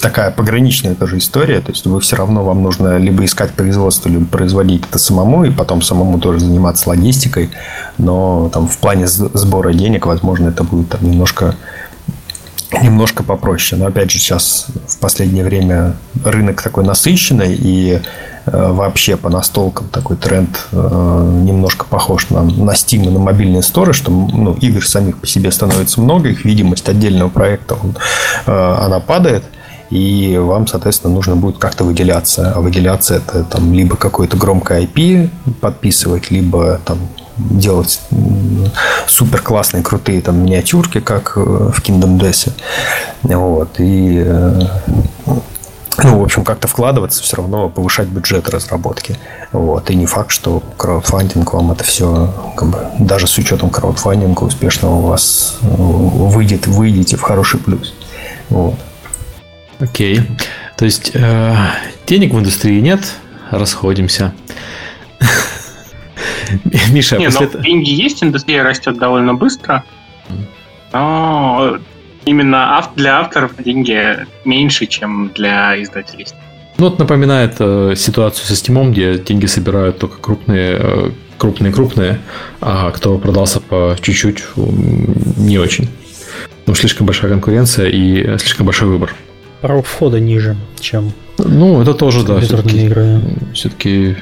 такая 0.00 0.30
пограничная 0.30 0.94
тоже 0.94 1.18
история, 1.18 1.60
то 1.60 1.72
есть 1.72 1.86
вы 1.86 1.98
все 2.00 2.14
равно 2.14 2.44
вам 2.44 2.62
нужно 2.62 2.98
либо 2.98 3.24
искать 3.24 3.50
производство, 3.50 4.08
либо 4.08 4.26
производить 4.26 4.84
это 4.88 4.98
самому, 4.98 5.44
и 5.44 5.50
потом 5.50 5.82
самому 5.82 6.20
тоже 6.20 6.38
заниматься 6.38 6.88
логистикой, 6.88 7.50
но 7.98 8.48
там 8.52 8.68
в 8.68 8.78
плане 8.78 9.08
сбора 9.08 9.72
денег, 9.72 10.06
возможно, 10.06 10.48
это 10.48 10.62
будет 10.62 10.90
там 10.90 11.02
немножко 11.02 11.56
немножко 12.82 13.24
попроще. 13.24 13.80
Но 13.80 13.88
опять 13.88 14.10
же, 14.10 14.18
сейчас 14.18 14.66
в 14.86 14.98
последнее 14.98 15.42
время 15.42 15.96
рынок 16.22 16.62
такой 16.62 16.84
насыщенный, 16.84 17.56
и 17.58 18.00
вообще 18.52 19.16
по 19.16 19.28
настолкам 19.30 19.88
такой 19.88 20.16
тренд 20.16 20.66
э, 20.72 20.76
немножко 21.44 21.86
похож 21.86 22.30
на, 22.30 22.42
на 22.42 22.72
Steam 22.72 23.06
и 23.06 23.08
на 23.08 23.18
мобильные 23.18 23.62
сторы, 23.62 23.92
что 23.92 24.10
ну, 24.10 24.54
игр 24.54 24.86
самих 24.86 25.18
по 25.18 25.26
себе 25.26 25.50
становится 25.50 26.00
много, 26.00 26.28
их 26.28 26.44
видимость 26.44 26.88
отдельного 26.88 27.28
проекта 27.28 27.74
он, 27.74 27.96
э, 28.46 28.76
она 28.80 29.00
падает. 29.00 29.44
и 29.90 30.36
вам, 30.38 30.66
соответственно, 30.66 31.14
нужно 31.14 31.36
будет 31.36 31.58
как-то 31.58 31.84
выделяться. 31.84 32.52
А 32.54 32.60
выделяться 32.60 33.16
это 33.16 33.44
там 33.44 33.72
либо 33.72 33.96
какое-то 33.96 34.36
громкое 34.36 34.82
IP 34.82 35.30
подписывать, 35.60 36.30
либо 36.30 36.80
там 36.84 36.98
делать 37.38 38.00
супер 39.06 39.40
классные, 39.40 39.82
крутые 39.82 40.20
там 40.20 40.42
миниатюрки, 40.42 41.00
как 41.00 41.34
э, 41.36 41.40
в 41.40 41.80
Kingdom 41.82 42.18
Death. 42.18 42.52
Вот. 43.22 43.78
И 43.78 44.22
э, 44.24 44.60
ну, 46.02 46.18
в 46.18 46.22
общем, 46.22 46.44
как-то 46.44 46.68
вкладываться, 46.68 47.22
все 47.22 47.36
равно 47.36 47.68
повышать 47.68 48.08
бюджет 48.08 48.48
разработки. 48.48 49.16
Вот. 49.52 49.90
И 49.90 49.94
не 49.94 50.06
факт, 50.06 50.30
что 50.30 50.62
краудфандинг 50.76 51.52
вам 51.52 51.72
это 51.72 51.84
все, 51.84 52.32
как 52.56 52.68
бы, 52.68 52.86
даже 52.98 53.26
с 53.26 53.36
учетом 53.38 53.70
краудфандинга 53.70 54.44
успешного 54.44 54.94
у 54.96 55.02
вас 55.02 55.58
э, 55.62 55.66
выйдет, 55.66 56.66
выйдете 56.66 57.16
в 57.16 57.22
хороший 57.22 57.60
плюс. 57.60 57.94
Вот. 58.48 58.76
Окей. 59.80 60.22
То 60.76 60.84
есть 60.84 61.12
э, 61.14 61.56
денег 62.06 62.32
в 62.32 62.38
индустрии 62.38 62.80
нет, 62.80 63.14
расходимся. 63.50 64.32
Миша, 66.90 67.18
не, 67.18 67.26
после... 67.26 67.50
ну, 67.52 67.60
деньги 67.60 67.90
есть, 67.90 68.22
индустрия 68.22 68.62
растет 68.62 68.98
довольно 68.98 69.34
быстро. 69.34 69.84
Но 70.92 71.78
именно 72.28 72.82
для 72.96 73.20
авторов 73.20 73.52
деньги 73.62 74.26
меньше, 74.44 74.86
чем 74.86 75.30
для 75.34 75.82
издателей. 75.82 76.26
Ну, 76.78 76.88
вот 76.88 76.98
напоминает 76.98 77.56
э, 77.58 77.94
ситуацию 77.96 78.46
со 78.46 78.54
Steam, 78.54 78.90
где 78.90 79.18
деньги 79.18 79.46
собирают 79.46 79.98
только 79.98 80.18
крупные, 80.18 80.78
э, 80.80 81.10
крупные, 81.36 81.72
крупные, 81.72 82.20
а 82.60 82.90
кто 82.92 83.18
продался 83.18 83.60
по 83.60 83.96
чуть-чуть, 84.00 84.44
не 84.56 85.58
очень. 85.58 85.88
Ну, 86.66 86.74
слишком 86.74 87.06
большая 87.06 87.30
конкуренция 87.30 87.88
и 87.88 88.38
слишком 88.38 88.66
большой 88.66 88.88
выбор. 88.88 89.14
Порог 89.60 89.86
входа 89.86 90.20
ниже, 90.20 90.56
чем 90.78 91.12
ну, 91.38 91.80
это 91.80 91.94
тоже, 91.94 92.24
да. 92.24 92.40
Все-таки, 92.40 92.86
игры. 92.86 93.20
все-таки 93.54 94.16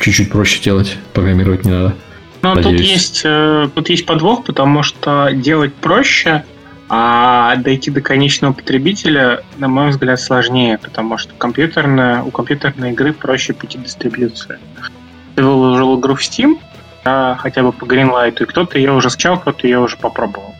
чуть-чуть 0.00 0.30
проще 0.30 0.62
делать, 0.62 0.96
программировать 1.12 1.64
не 1.64 1.70
надо. 1.70 1.94
Но 2.40 2.56
тут 2.56 2.80
есть, 2.80 3.22
э, 3.24 3.68
тут 3.74 3.88
есть 3.88 4.06
подвох, 4.06 4.44
потому 4.44 4.82
что 4.82 5.30
делать 5.32 5.74
проще, 5.74 6.44
а 6.94 7.56
дойти 7.56 7.90
до 7.90 8.02
конечного 8.02 8.52
потребителя, 8.52 9.42
на 9.56 9.66
мой 9.66 9.88
взгляд, 9.88 10.20
сложнее, 10.20 10.76
потому 10.76 11.16
что 11.16 11.32
компьютерная, 11.32 12.22
у 12.22 12.30
компьютерной 12.30 12.92
игры 12.92 13.14
проще 13.14 13.54
пойти 13.54 13.78
дистрибьюция. 13.78 14.60
Ты 15.34 15.42
выложил 15.42 15.98
игру 15.98 16.16
в 16.16 16.20
Steam, 16.20 16.58
а 17.06 17.36
хотя 17.36 17.62
бы 17.62 17.72
по 17.72 17.86
Greenlight, 17.86 18.42
и 18.42 18.44
кто-то 18.44 18.76
ее 18.76 18.92
уже 18.92 19.08
скачал, 19.08 19.38
кто-то 19.38 19.66
ее 19.66 19.78
уже 19.78 19.96
попробовал. 19.96 20.54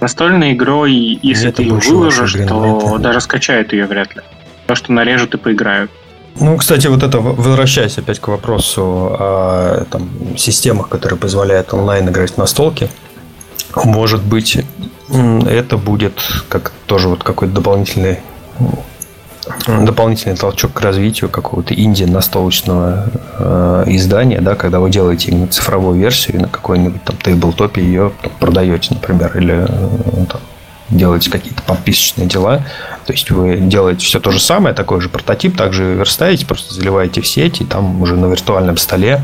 Настольной 0.00 0.54
игрой, 0.54 0.92
если 1.20 1.48
Нет, 1.48 1.56
ты 1.56 1.64
ее 1.64 1.74
выложишь, 1.74 2.32
то 2.48 2.96
даже 2.96 3.20
скачают 3.20 3.74
ее 3.74 3.84
вряд 3.84 4.16
ли. 4.16 4.22
То, 4.66 4.74
что 4.74 4.92
нарежут 4.92 5.34
и 5.34 5.36
поиграют. 5.36 5.90
Ну, 6.40 6.56
кстати, 6.56 6.86
вот 6.86 7.02
это, 7.02 7.20
возвращаясь 7.20 7.98
опять 7.98 8.18
к 8.18 8.28
вопросу 8.28 8.82
о 9.20 9.84
там, 9.90 10.08
системах, 10.38 10.88
которые 10.88 11.18
позволяют 11.18 11.74
онлайн 11.74 12.08
играть 12.08 12.38
на 12.38 12.46
столке, 12.46 12.88
может 13.84 14.22
быть, 14.22 14.64
это 15.10 15.76
будет 15.76 16.20
как 16.48 16.72
тоже 16.86 17.08
вот 17.08 17.22
какой-то 17.22 17.54
дополнительный 17.54 18.20
дополнительный 19.66 20.36
толчок 20.36 20.72
к 20.74 20.80
развитию 20.80 21.30
какого-то 21.30 21.74
инди 21.74 22.04
настолочного 22.04 23.06
э, 23.38 23.84
издания, 23.88 24.40
да, 24.40 24.54
когда 24.54 24.80
вы 24.80 24.90
делаете 24.90 25.30
именно 25.30 25.48
цифровую 25.48 25.98
версию 25.98 26.42
на 26.42 26.48
какой-нибудь 26.48 27.02
там 27.04 27.16
тейблтопе 27.16 27.82
ее 27.82 28.12
там, 28.22 28.32
продаете, 28.38 28.94
например, 28.94 29.36
или 29.36 29.66
э, 29.66 30.26
там, 30.30 30.40
делаете 30.90 31.30
какие-то 31.30 31.62
подписочные 31.62 32.28
дела. 32.28 32.64
То 33.06 33.12
есть 33.12 33.30
вы 33.30 33.56
делаете 33.56 34.04
все 34.04 34.20
то 34.20 34.30
же 34.30 34.40
самое, 34.40 34.74
такой 34.74 35.00
же 35.00 35.08
прототип, 35.08 35.56
также 35.56 35.94
верстаете, 35.94 36.46
просто 36.46 36.74
заливаете 36.74 37.20
в 37.20 37.26
сеть, 37.26 37.60
и 37.60 37.64
там 37.64 38.02
уже 38.02 38.16
на 38.16 38.26
виртуальном 38.26 38.76
столе 38.76 39.22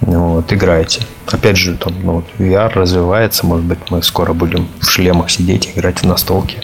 вот, 0.00 0.52
играете. 0.52 1.02
Опять 1.26 1.56
же, 1.56 1.76
там, 1.76 1.94
ну, 2.02 2.12
вот, 2.16 2.24
VR 2.38 2.72
развивается, 2.74 3.46
может 3.46 3.64
быть, 3.64 3.78
мы 3.90 4.02
скоро 4.02 4.32
будем 4.32 4.68
в 4.80 4.86
шлемах 4.86 5.30
сидеть, 5.30 5.72
играть 5.74 5.98
в 6.00 6.04
настолке 6.04 6.58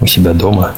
у 0.00 0.06
себя 0.06 0.32
дома. 0.32 0.74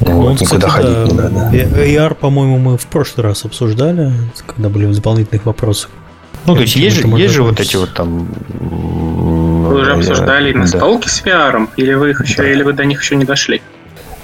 Ну, 0.00 0.20
вот, 0.20 0.34
кстати, 0.34 0.52
никуда 0.52 0.68
ходить 0.68 0.92
да, 0.92 1.04
не 1.06 1.14
надо. 1.14 1.50
VR, 1.52 2.14
по-моему, 2.14 2.58
мы 2.58 2.76
в 2.76 2.86
прошлый 2.86 3.26
раз 3.26 3.44
обсуждали, 3.44 4.12
когда 4.46 4.68
были 4.68 4.86
в 4.86 4.94
дополнительных 4.94 5.46
вопросах. 5.46 5.90
Ну, 6.44 6.54
то 6.54 6.60
есть 6.60 6.76
есть 6.76 6.96
же, 6.96 7.08
есть 7.08 7.34
же 7.34 7.42
вот 7.42 7.58
эти 7.58 7.76
вот 7.76 7.92
там... 7.94 8.28
Вы 8.60 9.80
уже 9.80 9.94
обсуждали 9.94 10.52
да. 10.52 10.60
настолки 10.60 11.08
с 11.08 11.22
VR, 11.22 11.68
или 11.76 11.94
вы 11.94 12.10
их 12.10 12.22
еще, 12.22 12.36
да. 12.36 12.48
или 12.48 12.62
вы 12.62 12.72
до 12.72 12.84
них 12.84 13.02
еще 13.02 13.16
не 13.16 13.24
дошли? 13.24 13.62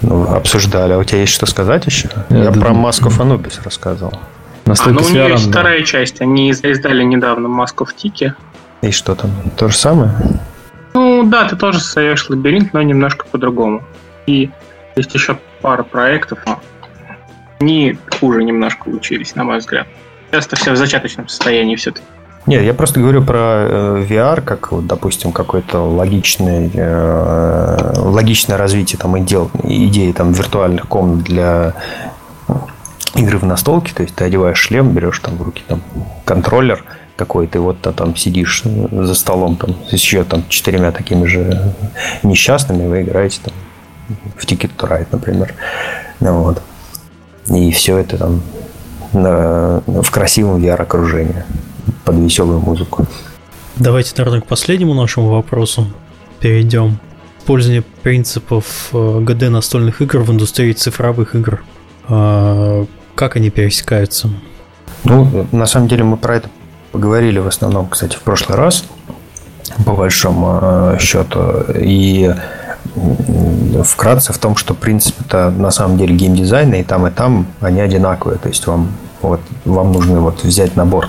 Ну, 0.03 0.25
обсуждали. 0.25 0.93
А 0.93 0.99
у 0.99 1.05
тебя 1.05 1.21
есть 1.21 1.33
что 1.33 1.47
сказать 1.47 1.87
еще? 1.87 2.11
Я, 2.29 2.45
Я 2.45 2.53
про 2.53 2.73
Маску 2.75 3.11
Анубис 3.19 3.61
рассказывал. 3.65 4.15
Настолько 4.65 5.01
а, 5.01 5.03
ну 5.03 5.09
у 5.09 5.13
нее 5.13 5.31
есть 5.31 5.49
вторая 5.49 5.83
часть. 5.83 6.21
Они 6.21 6.51
издали 6.51 7.03
недавно 7.03 7.49
маску 7.49 7.85
в 7.85 7.95
тике. 7.95 8.35
И 8.81 8.91
что 8.91 9.15
там? 9.15 9.31
То 9.57 9.69
же 9.69 9.77
самое? 9.77 10.13
Ну 10.95 11.25
да, 11.25 11.49
ты 11.49 11.57
тоже 11.57 11.81
создаешь 11.81 12.29
лабиринт, 12.29 12.73
но 12.73 12.83
немножко 12.83 13.27
по-другому. 13.31 13.83
И 14.27 14.51
есть 14.97 15.15
еще 15.15 15.39
пара 15.61 15.83
проектов, 15.83 16.41
но 16.47 16.61
они 17.61 17.97
хуже 18.19 18.43
немножко 18.43 18.89
учились, 18.89 19.35
на 19.35 19.45
мой 19.45 19.59
взгляд. 19.59 19.87
Часто 20.31 20.57
все 20.57 20.73
в 20.73 20.77
зачаточном 20.77 21.29
состоянии 21.29 21.77
все-таки. 21.77 22.05
Нет, 22.47 22.63
я 22.65 22.75
просто 22.75 22.99
говорю 22.99 23.23
про 23.23 23.39
э, 23.39 24.07
VR, 24.09 24.41
как, 24.43 24.73
вот, 24.73 24.87
допустим, 24.87 25.31
какое-то 25.31 25.79
логичное, 25.79 26.69
э, 26.75 27.93
логичное 27.99 28.57
развитие 28.57 28.99
там, 28.99 29.17
идей, 29.17 29.39
идеи 29.63 30.11
там, 30.11 30.33
виртуальных 30.33 30.89
комнат 30.89 31.23
для 31.23 31.75
игры 33.15 33.39
в 33.39 33.45
настолке, 33.45 33.93
то 33.95 34.03
есть 34.03 34.15
ты 34.15 34.25
одеваешь 34.25 34.59
шлем, 34.59 34.93
берешь 34.93 35.19
там 35.19 35.37
в 35.37 35.43
руки 35.43 35.63
там 35.67 35.83
контроллер 36.25 36.85
какой-то, 37.17 37.59
и 37.59 37.61
вот 37.61 37.81
ты 37.81 37.93
там 37.93 38.17
сидишь 38.17 38.63
за 38.65 39.15
столом 39.15 39.57
там 39.57 39.77
с 39.89 39.93
еще 39.93 40.25
там 40.25 40.45
четырьмя 40.49 40.93
такими 40.93 41.27
же 41.27 41.75
несчастными, 42.23 42.87
вы 42.87 43.03
играете 43.03 43.41
там 43.45 43.55
в 44.37 44.45
Ticket 44.45 44.71
to 44.77 44.89
Ride, 44.89 45.09
например. 45.13 45.55
Ну, 46.21 46.43
вот. 46.43 46.63
И 47.49 47.71
все 47.73 47.99
это 47.99 48.19
там 48.19 48.43
на, 49.13 49.83
в 49.87 50.11
красивом 50.11 50.63
VR-окружении 50.63 51.45
под 52.05 52.17
веселую 52.17 52.61
музыку. 52.61 53.07
Давайте, 53.77 54.15
наверное, 54.17 54.41
к 54.41 54.47
последнему 54.47 54.95
нашему 54.95 55.29
вопросу 55.29 55.87
перейдем. 56.41 56.99
Пользование 57.47 57.83
принципов 58.03 58.91
ГД 58.93 59.43
э, 59.43 59.49
настольных 59.49 60.01
игр 60.01 60.21
в 60.21 60.31
индустрии 60.31 60.73
цифровых 60.73 61.35
игр. 61.35 61.63
Как 63.15 63.37
они 63.37 63.51
пересекаются? 63.51 64.31
Ну, 65.05 65.47
на 65.53 65.67
самом 65.67 65.89
деле 65.89 66.05
мы 66.05 66.17
про 66.17 66.37
это 66.37 66.49
поговорили 66.93 67.39
в 67.39 67.47
основном, 67.47 67.89
кстати, 67.89 68.17
в 68.17 68.21
прошлый 68.21 68.57
раз, 68.57 68.85
по 69.85 69.95
большому 69.95 70.59
э, 70.61 70.99
счету. 71.01 71.65
И 71.75 72.33
вкратце 73.85 74.33
в 74.33 74.39
том, 74.39 74.57
что 74.57 74.75
принцип 74.75 75.15
это 75.21 75.51
на 75.51 75.71
самом 75.71 75.99
деле 75.99 76.15
геймдизайна, 76.15 76.77
и 76.77 76.83
там, 76.83 77.07
и 77.07 77.11
там 77.11 77.47
они 77.61 77.81
одинаковые. 77.81 78.39
То 78.39 78.49
есть 78.49 78.67
вам 78.67 78.93
вот 79.23 79.41
вам 79.65 79.93
нужно 79.93 80.21
вот 80.21 80.43
взять 80.45 80.77
набор 80.77 81.09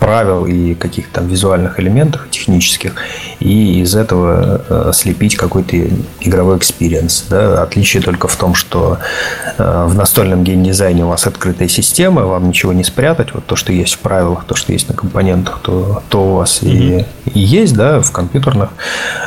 правил 0.00 0.46
и 0.46 0.74
каких-то 0.74 1.20
визуальных 1.22 1.80
элементов 1.80 2.28
технических 2.30 2.94
и 3.40 3.80
из 3.80 3.94
этого 3.96 4.62
э, 4.68 4.90
слепить 4.92 5.36
какой-то 5.36 5.76
игровой 6.20 6.58
experience. 6.58 7.26
Да? 7.28 7.62
Отличие 7.62 8.02
только 8.02 8.28
в 8.28 8.36
том, 8.36 8.54
что 8.54 8.98
э, 9.58 9.84
в 9.88 9.94
настольном 9.94 10.44
геймдизайне 10.44 11.04
у 11.04 11.08
вас 11.08 11.26
открытая 11.26 11.68
система, 11.68 12.22
вам 12.22 12.48
ничего 12.48 12.72
не 12.72 12.84
спрятать. 12.84 13.34
Вот 13.34 13.46
то, 13.46 13.56
что 13.56 13.72
есть 13.72 13.94
в 13.94 13.98
правилах, 13.98 14.44
то, 14.44 14.54
что 14.54 14.72
есть 14.72 14.88
на 14.88 14.94
компонентах, 14.94 15.60
то, 15.62 16.02
то 16.08 16.24
у 16.24 16.34
вас 16.36 16.62
mm-hmm. 16.62 17.06
и, 17.24 17.30
и 17.30 17.40
есть, 17.40 17.74
да, 17.74 18.00
в 18.00 18.12
компьютерных 18.12 18.70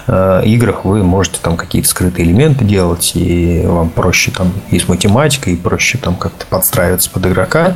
э, 0.07 0.43
играх 0.45 0.85
вы 0.85 1.03
можете 1.03 1.39
там 1.41 1.57
какие-то 1.57 1.87
скрытые 1.89 2.25
элементы 2.25 2.65
делать, 2.65 3.11
и 3.15 3.63
вам 3.65 3.89
проще 3.89 4.31
там 4.31 4.51
и 4.69 4.79
с 4.79 4.87
математикой, 4.87 5.53
и 5.53 5.55
проще 5.55 5.97
там 5.97 6.15
как-то 6.15 6.45
подстраиваться 6.45 7.09
под 7.09 7.25
игрока. 7.25 7.75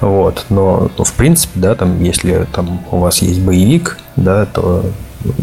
Вот. 0.00 0.46
Но, 0.48 0.90
ну, 0.96 1.04
в 1.04 1.12
принципе, 1.14 1.60
да, 1.60 1.74
там, 1.74 2.02
если 2.02 2.46
там 2.52 2.84
у 2.90 2.98
вас 2.98 3.22
есть 3.22 3.40
боевик, 3.40 3.98
да, 4.16 4.46
то 4.46 4.84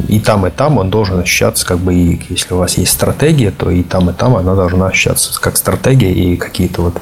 и 0.08 0.20
там, 0.20 0.46
и 0.46 0.50
там 0.50 0.78
он 0.78 0.90
должен 0.90 1.20
ощущаться 1.20 1.66
как 1.66 1.80
боевик. 1.80 2.30
Если 2.30 2.54
у 2.54 2.58
вас 2.58 2.78
есть 2.78 2.92
стратегия, 2.92 3.52
то 3.52 3.70
и 3.70 3.84
там, 3.84 4.10
и 4.10 4.14
там 4.14 4.36
она 4.36 4.56
должна 4.56 4.88
ощущаться 4.88 5.40
как 5.40 5.58
стратегия, 5.58 6.12
и 6.12 6.36
какие-то 6.36 6.82
вот 6.82 7.02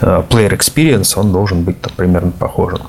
uh, 0.00 0.26
player 0.26 0.56
experience, 0.56 1.12
он 1.16 1.32
должен 1.32 1.62
быть 1.62 1.80
там 1.80 1.92
примерно 1.96 2.32
похожим. 2.32 2.80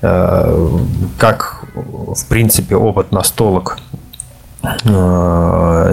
Uh, 0.00 0.80
как, 1.18 1.64
в 1.74 2.24
принципе, 2.26 2.76
опыт 2.76 3.10
настолок 3.10 3.78
Э, 3.87 3.87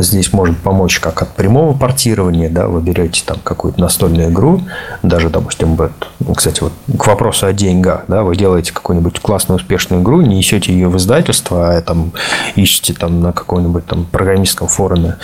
здесь 0.01 0.33
может 0.33 0.57
помочь 0.57 0.99
как 0.99 1.21
от 1.21 1.29
прямого 1.29 1.77
портирования, 1.77 2.49
да, 2.49 2.67
вы 2.67 2.81
берете 2.81 3.23
там 3.25 3.37
какую-то 3.43 3.79
настольную 3.79 4.29
игру, 4.31 4.61
даже, 5.03 5.29
допустим, 5.29 5.75
вот, 5.75 5.91
кстати, 6.35 6.61
вот 6.61 6.73
к 6.97 7.07
вопросу 7.07 7.45
о 7.45 7.53
деньгах, 7.53 8.05
да, 8.07 8.23
вы 8.23 8.35
делаете 8.35 8.73
какую-нибудь 8.73 9.19
классную, 9.19 9.57
успешную 9.57 10.01
игру, 10.01 10.21
не 10.21 10.37
несете 10.37 10.73
ее 10.73 10.89
в 10.89 10.97
издательство, 10.97 11.75
а 11.75 11.81
там 11.81 12.11
ищете 12.55 12.93
там 12.93 13.21
на 13.21 13.33
каком-нибудь 13.33 13.85
там 13.85 14.05
программистском 14.05 14.67
форуме 14.67 15.17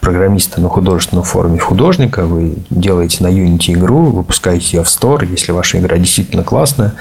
программиста 0.00 0.60
на 0.60 0.68
художественном 0.68 1.24
форуме 1.24 1.60
художника, 1.60 2.24
вы 2.24 2.56
делаете 2.70 3.22
на 3.22 3.28
Unity 3.28 3.74
игру, 3.74 4.06
выпускаете 4.06 4.78
ее 4.78 4.82
в 4.82 4.88
Store, 4.88 5.24
если 5.24 5.52
ваша 5.52 5.78
игра 5.78 5.98
действительно 5.98 6.42
классная, 6.42 6.94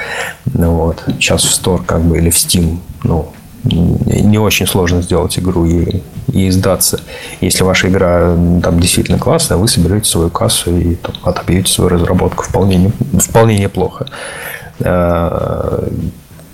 ну, 0.45 0.75
вот, 0.75 1.03
сейчас 1.07 1.43
в 1.43 1.51
Store 1.51 1.83
как 1.83 2.01
бы 2.01 2.19
или 2.19 2.29
в 2.29 2.35
Steam, 2.35 2.77
ну, 3.03 3.33
не 3.63 4.39
очень 4.39 4.67
сложно 4.67 5.01
сделать 5.01 5.37
игру 5.37 5.65
и, 5.65 6.01
и 6.31 6.49
издаться. 6.49 6.99
Если 7.41 7.63
ваша 7.63 7.89
игра 7.89 8.35
там 8.63 8.79
действительно 8.79 9.19
классная, 9.19 9.57
вы 9.57 9.67
соберете 9.67 10.09
свою 10.09 10.29
кассу 10.29 10.75
и 10.75 10.95
там, 10.95 11.13
отобьете 11.23 11.71
свою 11.71 11.89
разработку 11.89 12.43
вполне, 12.43 12.77
не, 12.77 13.19
вполне 13.19 13.57
неплохо. 13.59 14.07
А, 14.79 15.87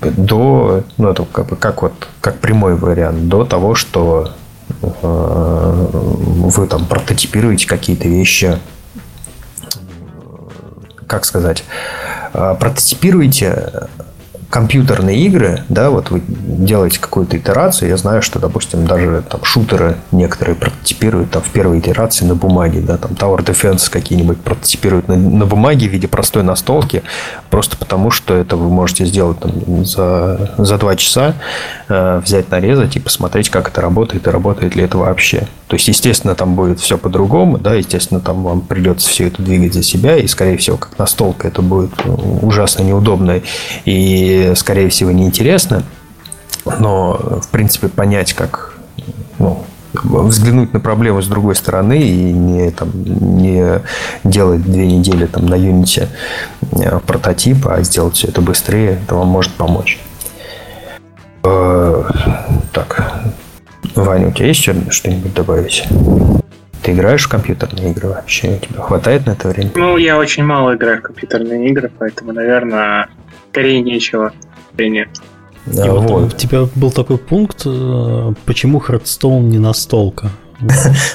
до, 0.01 0.83
ну, 0.97 1.09
это 1.09 1.25
как, 1.25 1.47
бы, 1.47 1.55
как, 1.55 1.81
вот, 1.81 1.93
как 2.21 2.39
прямой 2.39 2.75
вариант, 2.75 3.27
до 3.27 3.45
того, 3.45 3.73
что 3.75 4.31
а, 5.01 5.89
вы 5.91 6.67
там 6.67 6.85
прототипируете 6.85 7.67
какие-то 7.67 8.07
вещи, 8.07 8.57
как 11.07 11.25
сказать, 11.25 11.63
а, 12.33 12.55
прототипируете 12.55 13.87
компьютерные 14.49 15.17
игры, 15.25 15.63
да, 15.67 15.89
вот 15.89 16.09
вы 16.09 16.21
делаете 16.27 16.99
какую-то 16.99 17.37
итерацию, 17.37 17.89
я 17.89 17.97
знаю, 17.97 18.21
что, 18.21 18.39
допустим, 18.39 18.85
даже 18.85 19.23
там 19.29 19.43
шутеры 19.43 19.97
некоторые 20.11 20.55
прототипируют 20.55 21.31
там 21.31 21.41
в 21.41 21.49
первой 21.49 21.79
итерации 21.79 22.25
на 22.25 22.35
бумаге, 22.35 22.79
да, 22.79 22.97
там 22.97 23.11
Tower 23.11 23.43
Defense 23.43 23.89
какие-нибудь 23.89 24.39
прототипируют 24.39 25.09
на, 25.09 25.17
на 25.17 25.45
бумаге 25.45 25.89
в 25.89 25.91
виде 25.91 26.07
простой 26.07 26.43
настолки, 26.43 27.03
просто 27.49 27.75
потому 27.75 28.09
что 28.09 28.35
это 28.35 28.55
вы 28.55 28.69
можете 28.69 29.05
сделать 29.05 29.39
там 29.39 29.83
за, 29.83 30.53
за 30.57 30.77
два 30.77 30.95
часа, 30.95 31.35
э, 31.89 32.21
взять, 32.23 32.49
нарезать 32.49 32.95
и 32.95 32.99
посмотреть, 32.99 33.49
как 33.49 33.67
это 33.67 33.81
работает 33.81 34.27
и 34.27 34.29
работает 34.29 34.75
ли 34.75 34.83
это 34.83 34.97
вообще. 34.97 35.47
То 35.67 35.75
есть, 35.75 35.87
естественно, 35.89 36.33
там 36.33 36.55
будет 36.55 36.79
все 36.79 36.97
по-другому, 36.97 37.57
да, 37.57 37.73
естественно, 37.73 38.21
там 38.21 38.43
вам 38.43 38.61
придется 38.61 39.09
все 39.09 39.27
это 39.27 39.41
двигать 39.41 39.73
за 39.73 39.83
себя, 39.83 40.15
и, 40.15 40.25
скорее 40.27 40.57
всего, 40.57 40.77
как 40.77 40.97
настолка 40.97 41.49
это 41.49 41.61
будет 41.61 41.91
ужасно 42.41 42.83
неудобно 42.83 43.41
и, 43.83 44.36
скорее 44.55 44.89
всего, 44.89 45.11
неинтересно. 45.11 45.83
Но, 46.79 47.39
в 47.41 47.47
принципе, 47.49 47.87
понять, 47.87 48.33
как 48.33 48.77
ну, 49.39 49.63
взглянуть 50.03 50.73
на 50.73 50.79
проблему 50.79 51.21
с 51.21 51.27
другой 51.27 51.55
стороны 51.55 52.01
и 52.01 52.31
не, 52.33 52.71
там, 52.71 52.89
не 52.93 53.81
делать 54.23 54.63
две 54.63 54.87
недели 54.87 55.25
там, 55.25 55.45
на 55.45 55.55
Unity 55.55 56.07
э, 56.73 56.99
прототип, 57.05 57.67
а 57.67 57.81
сделать 57.83 58.15
все 58.15 58.27
это 58.27 58.41
быстрее, 58.41 58.99
это 59.03 59.15
вам 59.15 59.27
может 59.27 59.53
помочь. 59.53 59.99
Э, 61.43 62.03
так, 62.73 63.23
Ваня, 63.95 64.27
у 64.27 64.31
тебя 64.31 64.47
есть 64.47 64.61
что-нибудь 64.61 65.33
добавить? 65.33 65.87
Ты 66.83 66.91
играешь 66.93 67.25
в 67.25 67.29
компьютерные 67.29 67.91
игры 67.91 68.09
вообще? 68.09 68.55
У 68.55 68.65
тебя 68.65 68.81
хватает 68.81 69.25
на 69.25 69.31
это 69.31 69.49
времени? 69.49 69.73
Ну, 69.75 69.97
я 69.97 70.17
очень 70.17 70.43
мало 70.43 70.75
играю 70.75 70.99
в 70.99 71.01
компьютерные 71.01 71.69
игры, 71.69 71.91
поэтому, 71.97 72.31
наверное, 72.33 73.07
скорее 73.57 73.81
нечего. 73.81 74.31
Нет. 74.77 75.09
Да, 75.65 75.85
И 75.85 75.89
вот, 75.89 76.09
вот 76.09 76.33
у 76.33 76.37
тебя 76.37 76.67
был 76.75 76.91
такой 76.91 77.17
пункт, 77.17 77.63
э, 77.65 78.33
почему 78.45 78.79
Хардстоун 78.79 79.49
не 79.49 79.57
настолка? 79.57 80.29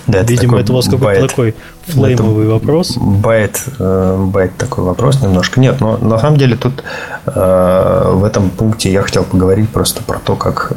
Да, 0.07 0.23
Видимо, 0.23 0.59
это 0.59 0.73
у 0.73 0.77
вас 0.77 0.89
какой-то 0.89 1.29
такой 1.29 1.55
флеймовый 1.87 2.49
вопрос. 2.49 2.97
Bait, 2.97 3.63
э, 3.79 4.27
bait 4.29 4.57
такой 4.57 4.85
вопрос 4.85 5.23
немножко. 5.23 5.61
Нет, 5.61 5.81
но 5.81 5.97
на 5.97 6.19
самом 6.19 6.37
деле 6.37 6.57
тут 6.57 6.83
э, 7.27 8.11
в 8.13 8.25
этом 8.25 8.51
пункте 8.51 8.93
я 8.93 9.03
хотел 9.03 9.25
поговорить 9.25 9.69
просто 9.71 10.03
про 10.03 10.19
то, 10.19 10.37
как 10.37 10.73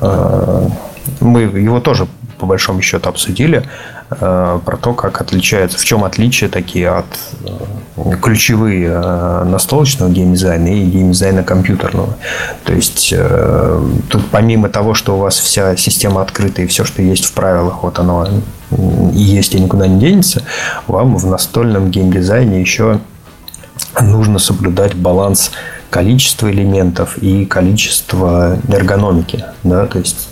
мы 1.20 1.42
его 1.42 1.80
тоже 1.80 2.08
по 2.38 2.46
большому 2.46 2.82
счету 2.82 3.10
обсудили 3.10 3.64
э, 4.10 4.60
про 4.66 4.78
то, 4.78 4.94
как 4.94 5.22
отличается, 5.22 5.78
в 5.78 5.86
чем 5.86 6.04
отличие 6.04 6.50
такие 6.50 6.90
от 6.90 7.06
э, 7.44 8.16
ключевые 8.22 8.90
э, 8.90 9.44
настолочного 9.46 10.10
геймдизайна 10.10 10.68
и 10.68 10.84
геймдизайна 10.84 11.44
компьютерного. 11.44 12.18
То 12.64 12.74
есть 12.74 13.14
э, 13.16 13.82
тут 14.10 14.26
помимо 14.32 14.70
того, 14.70 14.94
что 14.94 15.16
у 15.16 15.20
вас 15.20 15.38
вся 15.38 15.76
система 15.76 16.22
открыта 16.22 16.62
и 16.62 16.68
все, 16.68 16.84
что 16.84 17.02
есть 17.02 17.26
в 17.26 17.34
правилах, 17.34 17.84
вот 17.84 18.00
оно 18.00 18.28
и 19.14 19.20
есть 19.20 19.56
и 19.56 19.60
никуда 19.60 19.88
не 19.88 20.00
денется, 20.00 20.42
вам 20.88 21.16
в 21.18 21.26
настольном 21.26 21.92
геймдизайне 21.92 22.60
еще 22.60 23.00
нужно 24.02 24.40
соблюдать 24.40 24.96
баланс 24.96 25.52
количество 25.96 26.52
элементов 26.52 27.18
и 27.20 27.46
количество 27.46 28.58
эргономики. 28.68 29.46
Да? 29.64 29.86
То 29.86 30.00
есть, 30.00 30.28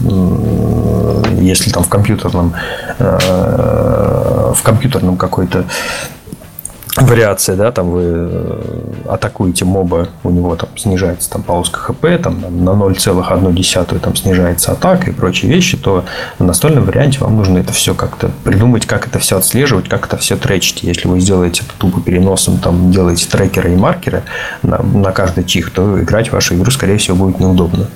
если 1.39 1.71
там 1.71 1.83
в 1.83 1.87
компьютерном, 1.87 2.53
э, 2.99 4.51
в 4.53 4.61
компьютерном 4.61 5.15
какой-то 5.15 5.63
вариация, 6.97 7.55
да, 7.55 7.71
там 7.71 7.89
вы 7.89 8.03
э, 8.05 8.61
атакуете 9.09 9.65
моба, 9.65 10.09
у 10.23 10.29
него 10.29 10.55
там 10.55 10.69
снижается 10.77 11.29
там 11.29 11.41
полоска 11.41 11.79
ХП, 11.79 12.05
там 12.21 12.41
на 12.63 12.71
0,1 12.71 13.99
там 13.99 14.15
снижается 14.15 14.73
атака 14.73 15.09
и 15.09 15.13
прочие 15.13 15.51
вещи, 15.51 15.75
то 15.75 16.05
в 16.37 16.43
настольном 16.43 16.85
варианте 16.85 17.19
вам 17.19 17.35
нужно 17.35 17.57
это 17.57 17.73
все 17.73 17.95
как-то 17.95 18.29
придумать, 18.43 18.85
как 18.85 19.07
это 19.07 19.17
все 19.19 19.37
отслеживать, 19.37 19.89
как 19.89 20.05
это 20.05 20.17
все 20.17 20.37
тречить. 20.37 20.83
Если 20.83 21.07
вы 21.07 21.19
сделаете 21.19 21.63
это 21.63 21.73
тупо 21.77 21.99
переносом, 21.99 22.59
там 22.59 22.91
делаете 22.91 23.27
трекеры 23.27 23.73
и 23.73 23.75
маркеры 23.75 24.23
на, 24.61 24.81
на 24.83 25.11
каждый 25.11 25.45
чих, 25.45 25.71
то 25.71 25.99
играть 26.01 26.29
в 26.29 26.33
вашу 26.33 26.55
игру, 26.55 26.69
скорее 26.69 26.97
всего, 26.97 27.17
будет 27.17 27.39
неудобно. 27.39 27.87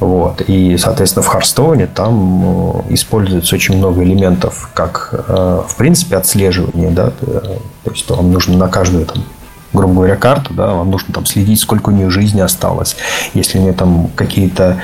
Вот. 0.00 0.42
И, 0.46 0.76
соответственно, 0.76 1.22
в 1.22 1.28
Харстоуне 1.28 1.86
там 1.86 2.82
э, 2.88 2.94
используется 2.94 3.54
очень 3.54 3.78
много 3.78 4.02
элементов, 4.02 4.70
как, 4.74 5.24
э, 5.26 5.62
в 5.66 5.76
принципе, 5.76 6.16
отслеживание. 6.16 6.90
Да? 6.90 7.12
Э, 7.22 7.58
то 7.84 7.90
есть 7.90 8.08
вам 8.10 8.30
нужно 8.30 8.58
на 8.58 8.68
каждую 8.68 9.06
там, 9.06 9.24
грубо 9.72 9.94
говоря, 9.94 10.16
карту, 10.16 10.52
да, 10.54 10.74
вам 10.74 10.90
нужно 10.90 11.14
там 11.14 11.24
следить, 11.24 11.60
сколько 11.60 11.88
у 11.88 11.92
нее 11.92 12.10
жизни 12.10 12.40
осталось. 12.40 12.96
Если 13.32 13.58
у 13.58 13.62
нее 13.62 13.72
там 13.72 14.08
какие-то 14.14 14.78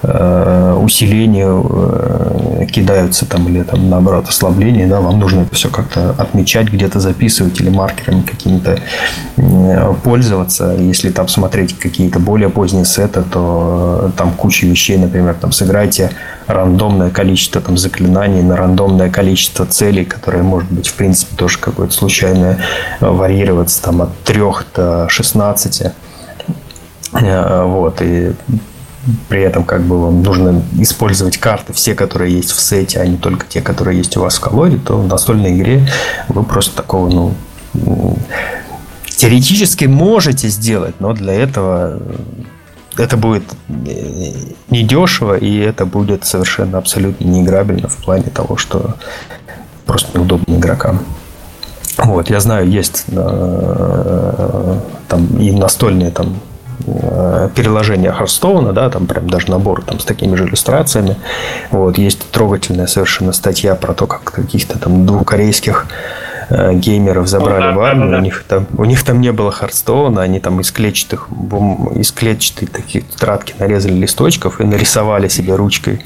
Э, 0.00 0.78
усиления 0.80 1.48
э, 1.48 2.66
кидаются 2.70 3.26
там 3.26 3.48
или 3.48 3.64
там 3.64 3.90
наоборот 3.90 4.28
ослабления, 4.28 4.86
да, 4.86 5.00
вам 5.00 5.18
нужно 5.18 5.40
это 5.40 5.54
все 5.56 5.70
как-то 5.70 6.10
отмечать, 6.10 6.68
где-то 6.68 7.00
записывать 7.00 7.60
или 7.60 7.68
маркерами 7.68 8.22
какими-то 8.22 8.78
э, 9.36 9.94
пользоваться. 10.04 10.76
Если 10.78 11.10
там 11.10 11.26
смотреть 11.26 11.76
какие-то 11.76 12.20
более 12.20 12.48
поздние 12.48 12.84
сеты, 12.84 13.22
то 13.22 14.12
там 14.16 14.34
куча 14.34 14.66
вещей, 14.66 14.98
например, 14.98 15.34
там 15.34 15.50
сыграйте 15.50 16.12
рандомное 16.46 17.10
количество 17.10 17.60
там 17.60 17.76
заклинаний 17.76 18.42
на 18.42 18.56
рандомное 18.56 19.10
количество 19.10 19.66
целей, 19.66 20.04
которые 20.04 20.44
может 20.44 20.70
быть 20.70 20.86
в 20.86 20.94
принципе 20.94 21.34
тоже 21.34 21.58
какое-то 21.58 21.92
случайное 21.92 22.58
варьироваться 23.00 23.82
там 23.82 24.02
от 24.02 24.16
3 24.20 24.42
до 24.76 25.08
16 25.08 25.92
вот, 27.10 28.02
и 28.02 28.32
при 29.28 29.42
этом 29.42 29.64
как 29.64 29.82
бы 29.82 30.00
вам 30.00 30.22
нужно 30.22 30.62
использовать 30.78 31.38
карты, 31.38 31.72
все, 31.72 31.94
которые 31.94 32.34
есть 32.36 32.50
в 32.50 32.60
сете, 32.60 33.00
а 33.00 33.06
не 33.06 33.16
только 33.16 33.46
те, 33.46 33.60
которые 33.60 33.98
есть 33.98 34.16
у 34.16 34.20
вас 34.20 34.36
в 34.36 34.40
колоде, 34.40 34.78
то 34.78 34.98
в 34.98 35.06
настольной 35.06 35.56
игре 35.56 35.88
вы 36.28 36.42
просто 36.44 36.76
такого, 36.76 37.08
ну, 37.08 37.34
теоретически 39.06 39.86
можете 39.86 40.48
сделать, 40.48 40.94
но 41.00 41.12
для 41.12 41.34
этого 41.34 42.00
это 42.96 43.16
будет 43.16 43.44
недешево, 44.70 45.36
и 45.36 45.58
это 45.58 45.86
будет 45.86 46.24
совершенно 46.24 46.78
абсолютно 46.78 47.24
неиграбельно 47.24 47.88
в 47.88 47.96
плане 47.96 48.24
того, 48.24 48.56
что 48.56 48.96
просто 49.86 50.18
неудобно 50.18 50.56
игрокам. 50.56 51.00
Вот, 51.96 52.30
я 52.30 52.38
знаю, 52.38 52.68
есть 52.68 53.04
э, 53.08 54.80
там 55.08 55.26
и 55.38 55.50
настольные 55.50 56.12
там 56.12 56.36
Э, 56.38 56.47
переложение 57.54 58.12
Харстоуна, 58.12 58.72
да, 58.72 58.90
там 58.90 59.06
прям 59.06 59.28
даже 59.28 59.50
набор 59.50 59.82
там 59.82 60.00
с 60.00 60.04
такими 60.04 60.36
же 60.36 60.44
иллюстрациями. 60.44 61.16
Вот, 61.70 61.98
есть 61.98 62.30
трогательная 62.30 62.86
совершенно 62.86 63.32
статья 63.32 63.74
про 63.74 63.94
то, 63.94 64.06
как 64.06 64.22
каких-то 64.24 64.78
там 64.78 65.06
двух 65.06 65.32
Э, 66.50 66.72
геймеров 66.72 67.28
забрали 67.28 67.74
в 67.74 67.80
армию, 67.80 68.16
у 68.18 68.20
них 68.22 68.42
там 68.48 68.66
у 68.78 68.84
них 68.86 69.04
там 69.04 69.20
не 69.20 69.32
было 69.32 69.50
Хардстоуна, 69.50 70.22
они 70.22 70.40
там 70.40 70.60
из 70.60 70.70
клетчатых 70.70 71.28
из 71.94 72.10
клетчатой 72.10 72.68
таких 72.68 73.06
тетрадки 73.06 73.54
нарезали 73.58 73.92
листочков 73.92 74.58
и 74.60 74.64
нарисовали 74.64 75.28
себе 75.28 75.54
ручкой 75.56 76.02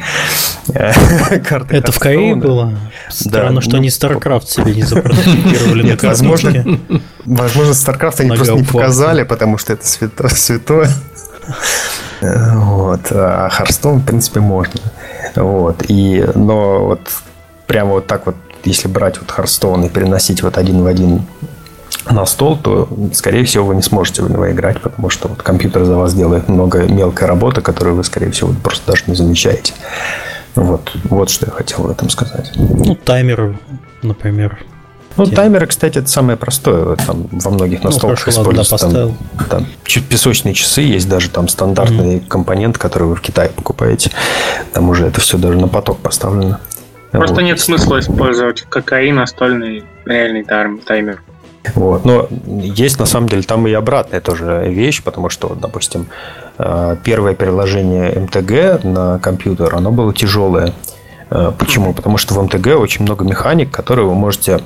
э, 0.74 1.38
карты. 1.48 1.76
Это 1.76 1.92
в 1.92 1.98
Корее 2.00 2.34
было? 2.34 2.72
Странно, 3.08 3.60
что 3.60 3.76
они 3.76 3.88
StarCraft 3.88 4.46
себе 4.46 4.74
не 4.74 4.82
запрототипировали 4.82 5.96
на 6.02 6.08
Возможно, 6.08 6.78
возможно, 7.24 7.70
StarCraft 7.72 8.20
они 8.20 8.30
просто 8.30 8.54
не 8.54 8.64
показали, 8.64 9.22
потому 9.22 9.58
что 9.58 9.74
это 9.74 9.86
святое. 10.28 10.88
Вот. 12.20 13.00
А 13.10 13.48
Hearthstone, 13.48 13.98
в 13.98 14.04
принципе, 14.04 14.40
можно. 14.40 14.80
Вот. 15.36 15.84
И, 15.88 16.24
но 16.34 16.86
вот 16.86 17.00
прямо 17.66 17.92
вот 17.92 18.06
так 18.06 18.26
вот, 18.26 18.36
если 18.64 18.88
брать 18.88 19.18
вот 19.18 19.28
Hearthstone 19.28 19.86
и 19.86 19.88
переносить 19.88 20.42
вот 20.42 20.58
один 20.58 20.82
в 20.82 20.86
один 20.86 21.22
на 22.10 22.26
стол, 22.26 22.56
то, 22.56 22.88
скорее 23.12 23.44
всего, 23.44 23.66
вы 23.66 23.74
не 23.76 23.82
сможете 23.82 24.22
в 24.22 24.30
него 24.30 24.50
играть, 24.50 24.80
потому 24.80 25.10
что 25.10 25.28
вот 25.28 25.42
компьютер 25.42 25.84
за 25.84 25.96
вас 25.96 26.14
делает 26.14 26.48
много 26.48 26.82
мелкой 26.82 27.28
работы, 27.28 27.60
которую 27.60 27.96
вы, 27.96 28.04
скорее 28.04 28.30
всего, 28.30 28.52
просто 28.62 28.92
даже 28.92 29.04
не 29.06 29.14
замечаете. 29.14 29.72
Вот, 30.54 30.92
вот 31.04 31.30
что 31.30 31.46
я 31.46 31.52
хотел 31.52 31.82
в 31.84 31.90
этом 31.90 32.10
сказать. 32.10 32.52
Ну, 32.56 32.94
таймер, 32.94 33.58
например. 34.02 34.58
Ну, 35.16 35.26
Те... 35.26 35.36
таймеры, 35.36 35.66
кстати, 35.66 35.98
это 35.98 36.08
самое 36.08 36.38
простое. 36.38 36.96
Там 36.96 37.28
во 37.30 37.50
многих 37.50 37.84
настолках 37.84 38.26
ну, 38.26 38.32
используются. 38.32 38.78
Там, 38.78 39.16
там 39.48 39.66
песочные 39.84 40.54
часы, 40.54 40.80
есть 40.82 41.08
даже 41.08 41.28
там 41.28 41.48
стандартный 41.48 42.16
mm-hmm. 42.16 42.28
компонент, 42.28 42.78
который 42.78 43.08
вы 43.08 43.16
в 43.16 43.20
Китае 43.20 43.50
покупаете. 43.50 44.10
Там 44.72 44.88
уже 44.88 45.06
это 45.06 45.20
все 45.20 45.38
даже 45.38 45.58
на 45.58 45.68
поток 45.68 45.98
поставлено. 45.98 46.60
Просто 47.12 47.36
вот. 47.36 47.42
нет 47.42 47.60
смысла 47.60 48.00
использовать 48.00 48.62
ККИ 48.62 49.12
настольный 49.12 49.84
реальный 50.06 50.44
таймер. 50.44 51.22
Вот. 51.74 52.04
Но 52.04 52.26
есть 52.46 52.98
на 52.98 53.06
самом 53.06 53.28
деле 53.28 53.42
там 53.42 53.66
и 53.66 53.72
обратная 53.72 54.20
тоже 54.20 54.64
вещь, 54.68 55.02
потому 55.02 55.28
что, 55.28 55.54
допустим, 55.54 56.06
э, 56.58 56.96
первое 57.04 57.34
приложение 57.34 58.18
МТГ 58.18 58.84
на 58.84 59.18
компьютер, 59.20 59.74
оно 59.74 59.92
было 59.92 60.12
тяжелое. 60.12 60.72
Э, 61.30 61.52
почему? 61.56 61.94
Потому 61.94 62.16
что 62.16 62.34
в 62.34 62.42
МТГ 62.42 62.78
очень 62.78 63.02
много 63.04 63.24
механик, 63.24 63.70
которые 63.70 64.06
вы 64.06 64.14
можете 64.14 64.60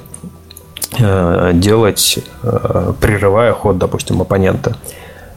э, 0.99 1.51
делать, 1.53 2.19
прерывая 3.01 3.53
ход, 3.53 3.77
допустим, 3.77 4.23
оппонента. 4.23 4.77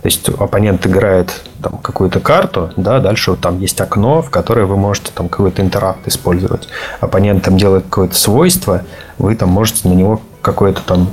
То 0.02 0.08
есть 0.08 0.30
оппонент 0.30 0.86
играет 0.88 1.42
там, 1.62 1.78
какую-то 1.78 2.22
карту, 2.22 2.72
да, 2.78 3.00
дальше 3.00 3.32
вот 3.32 3.42
там 3.42 3.60
есть 3.60 3.80
окно, 3.82 4.22
в 4.22 4.30
которое 4.30 4.66
вы 4.66 4.78
можете 4.78 5.12
там 5.14 5.28
какой-то 5.28 5.62
интеракт 5.62 6.08
использовать. 6.08 6.70
Оппонент 7.02 7.44
там 7.44 7.58
делает 7.58 7.84
какое-то 7.84 8.16
свойство, 8.16 8.84
вы 9.18 9.36
там 9.36 9.50
можете 9.50 9.90
на 9.90 9.94
него 9.94 10.22
какой-то 10.42 10.82
там 10.86 11.10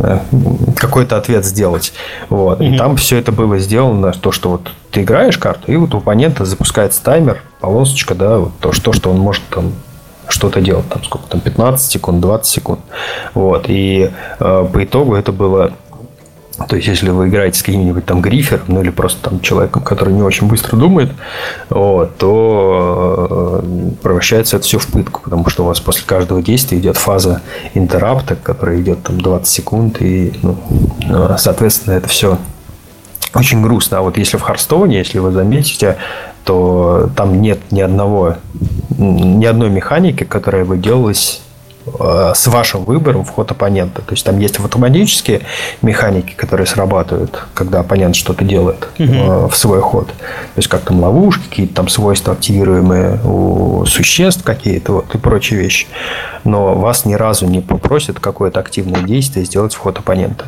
э, 0.00 0.18
какой-то 0.76 1.16
ответ 1.16 1.44
сделать. 1.44 1.92
Вот. 2.28 2.60
Mm-hmm. 2.60 2.74
И 2.74 2.78
там 2.78 2.96
все 2.96 3.16
это 3.18 3.30
было 3.30 3.58
сделано, 3.58 4.12
то, 4.12 4.32
что 4.32 4.50
вот 4.50 4.72
ты 4.90 5.02
играешь 5.02 5.38
карту, 5.38 5.70
и 5.70 5.76
вот 5.76 5.94
у 5.94 5.98
оппонента 5.98 6.44
запускается 6.44 7.02
таймер, 7.04 7.42
полосочка, 7.60 8.16
да, 8.16 8.38
вот 8.38 8.52
то, 8.58 8.72
что, 8.72 8.92
что 8.92 9.10
он 9.10 9.18
может 9.18 9.42
там 9.50 9.72
что-то 10.28 10.60
делать, 10.60 10.88
там 10.88 11.04
сколько 11.04 11.28
там, 11.28 11.40
15 11.40 11.90
секунд, 11.90 12.20
20 12.20 12.46
секунд. 12.46 12.80
Вот. 13.34 13.66
И 13.68 14.10
э, 14.40 14.68
по 14.72 14.84
итогу 14.84 15.14
это 15.14 15.30
было 15.30 15.72
то 16.68 16.76
есть, 16.76 16.88
если 16.88 17.10
вы 17.10 17.28
играете 17.28 17.58
с 17.58 17.62
каким-нибудь 17.62 18.06
там 18.06 18.22
грифером, 18.22 18.64
ну 18.68 18.80
или 18.80 18.88
просто 18.88 19.28
там 19.28 19.40
человеком, 19.40 19.82
который 19.82 20.14
не 20.14 20.22
очень 20.22 20.48
быстро 20.48 20.76
думает, 20.76 21.12
вот, 21.68 22.16
то 22.16 23.60
э, 23.62 23.90
превращается 24.02 24.56
это 24.56 24.64
все 24.64 24.78
в 24.78 24.86
пытку, 24.86 25.20
потому 25.22 25.48
что 25.50 25.64
у 25.64 25.66
вас 25.66 25.80
после 25.80 26.04
каждого 26.06 26.42
действия 26.42 26.78
идет 26.78 26.96
фаза 26.96 27.42
интерапта, 27.74 28.36
которая 28.36 28.80
идет 28.80 29.02
там 29.02 29.20
20 29.20 29.46
секунд, 29.46 30.00
и, 30.00 30.32
ну, 30.42 30.56
э, 31.08 31.36
соответственно, 31.38 31.94
это 31.94 32.08
все 32.08 32.38
очень 33.34 33.62
грустно. 33.62 33.98
А 33.98 34.00
вот 34.00 34.16
если 34.16 34.38
в 34.38 34.42
Харстоне, 34.42 34.98
если 34.98 35.18
вы 35.18 35.32
заметите, 35.32 35.98
то 36.44 37.10
там 37.16 37.42
нет 37.42 37.58
ни 37.70 37.82
одного, 37.82 38.36
ни 38.96 39.44
одной 39.44 39.68
механики, 39.68 40.24
которая 40.24 40.64
бы 40.64 40.78
делалась 40.78 41.42
с 41.86 42.46
вашим 42.48 42.84
выбором 42.84 43.24
в 43.24 43.30
ход 43.30 43.50
оппонента. 43.50 44.02
То 44.02 44.12
есть 44.12 44.24
там 44.24 44.38
есть 44.38 44.58
автоматические 44.58 45.42
механики, 45.82 46.34
которые 46.34 46.66
срабатывают, 46.66 47.46
когда 47.54 47.80
оппонент 47.80 48.16
что-то 48.16 48.44
делает 48.44 48.88
угу. 48.98 49.48
в 49.48 49.56
свой 49.56 49.80
ход. 49.80 50.08
То 50.08 50.14
есть 50.56 50.68
как 50.68 50.82
там 50.82 51.00
ловушки, 51.00 51.48
какие-то 51.48 51.74
там 51.74 51.88
свойства 51.88 52.32
активируемые 52.32 53.20
у 53.24 53.84
существ 53.86 54.42
какие-то 54.42 54.92
вот 54.92 55.14
и 55.14 55.18
прочие 55.18 55.60
вещи. 55.60 55.86
Но 56.44 56.74
вас 56.74 57.04
ни 57.04 57.14
разу 57.14 57.46
не 57.46 57.60
попросят 57.60 58.18
какое-то 58.18 58.60
активное 58.60 59.02
действие 59.02 59.46
сделать 59.46 59.74
в 59.74 59.78
ход 59.78 59.98
оппонента. 59.98 60.46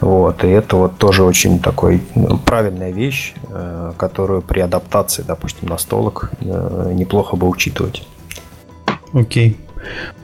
Вот, 0.00 0.44
и 0.44 0.48
это 0.48 0.76
вот 0.76 0.98
тоже 0.98 1.24
очень 1.24 1.58
такой 1.58 2.02
ну, 2.14 2.38
правильная 2.38 2.92
вещь, 2.92 3.34
э, 3.50 3.92
которую 3.96 4.42
при 4.42 4.60
адаптации, 4.60 5.24
допустим, 5.26 5.68
на 5.68 5.76
столок 5.76 6.30
неплохо 6.40 7.34
бы 7.34 7.48
учитывать. 7.48 8.06
Окей. 9.12 9.56
Okay. 9.58 9.67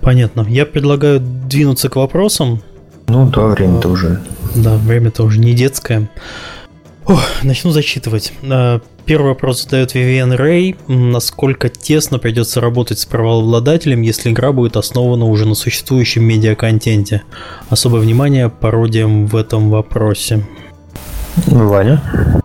Понятно. 0.00 0.46
Я 0.48 0.66
предлагаю 0.66 1.20
двинуться 1.20 1.88
к 1.88 1.96
вопросам. 1.96 2.62
Ну 3.08 3.28
да, 3.28 3.46
время-то 3.46 3.88
уже. 3.88 4.20
Да, 4.54 4.76
время-то 4.76 5.24
уже 5.24 5.38
не 5.38 5.54
детское. 5.54 6.08
О, 7.06 7.20
начну 7.42 7.70
зачитывать. 7.70 8.32
А, 8.42 8.80
первый 9.04 9.28
вопрос 9.28 9.64
задает 9.64 9.94
Вивиан 9.94 10.32
Рэй. 10.32 10.76
Насколько 10.88 11.68
тесно 11.68 12.18
придется 12.18 12.60
работать 12.60 12.98
с 12.98 13.04
правообладателем, 13.04 14.00
если 14.00 14.30
игра 14.30 14.52
будет 14.52 14.76
основана 14.76 15.26
уже 15.26 15.46
на 15.46 15.54
существующем 15.54 16.24
медиаконтенте? 16.24 17.22
Особое 17.68 18.00
внимание 18.00 18.48
пародиям 18.48 19.26
в 19.26 19.36
этом 19.36 19.70
вопросе. 19.70 20.46
Ваня? 21.46 22.42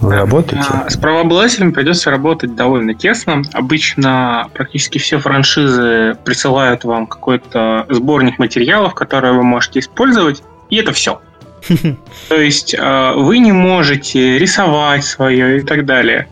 Вы 0.00 0.14
работаете? 0.16 0.66
А, 0.68 0.88
с 0.88 0.96
правообладателем 0.96 1.72
придется 1.72 2.10
работать 2.10 2.54
довольно 2.54 2.94
тесно. 2.94 3.42
Обычно 3.52 4.48
практически 4.54 4.98
все 4.98 5.18
франшизы 5.18 6.16
присылают 6.24 6.84
вам 6.84 7.06
какой-то 7.06 7.86
сборник 7.88 8.38
материалов, 8.38 8.94
которые 8.94 9.32
вы 9.32 9.42
можете 9.42 9.80
использовать, 9.80 10.42
и 10.70 10.76
это 10.76 10.92
все. 10.92 11.20
То 12.28 12.36
есть 12.36 12.76
а, 12.78 13.14
вы 13.14 13.38
не 13.38 13.52
можете 13.52 14.38
рисовать 14.38 15.04
свое 15.04 15.58
и 15.58 15.60
так 15.62 15.84
далее. 15.84 16.28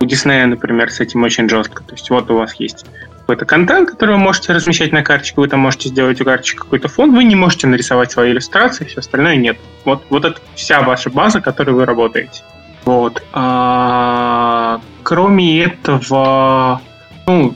У 0.00 0.06
Диснея, 0.06 0.46
например, 0.46 0.90
с 0.90 1.00
этим 1.00 1.22
очень 1.24 1.48
жестко. 1.48 1.82
То 1.82 1.92
есть 1.92 2.08
вот 2.08 2.30
у 2.30 2.38
вас 2.38 2.54
есть 2.54 2.86
какой-то 3.20 3.44
контент, 3.44 3.90
который 3.90 4.12
вы 4.12 4.22
можете 4.22 4.54
размещать 4.54 4.90
на 4.90 5.02
карточке, 5.02 5.34
вы 5.36 5.48
там 5.48 5.60
можете 5.60 5.90
сделать 5.90 6.18
у 6.22 6.24
карточки 6.24 6.56
какой-то 6.56 6.88
фон, 6.88 7.14
вы 7.14 7.24
не 7.24 7.34
можете 7.34 7.66
нарисовать 7.66 8.10
свои 8.10 8.30
иллюстрации, 8.30 8.86
все 8.86 9.00
остальное 9.00 9.36
нет. 9.36 9.58
Вот, 9.84 10.02
вот 10.08 10.24
это 10.24 10.40
вся 10.54 10.80
ваша 10.80 11.10
база, 11.10 11.42
которой 11.42 11.72
вы 11.72 11.84
работаете. 11.84 12.42
Вот. 12.88 13.22
А, 13.34 14.80
кроме 15.02 15.62
этого, 15.64 16.80
ну, 17.26 17.54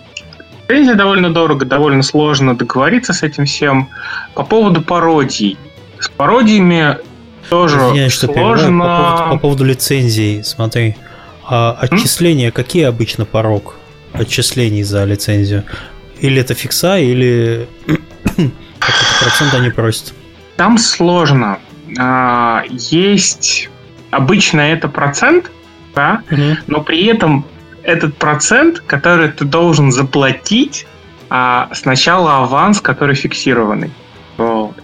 лицензия 0.69 0.95
довольно 0.95 1.33
дорого, 1.33 1.65
довольно 1.65 2.03
сложно 2.03 2.55
договориться 2.55 3.15
с 3.15 3.23
этим 3.23 3.47
всем. 3.47 3.89
По 4.35 4.43
поводу 4.45 4.83
пародий. 4.83 5.57
С 5.99 6.11
пародиями 6.11 6.99
тоже 7.49 7.79
Извиняюсь, 7.79 8.13
сложно. 8.13 8.29
Что 8.29 8.29
по, 8.29 8.35
поводу, 8.35 9.31
по 9.31 9.39
поводу 9.39 9.65
лицензий, 9.65 10.45
смотри. 10.45 10.97
А 11.45 11.79
отчисления 11.81 12.49
М? 12.49 12.53
какие 12.53 12.85
обычно 12.85 13.25
порог 13.25 13.77
отчислений 14.13 14.83
за 14.83 15.03
лицензию? 15.05 15.65
Или 16.21 16.43
это 16.43 16.53
фикса, 16.53 16.99
или 16.99 17.67
какой-то 17.87 18.53
процент 19.23 19.55
они 19.55 19.71
просят? 19.71 20.13
Там 20.57 20.77
сложно. 20.77 21.59
А, 21.99 22.65
есть 22.69 23.71
обычно 24.13 24.61
это 24.61 24.89
процент, 24.89 25.51
да, 25.95 26.23
угу. 26.31 26.57
но 26.69 26.81
при 26.83 27.07
этом 27.07 27.45
этот 27.83 28.17
процент, 28.17 28.81
который 28.81 29.29
ты 29.29 29.45
должен 29.45 29.91
заплатить, 29.91 30.87
а 31.29 31.69
сначала 31.73 32.37
аванс, 32.37 32.81
который 32.81 33.17
фиксированный. 33.17 33.91
Вот. 34.37 34.77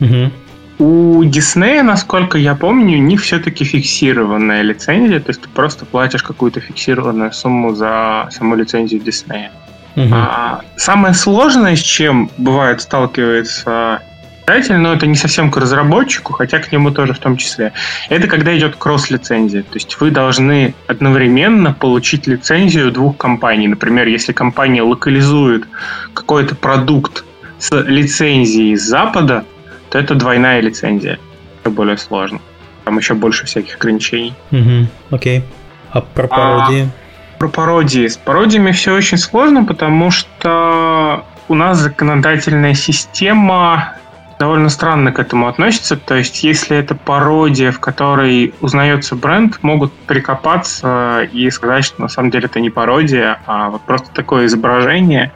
Угу. 0.00 0.30
У 0.78 1.24
Диснея, 1.24 1.82
насколько 1.82 2.36
я 2.36 2.54
помню, 2.54 2.98
у 2.98 3.02
них 3.02 3.22
все-таки 3.22 3.64
фиксированная 3.64 4.62
лицензия, 4.62 5.20
то 5.20 5.30
есть 5.30 5.40
ты 5.40 5.48
просто 5.48 5.84
платишь 5.86 6.22
какую-то 6.22 6.60
фиксированную 6.60 7.32
сумму 7.32 7.74
за 7.74 8.28
саму 8.30 8.54
лицензию 8.54 9.00
Диснея. 9.00 9.50
Угу. 9.96 10.08
А, 10.12 10.60
самое 10.76 11.14
сложное, 11.14 11.76
с 11.76 11.80
чем 11.80 12.30
бывает 12.36 12.80
сталкивается 12.80 14.02
издатель, 14.44 14.76
но 14.76 14.92
это 14.92 15.06
не 15.06 15.14
совсем 15.14 15.50
к 15.50 15.56
разработчику, 15.56 16.32
хотя 16.32 16.58
к 16.58 16.70
нему 16.72 16.90
тоже 16.90 17.14
в 17.14 17.18
том 17.18 17.36
числе. 17.36 17.72
Это 18.08 18.26
когда 18.28 18.56
идет 18.56 18.76
кросс-лицензия. 18.76 19.62
То 19.62 19.74
есть 19.74 20.00
вы 20.00 20.10
должны 20.10 20.74
одновременно 20.86 21.72
получить 21.72 22.26
лицензию 22.26 22.92
двух 22.92 23.16
компаний. 23.16 23.68
Например, 23.68 24.06
если 24.06 24.32
компания 24.32 24.82
локализует 24.82 25.64
какой-то 26.12 26.54
продукт 26.54 27.24
с 27.58 27.70
лицензией 27.82 28.76
с 28.76 28.82
Запада, 28.82 29.44
то 29.90 29.98
это 29.98 30.14
двойная 30.14 30.60
лицензия. 30.60 31.18
Это 31.60 31.70
более 31.70 31.96
сложно. 31.96 32.40
Там 32.84 32.98
еще 32.98 33.14
больше 33.14 33.46
всяких 33.46 33.76
ограничений. 33.76 34.34
Угу, 34.50 34.86
окей. 35.10 35.42
А 35.90 36.00
про 36.00 36.26
пародии? 36.26 36.82
А, 36.84 37.38
про 37.38 37.48
пародии. 37.48 38.06
С 38.06 38.16
пародиями 38.16 38.72
все 38.72 38.94
очень 38.94 39.16
сложно, 39.16 39.64
потому 39.64 40.10
что 40.10 41.24
у 41.48 41.54
нас 41.54 41.78
законодательная 41.78 42.74
система 42.74 43.94
довольно 44.38 44.68
странно 44.68 45.12
к 45.12 45.18
этому 45.18 45.48
относится. 45.48 45.96
То 45.96 46.16
есть, 46.16 46.42
если 46.44 46.76
это 46.76 46.94
пародия, 46.94 47.70
в 47.70 47.80
которой 47.80 48.54
узнается 48.60 49.14
бренд, 49.14 49.62
могут 49.62 49.92
прикопаться 49.92 51.28
и 51.32 51.50
сказать, 51.50 51.84
что 51.84 52.02
на 52.02 52.08
самом 52.08 52.30
деле 52.30 52.46
это 52.46 52.60
не 52.60 52.70
пародия, 52.70 53.40
а 53.46 53.70
вот 53.70 53.82
просто 53.82 54.08
такое 54.12 54.46
изображение. 54.46 55.32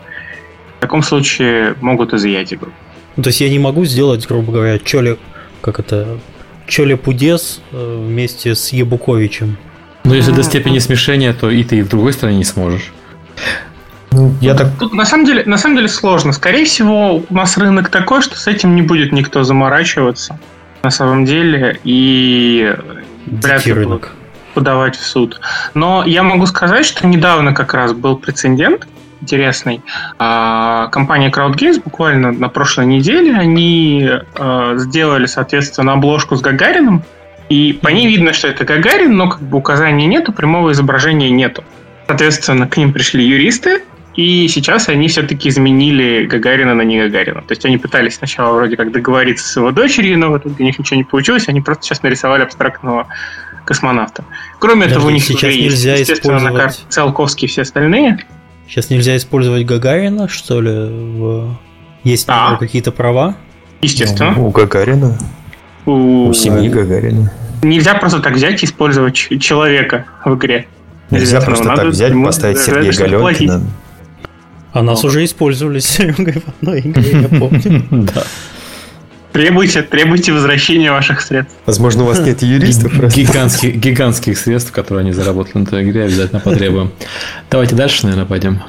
В 0.79 0.81
таком 0.81 1.03
случае 1.03 1.75
могут 1.81 2.15
изъять 2.15 2.53
игру. 2.53 2.71
Ну, 3.17 3.23
то 3.23 3.29
есть 3.29 3.41
я 3.41 3.49
не 3.49 3.59
могу 3.59 3.85
сделать, 3.85 4.27
грубо 4.29 4.53
говоря, 4.53 4.79
Чоли, 4.79 5.19
как 5.61 5.81
это, 5.81 6.19
Чоли 6.67 6.95
Пудес 6.95 7.61
э, 7.73 8.03
вместе 8.07 8.55
с 8.55 8.73
Ебуковичем. 8.73 9.57
Но 10.05 10.15
если 10.15 10.33
до 10.33 10.43
степени 10.43 10.79
смешения, 10.79 11.33
то 11.33 11.51
и 11.51 11.65
ты 11.65 11.79
и 11.79 11.83
в 11.83 11.89
другой 11.89 12.13
стране 12.13 12.39
не 12.39 12.45
сможешь. 12.45 12.93
Ну, 14.11 14.35
я 14.41 14.55
тут, 14.55 14.63
так... 14.63 14.79
тут 14.79 14.95
на 14.95 15.05
самом 15.05 15.27
деле, 15.27 15.43
на 15.45 15.59
самом 15.59 15.77
деле 15.77 15.89
сложно. 15.89 16.33
Скорее 16.33 16.65
всего, 16.65 17.17
у 17.17 17.35
нас 17.35 17.59
рынок 17.59 17.89
такой, 17.89 18.23
что 18.23 18.37
с 18.39 18.47
этим 18.47 18.75
не 18.75 18.83
будет 18.83 19.13
никто 19.13 19.43
заморачиваться 19.43 20.39
на 20.83 20.91
самом 20.91 21.25
деле 21.25 21.79
и 21.85 22.75
вряд 23.27 23.67
ли 23.67 23.73
рынок. 23.73 24.13
подавать 24.55 24.97
в 24.97 25.05
суд. 25.05 25.41
Но 25.75 26.05
я 26.05 26.23
могу 26.23 26.47
сказать, 26.47 26.87
что 26.87 27.07
недавно 27.07 27.53
как 27.53 27.75
раз 27.75 27.93
был 27.93 28.17
прецедент 28.17 28.87
интересный. 29.21 29.83
А, 30.19 30.87
компания 30.89 31.31
CrowdGames 31.31 31.83
буквально 31.83 32.33
на 32.33 32.49
прошлой 32.49 32.87
неделе 32.87 33.35
они 33.35 34.09
а, 34.35 34.77
сделали, 34.77 35.27
соответственно, 35.27 35.95
обложку 35.95 36.37
с 36.37 36.41
Гагарином, 36.41 37.03
и 37.49 37.73
по 37.73 37.89
ней 37.89 38.07
видно, 38.07 38.33
что 38.33 38.49
это 38.49 38.65
Гагарин, 38.65 39.17
но 39.17 39.29
как 39.29 39.41
бы 39.41 39.59
указаний 39.59 40.07
нету, 40.07 40.33
прямого 40.33 40.73
изображения 40.73 41.31
нету. 41.31 41.65
Соответственно, 42.07 42.69
к 42.69 42.77
ним 42.77 42.93
пришли 42.93 43.27
юристы, 43.27 43.83
и 44.19 44.49
сейчас 44.49 44.89
они 44.89 45.07
все-таки 45.07 45.49
изменили 45.49 46.27
Гагарина 46.27 46.75
на 46.75 46.83
не 46.83 46.99
Гагарина. 46.99 47.41
То 47.43 47.53
есть 47.53 47.65
они 47.65 47.79
пытались 47.79 48.17
сначала 48.17 48.57
вроде 48.57 48.77
как 48.77 48.91
договориться 48.91 49.47
с 49.47 49.55
его 49.55 49.71
дочерью, 49.71 50.19
но 50.19 50.33
в 50.33 50.39
итоге 50.39 50.57
у 50.59 50.63
них 50.65 50.77
ничего 50.77 50.97
не 50.97 51.05
получилось, 51.05 51.45
они 51.47 51.61
просто 51.61 51.85
сейчас 51.85 52.03
нарисовали 52.03 52.43
абстрактного 52.43 53.07
космонавта. 53.65 54.25
Кроме 54.59 54.87
Подожди, 54.87 54.95
этого, 54.97 55.07
у 55.07 55.11
них 55.13 55.23
сейчас 55.23 55.55
нельзя 55.55 55.93
есть, 55.93 56.01
естественно, 56.01 56.39
использовать... 56.39 56.53
на 56.53 56.61
карте 56.61 56.83
Циолковский 56.89 57.47
и 57.47 57.49
все 57.49 57.63
остальные. 57.63 58.27
Сейчас 58.67 58.91
нельзя 58.91 59.17
использовать 59.17 59.65
Гагарина, 59.65 60.29
что 60.29 60.61
ли? 60.63 60.73
В... 60.73 61.57
Есть 62.03 62.25
а. 62.27 62.57
какие-то 62.57 62.91
права? 62.91 63.37
Естественно. 63.83 64.33
Ну, 64.33 64.49
у 64.49 64.51
Гагарина. 64.51 65.17
У, 65.87 66.27
у 66.27 66.35
семьи 66.35 66.69
Гагарина. 66.69 67.33
Нельзя 67.63 67.95
просто 67.95 68.19
так 68.19 68.33
взять 68.33 68.65
и 68.65 68.67
использовать 68.67 69.15
человека 69.15 70.07
в 70.25 70.35
игре. 70.35 70.67
Нельзя 71.11 71.41
просто 71.41 71.67
так 71.67 71.87
взять, 71.87 72.13
поставить 72.21 72.59
Сергея 72.59 72.93
Галенкина. 72.93 73.63
А 74.73 74.83
нас 74.83 75.05
уже 75.05 75.25
использовали 75.25 75.79
с 75.81 75.87
Серегой 75.87 76.35
в 76.45 76.49
одной 76.49 76.81
игре, 76.81 77.21
я 77.23 77.29
помню. 77.39 77.87
Да. 77.91 78.25
Требуйте, 79.33 79.83
требуйте 79.83 80.33
возвращения 80.33 80.91
ваших 80.91 81.21
средств. 81.21 81.55
Возможно, 81.67 82.05
у 82.05 82.07
вас 82.07 82.19
нет 82.21 82.43
юристов. 82.43 83.15
Гигантских, 83.15 83.77
гигантских 83.77 84.39
средств, 84.39 84.73
которые 84.73 85.03
они 85.03 85.13
заработали 85.13 85.59
на 85.59 85.67
той 85.67 85.83
игре, 85.85 86.05
обязательно 86.05 86.41
потребуем. 86.41 86.93
Давайте 87.51 87.75
дальше, 87.77 88.05
наверное, 88.05 88.27
пойдем. 88.27 88.63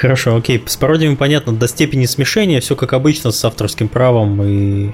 Хорошо, 0.00 0.36
окей. 0.36 0.62
С 0.66 0.76
пародиями 0.76 1.14
понятно, 1.14 1.52
до 1.52 1.68
степени 1.68 2.06
смешения, 2.06 2.60
все 2.60 2.76
как 2.76 2.92
обычно, 2.92 3.30
с 3.30 3.44
авторским 3.44 3.88
правом 3.88 4.42
и 4.42 4.90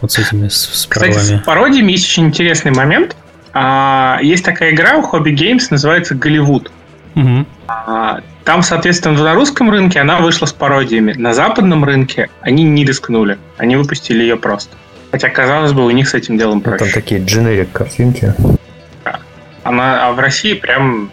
вот 0.00 0.12
с 0.12 0.18
этими 0.18 0.48
с, 0.48 0.54
с 0.56 0.86
Кстати, 0.86 1.12
правами. 1.12 1.40
с 1.40 1.44
пародиями 1.44 1.92
есть 1.92 2.04
очень 2.06 2.26
интересный 2.26 2.70
момент. 2.72 3.16
А, 3.52 4.18
есть 4.22 4.44
такая 4.44 4.72
игра 4.74 4.96
у 4.96 5.02
Hobby 5.02 5.34
Games, 5.34 5.66
называется 5.70 6.14
Голливуд. 6.14 6.70
Угу. 7.14 7.46
А, 7.68 8.20
там, 8.44 8.62
соответственно, 8.62 9.22
на 9.22 9.34
русском 9.34 9.70
рынке 9.70 10.00
она 10.00 10.20
вышла 10.20 10.46
с 10.46 10.52
пародиями. 10.52 11.12
На 11.12 11.32
западном 11.32 11.84
рынке 11.84 12.28
они 12.40 12.64
не 12.64 12.84
рискнули. 12.84 13.38
Они 13.56 13.76
выпустили 13.76 14.22
ее 14.22 14.36
просто. 14.36 14.76
Хотя, 15.12 15.28
казалось 15.28 15.72
бы, 15.72 15.84
у 15.84 15.90
них 15.90 16.08
с 16.08 16.14
этим 16.14 16.38
делом 16.38 16.60
проще. 16.60 16.84
Там 16.84 16.92
такие 16.92 17.22
дженерик 17.22 17.70
картинки. 17.70 18.34
Да. 19.04 19.20
Она, 19.62 20.08
а 20.08 20.12
в 20.12 20.18
России 20.18 20.54
прям 20.54 21.10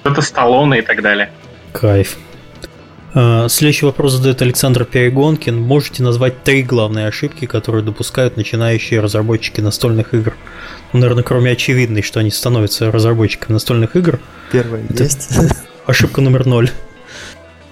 что-то 0.00 0.22
Сталлоне 0.22 0.78
и 0.78 0.82
так 0.82 1.02
далее. 1.02 1.30
Кайф. 1.72 2.16
А, 3.14 3.48
следующий 3.48 3.84
вопрос 3.84 4.12
задает 4.12 4.40
Александр 4.40 4.84
Перегонкин. 4.84 5.60
Можете 5.60 6.02
назвать 6.02 6.42
три 6.42 6.62
главные 6.62 7.06
ошибки, 7.08 7.44
которые 7.44 7.84
допускают 7.84 8.36
начинающие 8.36 9.00
разработчики 9.00 9.60
настольных 9.60 10.14
игр? 10.14 10.34
Ну, 10.92 11.00
наверное, 11.00 11.22
кроме 11.22 11.50
очевидной, 11.50 12.02
что 12.02 12.20
они 12.20 12.30
становятся 12.30 12.90
разработчиками 12.90 13.54
настольных 13.54 13.96
игр. 13.96 14.20
Первое 14.50 14.84
есть. 14.88 15.36
Ошибка 15.86 16.20
номер 16.20 16.46
ноль. 16.46 16.70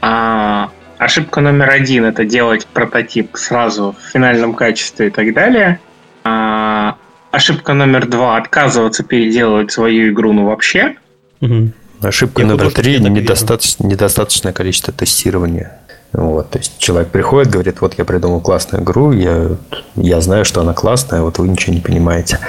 А, 0.01 0.71
ошибка 0.99 1.41
номер 1.41 1.71
один 1.71 2.05
это 2.05 2.25
делать 2.25 2.67
прототип 2.67 3.37
сразу 3.37 3.95
в 3.99 4.13
финальном 4.13 4.55
качестве 4.55 5.09
и 5.09 5.11
так 5.11 5.33
далее. 5.33 5.81
А, 6.25 6.97
ошибка 7.31 7.73
номер 7.73 8.07
два 8.07 8.37
отказываться 8.37 9.05
переделывать 9.05 9.71
свою 9.71 10.13
игру 10.13 10.33
ну 10.33 10.47
вообще. 10.47 10.97
Угу. 11.41 11.73
Ошибка 12.03 12.43
Я 12.43 12.49
номер 12.49 12.73
три 12.73 12.99
недостаточно, 12.99 13.87
недостаточное 13.87 14.53
количество 14.53 14.93
тестирования. 14.93 15.79
Вот, 16.13 16.51
то 16.51 16.59
есть 16.59 16.79
человек 16.79 17.11
приходит, 17.11 17.53
говорит, 17.53 17.81
вот 17.81 17.95
я 17.97 18.05
придумал 18.05 18.41
классную 18.41 18.83
игру, 18.83 19.13
я, 19.13 19.51
я 19.95 20.21
знаю, 20.21 20.45
что 20.45 20.61
она 20.61 20.75
классная, 20.75 21.23
вот 21.23 21.39
вы 21.39 21.49
ничего 21.49 21.73
не 21.73 21.81
понимаете. 21.81 22.41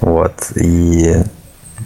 Вот, 0.00 0.50
и 0.56 1.22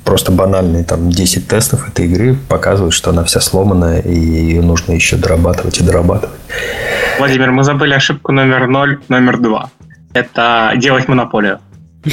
просто 0.09 0.33
банальные 0.33 0.85
там 0.85 1.11
10 1.11 1.49
тестов 1.49 1.87
этой 1.87 2.07
игры 2.07 2.35
показывают, 2.49 2.95
что 2.95 3.11
она 3.11 3.25
вся 3.25 3.41
сломанная, 3.41 4.01
и 4.01 4.19
ее 4.19 4.63
нужно 4.63 4.93
еще 4.93 5.17
дорабатывать 5.17 5.81
и 5.81 5.85
дорабатывать. 5.85 6.35
Владимир, 7.19 7.51
мы 7.51 7.63
забыли 7.63 7.93
ошибку 7.93 8.33
номер 8.33 8.69
0, 8.69 9.01
номер 9.09 9.39
2. 9.39 9.71
Это 10.15 10.73
делать 10.77 11.09
монополию. 11.09 11.59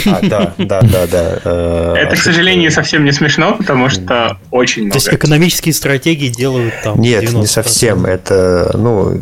А, 0.08 0.20
да, 0.22 0.54
да, 0.58 0.82
да, 0.82 1.08
да. 1.08 1.40
Э, 1.46 1.94
это, 1.96 2.18
к 2.18 2.20
сожалению, 2.20 2.70
совсем 2.70 3.06
не 3.06 3.14
смешно, 3.14 3.54
потому 3.54 3.88
что 3.88 4.40
очень 4.52 4.82
много. 4.82 5.00
То 5.00 5.06
есть 5.06 5.14
экономические 5.14 5.74
стратегии 5.74 6.28
делают 6.28 6.74
там. 6.84 7.00
Нет, 7.00 7.32
не 7.32 7.48
совсем. 7.48 8.06
Это, 8.06 8.72
ну, 8.74 9.22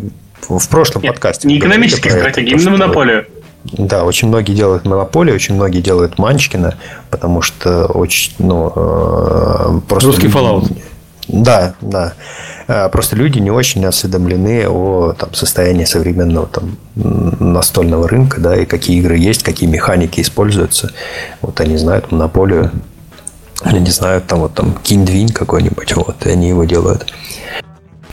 в 0.49 0.67
прошлом 0.69 1.03
подкасте. 1.03 1.47
Не 1.47 1.59
экономические 1.59 2.11
стратегии, 2.11 2.53
именно 2.53 2.71
монополию. 2.71 3.27
Да, 3.64 4.03
очень 4.03 4.27
многие 4.27 4.53
делают 4.53 4.85
монополию, 4.85 5.35
очень 5.35 5.56
многие 5.56 5.81
делают 5.81 6.18
Манчкина, 6.18 6.76
потому 7.10 7.41
что 7.41 7.85
очень, 7.85 8.34
ну, 8.38 8.72
э, 8.76 9.80
просто... 9.88 10.07
Русский 10.07 10.27
Fallout. 10.27 10.69
Да, 11.30 11.73
да. 11.80 12.14
Э, 12.68 12.90
просто 12.90 13.15
люди 13.15 13.40
не 13.40 13.52
очень 13.52 13.85
осведомлены 13.85 14.68
о 14.68 15.14
там, 15.14 15.34
состоянии 15.34 15.85
современного 15.85 16.48
там, 16.48 16.77
настольного 16.95 18.07
рынка, 18.07 18.41
да, 18.41 18.56
и 18.56 18.65
какие 18.65 18.99
игры 18.99 19.18
есть, 19.18 19.44
какие 19.44 19.69
механики 19.69 20.19
используются. 20.19 20.91
Вот 21.41 21.61
они 21.61 21.77
знают 21.77 22.11
монополию, 22.11 22.72
они 23.61 23.80
не 23.80 23.91
знают 23.91 24.27
там 24.27 24.40
вот 24.40 24.53
там 24.53 24.73
киндвинь 24.84 25.30
какой-нибудь, 25.30 25.95
вот, 25.95 26.26
и 26.26 26.30
они 26.30 26.49
его 26.49 26.65
делают. 26.65 27.14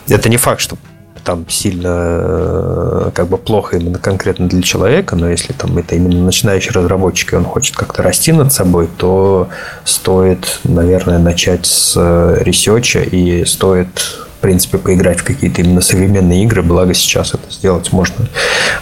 Это 0.07 0.29
не 0.29 0.37
факт, 0.37 0.61
что 0.61 0.77
там 1.23 1.47
сильно 1.49 1.89
э, 1.89 3.11
как 3.13 3.27
бы 3.27 3.37
плохо 3.37 3.77
именно 3.77 3.99
конкретно 3.99 4.47
для 4.47 4.61
человека, 4.61 5.15
но 5.15 5.29
если 5.29 5.53
там 5.53 5.77
это 5.77 5.95
именно 5.95 6.23
начинающий 6.23 6.71
разработчик, 6.71 7.33
и 7.33 7.35
он 7.35 7.45
хочет 7.45 7.75
как-то 7.75 8.01
расти 8.03 8.31
над 8.31 8.51
собой, 8.51 8.89
то 8.97 9.49
стоит, 9.83 10.59
наверное, 10.63 11.19
начать 11.19 11.65
с 11.65 11.93
э, 11.97 12.43
research 12.43 12.95
а 12.95 13.01
и 13.01 13.45
стоит 13.45 14.17
в 14.37 14.41
принципе, 14.41 14.79
поиграть 14.79 15.19
в 15.19 15.23
какие-то 15.23 15.61
именно 15.61 15.81
современные 15.81 16.43
игры, 16.45 16.63
благо 16.63 16.95
сейчас 16.95 17.35
это 17.35 17.51
сделать 17.51 17.93
можно 17.93 18.27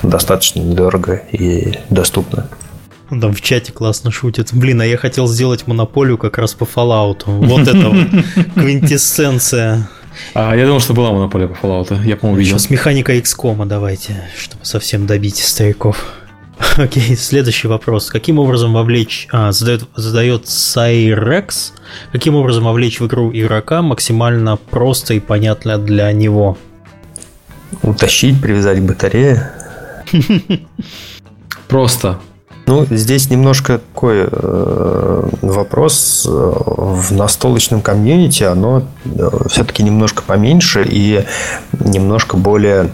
достаточно 0.04 0.62
недорого 0.62 1.16
и 1.34 1.74
доступно. 1.90 2.48
Там 3.10 3.34
в 3.34 3.42
чате 3.42 3.74
классно 3.74 4.10
шутят. 4.10 4.54
Блин, 4.54 4.80
а 4.80 4.86
я 4.86 4.96
хотел 4.96 5.28
сделать 5.28 5.68
монополию 5.68 6.18
как 6.18 6.38
раз 6.38 6.54
по 6.54 6.64
Fallout. 6.64 7.24
Вот 7.26 7.68
это 7.68 7.90
вот 7.90 8.08
квинтэссенция 8.56 9.90
а, 10.34 10.56
я 10.56 10.66
думал, 10.66 10.80
что 10.80 10.94
была 10.94 11.12
монополия 11.12 11.48
по 11.48 11.66
Fallout. 11.66 12.06
Я, 12.06 12.16
по-моему, 12.18 12.40
видел. 12.40 12.58
Сейчас 12.58 12.70
механика 12.70 13.16
XCOM 13.16 13.66
давайте, 13.66 14.30
чтобы 14.38 14.66
совсем 14.66 15.06
добить 15.08 15.38
стариков. 15.38 16.06
Окей, 16.78 17.16
следующий 17.16 17.68
вопрос. 17.68 18.10
Каким 18.10 18.40
образом 18.40 18.74
вовлечь... 18.74 19.28
А, 19.32 19.52
задает, 19.52 19.84
задает 19.96 20.48
Сайрекс. 20.48 21.74
Каким 22.12 22.36
образом 22.36 22.66
вовлечь 22.66 23.00
в 23.00 23.08
игру 23.08 23.32
игрока 23.34 23.82
максимально 23.82 24.58
просто 24.58 25.14
и 25.14 25.20
понятно 25.20 25.78
для 25.78 26.12
него? 26.12 26.58
Утащить, 27.82 28.42
привязать 28.42 28.80
к 28.80 28.82
батарее. 28.82 29.52
Просто. 31.68 32.20
Ну, 32.70 32.86
здесь 32.92 33.32
немножко 33.32 33.80
такой 33.80 34.28
э, 34.32 35.30
вопрос. 35.42 36.28
Э, 36.30 36.30
в 36.30 37.12
настолочном 37.12 37.82
комьюнити 37.82 38.44
оно 38.44 38.84
э, 39.06 39.30
все-таки 39.50 39.82
немножко 39.82 40.22
поменьше 40.22 40.86
и 40.88 41.26
немножко 41.80 42.38
более 42.38 42.92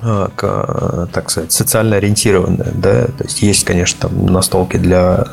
так 0.00 1.30
сказать, 1.30 1.52
социально 1.52 1.96
ориентированная. 1.96 2.72
Да? 2.74 3.06
То 3.06 3.24
есть 3.24 3.42
есть, 3.42 3.64
конечно, 3.64 4.08
там 4.08 4.26
настолки 4.26 4.76
для 4.76 5.24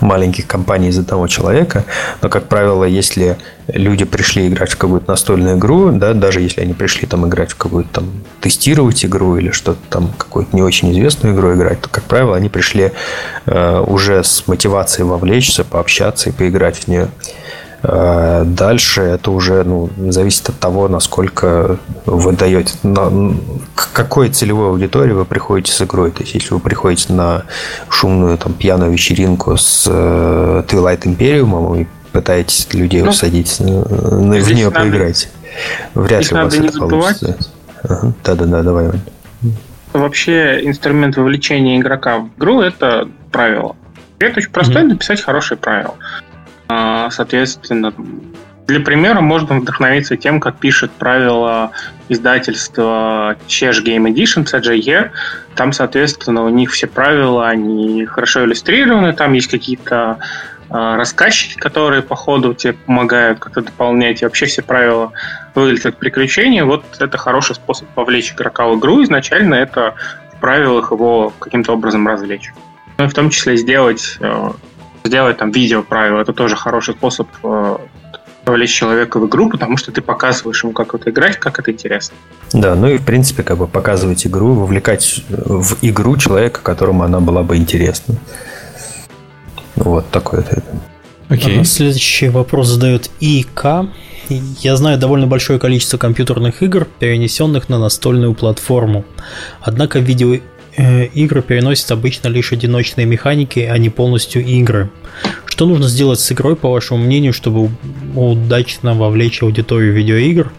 маленьких 0.00 0.46
компаний 0.46 0.88
из 0.88 0.98
одного 0.98 1.26
человека, 1.26 1.84
но, 2.20 2.28
как 2.28 2.44
правило, 2.44 2.84
если 2.84 3.36
люди 3.68 4.04
пришли 4.04 4.48
играть 4.48 4.72
в 4.72 4.76
какую-то 4.76 5.08
настольную 5.10 5.56
игру, 5.56 5.90
да, 5.92 6.14
даже 6.14 6.40
если 6.40 6.60
они 6.60 6.74
пришли 6.74 7.06
там 7.06 7.26
играть 7.26 7.52
в 7.52 7.56
какую-то 7.56 7.90
там 7.92 8.10
тестировать 8.40 9.04
игру 9.04 9.36
или 9.36 9.50
что-то 9.50 9.80
там 9.88 10.12
какую-то 10.16 10.54
не 10.54 10.62
очень 10.62 10.92
известную 10.92 11.34
игру 11.34 11.54
играть, 11.54 11.80
то, 11.80 11.88
как 11.88 12.04
правило, 12.04 12.36
они 12.36 12.48
пришли 12.48 12.92
уже 13.46 14.22
с 14.24 14.46
мотивацией 14.46 15.06
вовлечься, 15.06 15.64
пообщаться 15.64 16.30
и 16.30 16.32
поиграть 16.32 16.76
в 16.76 16.88
нее. 16.88 17.08
Э, 17.82 18.44
дальше 18.46 19.02
это 19.02 19.30
уже 19.30 19.64
ну, 19.64 19.90
зависит 20.10 20.48
от 20.48 20.58
того, 20.58 20.88
насколько 20.88 21.78
вы 22.06 22.32
даете, 22.32 22.74
на, 22.82 23.34
к 23.74 23.92
какой 23.92 24.28
целевой 24.30 24.68
аудитории 24.68 25.12
вы 25.12 25.24
приходите 25.24 25.72
с 25.72 25.82
игрой. 25.82 26.10
То 26.12 26.22
есть, 26.22 26.34
если 26.34 26.54
вы 26.54 26.60
приходите 26.60 27.12
на 27.12 27.44
шумную 27.88 28.38
там, 28.38 28.54
пьяную 28.54 28.92
вечеринку 28.92 29.56
с 29.56 29.86
э, 29.88 30.62
Twilight 30.68 31.02
Imperium 31.02 31.82
и 31.82 31.86
пытаетесь 32.12 32.72
людей 32.72 33.02
ну, 33.02 33.10
усадить, 33.10 33.58
в 33.58 34.52
нее 34.52 34.70
поиграть. 34.70 35.28
Вряд 35.94 36.30
ли 36.30 36.36
надо 36.36 36.58
не 36.58 36.68
забывать. 36.68 37.20
Да-да-да, 38.24 38.62
давай. 38.62 38.90
Вообще 39.92 40.60
инструмент 40.64 41.16
вовлечения 41.16 41.78
игрока 41.78 42.18
в 42.18 42.28
игру– 42.38 42.60
это 42.62 43.08
правило. 43.30 43.76
Это 44.18 44.38
очень 44.38 44.50
простое, 44.50 44.84
mm-hmm. 44.84 44.88
написать 44.88 45.20
хорошие 45.20 45.58
правила. 45.58 45.94
А, 46.74 47.10
соответственно, 47.10 47.92
для 48.66 48.80
примера 48.80 49.20
можно 49.20 49.58
вдохновиться 49.58 50.16
тем, 50.16 50.40
как 50.40 50.56
пишет 50.56 50.90
правила 50.90 51.72
издательства 52.08 53.36
Chesh 53.46 53.84
Game 53.84 54.10
Edition, 54.10 54.46
CGE. 54.46 55.10
Там, 55.54 55.72
соответственно, 55.72 56.44
у 56.44 56.48
них 56.48 56.70
все 56.70 56.86
правила, 56.86 57.46
они 57.46 58.06
хорошо 58.06 58.44
иллюстрированы, 58.44 59.12
там 59.12 59.34
есть 59.34 59.48
какие-то 59.48 60.18
э, 60.70 60.72
рассказчики, 60.72 61.58
которые 61.58 62.00
по 62.00 62.16
ходу 62.16 62.54
тебе 62.54 62.72
помогают 62.72 63.38
как-то 63.38 63.60
дополнять, 63.60 64.22
и 64.22 64.24
вообще 64.24 64.46
все 64.46 64.62
правила 64.62 65.12
выглядят 65.54 65.82
как 65.82 65.96
приключения. 65.98 66.64
Вот 66.64 66.84
это 66.98 67.18
хороший 67.18 67.54
способ 67.54 67.86
повлечь 67.88 68.32
игрока 68.32 68.66
в 68.66 68.78
игру. 68.78 69.02
Изначально 69.02 69.56
это 69.56 69.94
в 70.34 70.40
правилах 70.40 70.90
его 70.90 71.34
каким-то 71.38 71.74
образом 71.74 72.08
развлечь. 72.08 72.50
Ну 72.96 73.04
и 73.04 73.08
в 73.08 73.14
том 73.14 73.28
числе 73.28 73.58
сделать, 73.58 74.16
э, 74.20 74.50
сделать 75.04 75.38
там 75.38 75.50
видео 75.50 75.82
правила. 75.82 76.20
Это 76.20 76.32
тоже 76.32 76.56
хороший 76.56 76.94
способ 76.94 77.28
э, 77.42 77.76
вовлечь 78.44 78.72
человека 78.72 79.18
в 79.18 79.26
игру, 79.26 79.50
потому 79.50 79.76
что 79.76 79.92
ты 79.92 80.00
показываешь 80.00 80.62
ему, 80.62 80.72
как 80.72 80.94
это 80.94 81.10
играть, 81.10 81.36
как 81.38 81.58
это 81.58 81.70
интересно. 81.70 82.16
Да, 82.52 82.74
ну 82.74 82.88
и 82.88 82.98
в 82.98 83.04
принципе, 83.04 83.42
как 83.42 83.58
бы 83.58 83.66
показывать 83.66 84.26
игру, 84.26 84.54
вовлекать 84.54 85.22
в 85.28 85.78
игру 85.82 86.16
человека, 86.16 86.60
которому 86.62 87.04
она 87.04 87.20
была 87.20 87.42
бы 87.42 87.56
интересна. 87.56 88.16
Вот 89.76 90.08
такой. 90.10 90.44
Окей. 91.28 91.60
Okay. 91.60 91.64
Следующий 91.64 92.28
вопрос 92.28 92.68
задает 92.68 93.10
ИК. 93.20 93.88
Я 94.28 94.76
знаю 94.76 94.98
довольно 94.98 95.26
большое 95.26 95.58
количество 95.58 95.98
компьютерных 95.98 96.62
игр, 96.62 96.86
перенесенных 96.98 97.68
на 97.68 97.78
настольную 97.78 98.34
платформу. 98.34 99.04
Однако 99.60 99.98
видео 99.98 100.36
Э, 100.36 100.51
игры 100.76 101.42
переносят 101.42 101.90
обычно 101.90 102.28
лишь 102.28 102.52
одиночные 102.52 103.06
механики, 103.06 103.60
а 103.60 103.76
не 103.78 103.90
полностью 103.90 104.44
игры. 104.44 104.90
Что 105.44 105.66
нужно 105.66 105.86
сделать 105.86 106.18
с 106.18 106.32
игрой, 106.32 106.56
по 106.56 106.70
вашему 106.70 107.04
мнению, 107.04 107.34
чтобы 107.34 107.70
удачно 108.16 108.94
вовлечь 108.94 109.42
аудиторию 109.42 109.92
видеоигр? 109.92 110.50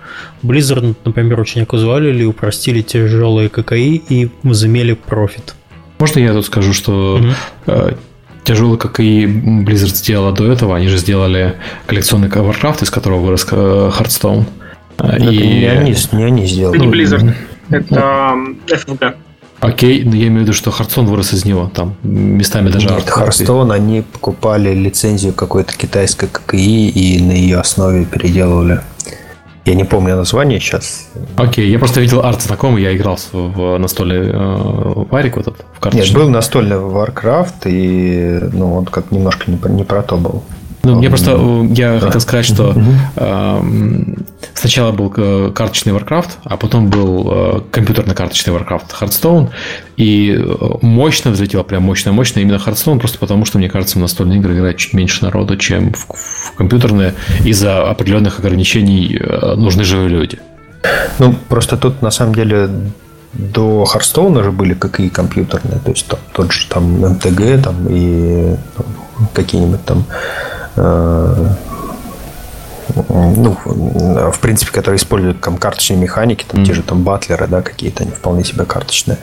Blizzard, 0.44 0.96
например, 1.04 1.40
очень 1.40 1.64
оказуалили, 1.64 2.24
упростили 2.24 2.82
тяжелые 2.82 3.50
ККИ 3.50 3.96
и 4.08 4.30
возымели 4.44 4.94
профит. 4.94 5.56
Можно 5.98 6.20
я 6.20 6.34
тут 6.34 6.46
скажу, 6.46 6.74
что 6.74 7.18
mm-hmm. 7.18 7.34
э, 7.68 7.96
тяжелый 8.44 8.78
ККИ 8.78 9.26
Blizzard 9.66 9.96
сделала 9.96 10.32
до 10.32 10.52
этого, 10.52 10.76
они 10.76 10.88
же 10.88 10.98
сделали 10.98 11.56
коллекционный 11.88 12.28
Warcraft, 12.28 12.84
из 12.84 12.92
которого 12.92 13.20
вырос 13.20 13.48
э, 13.52 13.56
Hearthstone. 13.56 14.46
Это 15.00 15.18
и... 15.18 15.38
не, 15.38 15.66
они, 15.66 15.96
не 16.12 16.24
они 16.24 16.46
сделали. 16.46 16.78
Это 16.78 16.86
не 16.86 16.94
Blizzard, 16.94 17.34
это 17.70 18.36
FFG. 18.68 19.16
Окей, 19.64 20.04
но 20.04 20.16
я 20.16 20.28
имею 20.28 20.40
в 20.40 20.44
виду, 20.44 20.54
что 20.54 20.72
Хардстон 20.72 21.06
вырос 21.06 21.34
из 21.34 21.46
него, 21.46 21.72
там 21.74 21.96
местами 22.04 22.70
даже 22.70 22.90
Нет, 22.90 23.10
Хардстон, 23.10 23.72
они 23.72 24.02
покупали 24.02 24.74
лицензию 24.74 25.34
какой-то 25.34 25.74
китайской 25.78 26.28
ККИ 26.28 26.90
и 26.90 27.22
на 27.22 27.32
ее 27.32 27.60
основе 27.60 28.04
переделывали. 28.06 28.82
Я 29.66 29.76
не 29.76 29.86
помню 29.86 30.18
название 30.18 30.60
сейчас. 30.60 31.08
Окей, 31.38 31.70
я 31.70 31.80
просто 31.80 32.02
видел 32.02 32.26
арт 32.26 32.42
знакомый, 32.42 32.84
я 32.84 32.94
играл 32.94 33.18
в 33.32 33.78
настольный 33.78 34.32
э, 34.34 35.06
варик 35.10 35.38
вот 35.38 35.48
этот, 35.48 35.66
в 35.74 35.80
карточный. 35.80 36.10
Нет, 36.10 36.18
был 36.18 36.30
настольный 36.30 36.76
Warcraft, 36.76 37.54
и 37.68 38.40
ну, 38.52 38.76
он 38.76 38.86
как 38.86 39.12
немножко 39.12 39.50
не, 39.50 39.58
не 39.70 39.86
про 39.86 40.04
то 40.04 40.18
был. 40.18 40.44
Ну, 40.86 40.96
мне 40.98 41.08
просто, 41.08 41.38
э, 41.40 41.66
я 41.76 41.98
хотел 42.02 42.20
сказать, 42.20 42.46
что 42.46 42.76
э, 43.16 43.62
сначала 44.54 44.92
был 44.92 45.14
э, 45.16 45.52
карточный 45.56 45.94
Warcraft, 45.94 46.32
а 46.44 46.58
потом 46.58 46.90
был 46.90 47.26
э, 47.32 47.62
компьютерно-карточный 47.72 48.54
Warcraft 48.54 48.92
Hearthstone, 49.00 49.50
и 49.96 50.36
э, 50.38 50.56
мощно 50.82 51.32
взлетел, 51.32 51.64
прям 51.64 51.84
мощно-мощно 51.84 52.42
именно 52.42 52.58
Hearthstone, 52.58 53.00
просто 53.00 53.18
потому 53.18 53.46
что, 53.46 53.60
мне 53.60 53.70
кажется, 53.70 53.98
в 53.98 54.02
настольные 54.02 54.40
игры 54.40 54.56
играет 54.56 54.76
чуть 54.76 54.92
меньше 54.94 55.24
народу, 55.24 55.56
чем 55.56 55.94
в, 55.94 56.06
в 56.16 56.54
компьютерные, 56.58 57.14
из-за 57.46 57.90
определенных 57.90 58.40
ограничений 58.40 59.22
нужны 59.56 59.86
живые 59.86 60.10
люди. 60.10 60.40
Ну, 61.18 61.34
просто 61.48 61.78
тут, 61.78 62.02
на 62.02 62.12
самом 62.12 62.36
деле, 62.36 62.70
до 63.32 63.86
Hearthstone 63.86 64.44
же 64.44 64.52
были 64.52 64.74
какие 64.74 65.08
компьютерные, 65.08 65.80
то 65.80 65.92
есть 65.92 66.08
там, 66.08 66.20
тот 66.34 66.52
же 66.52 66.68
там 66.68 67.06
MTG 67.06 67.62
там, 67.62 67.88
и 67.90 68.58
там, 68.76 69.30
какие-нибудь 69.34 69.86
там 69.86 70.06
ну, 73.10 73.58
в 74.32 74.40
принципе, 74.40 74.72
которые 74.72 74.98
используют 74.98 75.42
там 75.42 75.58
карточные 75.58 75.98
механики, 76.00 76.46
там 76.48 76.62
mm-hmm. 76.62 76.66
те 76.66 76.74
же 76.74 76.84
там 76.84 77.04
батлеры, 77.04 77.48
да, 77.48 77.62
какие-то 77.62 78.04
они 78.04 78.12
вполне 78.12 78.44
себе 78.44 78.66
карточные. 78.66 79.18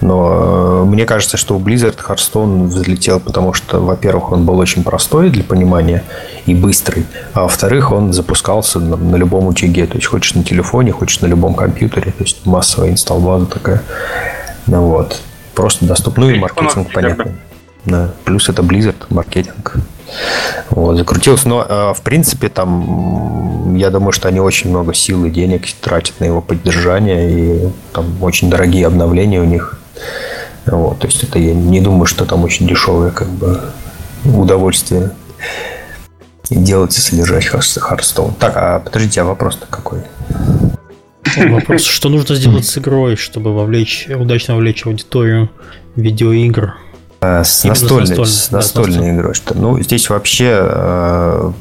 Но 0.00 0.82
э, 0.82 0.84
мне 0.84 1.06
кажется, 1.06 1.36
что 1.36 1.56
у 1.56 1.60
Blizzard 1.60 1.98
Hearthstone 2.06 2.66
взлетел, 2.66 3.20
потому 3.20 3.52
что, 3.52 3.80
во-первых, 3.80 4.32
он 4.32 4.44
был 4.44 4.58
очень 4.58 4.84
простой 4.84 5.30
для 5.30 5.42
понимания 5.42 6.04
и 6.46 6.54
быстрый, 6.54 7.06
а 7.32 7.42
во-вторых, 7.42 7.92
он 7.92 8.12
запускался 8.12 8.80
на, 8.80 8.96
на 8.96 9.16
любом 9.16 9.46
утюге, 9.46 9.86
то 9.86 9.96
есть 9.96 10.06
хочешь 10.06 10.34
на 10.34 10.44
телефоне, 10.44 10.92
хочешь 10.92 11.20
на 11.20 11.26
любом 11.26 11.54
компьютере, 11.54 12.12
то 12.12 12.22
есть 12.22 12.46
массовая 12.46 12.90
инсталл-база 12.90 13.46
такая. 13.46 13.82
Ну 14.66 14.82
вот. 14.82 15.20
Просто 15.54 15.86
доступный 15.86 16.34
ну, 16.34 16.42
маркетинг, 16.42 16.92
понятно. 16.92 17.32
Да. 17.86 18.10
Плюс 18.24 18.48
это 18.48 18.62
Blizzard, 18.62 19.06
маркетинг. 19.08 19.76
Вот, 20.70 20.96
закрутилось. 20.96 21.44
Но, 21.44 21.64
э, 21.68 21.94
в 21.94 22.02
принципе, 22.02 22.48
там, 22.48 23.76
я 23.76 23.90
думаю, 23.90 24.12
что 24.12 24.28
они 24.28 24.40
очень 24.40 24.70
много 24.70 24.94
сил 24.94 25.24
и 25.24 25.30
денег 25.30 25.66
тратят 25.80 26.20
на 26.20 26.24
его 26.24 26.40
поддержание, 26.40 27.30
и 27.30 27.68
там 27.92 28.22
очень 28.22 28.50
дорогие 28.50 28.86
обновления 28.86 29.40
у 29.40 29.44
них. 29.44 29.78
Вот, 30.66 30.98
то 30.98 31.06
есть, 31.06 31.22
это 31.22 31.38
я 31.38 31.54
не 31.54 31.80
думаю, 31.80 32.06
что 32.06 32.24
там 32.24 32.44
очень 32.44 32.66
дешевое 32.66 33.10
как 33.10 33.28
бы 33.28 33.60
удовольствие 34.24 35.12
делать 36.50 36.96
и 36.96 37.00
содержать 37.00 37.46
Hearthstone. 37.46 38.34
Так, 38.38 38.56
а 38.56 38.80
подождите, 38.80 39.20
а 39.20 39.24
вопрос-то 39.24 39.66
какой? 39.68 40.00
Вопрос, 41.36 41.82
что 41.82 42.08
нужно 42.08 42.34
сделать 42.34 42.64
с 42.64 42.78
игрой, 42.78 43.16
чтобы 43.16 43.54
вовлечь, 43.54 44.06
удачно 44.08 44.54
вовлечь 44.54 44.86
аудиторию 44.86 45.50
видеоигр? 45.96 46.74
Э, 47.20 47.44
с 47.44 47.64
настольной, 47.64 48.08
настольной, 48.08 48.26
с 48.26 48.50
настольной 48.50 49.10
игрой. 49.16 49.34
Что, 49.34 49.56
ну, 49.56 49.80
здесь 49.80 50.10
вообще 50.10 50.58
э, 50.60 51.52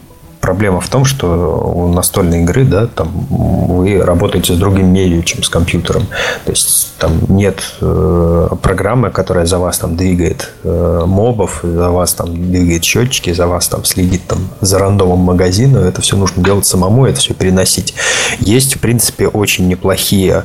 проблема 0.46 0.80
в 0.80 0.88
том, 0.90 1.06
что 1.06 1.74
у 1.76 1.88
настольной 1.88 2.44
игры, 2.44 2.66
да, 2.66 2.86
там 2.86 3.10
вы 3.10 4.00
работаете 4.00 4.54
с 4.54 4.58
другим 4.58 4.94
медиа, 4.94 5.24
чем 5.24 5.42
с 5.42 5.50
компьютером. 5.50 6.06
То 6.46 6.52
есть 6.52 6.94
там 7.00 7.14
нет 7.30 7.64
э, 7.82 8.50
программы, 8.62 9.10
которая 9.10 9.48
за 9.48 9.58
вас 9.58 9.80
там 9.80 9.96
двигает 9.96 10.52
э, 10.64 11.04
мобов, 11.08 11.62
за 11.64 11.90
вас 11.90 12.14
там 12.14 12.32
двигает 12.52 12.84
счетчики, 12.84 13.34
за 13.34 13.48
вас 13.48 13.68
там 13.68 13.84
следит 13.86 14.22
там 14.28 14.48
за 14.62 14.78
рандомом 14.78 15.20
магазина. 15.20 15.80
Это 15.80 16.02
все 16.02 16.16
нужно 16.16 16.44
делать 16.44 16.68
самому, 16.68 17.08
это 17.08 17.20
все 17.20 17.34
переносить. 17.34 17.96
Есть, 18.40 18.76
в 18.76 18.80
принципе, 18.80 19.28
очень 19.28 19.68
неплохие 19.68 20.44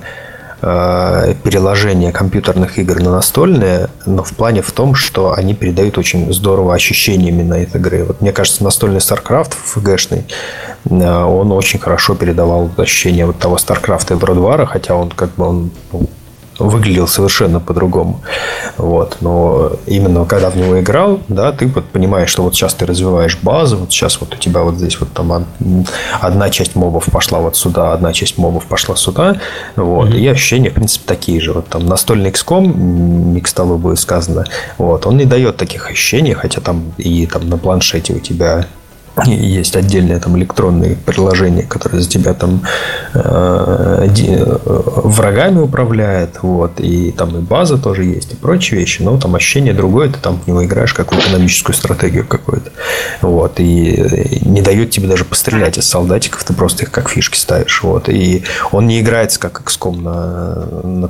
переложение 0.61 2.13
компьютерных 2.13 2.79
игр 2.79 3.01
на 3.01 3.13
настольные, 3.13 3.89
но 4.05 4.23
в 4.23 4.33
плане 4.33 4.61
в 4.61 4.73
том, 4.73 4.95
что 4.95 5.33
они 5.33 5.55
передают 5.55 5.97
очень 5.97 6.33
здорово 6.33 6.75
ощущение 6.75 7.31
именно 7.31 7.55
этой 7.55 7.81
игры. 7.81 8.05
Вот 8.05 8.21
мне 8.21 8.33
кажется, 8.33 8.63
настольный 8.63 8.99
StarCraft 9.01 9.53
FG-шный, 9.75 10.25
э, 10.91 11.25
он 11.25 11.53
очень 11.53 11.79
хорошо 11.79 12.15
передавал 12.15 12.71
ощущение 12.77 13.27
вот 13.27 13.39
того 13.39 13.57
StarCraft 13.57 14.13
и 14.13 14.17
Бродвара, 14.17 14.67
хотя 14.67 14.95
он 14.95 15.11
как 15.11 15.35
бы 15.35 15.47
он 15.47 15.71
ну, 15.93 16.09
выглядел 16.61 17.09
совершенно 17.09 17.61
по-другому. 17.61 18.21
Вот. 18.77 19.19
Но 19.21 19.73
именно 19.87 20.25
когда 20.25 20.51
в 20.51 20.57
него 20.57 20.79
играл, 20.81 21.21
да, 21.29 21.53
ты 21.53 21.67
вот 21.67 21.87
понимаешь, 21.87 22.29
что 22.29 22.43
вот 22.43 22.55
сейчас 22.55 22.75
ты 22.75 22.87
развиваешь 22.87 23.39
базу, 23.43 23.79
вот 23.79 23.91
сейчас 23.91 24.21
вот 24.21 24.35
у 24.35 24.37
тебя 24.37 24.63
вот 24.63 24.77
здесь 24.77 25.01
вот 25.01 25.13
там 25.13 25.47
одна 26.21 26.51
часть 26.51 26.77
мобов 26.77 27.07
пошла 27.07 27.41
вот 27.41 27.57
сюда, 27.57 27.93
одна 27.93 28.13
часть 28.13 28.39
мобов 28.39 28.67
пошла 28.67 28.97
сюда. 28.97 29.41
Вот. 29.77 30.11
Mm-hmm. 30.11 30.19
И 30.19 30.29
ощущения, 30.29 30.71
в 30.71 30.75
принципе, 30.75 31.05
такие 31.07 31.41
же. 31.41 31.53
Вот 31.53 31.69
там 31.69 31.87
настольный 31.87 32.31
XCOM, 32.31 32.77
микстовый 32.77 33.79
будет 33.79 33.99
сказано, 33.99 34.45
вот, 34.79 35.07
он 35.07 35.17
не 35.17 35.25
дает 35.25 35.57
таких 35.57 35.91
ощущений, 35.91 36.35
хотя 36.35 36.61
там 36.61 36.93
и 36.99 37.27
там 37.27 37.49
на 37.49 37.59
планшете 37.59 38.15
у 38.15 38.19
тебя 38.19 38.67
есть 39.27 39.77
отдельное 39.77 40.21
там 40.21 40.39
электронные 40.39 40.97
приложения, 40.97 41.63
которые 41.63 42.03
за 42.03 42.09
тебя 42.09 42.35
там 42.35 42.63
э, 43.13 44.09
врагами 44.67 45.61
управляет, 45.61 46.43
вот, 46.43 46.81
и 46.81 47.13
там 47.13 47.37
и 47.37 47.41
база 47.41 47.77
тоже 47.77 48.05
есть, 48.05 48.33
и 48.33 48.37
прочие 48.37 48.81
вещи, 48.81 49.03
но 49.03 49.19
там 49.19 49.35
ощущение 49.35 49.75
другое, 49.75 50.09
ты 50.09 50.19
там 50.19 50.41
в 50.41 50.47
него 50.47 50.65
играешь 50.65 50.95
как 50.95 51.13
в 51.13 51.19
экономическую 51.19 51.75
стратегию 51.75 52.27
какую-то, 52.27 52.71
вот, 53.21 53.55
и 53.59 54.41
не 54.43 54.63
дает 54.63 54.91
тебе 54.91 55.09
даже 55.09 55.25
пострелять 55.25 55.79
из 55.79 55.87
солдатиков, 55.87 56.45
ты 56.45 56.53
просто 56.53 56.85
их 56.85 56.91
как 56.91 57.11
фишки 57.11 57.37
ставишь, 57.37 57.83
вот, 57.83 58.09
и 58.09 58.45
он 58.73 58.87
не 58.87 59.01
играется 59.01 59.39
как 59.39 59.63
XCOM 59.63 60.01
на, 60.01 60.55
на, 60.83 61.09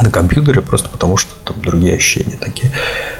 на 0.00 0.10
компьютере, 0.10 0.62
просто 0.62 0.88
потому 0.88 1.16
что 1.16 1.30
там 1.44 1.60
другие 1.60 1.96
ощущения 1.96 2.36
такие. 2.40 2.72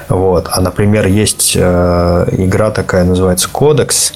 Вот. 0.09 0.47
А, 0.51 0.61
например, 0.61 1.07
есть 1.07 1.53
э, 1.55 2.27
игра 2.31 2.71
такая, 2.71 3.03
называется 3.03 3.49
Кодекс. 3.49 4.13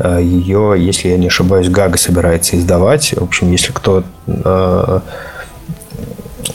Ее, 0.00 0.74
если 0.76 1.08
я 1.08 1.16
не 1.16 1.28
ошибаюсь, 1.28 1.68
Гага 1.68 1.96
собирается 1.98 2.58
издавать. 2.58 3.14
В 3.16 3.22
общем, 3.22 3.52
если 3.52 3.70
кто 3.70 4.02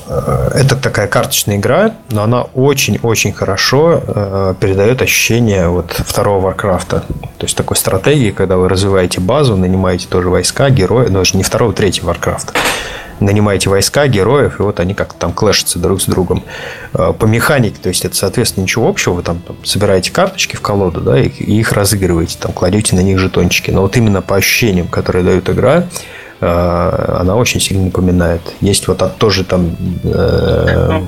это 0.10 0.76
такая 0.76 1.08
карточная 1.08 1.58
игра, 1.58 1.94
но 2.10 2.24
она 2.24 2.42
очень-очень 2.42 3.32
хорошо 3.32 4.02
э, 4.06 4.56
передает 4.60 5.02
ощущение 5.02 5.68
вот 5.68 5.92
второго 5.92 6.42
Варкрафта. 6.42 7.04
То 7.38 7.46
есть 7.46 7.56
такой 7.56 7.78
стратегии, 7.78 8.32
когда 8.32 8.58
вы 8.58 8.70
развиваете 8.70 9.22
базу, 9.22 9.56
нанимаете 9.56 10.08
тоже 10.08 10.30
войска, 10.30 10.70
герои, 10.70 11.08
но 11.10 11.20
даже 11.20 11.38
не 11.38 11.44
второго, 11.44 11.74
третьего 11.74 12.08
Варкрафта. 12.08 12.54
Нанимаете 13.20 13.70
войска, 13.70 14.08
героев, 14.08 14.60
и 14.60 14.64
вот 14.64 14.80
они 14.80 14.94
как-то 14.94 15.20
там 15.20 15.34
клэшатся 15.34 15.80
друг 15.80 16.02
с 16.02 16.06
другом. 16.06 16.44
Э, 16.94 17.14
по 17.18 17.26
механике, 17.26 17.78
то 17.82 17.90
есть 17.90 18.06
это, 18.06 18.16
соответственно, 18.16 18.64
ничего 18.64 18.88
общего, 18.88 19.14
вы 19.14 19.24
там, 19.24 19.40
там 19.40 19.58
собираете 19.64 20.12
карточки 20.12 20.56
в 20.56 20.62
колоду, 20.62 21.02
да, 21.02 21.20
и, 21.20 21.28
и 21.28 21.60
их 21.60 21.72
разыгрываете, 21.74 22.38
там 22.40 22.54
кладете 22.54 22.96
на 22.96 23.02
них 23.02 23.20
жетончики. 23.20 23.72
Но 23.72 23.82
вот 23.82 23.98
именно 23.98 24.22
по 24.22 24.36
ощущениям, 24.36 24.88
которые 24.88 25.24
дают 25.24 25.50
игра, 25.50 25.86
Э, 26.42 27.18
она 27.20 27.36
очень 27.36 27.60
сильно 27.60 27.86
напоминает. 27.86 28.42
Есть 28.62 28.88
вот 28.88 29.02
от, 29.02 29.18
тоже 29.18 29.44
там 29.44 29.76
э, 30.04 30.88
ну, 30.90 31.08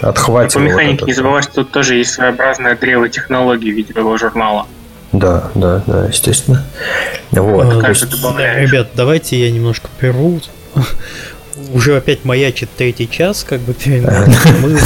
отхватил. 0.00 0.60
По 0.60 0.64
механике 0.64 1.00
вот 1.00 1.06
не 1.06 1.12
забывай, 1.12 1.42
что 1.42 1.52
тут 1.52 1.70
тоже 1.70 1.96
есть 1.96 2.12
своеобразное 2.12 2.76
древо 2.76 3.08
технологий 3.08 3.70
видеового 3.70 4.18
журнала. 4.18 4.66
Да, 5.12 5.50
да, 5.54 5.82
да, 5.86 6.06
естественно. 6.06 6.64
Вот. 7.30 7.84
А, 7.84 7.88
есть... 7.88 8.04
Ребят, 8.04 8.88
давайте 8.94 9.38
я 9.38 9.50
немножко 9.50 9.88
прерву. 9.98 10.40
Уже 11.72 11.96
опять 11.96 12.24
маячит 12.24 12.68
третий 12.76 13.08
час, 13.08 13.44
как 13.44 13.60
бы 13.60 13.74
Мы 13.84 14.78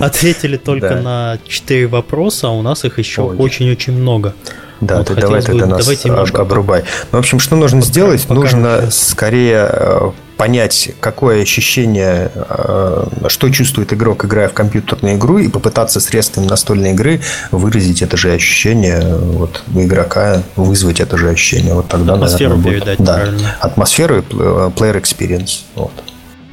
ответили 0.00 0.56
только 0.56 0.96
на 0.96 1.38
четыре 1.46 1.86
вопроса, 1.86 2.48
а 2.48 2.50
у 2.50 2.62
нас 2.62 2.84
их 2.84 2.98
еще 2.98 3.22
очень-очень 3.22 3.92
много. 3.92 4.34
Да, 4.82 4.98
вот 4.98 5.08
ты 5.08 5.14
давай 5.14 5.42
тогда 5.42 5.66
нас 5.66 5.80
давайте 5.80 6.08
немножко 6.08 6.42
обрубай. 6.42 6.82
Ну, 7.12 7.18
в 7.18 7.20
общем, 7.20 7.38
что 7.38 7.54
нужно 7.54 7.80
пока, 7.80 7.88
сделать? 7.88 8.22
Пока 8.22 8.34
нужно 8.34 8.78
сейчас. 8.80 9.08
скорее 9.10 9.68
э, 9.70 10.10
понять, 10.36 10.90
какое 10.98 11.42
ощущение, 11.42 12.32
э, 12.34 13.04
что 13.28 13.48
чувствует 13.50 13.92
игрок, 13.92 14.24
играя 14.24 14.48
в 14.48 14.54
компьютерную 14.54 15.16
игру, 15.18 15.38
и 15.38 15.46
попытаться 15.46 16.00
средствами 16.00 16.46
настольной 16.46 16.90
игры 16.90 17.20
выразить 17.52 18.02
это 18.02 18.16
же 18.16 18.32
ощущение 18.32 19.16
вот, 19.16 19.62
у 19.72 19.82
игрока, 19.82 20.42
вызвать 20.56 20.98
это 20.98 21.16
же 21.16 21.30
ощущение. 21.30 21.74
Вот 21.74 21.86
тогда, 21.86 22.14
Атмосферу 22.14 22.56
наверное, 22.56 22.62
будет... 22.64 22.84
передать, 22.84 22.98
да, 23.06 23.14
правильно. 23.14 23.56
Атмосферу 23.60 24.18
и 24.18 24.20
э, 24.20 24.70
player 24.76 25.00
experience. 25.00 25.60
Вот. 25.76 25.92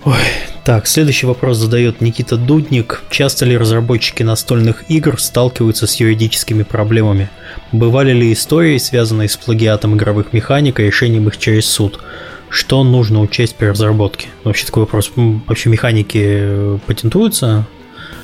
Ой, 0.05 0.15
так, 0.63 0.87
следующий 0.87 1.25
вопрос 1.25 1.57
задает 1.57 1.99
Никита 1.99 2.37
Дудник. 2.37 3.03
Часто 3.09 3.45
ли 3.45 3.57
разработчики 3.57 4.23
настольных 4.23 4.89
игр 4.89 5.19
сталкиваются 5.19 5.87
с 5.87 5.95
юридическими 5.95 6.63
проблемами? 6.63 7.29
Бывали 7.71 8.13
ли 8.13 8.31
истории, 8.31 8.77
связанные 8.77 9.27
с 9.27 9.35
плагиатом 9.35 9.95
игровых 9.95 10.31
механик 10.31 10.79
и 10.79 10.83
решением 10.83 11.27
их 11.27 11.37
через 11.37 11.65
суд? 11.65 11.99
Что 12.49 12.83
нужно 12.83 13.19
учесть 13.19 13.55
при 13.55 13.67
разработке? 13.67 14.27
Вообще 14.43 14.65
такой 14.65 14.83
вопрос. 14.83 15.11
Вообще 15.15 15.69
механики 15.69 16.19
э, 16.21 16.77
патентуются? 16.87 17.65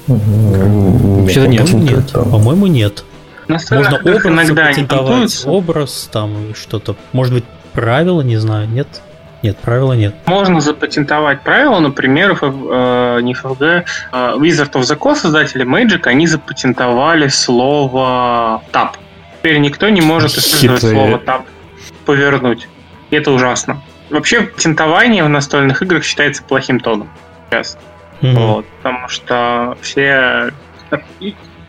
Вообще-то 0.07 1.47
нет. 1.47 1.73
Нет, 1.73 2.11
по-моему, 2.11 2.67
нет. 2.67 3.03
Можно 3.47 3.97
образ 3.97 4.25
иногда 4.25 4.67
патентовать, 4.67 5.43
образ 5.45 6.09
там 6.11 6.55
что-то. 6.55 6.95
Может 7.11 7.33
быть, 7.33 7.43
правила, 7.73 8.21
не 8.21 8.37
знаю, 8.37 8.67
нет? 8.69 8.87
Нет, 9.45 9.57
правила 9.57 9.93
нет. 9.93 10.15
Можно 10.25 10.59
запатентовать 10.59 11.41
правила, 11.41 11.77
например, 11.77 12.35
э, 12.41 13.19
не 13.21 13.35
ФФГ, 13.35 13.61
э, 13.61 13.83
Wizard 14.11 14.71
of 14.71 14.81
the 14.81 14.97
Coast, 14.97 15.17
создатели 15.17 15.63
Magic, 15.63 16.07
они 16.07 16.25
запатентовали 16.25 17.27
слово 17.27 18.63
тап. 18.71 18.97
Теперь 19.37 19.59
никто 19.59 19.87
не 19.89 20.01
может 20.01 20.35
использовать 20.35 20.81
слово 20.81 21.19
тап 21.19 21.45
повернуть. 22.07 22.67
И 23.11 23.15
это 23.15 23.31
ужасно. 23.31 23.83
Вообще, 24.09 24.41
патентование 24.41 25.23
в 25.23 25.29
настольных 25.29 25.83
играх 25.83 26.03
считается 26.03 26.41
плохим 26.41 26.79
тоном 26.79 27.11
сейчас. 27.47 27.77
Mm-hmm. 28.21 28.33
Вот, 28.33 28.65
потому 28.77 29.07
что 29.09 29.77
все 29.81 30.51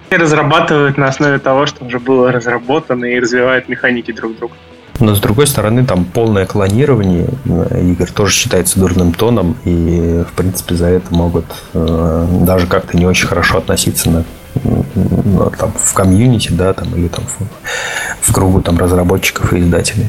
разрабатывают 0.09 0.97
на 0.97 1.09
основе 1.09 1.39
того, 1.41 1.67
что 1.67 1.85
уже 1.85 1.99
было 1.99 2.33
разработано 2.33 3.05
и 3.05 3.21
развивают 3.21 3.69
механики 3.69 4.13
друг 4.13 4.39
друга. 4.39 4.55
Но 5.01 5.15
с 5.15 5.21
другой 5.21 5.47
стороны, 5.47 5.85
там 5.85 6.05
полное 6.05 6.47
клонирование 6.47 7.29
э, 7.45 7.83
игр 7.91 8.11
тоже 8.11 8.33
считается 8.33 8.81
дурным 8.81 9.13
тоном, 9.13 9.57
и 9.65 10.25
в 10.29 10.33
принципе 10.33 10.75
за 10.75 10.87
это 10.87 11.15
могут 11.15 11.45
э, 11.75 12.27
даже 12.43 12.67
как-то 12.67 12.97
не 12.97 13.07
очень 13.07 13.27
хорошо 13.27 13.59
относиться 13.59 14.11
на, 14.11 14.25
ну, 14.65 15.53
там, 15.59 15.73
в 15.73 15.93
комьюнити, 15.93 16.51
да, 16.53 16.73
там, 16.73 16.95
или 16.95 17.09
там 17.09 17.25
в, 17.27 18.29
в 18.31 18.33
кругу 18.33 18.63
там, 18.63 18.79
разработчиков 18.79 19.53
и 19.53 19.61
издателей. 19.61 20.09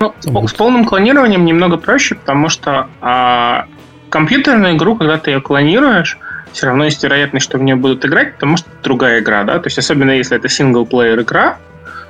Ну, 0.00 0.12
с 0.48 0.52
полным 0.52 0.84
клонированием 0.84 1.44
немного 1.44 1.76
проще, 1.76 2.16
потому 2.16 2.48
что 2.48 2.88
а, 3.00 3.66
компьютерную 4.10 4.76
игру, 4.76 4.96
когда 4.96 5.16
ты 5.16 5.30
ее 5.30 5.40
клонируешь, 5.40 6.18
все 6.52 6.66
равно 6.66 6.84
есть 6.84 7.02
вероятность, 7.02 7.44
что 7.44 7.58
в 7.58 7.62
нее 7.62 7.76
будут 7.76 8.04
играть, 8.04 8.34
потому 8.34 8.56
что 8.56 8.68
другая 8.82 9.20
игра, 9.20 9.44
да, 9.44 9.58
то 9.58 9.68
есть 9.68 9.78
особенно 9.78 10.10
если 10.10 10.36
это 10.36 10.48
синглплеер 10.48 11.20
игра, 11.20 11.56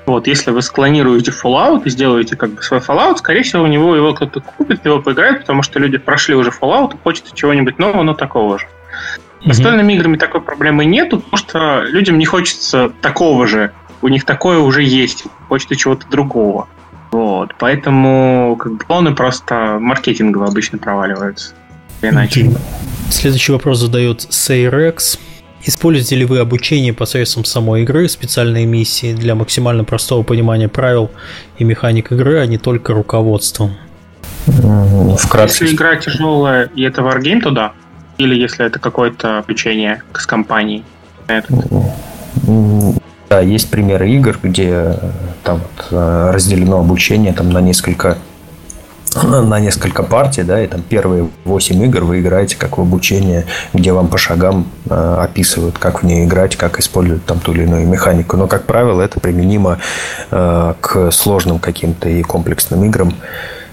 вот, 0.07 0.27
если 0.27 0.51
вы 0.51 0.63
склонируете 0.63 1.31
Fallout 1.31 1.83
и 1.85 1.91
сделаете 1.91 2.37
как 2.37 2.51
бы 2.55 2.63
свой 2.63 2.81
Fallout, 2.81 3.19
скорее 3.19 3.43
всего, 3.43 3.63
у 3.63 3.67
него 3.67 3.95
его 3.95 4.13
кто-то 4.15 4.41
купит, 4.41 4.85
его 4.85 5.01
поиграет, 5.01 5.41
потому 5.41 5.63
что 5.63 5.79
люди 5.79 5.99
прошли 5.99 6.35
уже 6.35 6.51
Fallout 6.51 6.95
и 6.95 6.99
хочется 7.03 7.35
чего-нибудь 7.35 7.79
нового, 7.79 8.03
но 8.03 8.15
такого 8.15 8.59
же. 8.59 8.67
Mm-hmm. 8.67 9.49
Настольными 9.49 9.93
играми 9.95 10.17
такой 10.17 10.41
проблемы 10.41 10.85
нету, 10.85 11.21
потому 11.21 11.37
что 11.37 11.83
людям 11.83 12.19
не 12.19 12.27
хочется 12.27 12.93
такого 13.01 13.47
же. 13.47 13.73
У 14.01 14.09
них 14.09 14.25
такое 14.25 14.59
уже 14.59 14.83
есть, 14.83 15.25
хочется 15.49 15.77
чего-то 15.77 16.07
другого. 16.09 16.69
Вот, 17.13 17.55
поэтому 17.59 18.57
как 18.59 18.73
бы 18.73 18.79
планы 18.79 19.15
просто 19.15 19.79
маркетингово 19.79 20.47
обычно 20.47 20.79
проваливаются. 20.79 21.55
Иначе. 22.01 22.51
Следующий 23.11 23.53
вопрос 23.53 23.79
задает 23.79 24.23
Сейрекс. 24.23 25.19
Используете 25.65 26.17
ли 26.17 26.25
вы 26.25 26.41
обучение 26.41 26.93
посредством 26.93 27.45
самой 27.45 27.83
игры, 27.83 28.09
специальные 28.09 28.67
миссии 28.67 29.15
для 29.15 29.35
максимально 29.35 29.85
простого 29.85 30.25
понимания 30.25 30.69
правил 30.69 31.11
и 31.59 31.65
механик 31.65 32.11
игры, 32.11 32.41
а 32.41 32.47
не 32.47 32.59
только 32.59 32.93
руководством? 32.93 33.75
Вкратце. 35.19 35.65
Если 35.65 35.77
игра 35.77 35.97
тяжелая 35.97 36.69
и 36.75 36.83
это 36.83 37.03
Wargame, 37.03 37.41
то 37.41 37.51
да. 37.51 37.73
Или 38.19 38.35
если 38.35 38.67
это 38.67 38.81
какое-то 38.81 39.39
обучение 39.39 40.03
с 40.15 40.27
компанией. 40.27 40.85
Да, 43.29 43.41
есть 43.41 43.71
примеры 43.71 44.11
игр, 44.11 44.39
где 44.43 44.99
там 45.43 45.61
вот 45.61 45.87
э, 45.91 46.31
разделено 46.35 46.81
обучение 46.81 47.33
там 47.33 47.51
на 47.51 47.61
несколько 47.61 48.19
на 49.17 49.61
несколько 49.61 50.03
партий, 50.03 50.43
да, 50.43 50.63
и 50.63 50.67
там 50.67 50.83
первые 50.83 51.29
8 51.45 51.83
игр 51.85 52.05
вы 52.05 52.21
играете 52.21 52.57
как 52.57 52.79
в 52.79 52.81
обучение, 52.81 53.47
где 53.73 53.93
вам 53.93 54.09
по 54.09 54.19
шагам 54.19 54.67
э, 54.89 55.17
описывают, 55.21 55.79
как 55.79 56.03
в 56.03 56.07
нее 56.07 56.25
играть, 56.25 56.57
как 56.57 56.79
использовать 56.79 57.25
там 57.25 57.41
ту 57.41 57.53
или 57.53 57.65
иную 57.65 57.87
механику. 57.87 58.37
Но, 58.37 58.47
как 58.47 58.65
правило, 58.65 59.03
это 59.03 59.21
применимо 59.21 59.79
э, 60.31 60.75
к 60.81 61.11
сложным 61.11 61.59
каким-то 61.59 62.09
и 62.09 62.23
комплексным 62.23 62.85
играм. 62.85 63.15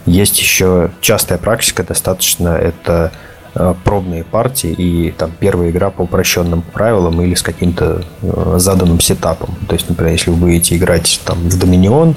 Есть 0.05 0.39
еще 0.39 0.91
частая 1.01 1.37
практика 1.37 1.83
достаточно, 1.83 2.49
это 2.49 3.11
э, 3.53 3.73
пробные 3.83 4.23
партии 4.23 4.71
и 4.71 5.11
там 5.11 5.31
первая 5.39 5.69
игра 5.69 5.89
по 5.89 6.01
упрощенным 6.01 6.61
правилам 6.61 7.21
или 7.21 7.35
с 7.35 7.41
каким-то 7.41 8.03
э, 8.21 8.55
заданным 8.57 8.99
сетапом. 8.99 9.55
То 9.67 9.75
есть, 9.75 9.89
например, 9.89 10.13
если 10.13 10.31
вы 10.31 10.37
будете 10.37 10.75
играть 10.75 11.21
там 11.25 11.37
в 11.37 11.59
Доминион, 11.59 12.15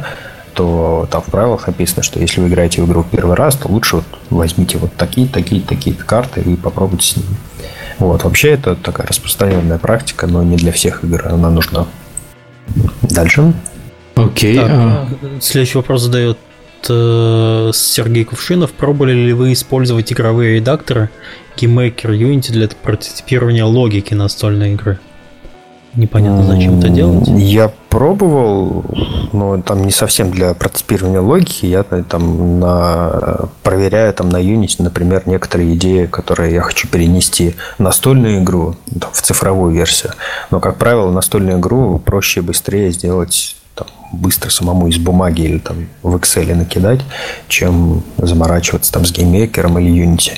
то 0.55 1.09
там 1.11 1.23
в 1.23 1.27
правилах 1.27 1.67
написано, 1.67 2.03
что 2.03 2.21
если 2.21 2.41
вы 2.41 2.49
играете 2.49 2.83
в 2.83 2.87
игру 2.87 3.05
первый 3.11 3.37
раз, 3.37 3.57
то 3.57 3.69
лучше 3.69 3.97
вот 3.97 4.05
возьмите 4.31 4.79
вот 4.79 4.93
такие, 4.95 5.27
такие, 5.27 5.61
такие 5.61 5.97
карты 5.97 6.41
и 6.41 6.57
попробуйте 6.57 7.07
с 7.07 7.17
ними. 7.17 7.37
Вот, 7.99 8.25
вообще 8.25 8.51
это 8.51 8.75
такая 8.75 9.07
распространенная 9.07 9.79
практика, 9.79 10.27
но 10.27 10.43
не 10.43 10.57
для 10.57 10.73
всех 10.73 11.05
игр 11.05 11.29
она 11.29 11.51
нужна. 11.51 11.87
Дальше. 13.03 13.53
Окей. 14.15 14.57
Okay. 14.57 14.67
А... 14.69 15.09
Следующий 15.41 15.79
вопрос 15.79 16.03
задает 16.03 16.39
э, 16.89 17.71
Сергей 17.73 18.25
Кувшинов. 18.25 18.73
Пробовали 18.73 19.13
ли 19.13 19.33
вы 19.33 19.53
использовать 19.53 20.13
игровые 20.13 20.57
редакторы 20.57 21.11
GameMaker 21.57 22.11
Unity 22.11 22.53
для 22.53 22.69
прототипирования 22.69 23.65
логики 23.65 24.15
настольной 24.15 24.75
игры? 24.75 24.99
Непонятно, 25.95 26.45
зачем 26.45 26.79
это 26.79 26.89
делать. 26.89 27.29
Я 27.29 27.71
пробовал, 27.91 28.85
но 29.33 29.61
там 29.61 29.85
не 29.85 29.91
совсем 29.91 30.31
для 30.31 30.55
прототипирования 30.55 31.21
логики. 31.21 31.67
Я 31.67 31.83
там 31.83 32.61
на, 32.61 33.49
проверяю 33.63 34.15
там 34.15 34.31
на 34.31 34.39
Unity, 34.39 34.83
например, 34.83 35.25
некоторые 35.27 35.75
идеи, 35.75 36.07
которые 36.07 36.55
я 36.55 36.63
хочу 36.63 36.89
перенести 36.89 37.55
в 37.77 37.81
настольную 37.81 38.43
игру, 38.43 38.75
там, 38.99 39.11
в 39.13 39.21
цифровую 39.21 39.75
версию. 39.75 40.13
Но, 40.51 40.61
как 40.61 40.79
правило, 40.79 41.11
настольную 41.11 41.59
игру 41.59 41.99
проще 41.99 42.41
и 42.41 42.43
быстрее 42.43 42.91
сделать 42.91 43.57
там, 43.75 43.87
быстро 44.13 44.49
самому 44.49 44.89
из 44.89 44.97
бумаги 44.97 45.43
или 45.43 45.59
там 45.59 45.89
в 46.03 46.17
Excel 46.17 46.55
накидать, 46.55 47.01
чем 47.49 48.03
заморачиваться 48.17 48.91
там 48.93 49.05
с 49.05 49.13
GameMaker 49.13 49.67
ом 49.67 49.79
или 49.79 50.07
Unity. 50.07 50.33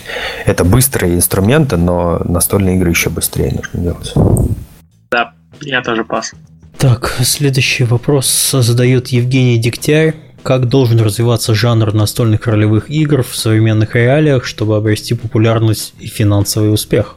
Это 0.46 0.64
быстрые 0.64 1.14
инструменты, 1.14 1.76
но 1.76 2.20
настольные 2.24 2.76
игры 2.76 2.90
еще 2.90 3.10
быстрее 3.10 3.52
нужно 3.54 3.80
делать. 3.80 4.12
Да, 5.12 5.32
я 5.64 5.82
тоже 5.82 6.04
пас. 6.04 6.32
Так, 6.78 7.16
следующий 7.22 7.84
вопрос 7.84 8.50
задает 8.52 9.08
Евгений 9.08 9.58
Дегтярь. 9.58 10.14
как 10.42 10.68
должен 10.68 11.00
развиваться 11.00 11.54
жанр 11.54 11.94
настольных 11.94 12.46
ролевых 12.46 12.90
игр 12.90 13.22
в 13.22 13.34
современных 13.34 13.94
реалиях, 13.94 14.44
чтобы 14.44 14.76
обрести 14.76 15.14
популярность 15.14 15.94
и 15.98 16.06
финансовый 16.06 16.72
успех? 16.72 17.16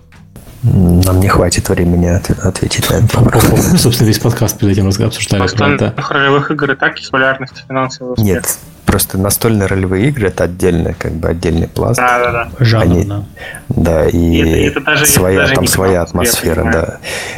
Нам 0.63 1.19
не 1.19 1.27
хватит 1.27 1.69
времени 1.69 2.07
ответить 2.07 2.89
на 2.89 2.95
этот 2.95 3.13
вопрос. 3.13 3.43
Собственно, 3.77 4.07
весь 4.07 4.19
подкаст 4.19 4.57
перед 4.57 4.73
этим 4.73 4.87
обсуждали. 4.87 5.41
Настольных 5.41 6.11
ролевых 6.11 6.51
игр 6.51 6.71
и 6.71 6.75
так 6.75 6.97
есть 6.97 7.11
популярность 7.11 7.63
финансового 7.67 8.13
успеха. 8.13 8.27
Нет, 8.27 8.57
Просто 8.87 9.17
настольные 9.17 9.67
ролевые 9.67 10.07
игры 10.07 10.29
это 10.29 10.45
отдельно, 10.45 10.93
как 10.93 11.11
бы 11.11 11.27
отдельный 11.27 11.67
пласт. 11.67 11.97
Да, 11.97 12.19
да, 12.19 12.31
да. 12.31 12.49
Жанр, 12.57 12.83
Они, 12.83 13.03
да. 13.03 13.23
Да, 13.67 14.07
и, 14.07 14.17
и 14.17 14.39
это, 14.39 14.79
это 14.79 14.81
даже, 14.85 15.05
своя, 15.05 15.33
это 15.33 15.43
даже 15.43 15.55
там 15.55 15.67
своя 15.67 16.01
атмосфера, 16.03 16.71
да. 16.71 16.97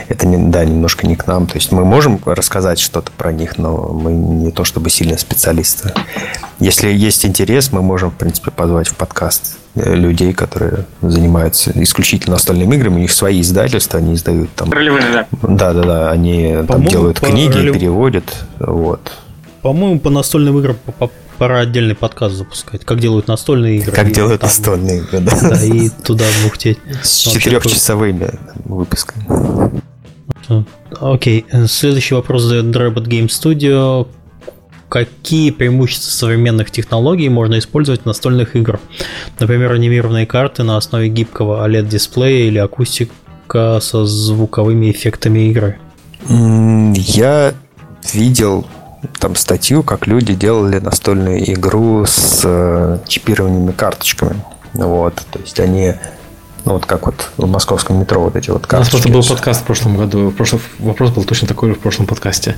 Это 0.09 0.27
не, 0.27 0.51
да, 0.51 0.63
немножко 0.63 1.07
не 1.07 1.15
к 1.15 1.25
нам. 1.25 1.47
То 1.47 1.55
есть 1.55 1.71
мы 1.71 1.85
можем 1.85 2.21
рассказать 2.23 2.79
что-то 2.79 3.11
про 3.11 3.33
них, 3.33 3.57
но 3.57 3.89
мы 3.91 4.11
не 4.11 4.51
то 4.51 4.63
чтобы 4.63 4.91
сильно 4.91 5.17
специалисты. 5.17 5.91
Если 6.59 6.91
есть 6.91 7.25
интерес, 7.25 7.71
мы 7.71 7.81
можем, 7.81 8.11
в 8.11 8.15
принципе, 8.15 8.51
позвать 8.51 8.87
в 8.87 8.95
подкаст 8.95 9.59
людей, 9.75 10.33
которые 10.33 10.85
занимаются 11.01 11.71
исключительно 11.75 12.33
настольными 12.33 12.75
играми. 12.75 12.95
У 12.95 12.99
них 12.99 13.11
свои 13.11 13.41
издательства, 13.41 13.99
они 13.99 14.15
издают 14.15 14.49
там... 14.55 14.71
Ролевые, 14.71 15.05
да. 15.11 15.27
Да, 15.41 15.73
да, 15.73 15.83
да. 15.83 16.11
Они 16.11 16.55
там 16.67 16.85
делают 16.85 17.19
книги, 17.19 17.53
ролев... 17.53 17.73
переводят. 17.75 18.45
Вот. 18.59 19.11
По-моему, 19.61 19.99
по 19.99 20.09
настольным 20.09 20.57
играм 20.59 20.77
пора 21.37 21.59
отдельный 21.59 21.95
подкаст 21.95 22.35
запускать. 22.35 22.83
Как 22.83 22.99
делают 22.99 23.27
настольные 23.27 23.77
игры. 23.77 23.91
Как 23.91 24.11
делают 24.11 24.41
там, 24.41 24.49
настольные 24.49 24.99
игры, 24.99 25.19
да. 25.19 25.37
Да, 25.41 25.63
и 25.63 25.89
туда 25.89 26.25
бухтеть. 26.43 26.79
С 27.01 27.17
четырехчасовыми 27.19 28.31
выпусками. 28.65 29.79
Окей, 30.99 31.45
следующий 31.67 32.15
вопрос 32.15 32.41
задает 32.43 32.65
Drabot 32.75 33.05
Game 33.05 33.27
Studio. 33.27 34.07
Какие 34.89 35.51
преимущества 35.51 36.09
современных 36.09 36.71
технологий 36.71 37.29
можно 37.29 37.59
использовать 37.59 38.01
в 38.01 38.05
настольных 38.05 38.55
играх? 38.55 38.79
Например, 39.39 39.71
анимированные 39.71 40.25
карты 40.25 40.63
на 40.63 40.77
основе 40.77 41.09
гибкого 41.09 41.65
OLED-дисплея 41.67 42.47
или 42.47 42.57
акустика 42.57 43.79
со 43.81 44.05
звуковыми 44.05 44.91
эффектами 44.91 45.49
игры? 45.49 45.77
Я 46.27 47.53
видел 48.13 48.65
там 49.19 49.35
статью, 49.35 49.83
как 49.83 50.07
люди 50.07 50.33
делали 50.33 50.79
настольную 50.79 51.53
игру 51.53 52.05
с 52.05 52.41
э, 52.43 52.99
чипированными 53.07 53.71
карточками. 53.71 54.43
Вот, 54.73 55.15
то 55.31 55.39
есть 55.39 55.59
они 55.59 55.93
ну, 56.69 56.75
вот 56.75 56.85
как 56.85 57.07
вот 57.07 57.31
в 57.37 57.47
московском 57.47 57.99
метро 57.99 58.21
вот 58.21 58.35
эти 58.35 58.51
вот 58.51 58.67
карточки. 58.67 58.75
У 58.75 58.79
нас 58.79 58.89
просто 58.89 59.09
был 59.09 59.23
подкаст 59.23 59.61
в 59.61 59.63
прошлом 59.63 59.97
году. 59.97 60.29
Прошлый 60.29 60.61
вопрос 60.77 61.09
был 61.09 61.23
точно 61.23 61.47
такой 61.47 61.69
же 61.69 61.75
в 61.75 61.79
прошлом 61.79 62.05
подкасте. 62.05 62.57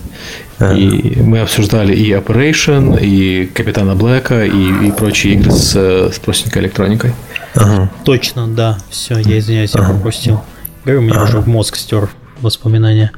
А. 0.60 0.74
И 0.74 1.22
мы 1.22 1.40
обсуждали 1.40 1.96
и 1.96 2.12
Operation, 2.12 3.00
и 3.02 3.46
Капитана 3.46 3.96
Блэка, 3.96 4.46
и, 4.46 4.88
и 4.88 4.92
прочие 4.92 5.36
игры 5.36 5.52
с, 5.52 5.76
с 5.76 6.20
простенькой 6.20 6.64
электроникой. 6.64 7.14
Ага. 7.56 7.90
Точно, 8.04 8.50
да. 8.50 8.80
Все, 8.90 9.18
я 9.18 9.40
извиняюсь, 9.40 9.74
я 9.74 9.82
пропустил. 9.82 10.42
Говорю, 10.84 11.00
у 11.00 11.04
меня 11.04 11.16
ага. 11.16 11.24
уже 11.24 11.40
в 11.40 11.48
мозг 11.48 11.78
стер 11.78 12.10
воспоминания. 12.42 13.14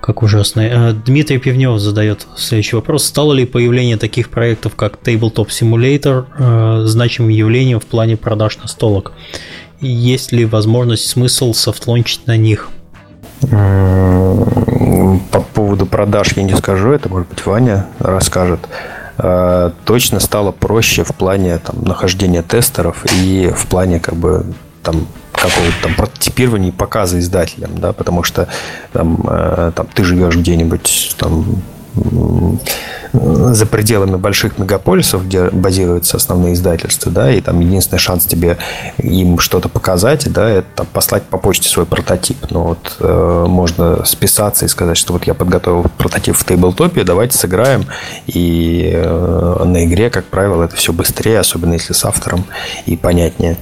Как 0.00 0.24
ужасно. 0.24 0.60
Э, 0.60 0.92
Дмитрий 0.92 1.38
Пивнев 1.38 1.78
задает 1.78 2.26
следующий 2.36 2.74
вопрос. 2.74 3.04
Стало 3.04 3.32
ли 3.32 3.46
появление 3.46 3.96
таких 3.96 4.30
проектов, 4.30 4.74
как 4.74 4.98
Tabletop 5.04 5.50
Simulator, 5.50 6.24
э, 6.36 6.86
значимым 6.86 7.30
явлением 7.30 7.78
в 7.78 7.86
плане 7.86 8.16
продаж 8.16 8.58
настолок? 8.58 9.12
Есть 9.80 10.32
ли 10.32 10.44
возможность, 10.44 11.08
смысл 11.08 11.54
софтлончить 11.54 12.26
на 12.26 12.36
них? 12.36 12.68
По 13.40 15.40
поводу 15.54 15.86
продаж 15.86 16.32
я 16.36 16.42
не 16.42 16.54
скажу, 16.54 16.92
это 16.92 17.08
может 17.08 17.28
быть 17.28 17.46
Ваня 17.46 17.86
расскажет. 17.98 18.60
Э, 19.16 19.70
точно 19.84 20.20
стало 20.20 20.52
проще 20.52 21.04
в 21.04 21.14
плане 21.14 21.58
там, 21.58 21.82
нахождения 21.82 22.42
тестеров 22.42 23.04
и 23.22 23.50
в 23.54 23.66
плане 23.66 24.00
как 24.00 24.16
бы 24.16 24.44
там 24.82 25.06
какого-то 25.32 25.82
там 25.82 25.94
прототипирования 25.94 26.68
и 26.68 26.72
показа 26.72 27.18
издателям, 27.18 27.78
да, 27.78 27.92
потому 27.92 28.22
что 28.22 28.48
там, 28.92 29.22
э, 29.26 29.72
там 29.74 29.86
ты 29.94 30.04
живешь 30.04 30.36
где-нибудь 30.36 31.16
там 31.18 31.62
за 33.12 33.66
пределами 33.66 34.16
больших 34.16 34.58
мегаполисов, 34.58 35.26
где 35.26 35.50
базируются 35.50 36.16
основные 36.16 36.54
издательства, 36.54 37.10
да, 37.10 37.32
и 37.32 37.40
там 37.40 37.60
единственный 37.60 37.98
шанс 37.98 38.24
тебе 38.24 38.58
им 38.98 39.38
что-то 39.38 39.68
показать, 39.68 40.30
да, 40.32 40.48
это 40.48 40.84
послать 40.84 41.24
по 41.24 41.38
почте 41.38 41.68
свой 41.68 41.86
прототип. 41.86 42.38
Но 42.50 42.62
вот 42.62 42.96
э, 43.00 43.46
можно 43.48 44.04
списаться 44.04 44.64
и 44.64 44.68
сказать, 44.68 44.96
что 44.96 45.12
вот 45.12 45.24
я 45.24 45.34
подготовил 45.34 45.86
прототип 45.98 46.36
в 46.36 46.44
тейблтопе, 46.44 47.02
давайте 47.02 47.36
сыграем. 47.36 47.86
И 48.26 48.92
э, 48.94 49.64
на 49.64 49.84
игре, 49.84 50.10
как 50.10 50.26
правило, 50.26 50.64
это 50.64 50.76
все 50.76 50.92
быстрее, 50.92 51.40
особенно 51.40 51.74
если 51.74 51.92
с 51.92 52.04
автором, 52.04 52.44
и 52.86 52.96
понятнее. 52.96 53.56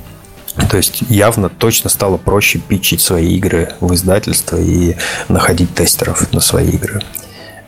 То 0.70 0.76
есть 0.76 1.02
явно 1.08 1.48
точно 1.48 1.88
стало 1.88 2.16
проще 2.16 2.58
питчить 2.58 3.00
свои 3.00 3.34
игры 3.36 3.70
в 3.80 3.94
издательство 3.94 4.56
и 4.56 4.96
находить 5.28 5.74
тестеров 5.74 6.32
на 6.32 6.40
свои 6.40 6.70
игры. 6.70 7.00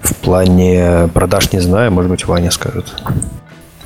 В 0.01 0.15
плане 0.17 1.09
продаж 1.13 1.53
не 1.53 1.61
знаю, 1.61 1.93
может 1.93 2.11
быть, 2.11 2.27
Ваня 2.27 2.51
скажет. 2.51 2.95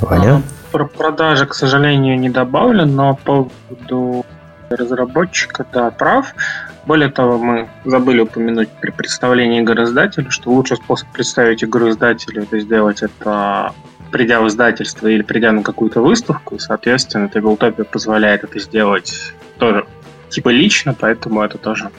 Ваня? 0.00 0.36
А, 0.36 0.42
про 0.72 0.86
продажи, 0.86 1.46
к 1.46 1.54
сожалению, 1.54 2.18
не 2.18 2.30
добавлен, 2.30 2.94
но 2.94 3.14
по 3.14 3.48
поводу 3.68 4.24
разработчика, 4.70 5.66
да, 5.72 5.90
прав. 5.90 6.34
Более 6.86 7.10
того, 7.10 7.38
мы 7.38 7.68
забыли 7.84 8.20
упомянуть 8.20 8.68
при 8.80 8.90
представлении 8.90 9.60
игры 9.60 9.84
издателю, 9.84 10.30
что 10.30 10.50
лучший 10.50 10.76
способ 10.76 11.08
представить 11.12 11.64
игру 11.64 11.90
издателю 11.90 12.42
это 12.42 12.60
сделать 12.60 13.02
это 13.02 13.72
придя 14.10 14.40
в 14.40 14.48
издательство 14.48 15.08
или 15.08 15.22
придя 15.22 15.50
на 15.50 15.62
какую-то 15.62 16.00
выставку, 16.00 16.54
и, 16.54 16.58
соответственно, 16.60 17.26
Tabletopia 17.26 17.84
позволяет 17.84 18.44
это 18.44 18.60
сделать 18.60 19.32
тоже 19.58 19.86
типа 20.28 20.50
лично, 20.50 20.94
поэтому 20.94 21.42
это 21.42 21.58
тоже 21.58 21.90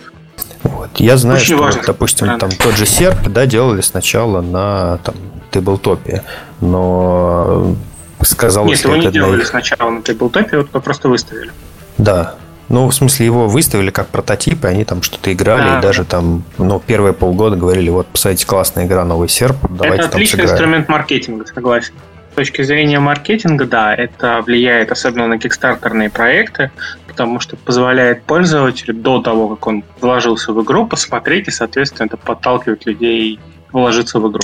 вот. 0.64 0.90
Я 0.98 1.18
знаю, 1.18 1.40
Очень 1.40 1.56
что, 1.56 1.64
важно, 1.64 1.82
допустим, 1.86 2.40
там 2.40 2.50
тот 2.52 2.76
же 2.76 2.86
серп, 2.86 3.28
да, 3.28 3.46
делали 3.46 3.82
сначала 3.82 4.42
на 4.42 4.98
там, 5.00 5.16
Tabletopia, 5.52 6.22
но 6.62 7.76
сказалось... 8.22 8.84
Нет, 8.84 8.84
его 8.84 8.96
не 8.96 9.12
делали 9.12 9.42
их... 9.42 9.48
сначала 9.48 9.90
на 9.90 10.00
Tabletopia, 10.00 10.68
вот 10.72 10.84
просто 10.84 11.10
выставили. 11.10 11.52
Да, 11.98 12.36
ну, 12.68 12.88
в 12.88 12.94
смысле, 12.94 13.26
его 13.26 13.48
выставили 13.48 13.92
как 13.92 14.08
прототип, 14.08 14.66
и 14.66 14.68
они 14.68 14.86
там 14.86 15.04
что-то 15.04 15.32
играли, 15.32 15.70
да. 15.70 15.80
и 15.80 15.82
даже 15.82 16.04
там, 16.04 16.44
ну, 16.58 16.80
первые 16.80 17.14
полгода 17.14 17.56
говорили, 17.56 17.90
вот, 17.90 18.08
посмотрите, 18.08 18.46
классная 18.48 18.86
игра, 18.86 19.06
новый 19.06 19.30
серп, 19.30 19.58
давайте 19.70 20.06
Это 20.06 20.16
отличный 20.16 20.38
сыграем. 20.38 20.54
инструмент 20.54 20.90
маркетинга, 20.90 21.46
согласен. 21.46 21.94
С 22.32 22.36
точки 22.36 22.64
зрения 22.64 23.00
маркетинга, 23.00 23.66
да, 23.66 23.94
это 23.94 24.42
влияет 24.46 24.92
особенно 24.92 25.28
на 25.28 25.38
кикстартерные 25.38 26.10
проекты, 26.10 26.72
потому 27.16 27.40
что 27.40 27.56
позволяет 27.56 28.24
пользователю 28.24 28.94
до 28.94 29.22
того, 29.22 29.56
как 29.56 29.68
он 29.68 29.84
вложился 30.02 30.52
в 30.52 30.62
игру, 30.64 30.86
посмотреть, 30.86 31.48
и, 31.48 31.52
соответственно, 31.52 32.08
это 32.08 32.18
подталкивает 32.18 32.86
людей 32.86 33.40
вложиться 33.72 34.20
в 34.20 34.30
игру. 34.30 34.44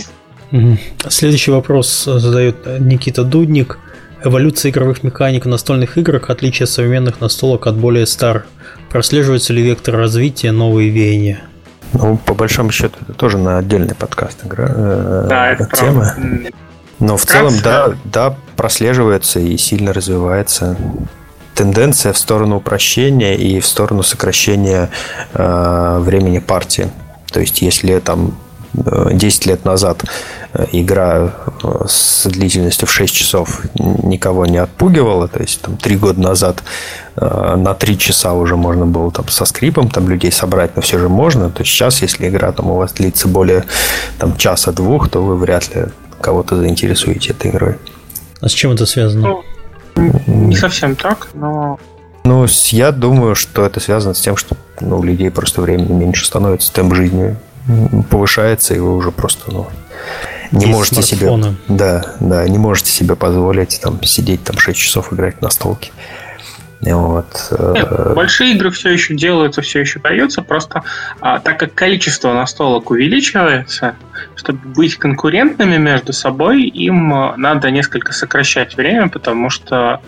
Следующий 1.10 1.52
вопрос 1.52 2.06
задает 2.06 2.56
Никита 2.80 3.23
Дудник– 3.23 3.77
Эволюция 4.23 4.69
игровых 4.69 5.03
механик 5.03 5.45
в 5.45 5.48
настольных 5.48 5.98
играх, 5.98 6.30
отличие 6.30 6.68
современных 6.68 7.22
настолок 7.22 7.65
от 7.65 7.76
более 7.76 8.06
старых. 8.06 8.45
Прослеживается 8.89 9.52
ли 9.52 9.64
вектор 9.64 9.95
развития, 9.95 10.52
новые 10.52 10.89
веяния? 10.89 11.41
Ну, 11.93 12.18
по 12.18 12.35
большому 12.35 12.72
счету, 12.72 12.98
это 13.02 13.14
тоже 13.14 13.39
на 13.39 13.57
отдельный 13.57 13.95
подкаст 13.95 14.45
игра. 14.45 14.68
Э, 14.69 15.26
да, 15.27 15.52
это 15.52 15.68
тема. 15.76 16.14
Правда. 16.15 16.49
Но 16.99 17.18
в 17.18 17.26
целом, 17.26 17.53
да, 17.64 17.93
да, 18.06 18.35
прослеживается 18.56 19.39
и 19.39 19.57
сильно 19.57 19.91
развивается 19.91 20.77
тенденция 21.62 22.12
в 22.12 22.18
сторону 22.18 22.58
упрощения 22.58 23.36
и 23.36 23.60
в 23.60 23.68
сторону 23.68 24.02
сокращения 24.02 24.90
э, 25.34 26.00
времени 26.00 26.40
партии. 26.40 26.90
То 27.32 27.40
есть, 27.40 27.62
если 27.62 28.00
там 28.00 28.34
10 28.74 29.46
лет 29.46 29.64
назад 29.64 30.04
э, 30.54 30.66
игра 30.72 31.34
э, 31.64 31.86
с 31.88 32.26
длительностью 32.26 32.88
в 32.88 32.92
6 32.92 33.14
часов 33.14 33.62
никого 33.76 34.48
не 34.48 34.58
отпугивала, 34.58 35.28
то 35.28 35.40
есть 35.40 35.62
там 35.62 35.78
3 35.78 35.98
года 35.98 36.20
назад 36.20 36.64
э, 37.16 37.56
на 37.58 37.76
3 37.76 37.98
часа 38.00 38.34
уже 38.34 38.56
можно 38.56 38.88
было 38.88 39.12
там 39.12 39.28
со 39.28 39.46
скрипом 39.46 39.90
там 39.90 40.10
людей 40.10 40.32
собрать, 40.32 40.76
но 40.76 40.82
все 40.82 40.98
же 40.98 41.10
можно, 41.10 41.52
то 41.52 41.64
сейчас, 41.64 42.02
если 42.02 42.28
игра 42.28 42.52
там 42.54 42.72
у 42.72 42.76
вас 42.76 42.94
длится 42.94 43.28
более 43.28 43.66
там 44.18 44.36
часа-двух, 44.36 45.10
то 45.10 45.22
вы 45.24 45.38
вряд 45.38 45.76
ли 45.76 45.86
кого-то 46.22 46.56
заинтересуете 46.56 47.34
этой 47.34 47.52
игрой. 47.52 47.76
А 48.40 48.50
с 48.50 48.52
чем 48.52 48.72
это 48.72 48.88
связано? 48.88 49.28
Ну, 49.28 49.44
не 49.96 50.56
совсем 50.56 50.96
так, 50.96 51.30
но 51.34 51.80
ну, 52.24 52.46
я 52.68 52.92
думаю, 52.92 53.36
что 53.36 53.66
это 53.66 53.80
связано 53.80 54.14
с 54.14 54.22
тем, 54.22 54.38
что 54.38 54.56
ну, 54.80 55.00
у 55.00 55.04
людей 55.04 55.32
просто 55.32 55.62
времени 55.62 55.92
меньше 55.92 56.26
становится, 56.26 56.72
темп 56.72 56.94
жизни 56.94 57.36
повышается, 58.10 58.74
и 58.74 58.80
вы 58.80 58.96
уже 58.96 59.12
просто 59.12 59.52
ну, 59.52 59.68
не 60.52 60.66
Есть 60.68 60.78
можете 60.78 61.02
смартфоны. 61.02 61.44
себе. 61.44 61.56
Да, 61.68 62.06
да, 62.20 62.48
не 62.48 62.58
можете 62.58 62.92
себе 62.92 63.16
позволить 63.16 63.80
там 63.82 64.02
сидеть 64.04 64.44
там 64.44 64.58
6 64.58 64.78
часов 64.78 65.14
играть 65.14 65.42
на 65.42 65.50
столке. 65.50 65.92
Вот. 66.82 67.53
Нет, 67.74 68.14
большие 68.16 68.53
игры 68.53 68.72
все 68.72 68.90
еще 68.90 69.16
делаются, 69.16 69.62
все 69.62 69.82
еще 69.82 69.99
даются, 69.99 70.41
просто 70.41 70.84
а, 71.20 71.40
так 71.40 71.60
как 71.60 71.76
количество 71.76 72.34
настолок 72.34 72.90
увеличивается, 72.90 73.95
чтобы 74.36 74.68
быть 74.70 74.95
конкурентными 74.95 75.78
между 75.78 76.12
собой, 76.12 76.64
им 76.64 77.10
надо 77.38 77.70
несколько 77.70 78.14
сокращать 78.14 78.76
время, 78.78 79.10
потому 79.10 79.52
что 79.52 80.02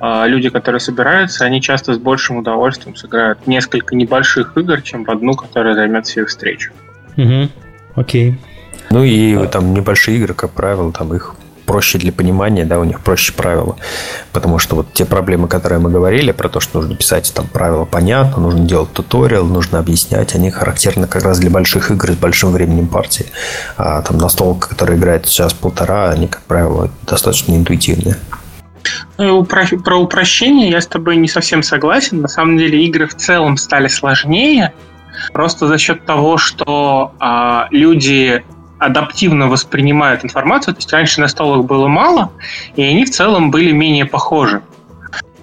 а, 0.00 0.26
люди, 0.26 0.48
которые 0.48 0.80
собираются, 0.80 1.44
они 1.44 1.60
часто 1.62 1.94
с 1.94 1.98
большим 1.98 2.36
удовольствием 2.36 2.94
сыграют 2.94 3.46
несколько 3.46 3.96
небольших 3.96 4.56
игр, 4.56 4.80
чем 4.82 5.04
в 5.04 5.10
одну, 5.10 5.32
которая 5.32 5.74
займет 5.74 6.06
всю 6.06 6.26
встречу. 6.26 6.72
Угу. 7.16 7.48
Окей. 7.96 8.38
Ну 8.90 9.02
и 9.02 9.46
там 9.48 9.74
небольшие 9.74 10.18
игры, 10.18 10.34
как 10.34 10.50
правило, 10.50 10.92
там 10.92 11.14
их 11.14 11.34
проще 11.68 11.98
для 11.98 12.12
понимания, 12.12 12.64
да, 12.64 12.80
у 12.80 12.84
них 12.84 13.00
проще 13.00 13.34
правила. 13.34 13.76
Потому 14.32 14.58
что 14.58 14.74
вот 14.74 14.94
те 14.94 15.04
проблемы, 15.04 15.48
которые 15.48 15.78
мы 15.78 15.90
говорили, 15.90 16.32
про 16.32 16.48
то, 16.48 16.60
что 16.60 16.80
нужно 16.80 16.96
писать 16.96 17.30
там 17.34 17.46
правила 17.46 17.84
понятно, 17.84 18.42
нужно 18.42 18.60
делать 18.60 18.90
туториал, 18.94 19.44
нужно 19.44 19.78
объяснять, 19.78 20.34
они 20.34 20.50
характерны 20.50 21.06
как 21.06 21.22
раз 21.24 21.38
для 21.38 21.50
больших 21.50 21.90
игр 21.90 22.12
с 22.12 22.16
большим 22.16 22.52
временем 22.52 22.88
партии. 22.88 23.26
А 23.76 24.00
там 24.00 24.16
настолка, 24.16 24.70
которая 24.70 24.96
играет 24.96 25.26
сейчас 25.26 25.52
полтора, 25.52 26.08
они, 26.08 26.26
как 26.26 26.40
правило, 26.44 26.90
достаточно 27.06 27.54
интуитивные. 27.54 28.16
Ну, 29.18 29.44
про 29.44 29.96
упрощение 29.96 30.70
я 30.70 30.80
с 30.80 30.86
тобой 30.86 31.16
не 31.16 31.28
совсем 31.28 31.62
согласен. 31.62 32.22
На 32.22 32.28
самом 32.28 32.56
деле 32.56 32.82
игры 32.82 33.06
в 33.06 33.14
целом 33.14 33.58
стали 33.58 33.88
сложнее, 33.88 34.72
просто 35.34 35.66
за 35.66 35.76
счет 35.76 36.06
того, 36.06 36.38
что 36.38 37.12
а, 37.20 37.68
люди 37.70 38.42
адаптивно 38.78 39.48
воспринимают 39.48 40.24
информацию. 40.24 40.74
То 40.74 40.78
есть 40.78 40.92
раньше 40.92 41.20
настолок 41.20 41.66
было 41.66 41.88
мало, 41.88 42.32
и 42.76 42.82
они 42.82 43.04
в 43.04 43.10
целом 43.10 43.50
были 43.50 43.72
менее 43.72 44.06
похожи. 44.06 44.62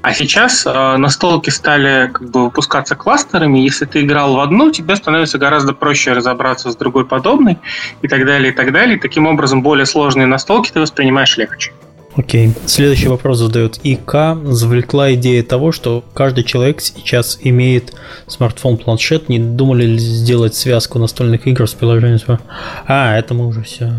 А 0.02 0.14
сейчас 0.14 0.68
э, 0.68 0.98
настолки 0.98 1.50
стали 1.50 2.12
как 2.14 2.30
бы 2.30 2.44
выпускаться 2.44 2.96
кластерами. 2.96 3.58
Если 3.58 3.86
ты 3.86 4.02
играл 4.02 4.36
в 4.36 4.40
одну, 4.40 4.70
тебе 4.70 4.96
становится 4.96 5.40
гораздо 5.40 5.74
проще 5.74 6.14
разобраться 6.14 6.70
с 6.70 6.76
другой 6.76 7.06
подобной 7.06 7.58
и 8.04 8.08
так 8.08 8.24
далее, 8.24 8.54
и 8.54 8.56
так 8.56 8.72
далее. 8.72 9.00
Таким 9.00 9.26
образом, 9.26 9.64
более 9.64 9.88
сложные 9.88 10.28
настолки 10.28 10.72
ты 10.72 10.80
воспринимаешь 10.80 11.38
легче. 11.38 11.72
Окей. 12.16 12.54
Следующий 12.66 13.10
вопрос 13.10 13.40
задает 13.40 13.80
ИК. 13.84 14.38
Завлекла 14.46 15.14
идея 15.16 15.44
того, 15.44 15.72
что 15.72 16.04
каждый 16.14 16.44
человек 16.44 16.82
сейчас 16.82 17.38
имеет 17.42 17.94
смартфон-планшет. 18.28 19.28
Не 19.28 19.40
думали 19.40 19.86
ли 19.86 19.98
сделать 19.98 20.56
связку 20.56 20.98
настольных 20.98 21.46
игр 21.46 21.68
с 21.68 21.74
приложением? 21.74 22.40
А, 22.88 23.18
это 23.18 23.34
мы 23.34 23.48
уже 23.48 23.64
все. 23.64 23.92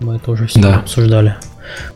Мы 0.00 0.16
это 0.16 0.32
уже 0.32 0.48
все 0.48 0.60
да. 0.60 0.76
обсуждали. 0.78 1.36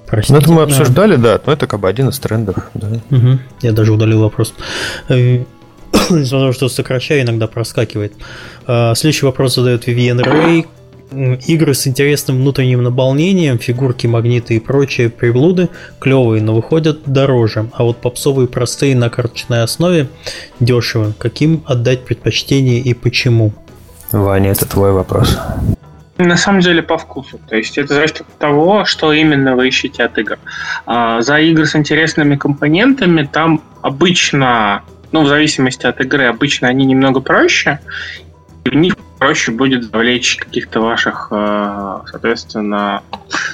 Простите. 0.06 0.34
Ну, 0.34 0.40
это 0.40 0.52
мы 0.52 0.62
обсуждали, 0.62 1.16
да. 1.16 1.40
Но 1.44 1.52
это 1.52 1.66
как 1.66 1.80
бы 1.80 1.88
один 1.88 2.09
из 2.09 2.18
трендов. 2.20 2.56
Да. 2.74 2.88
Угу. 3.10 3.38
Я 3.62 3.72
даже 3.72 3.93
удалил 3.93 4.20
вопрос. 4.20 4.55
Э, 5.09 5.43
несмотря 6.10 6.47
на 6.47 6.47
то, 6.47 6.52
что 6.52 6.68
сокращаю, 6.68 7.22
иногда 7.22 7.48
проскакивает. 7.48 8.12
Э, 8.68 8.93
следующий 8.94 9.26
вопрос 9.26 9.56
задает 9.56 9.88
Vivian 9.88 10.22
Рэй 10.22 10.66
игры 11.12 11.74
с 11.74 11.86
интересным 11.86 12.38
внутренним 12.38 12.82
наполнением, 12.82 13.58
фигурки, 13.58 14.06
магниты 14.06 14.56
и 14.56 14.60
прочие 14.60 15.10
приблуды 15.10 15.68
клевые, 16.00 16.42
но 16.42 16.54
выходят 16.54 17.00
дороже. 17.06 17.70
А 17.72 17.84
вот 17.84 17.98
попсовые 17.98 18.48
простые 18.48 18.96
на 18.96 19.10
карточной 19.10 19.62
основе 19.62 20.08
дешево. 20.60 21.12
Каким 21.18 21.62
отдать 21.66 22.04
предпочтение 22.04 22.80
и 22.80 22.94
почему? 22.94 23.52
Ваня, 24.12 24.52
это 24.52 24.66
твой 24.66 24.92
вопрос. 24.92 25.38
На 26.18 26.36
самом 26.36 26.60
деле 26.60 26.82
по 26.82 26.96
вкусу. 26.96 27.38
То 27.46 27.56
есть 27.56 27.76
это 27.76 27.94
зависит 27.94 28.22
от 28.22 28.38
того, 28.38 28.84
что 28.86 29.12
именно 29.12 29.54
вы 29.54 29.68
ищете 29.68 30.04
от 30.04 30.16
игр. 30.16 30.38
А, 30.86 31.20
за 31.20 31.38
игры 31.40 31.66
с 31.66 31.76
интересными 31.76 32.36
компонентами 32.36 33.28
там 33.30 33.62
обычно 33.82 34.82
ну, 35.12 35.22
в 35.22 35.28
зависимости 35.28 35.86
от 35.86 36.00
игры, 36.00 36.24
обычно 36.24 36.68
они 36.68 36.84
немного 36.84 37.20
проще, 37.20 37.80
и 38.64 38.70
в 38.70 38.74
них 38.74 38.94
проще 39.18 39.52
будет 39.52 39.84
завлечь 39.84 40.36
каких-то 40.36 40.80
ваших, 40.80 41.28
э, 41.30 41.98
соответственно, 42.10 43.02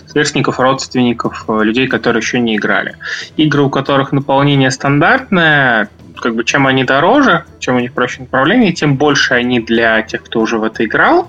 сверстников, 0.07 0.61
родственников, 0.61 1.45
э, 1.49 1.61
людей, 1.63 1.87
которые 1.87 2.21
еще 2.21 2.41
не 2.41 2.57
играли. 2.57 2.97
Игры, 3.37 3.63
у 3.63 3.71
которых 3.71 4.13
наполнение 4.13 4.71
стандартное, 4.71 5.89
как 6.21 6.35
бы 6.35 6.45
чем 6.45 6.67
они 6.67 6.85
дороже, 6.85 7.45
чем 7.59 7.77
у 7.77 7.81
них 7.81 7.93
проще 7.93 8.23
направление, 8.23 8.73
тем 8.73 8.97
больше 8.97 9.35
они 9.35 9.61
для 9.61 10.03
тех, 10.03 10.23
кто 10.23 10.41
уже 10.41 10.59
в 10.59 10.65
это 10.65 10.85
играл. 10.85 11.29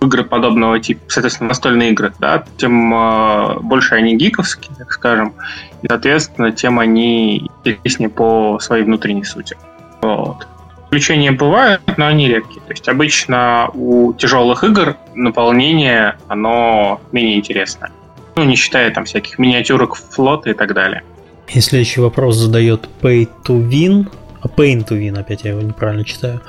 Игры 0.00 0.24
подобного 0.24 0.78
типа, 0.78 1.00
соответственно, 1.08 1.48
настольные 1.48 1.90
игры, 1.90 2.12
да, 2.18 2.44
тем 2.58 2.94
э, 2.94 3.60
больше 3.60 3.94
они 3.94 4.16
гиковские, 4.16 4.76
так 4.76 4.92
скажем, 4.92 5.34
и, 5.82 5.88
соответственно, 5.88 6.52
тем 6.52 6.78
они 6.78 7.50
интереснее 7.64 8.10
по 8.10 8.58
своей 8.60 8.84
внутренней 8.84 9.24
сути. 9.24 9.56
Вот. 10.02 10.46
Исключения 10.86 11.32
бывают, 11.32 11.82
но 11.96 12.06
они 12.06 12.28
редкие. 12.28 12.60
То 12.60 12.70
есть 12.70 12.88
обычно 12.88 13.70
у 13.74 14.12
тяжелых 14.14 14.62
игр 14.64 14.96
наполнение, 15.14 16.16
оно 16.28 17.00
менее 17.12 17.36
интересное. 17.36 17.90
Ну, 18.36 18.44
не 18.44 18.54
считая 18.54 18.90
там 18.90 19.04
всяких 19.04 19.38
миниатюрок 19.38 19.96
флота 19.96 20.50
и 20.50 20.54
так 20.54 20.74
далее. 20.74 21.02
И 21.48 21.60
следующий 21.60 22.00
вопрос 22.00 22.36
задает 22.36 22.88
Pay 23.02 23.28
to 23.44 23.68
Win. 23.68 24.08
А 24.42 24.48
Pain 24.48 24.86
to 24.86 24.90
Win, 24.90 25.18
опять 25.18 25.44
я 25.44 25.50
его 25.50 25.62
неправильно 25.62 26.04
читаю. 26.04 26.40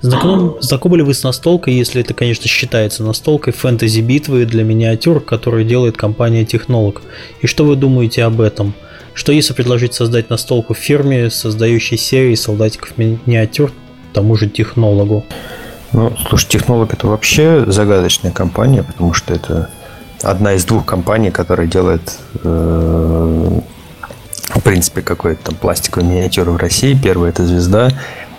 Знаком, 0.00 0.56
знакомы 0.60 0.96
ли 0.96 1.02
вы 1.02 1.14
с 1.14 1.22
настолкой, 1.22 1.74
если 1.74 2.00
это, 2.00 2.12
конечно, 2.12 2.48
считается 2.48 3.04
настолкой 3.04 3.52
фэнтези-битвы 3.52 4.46
для 4.46 4.64
миниатюр, 4.64 5.20
которую 5.20 5.64
делает 5.64 5.96
компания 5.96 6.44
Технолог? 6.44 7.02
И 7.40 7.46
что 7.46 7.64
вы 7.64 7.76
думаете 7.76 8.24
об 8.24 8.40
этом? 8.40 8.74
Что 9.16 9.32
если 9.32 9.54
предложить 9.54 9.94
создать 9.94 10.28
настолку 10.28 10.74
в 10.74 10.76
фирме, 10.76 11.30
создающей 11.30 11.96
серии 11.96 12.34
солдатиков 12.34 12.98
миниатюр 12.98 13.72
тому 14.12 14.36
же 14.36 14.46
технологу? 14.46 15.24
Ну, 15.92 16.14
слушай, 16.28 16.46
технолог 16.48 16.92
это 16.92 17.06
вообще 17.06 17.64
загадочная 17.66 18.30
компания, 18.30 18.82
потому 18.82 19.14
что 19.14 19.32
это 19.32 19.70
одна 20.22 20.52
из 20.52 20.66
двух 20.66 20.84
компаний, 20.84 21.30
которая 21.30 21.66
делает 21.66 22.18
э, 22.44 23.60
в 24.48 24.60
принципе 24.60 25.00
какой-то 25.00 25.44
там 25.44 25.54
пластиковую 25.54 26.10
миниатюру 26.10 26.52
в 26.52 26.58
России. 26.58 26.94
Первая 27.02 27.30
это 27.30 27.46
звезда, 27.46 27.92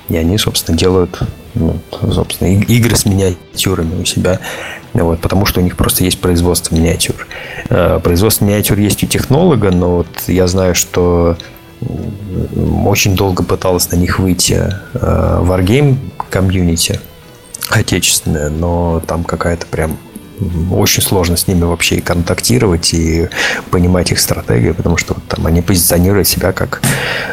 и 0.09 0.15
они, 0.15 0.37
собственно, 0.37 0.77
делают 0.77 1.19
ну, 1.57 1.79
собственно, 2.11 2.49
игры 2.49 2.95
с 2.95 3.05
миниатюрами 3.05 4.01
у 4.01 4.05
себя. 4.05 4.39
Вот, 4.93 5.19
потому 5.19 5.45
что 5.45 5.59
у 5.59 5.63
них 5.63 5.75
просто 5.75 6.03
есть 6.03 6.19
производство 6.19 6.73
миниатюр. 6.75 7.27
Э, 7.69 7.99
производство 8.03 8.45
миниатюр 8.45 8.79
есть 8.79 9.03
у 9.03 9.07
технолога, 9.07 9.71
но 9.71 9.97
вот 9.97 10.07
я 10.27 10.47
знаю, 10.47 10.75
что 10.75 11.37
очень 12.85 13.15
долго 13.15 13.43
пыталась 13.43 13.91
на 13.91 13.95
них 13.95 14.19
выйти 14.19 14.73
э, 14.93 15.41
Wargame 15.43 15.97
комьюнити 16.29 16.99
отечественная, 17.69 18.49
но 18.49 19.01
там 19.05 19.23
какая-то 19.23 19.65
прям 19.67 19.97
очень 20.71 21.01
сложно 21.01 21.35
с 21.37 21.47
ними 21.47 21.63
вообще 21.63 21.95
и 21.95 22.01
контактировать 22.01 22.93
и 22.93 23.29
понимать 23.71 24.11
их 24.11 24.19
стратегию, 24.19 24.75
потому 24.75 24.97
что 24.97 25.15
там 25.27 25.45
они 25.45 25.61
позиционируют 25.61 26.27
себя 26.27 26.51
как 26.51 26.81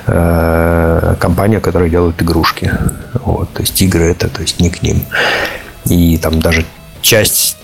э, 0.06 1.16
компания, 1.18 1.60
которая 1.60 1.90
делает 1.90 2.20
игрушки. 2.22 2.72
Вот, 3.14 3.52
то 3.52 3.60
есть 3.60 3.80
игры 3.82 4.04
это, 4.04 4.28
то 4.28 4.42
есть 4.42 4.60
не 4.60 4.70
к 4.70 4.82
ним. 4.82 5.04
И 5.86 6.18
там 6.18 6.40
даже 6.40 6.64
часть 7.02 7.56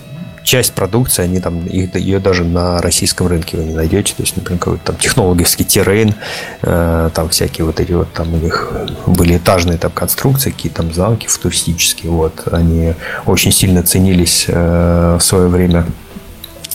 часть 0.51 0.73
продукции, 0.73 1.23
они 1.23 1.39
там, 1.39 1.65
ее 1.65 2.19
даже 2.19 2.43
на 2.43 2.81
российском 2.81 3.27
рынке 3.27 3.55
вы 3.55 3.63
не 3.63 3.73
найдете. 3.73 4.13
То 4.13 4.23
есть, 4.23 4.35
например, 4.35 4.59
какой-то 4.59 4.83
там 4.83 4.97
технологический 4.97 5.63
террейн, 5.63 6.13
э, 6.61 7.09
там 7.13 7.29
всякие 7.29 7.63
вот 7.63 7.79
эти 7.79 7.93
вот, 7.93 8.11
там 8.11 8.33
у 8.33 8.37
них 8.37 8.69
были 9.05 9.37
этажные 9.37 9.77
там 9.77 9.91
конструкции, 9.91 10.51
какие 10.51 10.69
там 10.69 10.93
замки 10.93 11.27
футуристические, 11.27 12.11
вот, 12.11 12.49
они 12.51 12.95
очень 13.25 13.53
сильно 13.53 13.81
ценились 13.81 14.43
э, 14.49 15.17
в 15.17 15.23
свое 15.23 15.47
время 15.47 15.85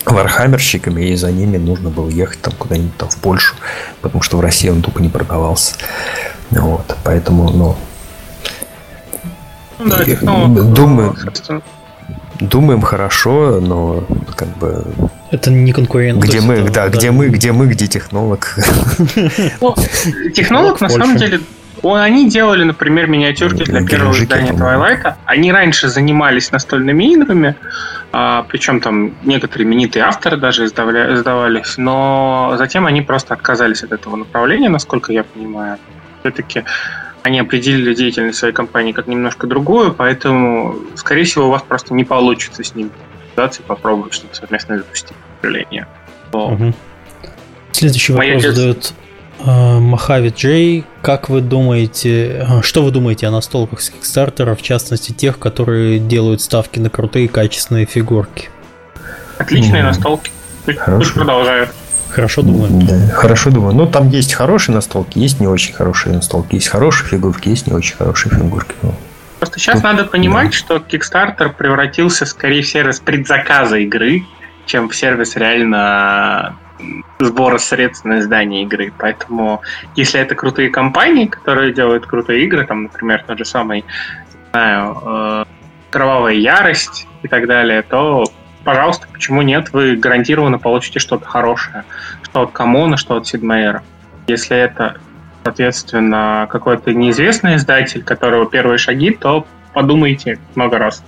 вархаммерщиками, 0.06 1.10
и 1.10 1.14
за 1.14 1.30
ними 1.30 1.58
нужно 1.58 1.90
было 1.90 2.08
ехать 2.08 2.40
там 2.40 2.54
куда-нибудь 2.54 2.96
там 2.96 3.10
в 3.10 3.18
Польшу, 3.18 3.56
потому 4.00 4.22
что 4.22 4.38
в 4.38 4.40
России 4.40 4.70
он 4.70 4.80
тупо 4.80 5.00
не 5.00 5.10
продавался. 5.10 5.74
Вот, 6.50 6.96
поэтому, 7.04 7.50
ну, 7.50 7.76
ну 9.78 9.90
да, 9.90 10.46
думаю, 10.64 11.14
думаем 12.40 12.80
хорошо, 12.80 13.60
но 13.60 14.04
как 14.36 14.48
бы 14.58 14.84
это 15.30 15.50
не 15.50 15.72
конкурент. 15.72 16.22
Где 16.22 16.40
мы, 16.40 16.54
это, 16.54 16.72
да, 16.72 16.88
да, 16.88 16.96
где 16.96 17.10
мы, 17.10 17.28
где 17.28 17.52
мы, 17.52 17.66
где 17.66 17.86
технолог. 17.86 18.56
Ну, 19.60 19.74
технолог 20.34 20.80
на 20.80 20.88
самом 20.88 21.16
деле 21.16 21.40
они 21.82 22.28
делали, 22.28 22.64
например, 22.64 23.06
миниатюрки 23.06 23.64
для 23.64 23.84
первого 23.84 24.12
издания 24.14 24.52
Twilight. 24.52 25.14
Они 25.24 25.52
раньше 25.52 25.88
занимались 25.88 26.50
настольными 26.50 27.04
играми, 27.12 27.54
а, 28.12 28.44
причем 28.48 28.80
там 28.80 29.14
некоторые 29.24 29.66
именитые 29.66 30.04
авторы 30.04 30.36
даже 30.36 30.64
издавались, 30.66 31.76
но 31.76 32.54
затем 32.56 32.86
они 32.86 33.02
просто 33.02 33.34
отказались 33.34 33.82
от 33.82 33.92
этого 33.92 34.16
направления, 34.16 34.68
насколько 34.68 35.12
я 35.12 35.24
понимаю. 35.24 35.78
Все-таки 36.20 36.64
они 37.26 37.40
определили 37.40 37.92
деятельность 37.92 38.38
своей 38.38 38.54
компании 38.54 38.92
как 38.92 39.08
немножко 39.08 39.48
другую, 39.48 39.92
поэтому, 39.92 40.76
скорее 40.94 41.24
всего, 41.24 41.48
у 41.48 41.50
вас 41.50 41.62
просто 41.62 41.92
не 41.92 42.04
получится 42.04 42.62
с 42.62 42.74
ним 42.74 42.92
связаться 43.34 43.62
и 43.62 43.64
попробовать 43.64 44.14
что-то 44.14 44.36
совместно 44.36 44.78
запустить. 44.78 45.16
К 45.40 45.42
сожалению. 45.42 45.86
Угу. 46.32 46.72
Следующий 47.72 48.12
вопрос 48.12 48.28
Моя 48.28 48.40
задает 48.40 48.94
Махави 49.44 50.28
Джей, 50.28 50.84
как 51.02 51.28
вы 51.28 51.40
думаете, 51.40 52.46
что 52.62 52.82
вы 52.82 52.92
думаете 52.92 53.26
о 53.26 53.32
настолках 53.32 53.80
с 53.80 53.90
Kickstarter, 53.90 54.54
в 54.54 54.62
частности 54.62 55.10
тех, 55.10 55.40
которые 55.40 55.98
делают 55.98 56.40
ставки 56.40 56.78
на 56.78 56.90
крутые 56.90 57.28
качественные 57.28 57.86
фигурки? 57.86 58.50
Отличные 59.38 59.82
mm. 59.82 59.86
настолки. 59.86 60.30
Пусть 60.64 61.12
продолжают. 61.12 61.70
Хорошо 62.10 62.42
думаю. 62.42 62.70
Да, 62.70 63.14
хорошо 63.14 63.50
думаю. 63.50 63.74
Ну, 63.74 63.86
там 63.86 64.08
есть 64.08 64.34
хорошие 64.34 64.74
настолки, 64.74 65.18
есть 65.18 65.40
не 65.40 65.46
очень 65.46 65.74
хорошие 65.74 66.14
настолки. 66.14 66.54
Есть 66.54 66.68
хорошие 66.68 67.08
фигурки, 67.08 67.48
есть 67.48 67.66
не 67.66 67.72
очень 67.72 67.96
хорошие 67.96 68.34
фигурки. 68.34 68.74
Ну, 68.82 68.94
Просто 69.38 69.58
сейчас 69.58 69.76
Тут, 69.76 69.84
надо 69.84 70.04
понимать, 70.04 70.50
да. 70.50 70.52
что 70.52 70.76
Kickstarter 70.76 71.52
превратился 71.52 72.24
скорее 72.24 72.62
в 72.62 72.66
сервис 72.66 73.00
предзаказа 73.00 73.76
игры, 73.78 74.24
чем 74.64 74.88
в 74.88 74.96
сервис 74.96 75.36
реально 75.36 76.56
сбора 77.18 77.58
средств 77.58 78.04
на 78.04 78.20
издание 78.20 78.62
игры. 78.62 78.92
Поэтому, 78.98 79.62
если 79.94 80.20
это 80.20 80.34
крутые 80.34 80.70
компании, 80.70 81.26
которые 81.26 81.72
делают 81.72 82.06
крутые 82.06 82.44
игры, 82.44 82.66
там, 82.66 82.84
например, 82.84 83.24
тот 83.26 83.38
же 83.38 83.44
самый, 83.44 83.80
не 83.80 84.50
знаю, 84.52 84.98
э, 85.04 85.44
Кровавая 85.90 86.34
Ярость 86.34 87.06
и 87.22 87.28
так 87.28 87.46
далее, 87.46 87.82
то 87.82 88.24
пожалуйста, 88.66 89.06
почему 89.12 89.42
нет, 89.42 89.72
вы 89.72 89.96
гарантированно 89.96 90.58
получите 90.58 90.98
что-то 90.98 91.24
хорошее, 91.24 91.84
что 92.24 92.42
от 92.42 92.50
Камона, 92.50 92.96
что 92.96 93.16
от 93.16 93.26
Сидмейера. 93.26 93.82
Если 94.26 94.56
это, 94.56 94.96
соответственно, 95.44 96.48
какой-то 96.50 96.92
неизвестный 96.92 97.56
издатель, 97.56 98.02
которого 98.02 98.44
первые 98.46 98.78
шаги, 98.78 99.12
то 99.12 99.46
подумайте 99.72 100.40
много 100.56 100.78
раз. 100.78 101.04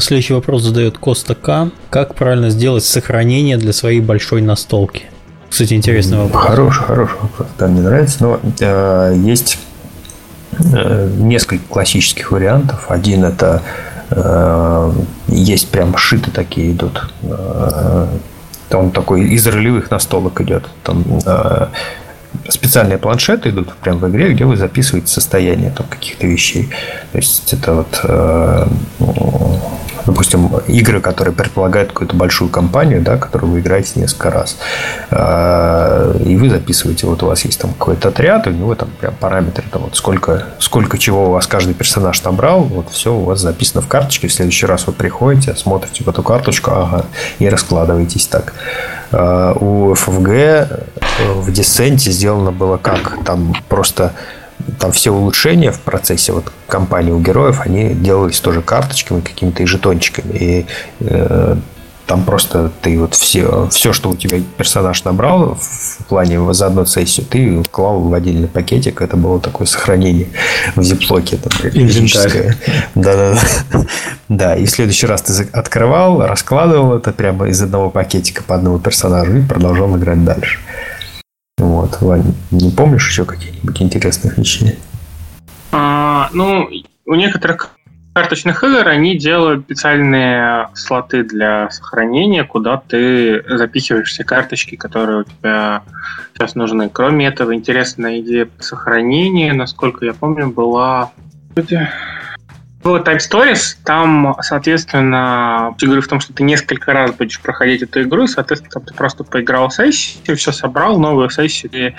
Следующий 0.00 0.34
вопрос 0.34 0.62
задает 0.62 0.98
Коста 0.98 1.34
К. 1.34 1.70
Как 1.88 2.14
правильно 2.14 2.50
сделать 2.50 2.84
сохранение 2.84 3.56
для 3.56 3.72
своей 3.72 4.02
большой 4.02 4.42
настолки? 4.42 5.06
Кстати, 5.48 5.72
интересный 5.72 6.18
вопрос. 6.18 6.44
Хороший, 6.44 6.84
хороший 6.84 7.18
вопрос. 7.22 7.48
Да, 7.58 7.68
мне 7.68 7.80
нравится. 7.80 8.22
Но 8.22 8.40
э, 8.60 9.14
есть 9.16 9.58
э, 10.74 11.10
несколько 11.16 11.64
классических 11.68 12.32
вариантов. 12.32 12.90
Один 12.90 13.24
это 13.24 13.62
есть 15.28 15.70
прям 15.70 15.96
шиты 15.96 16.30
такие 16.30 16.72
идут. 16.72 17.12
Э, 17.22 18.06
он 18.72 18.90
такой 18.90 19.28
из 19.28 19.46
ролевых 19.46 19.90
настолок 19.90 20.40
идет. 20.40 20.64
Там 20.82 21.04
э, 21.24 21.66
специальные 22.48 22.98
планшеты 22.98 23.50
идут 23.50 23.74
прямо 23.74 23.98
в 23.98 24.10
игре, 24.10 24.32
где 24.32 24.44
вы 24.44 24.56
записываете 24.56 25.08
состояние 25.08 25.70
там, 25.70 25.86
каких-то 25.86 26.26
вещей. 26.26 26.68
То 27.12 27.18
есть 27.18 27.52
это 27.52 27.74
вот 27.74 28.00
допустим, 30.08 30.48
игры, 30.66 31.00
которые 31.00 31.34
предполагают 31.34 31.90
какую-то 31.90 32.16
большую 32.16 32.48
компанию, 32.48 33.02
да, 33.02 33.18
которую 33.18 33.52
вы 33.52 33.60
играете 33.60 34.00
несколько 34.00 34.30
раз. 34.30 34.56
А, 35.10 36.16
и 36.18 36.34
вы 36.36 36.48
записываете, 36.48 37.06
вот 37.06 37.22
у 37.22 37.26
вас 37.26 37.44
есть 37.44 37.60
там 37.60 37.72
какой-то 37.74 38.08
отряд, 38.08 38.46
у 38.46 38.50
него 38.50 38.74
там 38.74 38.88
прям 39.00 39.14
параметры, 39.14 39.64
там 39.70 39.82
вот 39.82 39.96
сколько, 39.96 40.46
сколько 40.58 40.96
чего 40.96 41.28
у 41.28 41.30
вас 41.32 41.46
каждый 41.46 41.74
персонаж 41.74 42.22
набрал, 42.24 42.62
вот 42.62 42.90
все 42.90 43.14
у 43.14 43.24
вас 43.24 43.40
записано 43.40 43.82
в 43.82 43.86
карточке. 43.86 44.28
В 44.28 44.32
следующий 44.32 44.64
раз 44.64 44.86
вы 44.86 44.94
приходите, 44.94 45.54
смотрите 45.54 46.04
в 46.04 46.08
эту 46.08 46.22
карточку, 46.22 46.70
ага, 46.70 47.04
и 47.38 47.48
раскладываетесь 47.48 48.26
так. 48.28 48.54
А, 49.12 49.52
у 49.52 49.92
FFG 49.92 50.86
в 51.34 51.52
Десенте 51.52 52.10
сделано 52.10 52.50
было 52.50 52.78
как? 52.78 53.22
Там 53.24 53.54
просто 53.68 54.14
там 54.78 54.92
все 54.92 55.10
улучшения 55.10 55.72
в 55.72 55.80
процессе 55.80 56.32
вот 56.32 56.52
компании 56.66 57.12
у 57.12 57.20
героев, 57.20 57.60
они 57.64 57.94
делались 57.94 58.40
тоже 58.40 58.62
карточками, 58.62 59.20
какими-то 59.20 59.62
и 59.62 59.66
жетончиками. 59.66 60.32
И 60.32 60.66
э, 61.00 61.56
там 62.08 62.24
просто 62.24 62.72
ты 62.80 62.98
вот 62.98 63.14
все, 63.14 63.68
все, 63.70 63.92
что 63.92 64.08
у 64.08 64.16
тебя 64.16 64.40
персонаж 64.56 65.04
набрал 65.04 65.58
в 65.60 66.04
плане 66.06 66.52
за 66.54 66.68
одну 66.68 66.86
сессию, 66.86 67.26
ты 67.26 67.62
клал 67.70 68.00
в 68.00 68.14
отдельный 68.14 68.48
пакетик. 68.48 69.02
Это 69.02 69.16
было 69.16 69.38
такое 69.38 69.66
сохранение 69.66 70.28
в 70.74 70.82
зиплоке. 70.82 71.36
Там, 71.36 71.52
Да, 72.94 73.14
да, 73.14 73.38
да. 73.70 73.86
Да, 74.28 74.56
и 74.56 74.64
в 74.64 74.70
следующий 74.70 75.06
раз 75.06 75.22
ты 75.22 75.48
открывал, 75.52 76.26
раскладывал 76.26 76.96
это 76.96 77.12
прямо 77.12 77.48
из 77.48 77.60
одного 77.60 77.90
пакетика 77.90 78.42
по 78.42 78.54
одному 78.54 78.78
персонажу 78.78 79.36
и 79.36 79.42
продолжал 79.42 79.94
играть 79.96 80.24
дальше. 80.24 80.58
Вот, 81.58 82.00
Вань, 82.00 82.34
не 82.50 82.70
помнишь 82.70 83.08
еще 83.08 83.24
какие-нибудь 83.24 83.82
интересных 83.82 84.38
вещей? 84.38 84.78
А, 85.72 86.30
ну, 86.32 86.68
у 87.04 87.14
некоторых 87.14 87.70
карточных 88.14 88.64
игр 88.64 88.86
они 88.86 89.16
делают 89.16 89.64
специальные 89.64 90.68
слоты 90.74 91.22
для 91.22 91.70
сохранения, 91.70 92.44
куда 92.44 92.76
ты 92.76 93.44
запихиваешь 93.48 94.08
все 94.08 94.24
карточки, 94.24 94.76
которые 94.76 95.20
у 95.20 95.24
тебя 95.24 95.82
сейчас 96.34 96.54
нужны. 96.54 96.88
Кроме 96.88 97.26
этого, 97.26 97.54
интересная 97.54 98.20
идея 98.20 98.48
сохранения, 98.58 99.52
насколько 99.52 100.04
я 100.04 100.14
помню, 100.14 100.48
была... 100.48 101.12
В 102.88 103.02
Type 103.02 103.18
Stories 103.18 103.76
там, 103.84 104.34
соответственно, 104.40 105.74
говорю 105.80 106.00
в 106.00 106.08
том, 106.08 106.20
что 106.20 106.32
ты 106.32 106.42
несколько 106.42 106.92
раз 106.92 107.12
будешь 107.12 107.40
проходить 107.40 107.82
эту 107.82 108.02
игру, 108.02 108.24
и, 108.24 108.28
соответственно, 108.28 108.72
там 108.72 108.84
ты 108.84 108.94
просто 108.94 109.24
поиграл 109.24 109.70
сессию, 109.70 110.36
все 110.36 110.52
собрал, 110.52 110.98
новую 110.98 111.28
сессию, 111.28 111.70
ты 111.70 111.94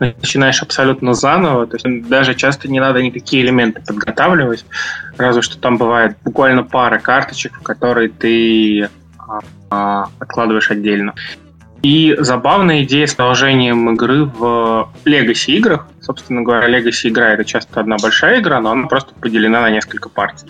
начинаешь 0.00 0.60
абсолютно 0.62 1.14
заново, 1.14 1.66
то 1.66 1.76
есть 1.76 2.08
даже 2.08 2.34
часто 2.34 2.68
не 2.68 2.78
надо 2.78 3.02
никакие 3.02 3.42
элементы 3.42 3.80
подготавливать, 3.80 4.66
разве 5.16 5.40
что 5.40 5.56
там 5.58 5.78
бывает 5.78 6.16
буквально 6.24 6.62
пара 6.62 6.98
карточек, 6.98 7.62
которые 7.62 8.10
ты 8.10 8.90
а, 9.70 10.08
откладываешь 10.18 10.70
отдельно. 10.70 11.14
И 11.84 12.16
забавная 12.18 12.82
идея 12.84 13.06
с 13.06 13.18
наложением 13.18 13.92
игры 13.92 14.24
в 14.24 14.88
Legacy 15.04 15.52
играх. 15.56 15.86
Собственно 16.00 16.40
говоря, 16.40 16.66
Legacy 16.66 17.10
игра 17.10 17.34
это 17.34 17.44
часто 17.44 17.78
одна 17.78 17.98
большая 18.00 18.40
игра, 18.40 18.58
но 18.58 18.70
она 18.70 18.86
просто 18.86 19.12
поделена 19.14 19.60
на 19.60 19.68
несколько 19.68 20.08
партий. 20.08 20.46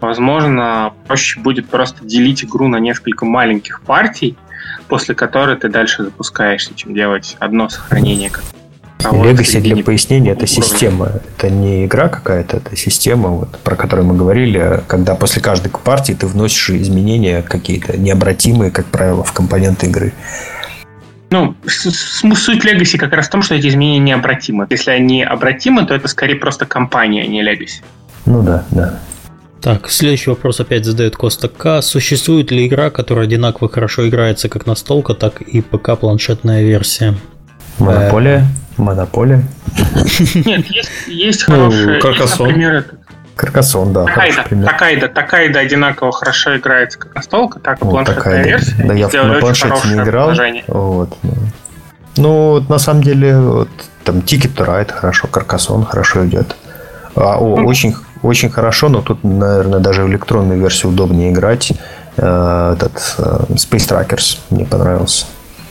Возможно, 0.00 0.94
проще 1.06 1.40
будет 1.40 1.68
просто 1.68 2.06
делить 2.06 2.42
игру 2.42 2.68
на 2.68 2.78
несколько 2.78 3.26
маленьких 3.26 3.82
партий, 3.82 4.34
после 4.88 5.14
которой 5.14 5.56
ты 5.56 5.68
дальше 5.68 6.04
запускаешься, 6.04 6.74
чем 6.74 6.94
делать 6.94 7.36
одно 7.38 7.68
сохранение. 7.68 8.30
Legacy, 9.12 9.60
для 9.60 9.82
пояснения, 9.82 10.32
это 10.32 10.46
система. 10.46 11.20
Это 11.36 11.50
не 11.50 11.84
игра 11.84 12.08
какая-то, 12.08 12.58
это 12.58 12.76
система, 12.76 13.28
вот, 13.30 13.58
про 13.58 13.76
которую 13.76 14.06
мы 14.06 14.16
говорили, 14.16 14.82
когда 14.86 15.14
после 15.14 15.42
каждой 15.42 15.70
партии 15.70 16.12
ты 16.12 16.26
вносишь 16.26 16.70
изменения 16.70 17.42
какие-то 17.42 17.96
необратимые, 17.96 18.70
как 18.70 18.86
правило, 18.86 19.24
в 19.24 19.32
компоненты 19.32 19.86
игры. 19.86 20.12
Ну, 21.30 21.56
суть 21.66 22.64
Legacy 22.64 22.98
как 22.98 23.12
раз 23.12 23.26
в 23.26 23.30
том, 23.30 23.42
что 23.42 23.54
эти 23.54 23.66
изменения 23.68 23.98
необратимы. 23.98 24.66
Если 24.70 24.92
они 24.92 25.24
обратимы, 25.24 25.84
то 25.84 25.94
это 25.94 26.08
скорее 26.08 26.36
просто 26.36 26.66
компания, 26.66 27.22
а 27.22 27.26
не 27.26 27.42
Legacy. 27.42 27.82
Ну 28.26 28.42
да, 28.42 28.64
да. 28.70 29.00
Так, 29.60 29.90
следующий 29.90 30.30
вопрос 30.30 30.60
опять 30.60 30.84
задает 30.84 31.16
Коста 31.16 31.48
К. 31.48 31.82
Существует 31.82 32.52
ли 32.52 32.68
игра, 32.68 32.90
которая 32.90 33.26
одинаково 33.26 33.68
хорошо 33.68 34.08
играется 34.08 34.48
как 34.48 34.66
настолка, 34.66 35.14
так 35.14 35.40
и 35.40 35.60
ПК-планшетная 35.60 36.62
версия? 36.62 37.16
Монополия? 37.78 38.46
Монополия? 38.76 39.42
Нет, 40.34 40.66
есть, 40.66 40.90
есть 41.06 41.42
хорошие. 41.44 42.00
Каркасон. 42.00 42.48
Например. 42.48 42.84
Каркасон, 43.36 43.92
да. 43.92 44.04
Такайда, 44.04 44.44
Такайда, 44.64 45.08
Такайда 45.08 45.58
одинаково 45.60 46.10
хорошо 46.10 46.56
играется 46.56 46.98
как 46.98 47.14
настолка, 47.14 47.60
так 47.60 47.80
и 47.80 47.84
вот 47.84 47.92
планшетная 47.92 48.44
версия. 48.44 48.84
Да, 48.84 48.94
я 48.94 49.08
на 49.24 49.40
планшете 49.40 49.88
не 49.88 49.94
играл. 49.94 50.32
Вот. 50.68 51.16
Ну, 52.16 52.64
на 52.68 52.78
самом 52.78 53.02
деле, 53.02 53.38
вот, 53.38 53.68
там 54.04 54.16
Ticket 54.16 54.54
to 54.54 54.66
Ride 54.66 54.90
хорошо, 54.92 55.26
Каркасон 55.26 55.84
хорошо 55.84 56.26
идет. 56.26 56.56
А, 57.14 57.38
о, 57.38 57.56
ну, 57.56 57.66
очень, 57.66 57.94
очень 58.22 58.48
хорошо, 58.48 58.88
но 58.88 59.02
тут, 59.02 59.22
наверное, 59.22 59.80
даже 59.80 60.02
в 60.02 60.08
электронную 60.08 60.58
версию 60.58 60.92
удобнее 60.92 61.30
играть. 61.30 61.72
Э, 62.16 62.74
этот 62.74 63.16
э, 63.18 63.22
Space 63.54 63.88
Trackers 63.88 64.38
мне 64.48 64.64
понравился. 64.64 65.26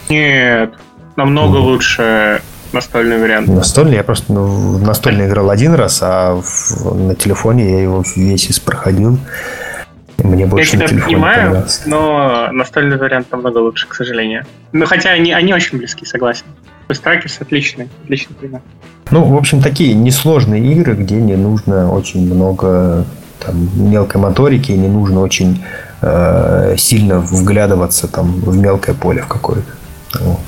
Нет, 0.09 0.75
намного 1.15 1.57
mm. 1.57 1.61
лучше 1.61 2.41
настольный 2.73 3.17
вариант. 3.17 3.47
Настольный? 3.47 3.95
Я 3.95 4.03
просто 4.03 4.33
ну, 4.33 4.45
в 4.45 4.83
настольный 4.83 5.27
играл 5.27 5.49
один 5.49 5.73
раз, 5.73 5.99
а 6.01 6.35
в, 6.41 6.95
на 6.95 7.15
телефоне 7.15 7.71
я 7.71 7.81
его 7.81 8.03
весь 8.15 8.49
из 8.49 8.59
проходил. 8.59 9.17
Мне 10.17 10.45
больше 10.45 10.77
я 10.77 10.87
тебя 10.87 11.03
понимаю, 11.03 11.65
но 11.85 12.49
настольный 12.51 12.97
вариант 12.97 13.31
намного 13.31 13.57
лучше, 13.57 13.87
к 13.87 13.95
сожалению. 13.95 14.45
Ну, 14.71 14.85
хотя 14.85 15.11
они, 15.11 15.33
они 15.33 15.53
очень 15.53 15.77
близки, 15.77 16.05
согласен. 16.05 16.45
Стракерс 16.89 17.41
отличный, 17.41 17.89
отличный 18.03 18.35
пример. 18.35 18.61
Ну, 19.11 19.23
в 19.23 19.35
общем, 19.35 19.61
такие 19.61 19.93
несложные 19.93 20.63
игры, 20.71 20.95
где 20.95 21.15
не 21.15 21.35
нужно 21.35 21.91
очень 21.91 22.31
много 22.31 23.05
там, 23.43 23.69
мелкой 23.75 24.21
моторики, 24.21 24.71
не 24.71 24.87
нужно 24.87 25.21
очень 25.21 25.63
э, 26.01 26.75
сильно 26.77 27.19
вглядываться 27.19 28.07
там, 28.07 28.39
в 28.41 28.55
мелкое 28.57 28.95
поле 28.95 29.21
в 29.21 29.27
какое-то. 29.27 29.71
Вот. 30.21 30.39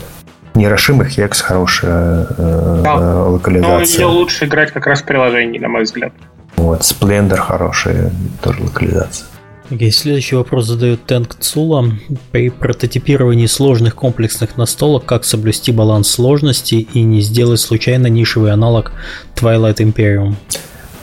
Нейрошим 0.57 1.01
и 1.01 1.09
Хекс 1.09 1.41
хорошая 1.41 2.27
э, 2.37 2.81
да. 2.83 3.23
локализация. 3.23 4.05
Но 4.05 4.11
ее 4.11 4.17
лучше 4.17 4.45
играть 4.45 4.71
как 4.71 4.87
раз 4.87 5.01
в 5.01 5.05
приложении, 5.05 5.59
на 5.59 5.69
мой 5.69 5.83
взгляд. 5.83 6.13
Вот, 6.55 6.81
Splendor 6.81 7.37
хорошая 7.37 8.11
тоже 8.41 8.63
локализация. 8.63 9.27
Окей, 9.69 9.91
следующий 9.91 10.35
вопрос 10.35 10.65
задает 10.65 11.05
Тэнк 11.05 11.35
Цула. 11.35 11.91
При 12.31 12.49
прототипировании 12.49 13.47
сложных 13.47 13.95
комплексных 13.95 14.55
настолок 14.55 15.05
как 15.05 15.25
соблюсти 15.25 15.73
баланс 15.73 16.09
сложности 16.09 16.75
и 16.75 17.01
не 17.01 17.19
сделать 17.19 17.59
случайно 17.59 18.07
нишевый 18.07 18.53
аналог 18.53 18.93
Twilight 19.35 19.77
Imperium? 19.77 20.35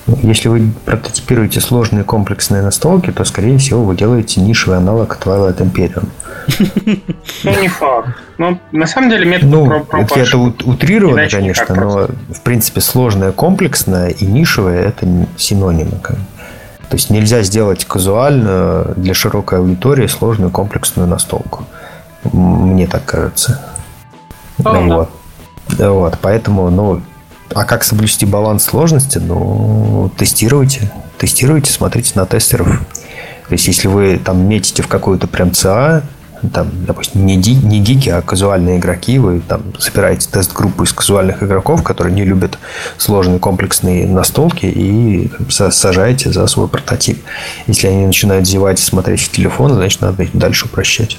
Если 0.06 0.48
вы 0.48 0.70
прототипируете 0.84 1.60
сложные 1.60 2.04
комплексные 2.04 2.62
настолки, 2.62 3.10
то, 3.10 3.24
скорее 3.24 3.56
всего, 3.56 3.84
вы 3.84 3.96
делаете 3.96 4.40
нишевый 4.42 4.76
аналог 4.76 5.18
Twilight 5.22 5.58
Imperium. 5.58 6.08
Ну, 7.42 7.60
не 7.60 7.68
факт. 7.68 8.08
Ну, 8.36 8.58
на 8.72 8.86
самом 8.86 9.08
деле 9.08 9.24
метод 9.24 9.48
ну, 9.48 9.86
это, 9.92 10.38
утрировано, 10.38 11.26
конечно, 11.28 11.74
но 11.74 12.08
в 12.34 12.40
принципе 12.42 12.82
сложное, 12.82 13.32
комплексное 13.32 14.10
и 14.10 14.26
нишевое 14.26 14.82
это 14.82 15.06
синонимы. 15.38 16.00
То 16.02 16.96
есть 16.96 17.08
нельзя 17.08 17.42
сделать 17.42 17.86
казуально 17.86 18.92
для 18.96 19.14
широкой 19.14 19.58
аудитории 19.58 20.06
сложную 20.06 20.50
комплексную 20.50 21.08
настолку. 21.08 21.64
Мне 22.30 22.86
так 22.86 23.04
кажется. 23.06 23.64
Вот. 24.58 25.08
Вот. 25.78 26.18
Поэтому, 26.20 26.70
ну, 26.70 27.00
а 27.52 27.64
как 27.64 27.84
соблюсти 27.84 28.26
баланс 28.26 28.64
сложности? 28.64 29.18
Ну, 29.18 30.10
тестируйте. 30.16 30.90
Тестируйте, 31.18 31.72
смотрите 31.72 32.12
на 32.14 32.26
тестеров. 32.26 32.80
То 33.48 33.52
есть, 33.52 33.66
если 33.66 33.88
вы 33.88 34.18
там 34.24 34.48
метите 34.48 34.82
в 34.82 34.88
какую-то 34.88 35.26
прям 35.26 35.52
ЦА, 35.52 36.02
там, 36.52 36.70
допустим, 36.86 37.24
не, 37.24 37.36
ди, 37.36 37.54
не 37.54 37.80
гики, 37.80 38.10
а 38.10 38.20
казуальные 38.20 38.78
игроки, 38.78 39.18
вы 39.18 39.40
там 39.40 39.62
собираете 39.78 40.28
тест-группу 40.30 40.84
из 40.84 40.92
казуальных 40.92 41.42
игроков, 41.42 41.82
которые 41.82 42.14
не 42.14 42.24
любят 42.24 42.58
сложные 42.98 43.38
комплексные 43.38 44.06
настолки 44.06 44.66
и 44.66 45.30
сажаете 45.48 46.30
за 46.32 46.46
свой 46.46 46.68
прототип. 46.68 47.22
Если 47.66 47.86
они 47.86 48.06
начинают 48.06 48.46
зевать 48.46 48.80
и 48.80 48.82
смотреть 48.82 49.20
в 49.20 49.30
телефон, 49.30 49.72
значит, 49.74 50.00
надо 50.00 50.24
их 50.24 50.36
дальше 50.36 50.66
упрощать. 50.66 51.18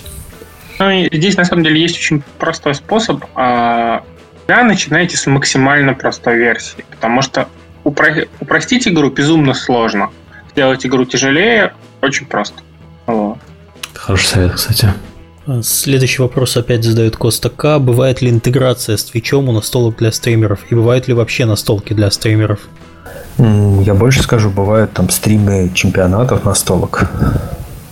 Ну, 0.77 1.07
здесь, 1.11 1.37
на 1.37 1.45
самом 1.45 1.63
деле, 1.63 1.81
есть 1.81 1.97
очень 1.97 2.23
простой 2.37 2.75
способ. 2.75 3.23
А, 4.47 4.51
да, 4.51 4.63
начинайте 4.63 5.17
с 5.17 5.25
максимально 5.27 5.93
простой 5.93 6.37
версии, 6.37 6.85
потому 6.91 7.21
что 7.21 7.47
упро- 7.83 8.27
упростить 8.39 8.87
игру 8.87 9.09
безумно 9.09 9.53
сложно. 9.53 10.09
Сделать 10.51 10.85
игру 10.85 11.05
тяжелее 11.05 11.73
очень 12.01 12.25
просто. 12.25 12.61
Вот. 13.07 13.37
Хороший 13.93 14.25
совет, 14.25 14.53
кстати. 14.53 14.93
А, 15.47 15.61
следующий 15.61 16.21
вопрос 16.21 16.57
опять 16.57 16.83
задает 16.83 17.17
Коста 17.17 17.49
К. 17.49 17.79
Бывает 17.79 18.21
ли 18.21 18.29
интеграция 18.29 18.97
с 18.97 19.03
Твичом 19.05 19.49
у 19.49 19.51
настолок 19.51 19.97
для 19.97 20.11
стримеров? 20.11 20.59
И 20.69 20.75
бывают 20.75 21.07
ли 21.07 21.13
вообще 21.13 21.45
настолки 21.45 21.93
для 21.93 22.09
стримеров? 22.11 22.59
Я 23.37 23.93
больше 23.93 24.23
скажу, 24.23 24.49
бывают 24.49 24.93
там 24.93 25.09
стримы 25.09 25.69
чемпионатов 25.73 26.45
настолок. 26.45 27.09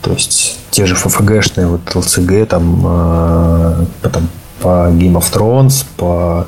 То 0.01 0.11
есть 0.11 0.59
те 0.71 0.85
же 0.85 0.95
ФФГшные, 0.95 1.67
вот 1.67 1.95
ЛЦГ, 1.95 2.47
там, 2.47 2.81
э, 2.85 3.85
потом 4.01 4.27
по 4.63 4.89
Game 4.89 5.15
of 5.15 5.25
Thrones, 5.31 5.85
по 5.97 6.47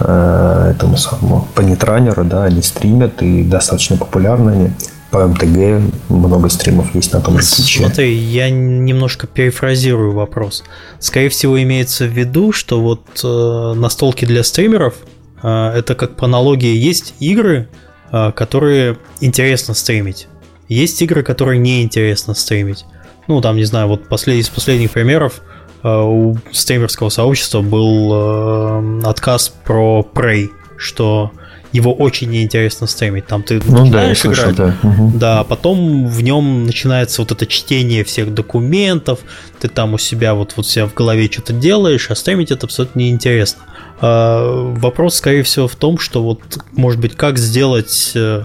э, 0.00 0.72
этому 0.74 0.96
самому, 0.96 1.46
по 1.54 1.60
Нетранеру, 1.60 2.24
да, 2.24 2.44
они 2.44 2.62
стримят 2.62 3.22
и 3.22 3.42
достаточно 3.44 3.96
популярны 3.96 4.50
они 4.50 4.70
по 5.14 5.28
МТГ 5.28 6.08
много 6.08 6.48
стримов 6.48 6.92
есть 6.92 7.12
на 7.12 7.20
том 7.20 7.38
же 7.38 7.46
Твиче. 7.46 7.84
Смотри, 7.84 8.12
я 8.14 8.50
немножко 8.50 9.28
перефразирую 9.28 10.12
вопрос. 10.12 10.64
Скорее 10.98 11.28
всего, 11.28 11.62
имеется 11.62 12.06
в 12.06 12.08
виду, 12.08 12.50
что 12.50 12.80
вот 12.80 13.20
э, 13.22 13.74
настолки 13.76 14.24
для 14.24 14.42
стримеров 14.42 14.94
э, 15.40 15.72
это 15.76 15.94
как 15.94 16.16
по 16.16 16.24
аналогии 16.24 16.74
есть 16.74 17.14
игры, 17.20 17.68
э, 18.10 18.32
которые 18.32 18.98
интересно 19.20 19.74
стримить. 19.74 20.26
Есть 20.68 21.00
игры, 21.00 21.22
которые 21.22 21.60
неинтересно 21.60 22.34
стримить. 22.34 22.84
Ну, 23.28 23.40
там, 23.40 23.54
не 23.54 23.64
знаю, 23.64 23.86
вот 23.86 24.08
последний 24.08 24.42
из 24.42 24.48
последних 24.48 24.90
примеров 24.90 25.42
у 25.84 26.36
стримерского 26.50 27.10
сообщества 27.10 27.60
был 27.60 28.10
э, 28.12 29.02
отказ 29.04 29.54
про 29.64 30.06
Prey, 30.14 30.50
что 30.78 31.30
его 31.72 31.92
очень 31.92 32.30
неинтересно 32.30 32.86
стримить. 32.86 33.26
Там 33.26 33.42
ты 33.42 33.60
ну, 33.66 33.80
начинаешь 33.80 34.22
да, 34.22 34.32
играть, 34.32 34.54
да. 34.54 34.76
Угу. 34.82 35.12
да, 35.18 35.40
а 35.40 35.44
потом 35.44 36.06
в 36.06 36.22
нем 36.22 36.64
начинается 36.64 37.20
вот 37.20 37.32
это 37.32 37.46
чтение 37.46 38.04
всех 38.04 38.32
документов, 38.32 39.18
ты 39.60 39.68
там 39.68 39.94
у 39.94 39.98
себя 39.98 40.34
вот, 40.34 40.54
вот 40.56 40.66
себя 40.66 40.86
в 40.86 40.94
голове 40.94 41.28
что-то 41.30 41.52
делаешь, 41.52 42.10
а 42.10 42.14
стримить 42.14 42.52
это 42.52 42.66
абсолютно 42.66 43.00
неинтересно. 43.00 43.64
А, 44.00 44.72
вопрос, 44.76 45.16
скорее 45.16 45.42
всего, 45.42 45.66
в 45.66 45.74
том, 45.74 45.98
что 45.98 46.22
вот, 46.22 46.40
может 46.72 47.00
быть, 47.00 47.16
как 47.16 47.38
сделать 47.38 48.12
э, 48.14 48.44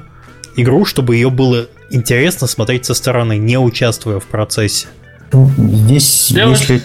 игру, 0.55 0.85
чтобы 0.85 1.15
ее 1.15 1.29
было 1.29 1.67
интересно 1.91 2.47
смотреть 2.47 2.85
со 2.85 2.95
стороны, 2.95 3.37
не 3.37 3.59
участвуя 3.59 4.19
в 4.19 4.25
процессе. 4.25 4.87
Ну, 5.31 5.51
здесь, 5.57 6.31
Делать... 6.31 6.59
если 6.59 6.81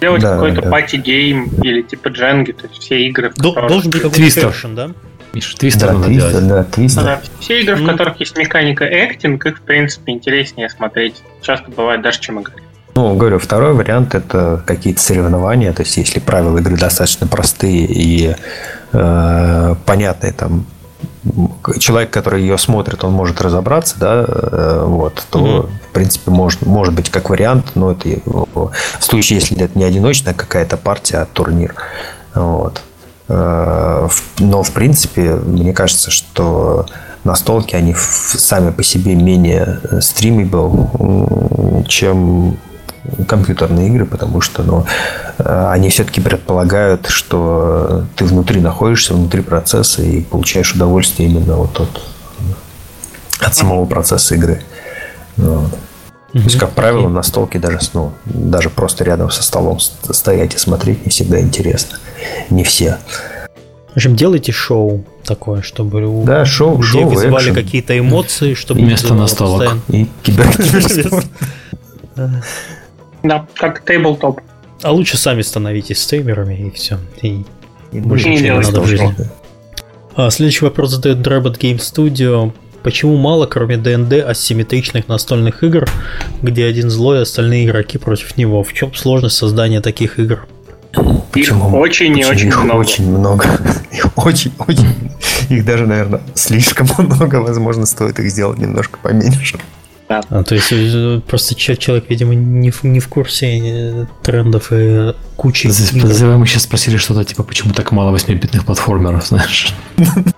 Делать 0.00 0.22
да, 0.22 0.34
какой-то 0.34 0.62
да. 0.62 0.70
party 0.70 1.14
game 1.14 1.50
или 1.62 1.82
типа 1.82 2.08
дженги, 2.08 2.52
то 2.52 2.66
есть 2.66 2.80
все 2.80 3.06
игры. 3.06 3.32
Должен 3.36 3.90
быть 3.90 4.02
какой-то 4.02 4.48
экшен, 4.48 4.74
да? 4.74 4.90
Миша, 5.32 5.56
твистер 5.56 5.88
да, 5.88 5.94
надо 5.94 6.06
твистер, 6.06 6.30
делать. 6.30 6.48
Да, 6.48 6.64
твистер. 6.64 7.02
Да. 7.02 7.20
Все 7.40 7.60
игры, 7.62 7.76
в 7.76 7.84
которых 7.84 8.20
есть 8.20 8.38
механика 8.38 8.84
acting, 8.84 9.44
их, 9.46 9.58
в 9.58 9.62
принципе, 9.62 10.12
интереснее 10.12 10.68
смотреть. 10.70 11.22
Часто 11.42 11.70
бывает 11.72 12.02
даже, 12.02 12.20
чем 12.20 12.38
игры. 12.40 12.54
Ну, 12.94 13.16
говорю, 13.16 13.40
второй 13.40 13.74
вариант 13.74 14.14
это 14.14 14.62
какие-то 14.64 15.00
соревнования, 15.00 15.72
то 15.72 15.82
есть 15.82 15.96
если 15.96 16.20
правила 16.20 16.58
игры 16.58 16.76
достаточно 16.76 17.26
простые 17.26 17.86
и 17.86 18.36
э, 18.92 19.74
понятные, 19.84 20.32
там 20.32 20.66
человек, 21.80 22.10
который 22.10 22.42
ее 22.42 22.56
смотрит, 22.56 23.02
он 23.02 23.12
может 23.12 23.40
разобраться, 23.40 23.98
да, 23.98 24.24
э, 24.28 24.84
вот, 24.86 25.26
то 25.28 25.38
mm-hmm. 25.38 25.70
Принципе 25.94 26.30
может, 26.30 26.66
может 26.66 26.94
быть 26.94 27.10
как 27.10 27.30
вариант, 27.30 27.72
но 27.74 27.92
это 27.92 28.08
в 28.24 28.72
случае, 29.00 29.38
если 29.38 29.58
это 29.60 29.78
не 29.78 29.84
одиночная 29.84 30.34
какая-то 30.34 30.76
партия, 30.76 31.18
а 31.18 31.26
турнир, 31.26 31.74
вот. 32.34 32.82
Э, 33.28 34.08
но, 34.38 34.62
в 34.62 34.70
принципе, 34.72 35.34
мне 35.34 35.72
кажется, 35.72 36.10
что 36.10 36.86
настолки, 37.24 37.74
они 37.74 37.94
сами 37.96 38.70
по 38.70 38.82
себе 38.82 39.14
менее 39.14 39.80
стримибл, 40.00 41.84
чем 41.88 42.58
компьютерные 43.28 43.88
игры, 43.88 44.06
потому 44.06 44.40
что 44.40 44.62
ну, 44.62 44.86
э, 45.38 45.68
они 45.70 45.90
все-таки 45.90 46.20
предполагают, 46.20 47.06
что 47.08 48.04
ты 48.16 48.24
внутри 48.24 48.60
находишься, 48.60 49.14
внутри 49.14 49.42
процесса 49.42 50.02
и 50.02 50.22
получаешь 50.22 50.72
удовольствие 50.72 51.28
именно 51.28 51.56
вот 51.56 51.80
от, 51.80 52.00
от 53.40 53.54
самого 53.54 53.84
процесса 53.84 54.34
игры. 54.34 54.62
Вот. 55.36 55.70
То 56.32 56.40
есть, 56.40 56.58
как 56.58 56.72
правило, 56.72 57.08
на 57.08 57.22
столке 57.22 57.60
даже, 57.60 57.78
ну, 57.92 58.12
даже 58.24 58.68
просто 58.68 59.04
рядом 59.04 59.30
со 59.30 59.42
столом 59.44 59.78
стоять 59.78 60.54
и 60.54 60.58
смотреть 60.58 61.04
не 61.06 61.10
всегда 61.10 61.40
интересно. 61.40 61.98
Не 62.50 62.64
все. 62.64 62.98
В 63.92 63.96
общем, 63.96 64.16
делайте 64.16 64.50
шоу 64.50 65.04
такое, 65.22 65.62
чтобы 65.62 66.04
у 66.04 66.24
да, 66.24 66.44
шоу, 66.44 66.78
людей 66.78 67.02
шоу, 67.02 67.10
вызывали 67.10 67.50
экшен. 67.50 67.54
какие-то 67.54 67.96
эмоции, 67.96 68.54
чтобы... 68.54 68.80
Вместо 68.80 69.14
настолок. 69.14 69.60
Постоянно... 69.60 69.82
И 69.88 70.08
киберкиберспорт. 70.24 71.26
Да, 73.22 73.46
как 73.54 73.84
тейблтоп. 73.84 74.40
А 74.82 74.90
лучше 74.90 75.16
сами 75.16 75.42
становитесь 75.42 76.02
стримерами 76.02 76.66
и 76.66 76.70
все. 76.70 76.98
И, 77.22 77.44
и 77.92 78.00
больше 78.00 78.28
ничего 78.28 78.58
не 78.58 78.66
надо 78.66 78.80
в 78.80 78.86
жизни. 78.86 79.14
А, 80.16 80.30
следующий 80.30 80.64
вопрос 80.64 80.90
задает 80.90 81.18
Drabbit 81.18 81.58
Game 81.58 81.78
Studio. 81.78 82.52
Почему 82.84 83.16
мало, 83.16 83.46
кроме 83.46 83.78
ДНД, 83.78 84.12
асимметричных 84.12 85.08
настольных 85.08 85.62
игр, 85.62 85.88
где 86.42 86.66
один 86.66 86.90
злой, 86.90 87.22
остальные 87.22 87.64
игроки 87.64 87.96
против 87.96 88.36
него? 88.36 88.62
В 88.62 88.74
чем 88.74 88.94
сложность 88.94 89.36
создания 89.36 89.80
таких 89.80 90.18
игр? 90.18 90.46
Почему? 91.32 91.68
Их 91.68 91.74
очень 91.74 92.18
и 92.18 92.26
очень 92.26 92.48
их 92.48 92.62
много. 92.62 92.78
Очень 92.78 93.10
много. 93.10 93.46
Их 93.90 94.06
очень, 94.18 94.52
очень. 94.58 95.10
Их 95.48 95.64
даже, 95.64 95.86
наверное, 95.86 96.20
слишком 96.34 96.86
много. 96.98 97.36
Возможно, 97.36 97.86
стоит 97.86 98.18
их 98.18 98.30
сделать 98.30 98.58
немножко 98.58 98.98
поменьше. 99.02 99.58
Да. 100.08 100.20
А, 100.28 100.44
то 100.44 100.54
есть 100.54 100.68
э, 100.70 101.20
просто 101.26 101.54
человек, 101.54 102.04
видимо, 102.10 102.34
не 102.34 102.70
в, 102.70 102.84
не 102.84 103.00
в 103.00 103.08
курсе 103.08 103.60
э, 103.62 104.06
трендов 104.22 104.70
и 104.70 105.14
кучи. 105.36 105.70
Подозреваем, 106.00 106.40
мы 106.40 106.46
сейчас 106.46 106.64
спросили 106.64 106.98
что-то 106.98 107.24
типа, 107.24 107.42
почему 107.44 107.72
так 107.72 107.90
мало 107.92 108.14
8-битных 108.14 108.66
платформеров, 108.66 109.26
знаешь. 109.26 109.72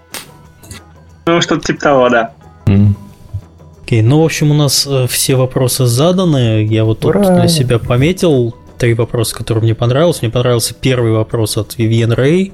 Ну, 1.26 1.40
что-то 1.40 1.66
типа 1.66 1.80
того, 1.80 2.08
да. 2.08 2.32
Окей, 3.82 4.02
ну, 4.02 4.20
в 4.20 4.24
общем, 4.24 4.50
у 4.50 4.54
нас 4.54 4.86
э, 4.86 5.06
все 5.08 5.36
вопросы 5.36 5.86
заданы. 5.86 6.64
Я 6.64 6.84
вот 6.84 7.00
тут 7.00 7.14
Ура! 7.16 7.38
для 7.38 7.48
себя 7.48 7.78
пометил 7.78 8.54
три 8.78 8.94
вопроса, 8.94 9.34
которые 9.34 9.62
мне 9.62 9.74
понравились. 9.74 10.22
Мне 10.22 10.30
понравился 10.30 10.74
первый 10.74 11.12
вопрос 11.12 11.56
от 11.56 11.76
Vivian 11.78 12.14
Ray. 12.16 12.52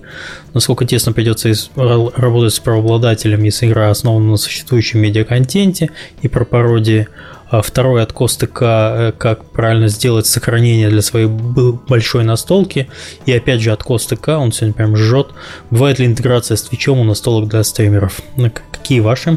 Насколько 0.54 0.84
тесно 0.84 1.12
придется 1.12 1.52
работать 1.74 2.54
с 2.54 2.60
правообладателем, 2.60 3.42
если 3.42 3.66
игра 3.66 3.90
основана 3.90 4.32
на 4.32 4.36
существующем 4.36 5.00
медиаконтенте 5.00 5.90
и 6.22 6.28
про 6.28 6.44
пародии. 6.44 7.08
А 7.52 7.60
второй 7.60 8.02
от 8.02 8.14
Косты 8.14 8.46
К, 8.46 8.62
э, 8.62 9.12
как 9.12 9.44
правильно 9.44 9.88
сделать 9.88 10.24
сохранение 10.24 10.88
для 10.88 11.02
своей 11.02 11.26
большой 11.26 12.24
настолки. 12.24 12.88
И 13.26 13.32
опять 13.32 13.60
же 13.60 13.72
от 13.72 13.82
Косты 13.82 14.16
К, 14.16 14.38
он 14.38 14.52
сегодня 14.52 14.72
прям 14.72 14.96
жжет. 14.96 15.28
Бывает 15.70 15.98
ли 15.98 16.06
интеграция 16.06 16.56
с 16.56 16.62
Твичом 16.62 17.00
у 17.00 17.04
настолок 17.04 17.48
для 17.48 17.62
стримеров? 17.62 18.22
Ну, 18.36 18.50
какие 18.70 19.00
ваши? 19.00 19.36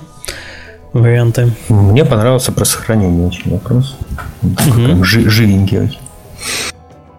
варианты. 0.94 1.52
Мне 1.68 2.06
понравился 2.06 2.54
про 2.54 2.64
сохранение 2.64 3.28
очень 3.28 3.52
вопрос. 3.52 3.98
Угу. 4.42 5.04
Жи- 5.04 5.30
живенький 5.30 5.80
очень. 5.80 6.00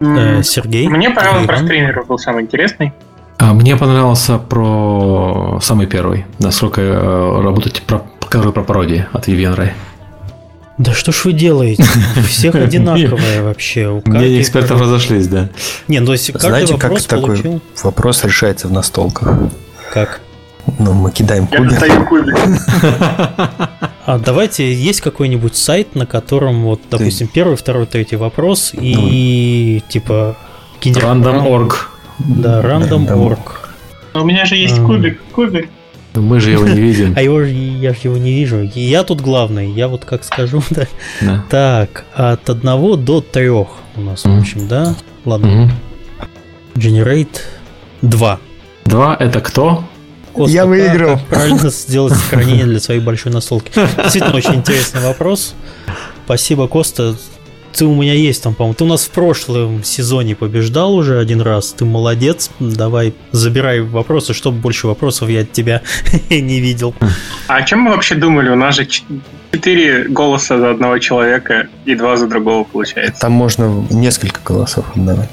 Э, 0.00 0.42
Сергей? 0.42 0.88
Мне 0.88 1.10
понравился 1.10 1.46
про 1.46 1.58
скринеров 1.58 2.06
был 2.06 2.18
самый 2.18 2.44
интересный. 2.44 2.94
А 3.36 3.52
мне 3.52 3.76
понравился 3.76 4.38
про 4.38 5.58
самый 5.60 5.86
первый, 5.86 6.24
насколько 6.38 6.80
э, 6.80 7.42
работать 7.42 7.82
про, 7.82 8.02
который 8.30 8.54
про 8.54 8.62
пародии 8.62 9.04
от 9.12 9.28
Ray. 9.28 9.72
Да 10.78 10.92
что 10.92 11.10
ж 11.12 11.24
вы 11.24 11.32
делаете? 11.32 11.84
У 12.16 12.20
всех 12.22 12.54
одинаковое 12.54 13.42
вообще. 13.42 13.88
У 13.88 14.02
Мнения 14.04 14.40
экспертов 14.40 14.80
разошлись, 14.80 15.26
да. 15.28 15.48
Не, 15.88 16.00
ну 16.00 16.06
то 16.06 16.12
есть 16.12 16.30
каждый 16.32 16.48
Знаете, 16.48 16.76
как 16.76 17.00
такой 17.02 17.60
вопрос 17.82 18.24
решается 18.24 18.68
в 18.68 18.72
настолках? 18.72 19.38
Как? 19.92 20.20
Ну, 20.78 20.92
мы 20.92 21.12
кидаем 21.12 21.48
Я 21.50 21.58
кубик. 21.58 21.70
достаю 21.72 22.06
кубик. 22.06 22.36
А 24.08 24.18
давайте, 24.20 24.72
есть 24.72 25.00
какой-нибудь 25.00 25.56
сайт, 25.56 25.96
на 25.96 26.06
котором, 26.06 26.62
вот, 26.62 26.80
допустим, 26.88 27.26
первый, 27.26 27.56
второй, 27.56 27.86
третий 27.86 28.14
вопрос 28.14 28.70
и 28.72 29.82
типа... 29.88 30.36
генер- 30.80 31.02
Random.org. 31.02 31.74
Да, 32.20 32.62
random.org. 32.62 33.38
У 34.14 34.24
меня 34.24 34.44
же 34.44 34.54
есть 34.54 34.76
кубик, 34.80 35.20
кубик. 35.32 35.68
Но 36.16 36.22
Мы 36.22 36.40
же 36.40 36.50
его 36.50 36.66
не 36.66 36.80
видим. 36.80 37.12
А 37.16 37.20
его, 37.22 37.40
я 37.42 37.92
же 37.92 37.98
его 38.04 38.16
не 38.16 38.32
вижу. 38.32 38.62
Я 38.74 39.04
тут 39.04 39.20
главный, 39.20 39.70
я 39.70 39.86
вот 39.88 40.04
как 40.04 40.24
скажу, 40.24 40.62
да. 40.70 40.86
Да. 41.20 41.44
Так, 41.50 42.04
от 42.14 42.48
одного 42.50 42.96
до 42.96 43.20
трех 43.20 43.68
у 43.96 44.00
нас, 44.00 44.22
в 44.24 44.26
Мгм. 44.28 44.38
общем, 44.40 44.68
да? 44.68 44.96
Ладно, 45.24 45.46
Мгм. 45.48 45.72
generate 46.74 47.40
2. 48.02 48.38
Два 48.84 49.16
это 49.18 49.40
кто? 49.40 49.84
Коста, 50.32 50.52
Я 50.52 50.66
выиграл. 50.66 51.18
как 51.18 51.26
правильно 51.26 51.70
сделать 51.70 52.14
сохранение 52.14 52.64
для 52.66 52.80
своей 52.80 53.00
большой 53.00 53.32
настолки? 53.32 53.70
Действительно, 53.74 54.34
очень 54.36 54.54
интересный 54.56 55.00
вопрос. 55.02 55.54
Спасибо, 56.24 56.66
Коста. 56.68 57.14
Ты 57.76 57.84
у 57.84 57.94
меня 57.94 58.14
есть 58.14 58.42
там, 58.42 58.54
по-моему. 58.54 58.74
Ты 58.74 58.84
у 58.84 58.86
нас 58.86 59.04
в 59.04 59.10
прошлом 59.10 59.84
сезоне 59.84 60.34
побеждал 60.34 60.94
уже 60.94 61.18
один 61.18 61.42
раз. 61.42 61.72
Ты 61.72 61.84
молодец. 61.84 62.50
Давай, 62.58 63.14
забирай 63.32 63.80
вопросы, 63.80 64.32
чтобы 64.32 64.58
больше 64.58 64.86
вопросов 64.86 65.28
я 65.28 65.42
от 65.42 65.52
тебя 65.52 65.82
не 66.30 66.60
видел. 66.60 66.94
А 67.48 67.56
о 67.56 67.62
чем 67.62 67.80
мы 67.80 67.90
вообще 67.90 68.14
думали? 68.14 68.48
У 68.48 68.56
нас 68.56 68.76
же 68.76 68.86
четыре 68.86 70.04
голоса 70.04 70.58
за 70.58 70.70
одного 70.70 70.98
человека 70.98 71.68
и 71.84 71.94
два 71.94 72.16
за 72.16 72.26
другого 72.26 72.64
получается. 72.64 73.20
Там 73.20 73.32
можно 73.32 73.84
несколько 73.90 74.40
голосов 74.42 74.86
отдавать. 74.96 75.28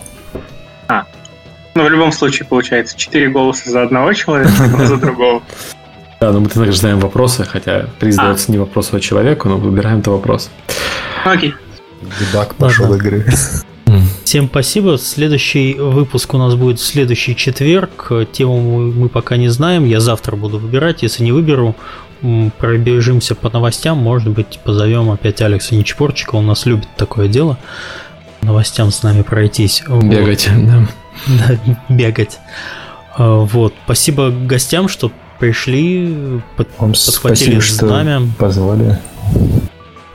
Ну, 1.76 1.84
в 1.84 1.90
любом 1.90 2.12
случае 2.12 2.48
получается 2.48 2.98
четыре 2.98 3.30
голоса 3.30 3.72
за 3.72 3.82
одного 3.84 4.14
человека 4.14 4.52
и 4.64 4.70
два 4.70 4.86
за 4.86 4.98
другого. 4.98 5.42
Да, 6.20 6.32
но 6.32 6.40
мы 6.40 6.48
также 6.48 6.74
знаем 6.74 7.00
вопросы, 7.00 7.44
хотя 7.46 7.88
приз 8.00 8.18
А. 8.20 8.26
дается 8.26 8.52
не 8.52 8.58
вопросу, 8.58 8.96
а 8.96 9.00
человеку, 9.00 9.50
но 9.50 9.58
выбираем 9.58 10.00
это 10.00 10.12
вопрос. 10.12 10.52
Окей. 11.26 11.56
Дебаг 12.20 12.56
пошел 12.56 12.90
Ладно. 12.90 12.96
игры. 13.02 13.26
Всем 14.24 14.48
спасибо. 14.48 14.98
Следующий 14.98 15.74
выпуск 15.76 16.34
у 16.34 16.38
нас 16.38 16.56
будет 16.56 16.80
в 16.80 16.86
следующий 16.86 17.36
четверг. 17.36 18.12
Тему 18.32 18.92
мы, 18.92 19.10
пока 19.10 19.38
не 19.38 19.50
знаем. 19.50 19.86
Я 19.86 20.00
завтра 20.00 20.36
буду 20.36 20.58
выбирать. 20.58 21.04
Если 21.04 21.24
не 21.24 21.32
выберу, 21.32 21.76
пробежимся 22.58 23.36
по 23.36 23.50
новостям. 23.50 23.98
Может 24.00 24.30
быть, 24.30 24.60
позовем 24.64 25.12
опять 25.12 25.42
Алекса 25.42 25.76
Нечпорчика. 25.76 26.36
Он 26.36 26.48
нас 26.48 26.66
любит 26.66 26.88
такое 26.98 27.28
дело. 27.28 27.58
Новостям 28.42 28.92
с 28.92 29.04
нами 29.04 29.22
пройтись. 29.22 29.84
Вот. 29.88 30.04
Бегать, 30.04 30.50
да. 30.50 30.88
Да, 31.28 31.76
бегать. 31.90 32.40
А, 33.16 33.40
Вот. 33.46 33.74
Спасибо 33.86 34.30
гостям, 34.32 34.88
что 34.90 35.12
пришли, 35.40 36.42
под- 36.58 36.70
Вам 36.80 36.94
подхватили 36.94 37.60
спасибо, 37.60 37.62
что 37.62 37.88
знамя. 37.88 38.22
позвали. 38.40 38.98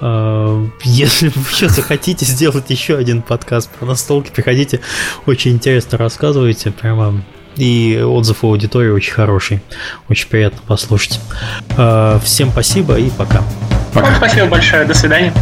А, 0.01 0.67
Если 0.85 1.29
вы 1.29 1.69
захотите 1.69 2.25
сделать 2.25 2.71
еще 2.71 2.97
один 2.97 3.23
подкаст 3.23 3.71
про 3.71 3.87
настолки, 3.87 4.31
приходите. 4.31 4.81
Очень 5.27 5.53
интересно 5.53 5.99
рассказываете. 5.99 6.71
Прямо 6.71 7.23
и 7.57 8.01
отзыв 8.01 8.45
у 8.45 8.49
аудитории 8.49 8.91
очень 8.91 9.13
хороший. 9.13 9.61
Очень 10.09 10.29
приятно 10.29 10.61
послушать. 10.67 11.21
А, 11.77 12.19
Всем 12.21 12.51
спасибо 12.51 12.99
и 12.99 13.11
пока. 13.11 13.43
Вам 13.95 14.15
спасибо 14.17 14.47
большое. 14.47 14.85
До 14.85 14.95
свидания. 14.95 15.33